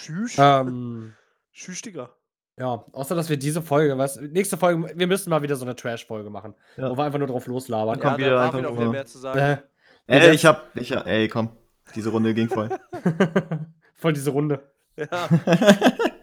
Tschüss. 0.00 0.36
Ähm, 0.38 1.12
Tschüss, 1.52 1.82
Digga. 1.82 2.10
ja, 2.56 2.84
außer 2.92 3.14
dass 3.16 3.28
wir 3.28 3.36
diese 3.36 3.62
Folge, 3.62 3.98
was, 3.98 4.16
nächste 4.20 4.56
Folge, 4.56 4.92
wir 4.96 5.06
müssen 5.08 5.30
mal 5.30 5.42
wieder 5.42 5.56
so 5.56 5.64
eine 5.64 5.74
Trash-Folge 5.74 6.30
machen, 6.30 6.54
Ja. 6.76 6.90
wo 6.90 6.96
wir 6.96 7.04
einfach 7.04 7.18
nur 7.18 7.26
drauf 7.28 7.46
loslabern. 7.48 7.98
Komm, 7.98 8.12
Ja, 8.12 8.18
wieder 8.18 8.30
da 8.30 8.44
einfach 8.46 8.60
noch 8.62 8.70
nur- 8.70 8.80
wieder 8.80 8.90
mehr 8.90 9.06
zu 9.06 9.18
sagen. 9.18 9.38
Äh, 9.38 9.58
Ey, 10.06 10.30
ich 10.34 10.46
hab, 10.46 10.74
ich 10.76 10.92
hab, 10.92 11.06
ey, 11.06 11.26
komm. 11.28 11.50
Diese 11.94 12.10
Runde 12.10 12.32
ging 12.34 12.48
voll. 12.48 12.68
Voll 13.96 14.12
diese 14.12 14.30
Runde. 14.30 14.60
Ja. 14.98 15.28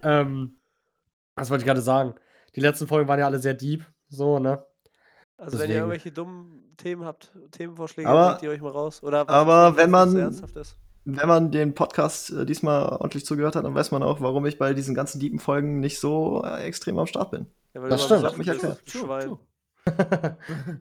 Ähm, 0.03 0.57
was 1.36 1.49
wollte 1.49 1.61
ich 1.63 1.67
gerade 1.67 1.81
sagen? 1.81 2.15
Die 2.55 2.61
letzten 2.61 2.88
Folgen 2.88 3.07
waren 3.07 3.19
ja 3.19 3.25
alle 3.25 3.39
sehr 3.39 3.53
deep, 3.53 3.86
so, 4.09 4.39
ne? 4.39 4.65
Also 5.38 5.53
wenn 5.53 5.67
Deswegen. 5.67 5.71
ihr 5.71 5.77
irgendwelche 5.79 6.11
dummen 6.11 6.73
Themen 6.77 7.03
habt, 7.05 7.31
Themenvorschläge, 7.51 8.07
Aber- 8.09 8.31
legt 8.31 8.43
ihr 8.43 8.49
euch 8.51 8.61
mal 8.61 8.71
raus. 8.71 9.03
Oder 9.03 9.27
was 9.27 9.33
aber 9.36 9.69
ist 9.69 9.77
wenn 9.77 9.91
was 9.91 10.09
man- 10.13 10.17
ernsthaft 10.21 10.55
ist. 10.55 10.77
Wenn 11.07 11.27
man 11.27 11.51
den 11.51 11.75
Podcast 11.75 12.31
äh, 12.31 12.45
diesmal 12.47 12.83
ordentlich 12.89 13.25
zugehört 13.27 13.55
hat, 13.55 13.63
dann 13.63 13.75
weiß 13.75 13.91
man 13.91 14.01
auch, 14.01 14.21
warum 14.21 14.43
ich 14.47 14.57
bei 14.57 14.73
diesen 14.73 14.95
ganzen 14.95 15.19
deepen 15.19 15.38
Folgen 15.38 15.79
nicht 15.79 15.99
so 15.99 16.43
äh, 16.43 16.63
extrem 16.63 16.97
am 16.97 17.05
Start 17.05 17.29
bin. 17.29 17.45
Ja, 17.75 17.81
weil 17.83 17.89
Das 17.91 18.03
stimmt. 18.05 18.23
Hat 18.23 18.38
mich 18.39 18.47
du 18.47 18.75
Schwein. 18.86 19.38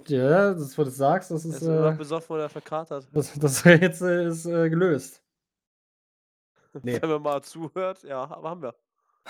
ja, 0.06 0.54
das, 0.54 0.78
wo 0.78 0.84
du 0.84 0.90
sagst, 0.90 1.30
das 1.30 1.44
Er 1.44 1.50
ist, 1.50 1.56
ist 1.56 1.62
immer 1.68 1.92
äh, 1.92 1.96
besoffen 1.96 2.36
oder 2.36 2.48
verkatert. 2.48 3.06
das, 3.12 3.34
das 3.38 3.64
Rätsel 3.66 4.28
ist 4.28 4.46
äh, 4.46 4.70
gelöst. 4.70 5.20
Nee. 6.82 7.00
Wenn 7.02 7.10
man 7.10 7.22
mal 7.22 7.42
zuhört, 7.42 8.02
ja, 8.02 8.22
aber 8.22 8.50
haben 8.50 8.62
wir. 8.62 8.74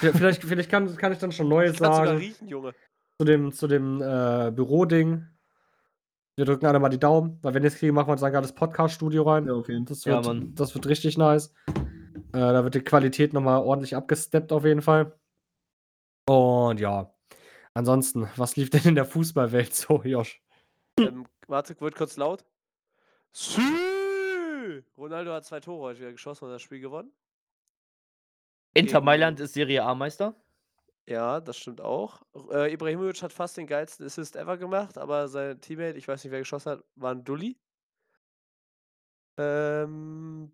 Ja, 0.01 0.13
Vielleicht, 0.13 0.43
vielleicht 0.43 0.71
kann, 0.71 0.95
kann 0.97 1.13
ich 1.13 1.19
dann 1.19 1.33
schon 1.33 1.49
Neues 1.49 1.79
kann 1.79 1.93
sogar 1.93 2.07
sagen 2.07 2.19
riechen, 2.19 2.49
Junge. 2.49 2.75
zu 3.19 3.25
dem, 3.25 3.53
zu 3.53 3.67
dem 3.69 4.01
äh, 4.03 4.51
Büroding. 4.51 5.27
Wir 6.37 6.45
drücken 6.47 6.67
alle 6.67 6.81
mal 6.81 6.89
die 6.89 6.99
Daumen, 6.99 7.39
weil 7.43 7.55
wenn 7.55 7.63
wir 7.63 7.69
es 7.69 7.77
kriegen, 7.77 7.95
machen 7.95 8.09
wir 8.09 8.13
uns 8.13 8.23
ein 8.25 8.33
geiles 8.33 8.53
Podcast-Studio 8.53 9.23
rein. 9.23 9.49
auf 9.49 9.69
jeden 9.69 9.85
Das 9.85 10.05
Ja, 10.05 10.17
wird, 10.17 10.27
Mann. 10.27 10.55
das 10.57 10.75
wird 10.75 10.87
richtig 10.89 11.17
nice. 11.17 11.55
Äh, 11.69 11.73
da 12.33 12.65
wird 12.65 12.75
die 12.75 12.81
Qualität 12.81 13.33
nochmal 13.33 13.61
ordentlich 13.63 13.95
abgesteppt 13.95 14.51
auf 14.53 14.65
jeden 14.65 14.83
Fall. 14.83 15.17
Und 16.29 16.81
ja. 16.81 17.15
Ansonsten, 17.75 18.29
was 18.37 18.57
lief 18.57 18.71
denn 18.71 18.83
in 18.85 18.95
der 18.97 19.05
Fußballwelt 19.05 19.75
so, 19.75 20.03
Josh? 20.03 20.43
ähm, 20.99 21.27
warte, 21.47 21.81
wird 21.81 21.95
kurz 21.95 22.17
laut. 22.17 22.45
Sü! 23.33 23.61
Ronaldo 24.97 25.33
hat 25.33 25.45
zwei 25.45 25.61
Tore 25.61 25.83
heute 25.83 26.01
wieder 26.01 26.13
geschossen 26.13 26.45
und 26.47 26.51
das 26.51 26.63
Spiel 26.63 26.81
gewonnen. 26.81 27.13
Inter 28.75 29.01
Mailand 29.01 29.41
ist 29.41 29.55
Serie 29.55 29.83
A-Meister. 29.85 30.35
Ja, 31.07 31.41
das 31.41 31.59
stimmt 31.59 31.81
auch. 31.83 32.23
Äh, 32.51 32.73
Ibrahimovic 32.73 33.23
hat 33.23 33.33
fast 33.33 33.57
den 33.59 33.67
geilsten 33.67 34.07
Assist 34.07 34.37
ever 34.37 34.57
gemacht, 34.57 34.97
aber 34.97 35.29
sein 35.29 35.61
Teammate, 35.61 35.99
ich 35.99 36.09
weiß 36.09 36.25
nicht, 36.25 36.33
wer 36.33 36.39
geschossen 36.41 36.73
hat, 36.73 36.85
war 36.97 37.13
'n 37.13 37.25
Dulli. 37.25 37.59
Ähm, 39.39 40.53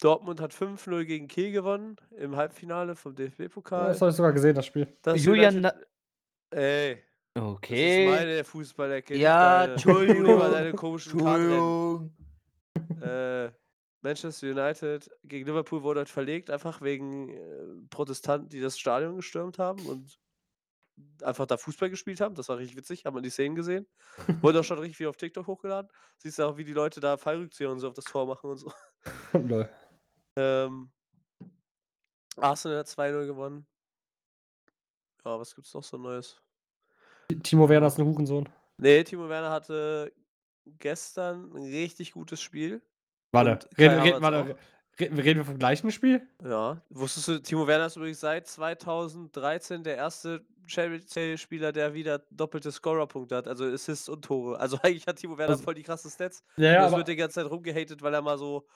Dortmund 0.00 0.40
hat 0.40 0.52
5:0 0.52 1.04
gegen 1.04 1.28
Kiel 1.28 1.52
gewonnen 1.52 1.96
im 2.16 2.36
Halbfinale 2.36 2.96
vom 2.96 3.14
DFB-Pokal. 3.14 3.92
das 3.92 4.00
habe 4.00 4.10
ich 4.10 4.16
sogar 4.16 4.32
gesehen, 4.32 4.54
das 4.54 4.66
Spiel. 4.66 4.88
Das 5.02 5.22
Julian 5.24 5.56
United 5.58 5.86
ey, 6.50 6.96
das 6.96 7.02
ist 7.36 7.44
Okay. 7.54 8.04
meine 8.04 8.44
Fußballecke, 8.44 9.16
Ja, 9.18 9.64
Entschuldigung. 9.64 10.38
deine 10.40 10.74
komischen. 10.74 11.12
Entschuldigung. 11.12 12.10
Äh, 13.00 13.50
Manchester 14.02 14.48
United 14.50 15.10
gegen 15.24 15.46
Liverpool 15.46 15.82
wurde 15.82 16.00
halt 16.00 16.08
verlegt, 16.10 16.50
einfach 16.50 16.80
wegen, 16.82 17.28
äh, 17.30 17.88
Protestanten, 17.90 18.48
die 18.48 18.60
das 18.60 18.78
Stadion 18.78 19.16
gestürmt 19.16 19.58
haben 19.58 19.86
und 19.86 20.18
einfach 21.22 21.46
da 21.46 21.56
Fußball 21.56 21.90
gespielt 21.90 22.20
haben. 22.20 22.34
Das 22.34 22.48
war 22.48 22.58
richtig 22.58 22.76
witzig, 22.76 23.04
hat 23.04 23.14
man 23.14 23.22
die 23.22 23.30
Szenen 23.30 23.54
gesehen. 23.54 23.86
Wurde 24.42 24.60
auch 24.60 24.64
schon 24.64 24.78
richtig 24.78 24.96
viel 24.96 25.06
auf 25.08 25.16
TikTok 25.16 25.46
hochgeladen. 25.46 25.90
Siehst 26.18 26.38
du 26.38 26.44
auch, 26.44 26.56
wie 26.56 26.64
die 26.64 26.72
Leute 26.72 27.00
da 27.00 27.16
Fallrückzieher 27.16 27.70
und 27.70 27.80
so 27.80 27.88
auf 27.88 27.94
das 27.94 28.06
Tor 28.06 28.26
machen 28.26 28.50
und 28.50 28.56
so. 28.58 28.72
Lol. 29.48 29.68
Ähm, 30.36 30.92
Arsenal 32.36 32.78
hat 32.80 32.88
2:0 32.88 33.26
gewonnen. 33.26 33.66
Ja, 35.24 35.38
was 35.38 35.54
gibt's 35.54 35.74
noch 35.74 35.82
so 35.84 35.96
Neues? 35.98 36.42
Timo 37.42 37.68
Werner 37.68 37.88
ist 37.88 37.98
'n 37.98 38.04
Hurensohn. 38.06 38.48
Ne, 38.78 39.04
Timo 39.04 39.28
Werner 39.28 39.50
hatte 39.50 40.12
gestern 40.66 41.52
'n 41.52 41.62
richtig 41.62 42.12
gutes 42.12 42.40
Spiel. 42.40 42.82
Warte, 43.32 43.66
Und 43.66 43.78
reden 43.78 44.00
reden 44.00 44.22
warte, 44.22 44.56
reden 45.00 45.18
reden 45.18 45.40
wir 45.40 45.44
vom 45.44 45.58
gleichen 45.58 45.90
Spiel? 45.90 46.22
Ja. 46.44 46.80
Wusstest 46.90 47.28
du, 47.28 47.38
Timo 47.42 47.66
Werner 47.66 47.86
ist 47.86 47.96
übrigens 47.96 48.20
seit 48.20 48.46
2013 48.46 49.82
der 49.82 49.96
erste 49.96 50.44
Champions 50.66 51.14
League-Spieler, 51.14 51.72
der 51.72 51.94
wieder 51.94 52.20
doppelte 52.30 52.70
Scorerpunkte 52.70 53.36
hat, 53.36 53.48
also 53.48 53.64
Assists 53.64 54.08
und 54.08 54.22
Tore. 54.24 54.60
Also, 54.60 54.78
eigentlich 54.82 55.06
hat 55.06 55.16
Timo 55.16 55.36
Werner 55.38 55.52
Also 55.52 55.64
voll 55.64 55.74
die 55.74 55.82
krassen 55.82 56.10
Stats. 56.10 56.44
Ja, 56.56 56.72
ja, 56.72 56.86
aber 56.86 56.98
wird 56.98 57.08
die 57.08 57.16
ganze 57.16 57.34
Zeit 57.40 57.50
rumgehatet, 57.50 58.02
weil 58.02 58.14
er 58.14 58.22
mal 58.22 58.38
so 58.38 58.66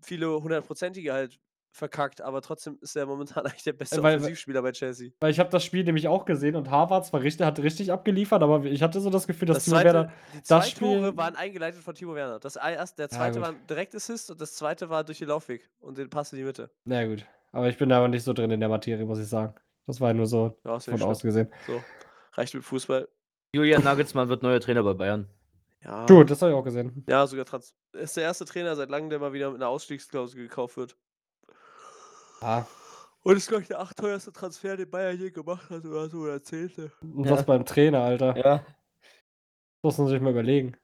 viele 0.00 0.40
hundertprozentige 0.42 1.12
halt 1.12 1.38
verkackt, 1.78 2.20
aber 2.20 2.42
trotzdem 2.42 2.78
ist 2.80 2.96
er 2.96 3.06
momentan 3.06 3.46
eigentlich 3.46 3.62
der 3.64 3.72
beste 3.72 4.02
weil 4.02 4.16
Offensivspieler 4.16 4.62
bei 4.62 4.72
Chelsea. 4.72 5.10
weil 5.20 5.30
ich 5.30 5.38
habe 5.38 5.48
das 5.50 5.64
Spiel 5.64 5.84
nämlich 5.84 6.08
auch 6.08 6.24
gesehen 6.26 6.56
und 6.56 6.70
Havertz 6.70 7.12
war 7.12 7.22
richtig 7.22 7.46
hat 7.46 7.58
richtig 7.60 7.90
abgeliefert, 7.92 8.42
aber 8.42 8.64
ich 8.64 8.82
hatte 8.82 9.00
so 9.00 9.10
das 9.10 9.26
Gefühl, 9.26 9.46
dass 9.48 9.58
Das 9.58 9.64
Timo 9.64 9.76
zweite 9.76 9.94
Werner 9.94 10.12
die 10.34 10.42
2 10.42 10.56
das 10.58 10.74
Tore 10.74 11.06
Spiel 11.06 11.16
waren 11.16 11.36
eingeleitet 11.36 11.82
von 11.82 11.94
Timo 11.94 12.14
Werner. 12.14 12.38
Das 12.40 12.56
erst 12.56 12.98
der 12.98 13.08
Ja, 13.10 13.16
zweite 13.16 13.40
gut. 13.40 13.42
war 13.48 13.52
'n 13.54 13.66
Direktassist 13.66 14.30
und 14.30 14.40
das 14.40 14.54
zweite 14.54 14.88
war 14.90 15.04
durch 15.04 15.18
den 15.18 15.28
Laufweg 15.28 15.70
und 15.80 15.96
den 15.98 16.10
Pass 16.10 16.32
in 16.32 16.38
die 16.38 16.44
Mitte. 16.44 16.70
Na 16.84 17.02
ja, 17.02 17.08
gut. 17.08 17.24
Aber 17.52 17.68
ich 17.68 17.78
bin 17.78 17.88
da 17.88 17.98
aber 17.98 18.08
nicht 18.08 18.24
so 18.24 18.32
drin 18.34 18.50
in 18.50 18.60
der 18.60 18.68
Materie, 18.68 19.06
muss 19.06 19.18
ich 19.18 19.28
sagen. 19.28 19.54
Das 19.86 20.00
war 20.00 20.08
ja 20.08 20.14
nur 20.14 20.26
so 20.26 20.58
Ja, 20.64 20.72
ja 20.74 20.80
von 20.80 21.02
außen 21.02 21.20
schlimm. 21.20 21.28
gesehen. 21.30 21.48
So, 21.66 21.82
reicht 22.34 22.54
mit 22.54 22.64
Fußball. 22.64 23.08
Julian 23.54 23.82
Nagelsmann 23.82 24.28
wird 24.28 24.42
neuer 24.42 24.60
Trainer 24.60 24.82
bei 24.82 24.92
Bayern. 24.94 25.28
Ja. 25.82 26.06
Gut, 26.06 26.30
das 26.30 26.42
habe 26.42 26.52
ich 26.52 26.58
auch 26.58 26.64
gesehen. 26.64 27.04
Ja, 27.08 27.26
sogar 27.26 27.44
trans 27.46 27.74
ist 27.92 28.16
der 28.16 28.24
erste 28.24 28.44
Trainer 28.44 28.76
seit 28.76 28.90
langem, 28.90 29.10
der 29.10 29.18
mal 29.20 29.32
wieder 29.32 29.50
mit 29.50 29.60
'ner 29.60 29.68
Ausstiegsklausel 29.68 30.40
gekauft 30.42 30.76
wird. 30.76 30.96
Ah. 32.40 32.64
Und 33.22 33.36
ist, 33.36 33.48
glaube 33.48 33.62
ich, 33.62 33.68
der 33.68 33.80
achtteuerste 33.80 34.32
Transfer, 34.32 34.76
den 34.76 34.90
Bayern 34.90 35.18
je 35.18 35.30
gemacht 35.30 35.68
hat 35.70 35.84
oder 35.84 36.08
so, 36.08 36.18
oder 36.18 36.42
10. 36.42 36.70
Und 37.02 37.24
Ja. 37.24 37.30
das 37.36 37.44
beim 37.44 37.64
Trainer, 37.64 38.00
Alter. 38.00 38.36
Ja. 38.36 38.64
Muss 39.82 39.98
man 39.98 40.08
sich 40.08 40.20
mal 40.20 40.30
überlegen. 40.30 40.76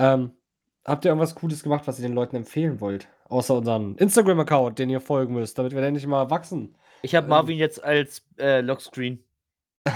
Ähm, 0.00 0.32
habt 0.84 1.04
ihr 1.04 1.10
irgendwas 1.10 1.34
Cooles 1.34 1.62
gemacht, 1.62 1.86
was 1.86 1.98
ihr 1.98 2.06
den 2.08 2.14
Leuten 2.14 2.36
empfehlen 2.36 2.80
wollt? 2.80 3.08
Außer 3.28 3.54
unseren 3.54 3.96
Instagram-Account, 3.96 4.78
den 4.78 4.90
ihr 4.90 5.00
folgen 5.00 5.34
müsst, 5.34 5.58
damit 5.58 5.72
wir 5.72 5.82
endlich 5.82 6.06
mal 6.06 6.30
wachsen. 6.30 6.76
Ich 7.02 7.14
habe 7.14 7.24
Ähm. 7.26 7.30
Marvin 7.30 7.58
jetzt 7.58 7.82
als, 7.82 8.22
äh, 8.38 8.60
Lockscreen. 8.60 9.22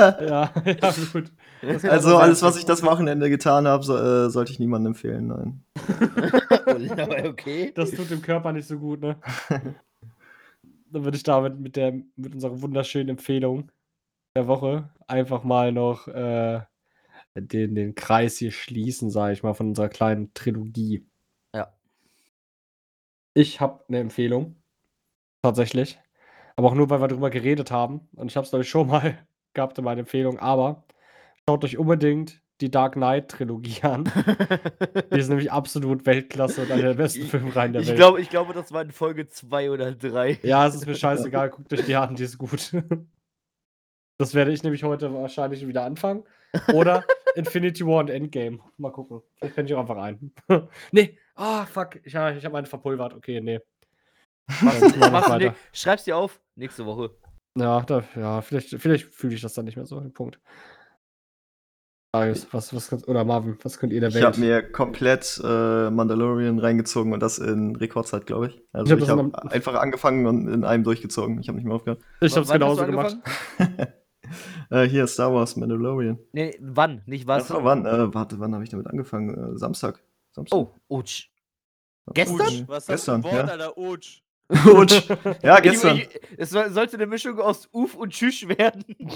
Ja, 0.00 0.50
ja, 0.64 0.92
gut. 1.12 1.30
Das 1.62 1.84
Also 1.84 2.16
alles, 2.16 2.42
was 2.42 2.56
ich 2.56 2.64
das 2.64 2.82
Wochenende 2.82 3.28
getan 3.30 3.68
habe, 3.68 3.84
so, 3.84 3.96
äh, 3.96 4.30
sollte 4.30 4.52
ich 4.52 4.58
niemandem 4.58 4.92
empfehlen, 4.92 5.26
nein. 5.28 5.64
Okay. 7.30 7.72
Das 7.74 7.90
tut 7.92 8.10
dem 8.10 8.22
Körper 8.22 8.52
nicht 8.52 8.66
so 8.68 8.78
gut, 8.78 9.00
ne? 9.00 9.20
Dann 10.92 11.04
würde 11.04 11.16
ich 11.16 11.22
damit 11.22 11.58
mit 11.60 11.76
der 11.76 11.92
mit 12.16 12.34
unserer 12.34 12.60
wunderschönen 12.62 13.10
Empfehlung 13.10 13.70
der 14.36 14.46
Woche 14.48 14.90
einfach 15.08 15.44
mal 15.44 15.72
noch, 15.72 16.08
äh, 16.08 16.60
den 17.36 17.74
den 17.76 17.94
Kreis 17.94 18.38
hier 18.38 18.52
schließen, 18.52 19.10
sage 19.10 19.34
ich 19.34 19.42
mal, 19.44 19.54
von 19.54 19.68
unserer 19.70 19.88
kleinen 19.90 20.34
Trilogie. 20.34 21.06
Ja. 21.54 21.72
Ich 23.36 23.60
habe 23.60 23.84
'ne 23.88 23.98
Empfehlung. 24.00 24.56
Tatsächlich. 25.42 26.00
Aber 26.56 26.68
auch 26.70 26.74
nur, 26.74 26.90
weil 26.90 27.00
wir 27.02 27.08
drüber 27.08 27.30
geredet 27.30 27.70
haben. 27.72 28.08
Und 28.16 28.28
ich 28.30 28.36
habe 28.36 28.44
es, 28.44 28.50
glaube 28.50 28.64
ich, 28.64 28.70
schon 28.70 28.88
mal 28.88 29.18
gehabt 29.54 29.78
in 29.78 29.84
meiner 29.84 30.00
Empfehlung, 30.00 30.38
aber 30.38 30.84
schaut 31.48 31.64
euch 31.64 31.78
unbedingt 31.78 32.42
die 32.60 32.70
Dark 32.70 32.94
Knight-Trilogie 32.94 33.82
an. 33.82 34.04
Die 35.12 35.18
ist 35.18 35.28
nämlich 35.28 35.50
absolut 35.50 36.06
Weltklasse 36.06 36.62
und 36.62 36.70
einer 36.70 36.82
der 36.82 36.94
besten 36.94 37.24
Filmreihen 37.24 37.72
der 37.72 37.82
ich 37.82 37.88
Welt. 37.88 37.98
glaube 37.98 38.20
ich 38.20 38.30
glaube, 38.30 38.52
das 38.52 38.72
war 38.72 38.82
in 38.82 38.90
Folge 38.90 39.28
2 39.28 39.70
oder 39.70 39.92
3. 39.92 40.40
Ja, 40.42 40.66
es 40.66 40.74
ist 40.74 40.86
mir 40.86 40.94
scheißegal, 40.94 41.50
guckt 41.50 41.72
euch 41.72 41.84
die 41.84 41.96
an, 41.96 42.14
die 42.14 42.24
ist 42.24 42.38
gut. 42.38 42.72
Das 44.18 44.34
werde 44.34 44.52
ich 44.52 44.62
nämlich 44.62 44.84
heute 44.84 45.14
wahrscheinlich 45.14 45.66
wieder 45.66 45.84
anfangen. 45.84 46.24
Oder 46.74 47.04
Infinity 47.36 47.86
War 47.86 48.00
und 48.00 48.10
Endgame. 48.10 48.58
Mal 48.76 48.92
gucken. 48.92 49.22
Vielleicht 49.36 49.54
penne 49.54 49.68
ich 49.68 49.74
auch 49.74 49.80
einfach 49.80 49.96
ein. 49.96 50.32
Ne, 50.92 51.16
ah, 51.36 51.64
fuck, 51.64 51.96
ich 52.04 52.14
ich 52.14 52.16
habe 52.44 52.58
einen 52.58 52.66
verpulvert. 52.66 53.14
Okay, 53.14 53.40
ne. 53.40 53.62
Machst 54.60 54.82
du 54.82 55.00
weiter. 55.00 55.38
dir, 55.38 55.54
schreib's 55.72 56.04
dir 56.04 56.18
auf, 56.18 56.40
nächste 56.54 56.84
Woche. 56.84 57.10
Ja, 57.56 57.80
da 57.80 58.04
ja, 58.14 58.42
vielleicht 58.42 58.68
vielleicht 58.78 59.06
fühle 59.06 59.34
ich 59.34 59.40
das 59.40 59.54
dann 59.54 59.64
nicht 59.64 59.76
mehr 59.76 59.86
so, 59.86 60.00
Punkt. 60.12 60.38
Was 62.12 62.52
was 62.52 62.92
oder 63.06 63.24
Marvin, 63.24 63.56
was 63.62 63.78
könnt 63.78 63.92
ihr 63.92 64.00
der 64.00 64.08
Ich 64.08 64.16
Welt 64.16 64.24
habe 64.24 64.40
mir 64.40 64.62
komplett 64.62 65.40
äh, 65.44 65.90
Mandalorian 65.90 66.58
reingezogen 66.58 67.12
und 67.12 67.20
das 67.20 67.38
in 67.38 67.76
Rekordzeit, 67.76 68.26
glaube 68.26 68.48
ich. 68.48 68.60
Also 68.72 68.92
hab 68.92 68.98
ich 69.00 69.08
habe 69.08 69.20
in 69.20 69.34
einfach 69.34 69.74
angefangen 69.74 70.26
und 70.26 70.48
in 70.48 70.64
einem 70.64 70.82
durchgezogen. 70.82 71.38
Ich 71.38 71.46
habe 71.46 71.56
nicht 71.56 71.66
mehr 71.66 71.76
aufgehört. 71.76 72.00
Ich 72.20 72.34
habe 72.34 72.44
es 72.44 72.50
genauso 72.50 72.84
gemacht. 72.84 73.16
äh, 74.70 74.88
hier 74.88 75.06
Star 75.06 75.32
Wars 75.32 75.54
Mandalorian. 75.54 76.18
Nee, 76.32 76.58
wann, 76.60 77.02
nicht 77.06 77.28
was. 77.28 77.48
Achso, 77.48 77.62
wann? 77.62 77.86
Äh, 77.86 78.12
warte, 78.12 78.40
wann 78.40 78.54
habe 78.54 78.64
ich 78.64 78.70
damit 78.70 78.88
angefangen? 78.88 79.54
Äh, 79.54 79.56
Samstag. 79.56 80.02
Samstag. 80.32 80.58
Oh, 80.58 80.74
Utsch. 80.88 81.28
Gestern? 82.12 82.40
Utsch, 82.40 82.62
was 82.66 82.86
Gestern, 82.86 83.22
Wort, 83.22 83.34
ja. 83.34 83.44
Alter? 83.44 83.78
Utsch. 83.78 84.22
Utsch. 84.66 85.08
Ja, 85.44 85.60
gestern. 85.60 85.98
Ich, 85.98 86.12
ich, 86.12 86.20
es 86.38 86.50
soll- 86.50 86.70
sollte 86.70 86.96
eine 86.96 87.06
Mischung 87.06 87.38
aus 87.38 87.68
Uf 87.72 87.94
und 87.94 88.12
Tschüss 88.12 88.48
werden. 88.48 88.84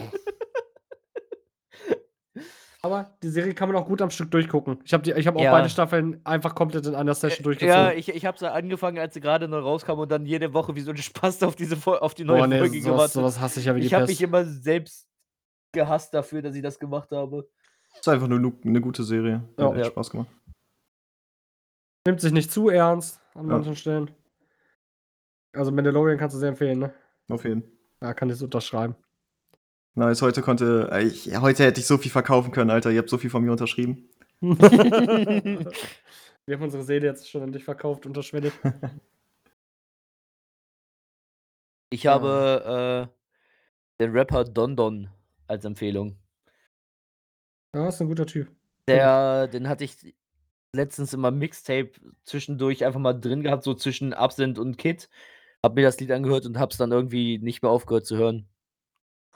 Aber 2.84 3.10
die 3.22 3.28
Serie 3.30 3.54
kann 3.54 3.68
man 3.70 3.82
auch 3.82 3.86
gut 3.86 4.02
am 4.02 4.10
Stück 4.10 4.30
durchgucken. 4.30 4.78
Ich 4.84 4.92
habe 4.92 5.02
die 5.02 5.12
ich 5.12 5.26
habe 5.26 5.38
auch 5.38 5.42
Ja. 5.42 5.50
beide 5.52 5.70
Staffeln 5.70 6.20
einfach 6.24 6.54
komplett 6.54 6.84
in 6.86 6.94
einer 6.94 7.14
Session 7.14 7.42
durchgezogen. 7.44 7.74
Ja, 7.74 7.92
ich, 7.92 8.10
ich 8.10 8.26
habe 8.26 8.38
sie 8.38 8.50
angefangen, 8.52 8.98
als 8.98 9.14
sie 9.14 9.20
gerade 9.20 9.48
neu 9.48 9.60
rauskam 9.60 9.92
und 9.98 10.12
dann 10.12 10.26
jede 10.26 10.52
Woche 10.52 10.74
wie 10.76 10.80
so 10.82 10.90
ein 10.90 10.96
Spaß 10.98 11.42
auf 11.44 11.56
diese 11.56 11.76
auf 12.00 12.14
die 12.14 12.24
neue 12.24 12.40
Boah, 12.40 12.46
ne, 12.46 12.58
Folge 12.58 12.80
sowas, 12.82 12.92
gewartet. 12.92 13.12
sowas 13.14 13.40
hasse 13.40 13.60
ich 13.60 13.66
ja 13.66 13.74
wie 13.74 13.80
die 13.80 13.86
ich 13.86 13.94
habe 13.94 14.06
mich 14.06 14.20
immer 14.20 14.44
selbst 14.44 15.08
gehasst 15.72 16.12
dafür, 16.12 16.42
dass 16.42 16.54
ich 16.54 16.62
das 16.62 16.78
gemacht 16.78 17.10
habe. 17.10 17.48
ist 17.98 18.06
einfach 18.08 18.28
nur 18.28 18.38
nu- 18.38 18.58
eine 18.64 18.80
gute 18.82 19.02
Serie. 19.02 19.42
Ja. 19.58 19.64
Hat 19.64 19.72
echt 19.76 19.84
Ja. 19.86 19.90
Spaß 19.90 20.10
gemacht. 20.10 20.28
Nimmt 22.06 22.20
sich 22.20 22.32
nicht 22.32 22.52
zu 22.52 22.68
ernst 22.68 23.18
an 23.34 23.46
Ja. 23.48 23.52
manchen 23.54 23.76
Stellen. 23.76 24.10
Also 25.54 25.72
Mandalorian 25.72 26.18
kannst 26.18 26.34
du 26.36 26.40
sehr 26.40 26.50
empfehlen, 26.50 26.80
ne? 26.80 26.92
Auf 27.30 27.44
jeden. 27.44 27.62
Ja, 28.02 28.12
kann 28.12 28.28
ich 28.28 28.36
so 28.36 28.44
unterschreiben. 28.44 28.94
Nice, 29.94 30.22
heute 30.22 30.42
konnte. 30.42 30.88
Äh, 30.92 31.04
ich, 31.04 31.26
ja, 31.26 31.40
heute 31.40 31.64
hätte 31.64 31.80
ich 31.80 31.86
so 31.86 31.98
viel 31.98 32.10
verkaufen 32.10 32.50
können, 32.50 32.70
Alter. 32.70 32.90
Ihr 32.90 32.98
habt 32.98 33.10
so 33.10 33.18
viel 33.18 33.30
von 33.30 33.44
mir 33.44 33.52
unterschrieben. 33.52 34.08
Wir 36.46 36.56
haben 36.56 36.62
unsere 36.64 36.82
Seele 36.82 37.06
jetzt 37.06 37.30
schon 37.30 37.42
an 37.42 37.52
dich 37.52 37.64
verkauft, 37.64 38.04
unterschwellig. 38.04 38.52
Ich 41.90 42.02
Ja. 42.02 42.12
habe 42.14 43.08
äh, 43.08 44.02
den 44.02 44.12
Rapper 44.12 44.44
Don 44.44 44.76
Don 44.76 45.08
als 45.46 45.64
Empfehlung. 45.64 46.18
Ja, 47.74 47.88
ist 47.88 48.00
ein 48.00 48.08
guter 48.08 48.26
Typ. 48.26 48.48
Der, 48.88 49.48
den 49.48 49.68
hatte 49.68 49.84
ich 49.84 50.14
letztens 50.74 51.12
immer 51.14 51.30
Mixtape 51.30 51.92
zwischendurch 52.24 52.84
einfach 52.84 53.00
mal 53.00 53.14
drin 53.14 53.42
gehabt, 53.42 53.62
so 53.64 53.74
zwischen 53.74 54.12
Absent 54.12 54.58
und 54.58 54.76
Kid. 54.76 55.08
Hab 55.62 55.76
mir 55.76 55.82
das 55.82 55.98
Lied 55.98 56.10
angehört 56.10 56.44
und 56.44 56.58
hab's 56.58 56.76
dann 56.76 56.92
irgendwie 56.92 57.38
nicht 57.38 57.62
mehr 57.62 57.70
aufgehört 57.70 58.04
zu 58.06 58.16
hören. 58.16 58.46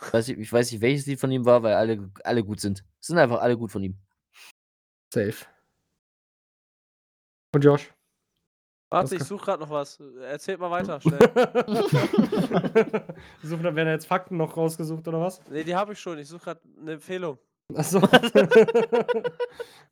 Ich 0.01 0.13
weiß, 0.13 0.29
nicht- 0.29 0.39
ich 0.39 0.53
weiß 0.53 0.71
nicht, 0.73 0.81
welches 0.81 1.07
Lied 1.07 1.19
von 1.21 1.31
ihm 1.31 1.45
war, 1.45 1.63
weil 1.63 1.75
alle, 1.75 2.11
alle 2.25 2.45
gut 2.45 2.61
sind. 2.61 2.85
Es 3.01 3.09
sind 3.09 3.19
einfach 3.19 3.41
alle 3.41 3.57
gut 3.57 3.71
von 3.73 3.83
ihm. 3.83 3.97
Safe. 5.13 5.35
Und 7.55 7.65
Josh? 7.65 7.93
Warte, 8.91 9.17
ich 9.17 9.25
suche 9.25 9.45
gerade 9.45 9.63
noch 9.63 9.71
was. 9.71 10.01
Erzählt 10.23 10.61
mal 10.61 10.71
weiter, 10.71 10.99
schnell. 11.01 11.19
Suchen, 13.43 13.63
da 13.63 13.75
werden 13.75 13.89
jetzt 13.89 14.07
Fakten 14.07 14.37
noch 14.39 14.57
rausgesucht, 14.57 15.07
oder 15.09 15.21
was? 15.21 15.43
nee, 15.51 15.63
die 15.65 15.75
habe 15.75 15.93
ich 15.93 16.01
schon. 16.01 16.19
Ich 16.19 16.29
suche 16.29 16.45
gerade 16.45 16.61
eine 16.81 16.93
Empfehlung. 16.93 17.39
Achso. 17.75 18.01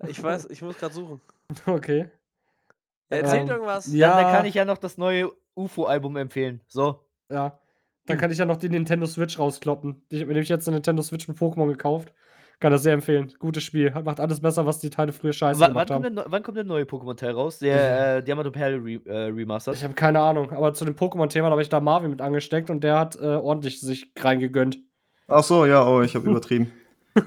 Ich 0.09 0.23
weiß, 0.23 0.47
ich 0.51 0.63
muss 0.63 0.77
gerade 0.79 0.95
suchen. 0.95 1.21
okay. 1.67 2.11
Erzählt 3.09 3.43
Ähm, 3.43 3.49
irgendwas. 3.49 3.87
ja. 3.93 4.15
Dann, 4.15 4.25
dann 4.25 4.33
kann 4.35 4.47
ich 4.47 4.55
ja 4.55 4.65
noch 4.65 4.79
das 4.79 4.99
neue 4.99 5.31
UFO-Album 5.55 6.17
empfehlen. 6.17 6.61
So. 6.69 7.05
Ja. 7.31 7.59
Dann 8.07 8.19
kann 8.19 8.31
ich 8.31 8.39
ja 8.39 8.45
noch 8.45 8.57
die 8.57 8.69
Nintendo 8.69 9.07
Switch 9.07 9.39
rauskloppen. 9.39 10.03
Ich 10.09 10.19
habe 10.21 10.29
mir 10.29 10.35
nämlich 10.35 10.49
jetzt 10.49 10.69
eine 10.69 10.77
Nintendo 10.77 11.03
Switch 11.03 11.27
mit 11.29 11.37
Pokémon 11.39 11.67
gekauft. 11.69 12.13
Kann 12.59 12.73
das 12.73 12.83
sehr 12.85 12.95
empfehlen. 12.95 13.33
Gutes 13.39 13.65
Spiel. 13.65 13.91
Macht 14.03 14.19
alles 14.19 14.41
besser, 14.41 14.65
was 14.65 14.79
die 14.79 14.89
Teile 14.89 15.13
früher 15.13 15.35
scheiße 15.35 15.61
wann, 15.61 15.71
gemacht 15.73 15.89
kommt 15.89 16.07
haben. 16.07 16.15
der, 16.15 16.25
neu- 16.25 16.31
wann 16.31 16.43
kommt 16.43 16.57
der 16.57 16.65
neue 16.65 16.85
Pokémon-Teil 16.85 17.33
raus? 17.33 17.59
Der 17.59 18.17
äh, 18.17 18.23
Diamant 18.23 18.47
und 18.47 18.53
Perl 18.53 18.77
Re 18.81 18.93
äh, 19.05 19.25
Remastered? 19.31 19.77
Ich 19.77 19.85
habe 19.85 19.93
keine 19.93 20.21
Ahnung, 20.21 20.51
aber 20.53 20.73
zu 20.73 20.87
dem 20.87 20.95
Pokémon-Thema 20.95 21.51
habe 21.51 21.61
ich 21.61 21.69
da 21.69 21.81
Marvin 21.81 22.11
mit 22.11 22.23
angesteckt 22.23 22.71
und 22.71 22.83
der 22.83 22.99
hat 22.99 23.17
äh, 23.17 23.27
ordentlich 23.27 23.81
sich 23.81 24.11
reingegönnt. 24.19 24.79
Ach 25.29 25.43
so, 25.45 25.67
ja, 25.67 25.87
oh, 25.87 26.01
ich 26.01 26.15
habe 26.15 26.27
übertrieben. 26.31 26.73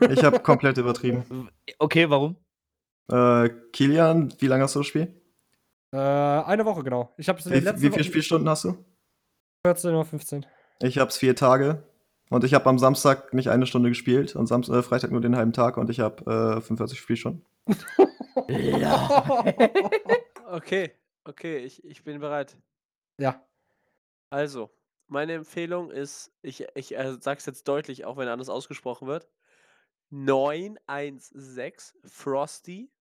Ich 0.10 0.24
habe 0.24 0.40
komplett 0.40 0.78
übertrieben. 0.78 1.50
Okay, 1.78 2.10
warum? 2.10 2.36
Äh, 3.12 3.50
Kilian, 3.72 4.34
wie 4.40 4.48
lange 4.48 4.64
hast 4.64 4.74
du 4.76 4.80
das 4.80 4.88
Spiel? 4.88 5.14
Äh, 5.92 5.98
eine 5.98 6.66
Woche 6.66 6.84
genau. 6.84 7.14
Ich 7.18 7.30
habe 7.30 7.38
es 7.40 7.46
in 7.46 7.52
den 7.52 7.62
Wie, 7.62 7.66
letzten 7.66 7.82
wie 7.84 7.90
viele 7.92 8.04
Spielstunden 8.04 8.50
hast 8.50 8.64
du? 8.64 8.78
14 9.66 9.92
oder 9.92 10.06
15. 10.06 10.46
Ich 10.82 10.98
habe 10.98 11.10
es 11.10 11.18
vier 11.18 11.36
Tage. 11.36 11.84
Und 12.30 12.44
ich 12.44 12.54
habe 12.54 12.70
am 12.70 12.78
Samstag 12.78 13.34
nicht 13.34 13.50
eine 13.50 13.66
Stunde 13.66 13.90
gespielt 13.90 14.36
und 14.36 14.46
Samstag, 14.46 14.76
äh, 14.76 14.84
Freitag 14.84 15.12
nur 15.12 15.22
den 15.22 15.36
halben 15.36 15.52
Tag 15.52 15.78
und 15.78 15.90
ich 15.90 16.00
habe 16.00 16.58
äh, 16.58 16.62
45 16.62 17.00
Spielstunden. 17.00 17.46
Ja. 18.48 19.24
Okay, 20.52 20.92
okay, 21.26 21.60
ich, 21.60 21.84
ich 21.86 22.04
bin 22.04 22.20
bereit. 22.20 22.58
ja. 23.20 23.46
Also, 24.32 24.72
meine 25.08 25.34
Empfehlung 25.34 25.92
ist, 25.92 26.32
ich, 26.42 26.66
ich 26.74 26.98
äh, 26.98 27.18
sage 27.20 27.38
es 27.38 27.46
jetzt 27.46 27.68
deutlich, 27.68 28.06
auch 28.06 28.18
wenn 28.18 28.28
anders 28.28 28.50
ausgesprochen 28.50 29.08
wird. 29.08 29.28
916 30.10 32.00
Frosty. 32.10 32.92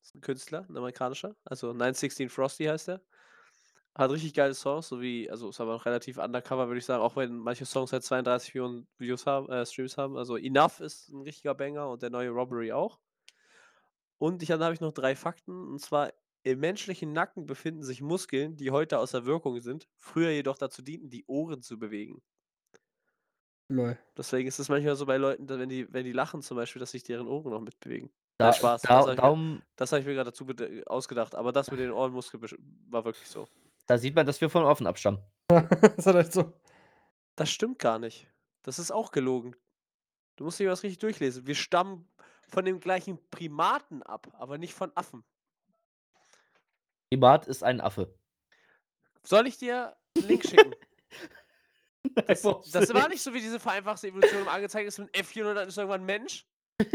Das 0.00 0.08
ist 0.08 0.14
ein 0.16 0.20
Künstler, 0.20 0.66
ein 0.68 0.76
amerikanischer. 0.76 1.36
Also 1.44 1.68
916 1.68 2.28
Frosty 2.28 2.64
heißt 2.64 2.88
er. 2.88 3.00
Hat 3.96 4.10
richtig 4.10 4.34
geile 4.34 4.54
Songs, 4.54 4.88
so 4.88 5.00
wie, 5.00 5.30
also 5.30 5.48
ist 5.48 5.60
aber 5.60 5.72
noch 5.72 5.86
relativ 5.86 6.18
undercover, 6.18 6.66
würde 6.68 6.78
ich 6.78 6.84
sagen, 6.84 7.02
auch 7.02 7.16
wenn 7.16 7.36
manche 7.38 7.64
Songs 7.64 7.92
halt 7.92 8.04
32 8.04 8.54
Millionen 8.54 8.88
Views 8.98 9.24
haben, 9.26 9.48
äh, 9.50 9.64
Streams 9.64 9.96
haben. 9.96 10.16
Also 10.18 10.36
Enough 10.36 10.80
ist 10.80 11.08
ein 11.08 11.22
richtiger 11.22 11.54
Banger 11.54 11.88
und 11.88 12.02
der 12.02 12.10
neue 12.10 12.28
Robbery 12.30 12.72
auch. 12.72 13.00
Und 14.18 14.42
ich, 14.42 14.48
dann 14.48 14.62
habe 14.62 14.74
ich 14.74 14.80
noch 14.80 14.92
drei 14.92 15.16
Fakten. 15.16 15.68
Und 15.68 15.78
zwar, 15.80 16.12
im 16.42 16.60
menschlichen 16.60 17.12
Nacken 17.12 17.46
befinden 17.46 17.82
sich 17.82 18.00
Muskeln, 18.02 18.56
die 18.56 18.70
heute 18.70 18.98
außer 18.98 19.24
Wirkung 19.26 19.60
sind, 19.60 19.88
früher 19.96 20.30
jedoch 20.30 20.58
dazu 20.58 20.82
dienten, 20.82 21.10
die 21.10 21.24
Ohren 21.26 21.62
zu 21.62 21.78
bewegen. 21.78 22.22
Lol. 23.68 23.96
Deswegen 24.16 24.48
ist 24.48 24.58
es 24.58 24.68
manchmal 24.68 24.96
so 24.96 25.06
bei 25.06 25.16
Leuten, 25.18 25.48
wenn 25.48 25.68
die, 25.68 25.92
wenn 25.92 26.04
die 26.04 26.12
lachen 26.12 26.40
zum 26.42 26.56
Beispiel, 26.56 26.80
dass 26.80 26.92
sich 26.92 27.02
deren 27.02 27.26
Ohren 27.28 27.50
noch 27.50 27.60
mitbewegen. 27.60 28.10
Da, 28.38 28.52
Nein, 28.52 28.52
Spaß. 28.52 28.82
da, 28.82 28.94
das 28.94 29.06
habe 29.06 29.16
ich, 29.16 29.22
mir- 29.22 29.34
hab 29.78 29.92
ich 30.00 30.06
mir 30.06 30.14
gerade 30.14 30.30
dazu 30.30 30.46
ausgedacht. 30.86 31.34
Aber 31.34 31.52
das 31.52 31.70
mit 31.70 31.80
den 31.80 31.90
Ohrenmuskeln 31.90 32.42
war 32.88 33.04
wirklich 33.04 33.28
so. 33.28 33.46
Da 33.86 33.98
sieht 33.98 34.14
man, 34.14 34.26
dass 34.26 34.40
wir 34.40 34.50
von 34.50 34.64
offen 34.64 34.86
abstammen. 34.86 35.22
das 35.48 36.06
echt 36.06 36.32
so. 36.32 36.52
Das 37.36 37.50
stimmt 37.50 37.78
gar 37.78 37.98
nicht. 37.98 38.28
Das 38.62 38.78
ist 38.78 38.90
auch 38.90 39.12
gelogen. 39.12 39.54
Du 40.36 40.44
musst 40.44 40.58
dir 40.58 40.70
was 40.70 40.82
richtig 40.82 40.98
durchlesen. 40.98 41.46
Wir 41.46 41.54
stammen 41.54 42.08
von 42.48 42.64
dem 42.64 42.80
gleichen 42.80 43.18
Primaten 43.30 44.02
ab, 44.02 44.28
aber 44.38 44.58
nicht 44.58 44.74
von 44.74 44.90
Affen. 44.96 45.24
Primat 47.10 47.46
ist 47.46 47.62
ein 47.62 47.80
Affe. 47.80 48.14
Soll 49.22 49.46
ich 49.46 49.58
dir 49.58 49.96
einen 50.16 50.28
Link 50.28 50.44
schicken? 50.44 50.74
Das, 52.14 52.42
das 52.42 52.94
war 52.94 53.08
nicht. 53.08 53.20
so 53.20 53.34
wie 53.34 53.40
diese 53.40 53.58
vereinfachte 53.58 54.06
Evolution 54.06 54.46
angezeigt 54.48 54.86
ist 54.86 54.98
mit 54.98 55.08
einem 55.08 55.20
Äffchen 55.20 55.44
und 55.44 55.56
dann 55.56 55.68
ist 55.68 55.76
irgendwann 55.76 56.02
ein 56.02 56.06
Mensch. 56.06 56.46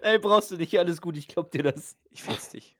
Ey, 0.00 0.18
brauchst 0.18 0.50
du 0.50 0.56
nicht, 0.56 0.76
alles 0.78 1.02
gut, 1.02 1.18
ich 1.18 1.28
glaub 1.28 1.50
dir 1.50 1.62
das. 1.62 1.96
Ich 2.10 2.22
fetz 2.22 2.48
dich. 2.48 2.78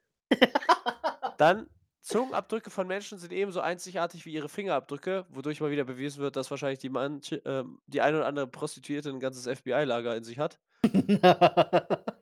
Dann, 1.41 1.67
Zungenabdrücke 2.01 2.69
von 2.69 2.85
Menschen 2.85 3.17
sind 3.17 3.33
ebenso 3.33 3.61
einzigartig 3.61 4.27
wie 4.27 4.33
ihre 4.33 4.47
Fingerabdrücke, 4.47 5.25
wodurch 5.29 5.59
mal 5.59 5.71
wieder 5.71 5.85
bewiesen 5.85 6.21
wird, 6.21 6.35
dass 6.35 6.51
wahrscheinlich 6.51 6.77
die, 6.77 6.89
manche, 6.89 7.37
ähm, 7.45 7.81
die 7.87 8.01
eine 8.01 8.17
oder 8.17 8.27
andere 8.27 8.45
Prostituierte 8.45 9.09
ein 9.09 9.19
ganzes 9.19 9.47
FBI-Lager 9.47 10.15
in 10.15 10.23
sich 10.23 10.37
hat. 10.37 10.59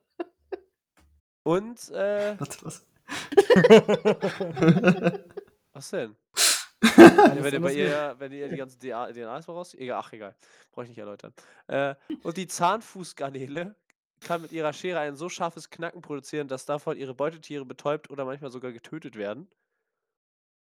Und, 1.42 1.90
äh, 1.90 2.40
Was, 2.40 2.64
was? 2.64 2.86
was 5.74 5.90
denn? 5.90 6.16
Ja, 6.96 7.44
wenn, 7.44 7.52
ihr 7.52 7.60
bei 7.60 7.74
ihr, 7.74 8.14
wenn 8.18 8.32
ihr 8.32 8.48
die 8.48 8.56
ganzen 8.56 8.80
DNA 8.80 9.12
DNAs 9.12 9.44
voraus. 9.44 9.74
Egal, 9.74 10.00
ach 10.02 10.10
egal. 10.14 10.34
Brauche 10.72 10.84
ich 10.84 10.88
nicht 10.88 10.98
erläutern. 10.98 11.34
Äh, 11.66 11.94
und 12.22 12.38
die 12.38 12.46
Zahnfußgarnele 12.46 13.74
kann 14.20 14.42
mit 14.42 14.52
ihrer 14.52 14.72
Schere 14.72 15.00
ein 15.00 15.16
so 15.16 15.28
scharfes 15.28 15.70
Knacken 15.70 16.02
produzieren, 16.02 16.48
dass 16.48 16.66
davon 16.66 16.96
ihre 16.96 17.14
Beutetiere 17.14 17.64
betäubt 17.64 18.10
oder 18.10 18.24
manchmal 18.24 18.50
sogar 18.50 18.72
getötet 18.72 19.16
werden. 19.16 19.48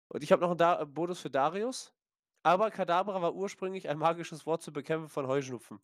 Und 0.08 0.22
ich 0.22 0.32
habe 0.32 0.42
noch 0.42 0.50
einen 0.50 0.58
da 0.58 0.84
Bonus 0.84 1.20
für 1.20 1.30
Darius. 1.30 1.92
Aber 2.42 2.70
Kadabra 2.70 3.20
war 3.20 3.34
ursprünglich 3.34 3.88
ein 3.88 3.98
magisches 3.98 4.46
Wort 4.46 4.62
zur 4.62 4.72
Bekämpfung 4.72 5.08
von 5.08 5.26
Heuschnupfen. 5.26 5.80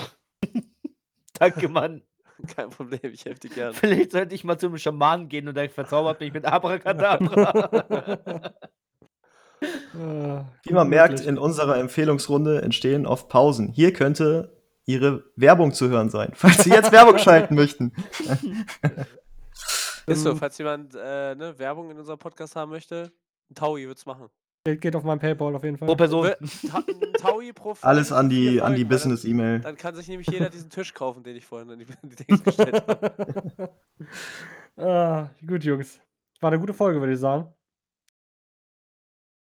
Danke, 1.38 1.68
Mann. 1.68 2.02
Kein 2.56 2.70
Problem, 2.70 3.12
ich 3.12 3.24
helfe 3.24 3.40
dir 3.40 3.50
gern. 3.54 3.74
Vielleicht 3.74 4.12
sollte 4.12 4.34
ich 4.34 4.44
mal 4.44 4.58
zum 4.58 4.76
Schamanen 4.78 5.28
gehen 5.28 5.48
und 5.48 5.56
der 5.56 5.70
verzaubert 5.70 6.20
mich 6.20 6.32
mit 6.32 6.44
Abracadabra. 6.44 8.52
Ah, 9.94 10.44
Wie 10.62 10.72
man 10.72 10.88
merkt, 10.88 11.20
in 11.20 11.38
unserer 11.38 11.78
Empfehlungsrunde 11.78 12.62
entstehen 12.62 13.06
oft 13.06 13.28
Pausen. 13.28 13.72
Hier 13.72 13.92
könnte 13.92 14.53
Ihre 14.86 15.24
Werbung 15.36 15.72
zu 15.72 15.88
hören 15.88 16.10
sein, 16.10 16.32
falls 16.34 16.64
Sie 16.64 16.70
jetzt 16.70 16.92
Werbung 16.92 17.18
schalten 17.18 17.54
möchten. 17.54 17.92
Ist 20.06 20.22
so, 20.22 20.32
Ähm, 20.32 20.36
falls 20.36 20.58
jemand 20.58 20.94
äh, 20.94 21.34
ne, 21.34 21.58
Werbung 21.58 21.90
in 21.90 21.98
unserem 21.98 22.18
Podcast 22.18 22.56
haben 22.56 22.70
möchte, 22.70 23.10
ein 23.50 23.54
Taui 23.54 23.86
wird's 23.86 24.04
machen. 24.04 24.28
Geld 24.66 24.80
geht 24.80 24.96
auf 24.96 25.04
mein 25.04 25.18
Paypal 25.18 25.54
auf 25.54 25.64
jeden 25.64 25.76
Fall. 25.76 25.86
Pro 25.86 25.94
Person. 25.96 26.30
Ta 26.70 26.78
ein 26.78 27.12
Taui 27.18 27.52
pro 27.52 27.74
Alles 27.82 28.12
an 28.12 28.28
die, 28.28 28.62
an 28.62 28.74
die 28.74 28.82
weil 28.82 28.88
Business-E-Mail. 28.90 29.60
Dann, 29.60 29.76
kann 29.76 29.94
sich 29.94 30.08
nämlich 30.08 30.26
jeder 30.28 30.48
diesen 30.48 30.70
Tisch 30.70 30.94
kaufen, 30.94 31.22
den 31.22 31.36
ich 31.36 31.44
vorhin 31.44 31.70
in 31.70 31.78
die, 31.80 31.86
die 32.02 32.16
Dings 32.16 32.42
gestellt 32.42 32.82
habe. 32.86 33.70
ah, 34.78 35.30
gut, 35.46 35.64
Jungs. 35.64 36.00
War 36.40 36.50
eine 36.50 36.58
gute 36.58 36.72
Folge, 36.72 36.98
würde 36.98 37.12
ich 37.12 37.20
sagen. 37.20 37.52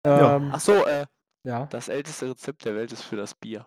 Ja. 0.05 0.35
Ähm, 0.35 0.49
Ach 0.51 0.59
so, 0.59 0.85
äh, 0.85 1.05
ja. 1.45 1.65
das 1.67 1.87
älteste 1.87 2.29
Rezept 2.29 2.65
der 2.65 2.75
Welt 2.75 2.91
ist 2.91 3.03
für 3.03 3.15
das 3.15 3.33
Bier. 3.33 3.65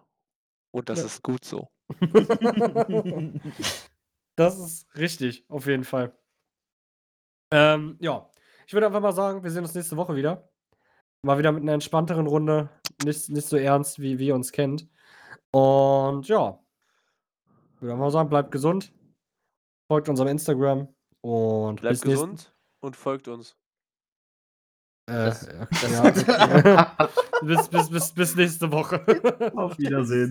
Und 0.76 0.90
das 0.90 0.98
Ja. 0.98 1.06
ist 1.06 1.22
gut 1.22 1.42
so. 1.44 1.70
Das 4.38 4.58
ist 4.58 4.94
richtig, 4.96 5.46
auf 5.48 5.66
jeden 5.66 5.84
Fall. 5.84 6.14
Ähm, 7.50 7.96
ja, 8.00 8.28
ich 8.66 8.74
würde 8.74 8.86
einfach 8.86 9.00
mal 9.00 9.14
sagen, 9.14 9.42
wir 9.42 9.50
sehen 9.50 9.62
uns 9.62 9.74
nächste 9.74 9.96
Woche 9.96 10.14
wieder. 10.14 10.50
Mal 11.22 11.38
wieder 11.38 11.52
mit 11.52 11.62
einer 11.62 11.72
entspannteren 11.72 12.26
Runde. 12.26 12.68
Nicht, 13.02 13.30
nicht 13.30 13.48
so 13.48 13.56
ernst, 13.56 13.98
wie, 13.98 14.18
wie 14.18 14.26
ihr 14.26 14.34
uns 14.34 14.52
kennt. 14.52 14.86
Und 15.52 16.28
ja, 16.28 16.62
ich 17.76 17.80
würde 17.80 17.92
einfach 17.94 18.04
mal 18.04 18.10
sagen, 18.10 18.28
bleibt 18.28 18.50
gesund. 18.50 18.92
Folgt 19.90 20.10
unserem 20.10 20.28
Instagram. 20.28 20.94
Und 21.22 21.80
Bleibt 21.80 21.92
nächsten- 22.04 22.10
gesund 22.10 22.54
und 22.80 22.94
folgt 22.94 23.28
uns. 23.28 23.56
Äh, 25.08 25.14
Das- 25.14 25.46
ja, 25.46 25.66
das- 26.10 26.26
ja. 26.26 27.08
bis, 27.42 27.68
bis, 27.68 27.88
bis, 27.90 28.12
bis 28.12 28.36
nächste 28.36 28.70
Woche. 28.70 29.02
Auf 29.56 29.78
Wiedersehen. 29.78 30.24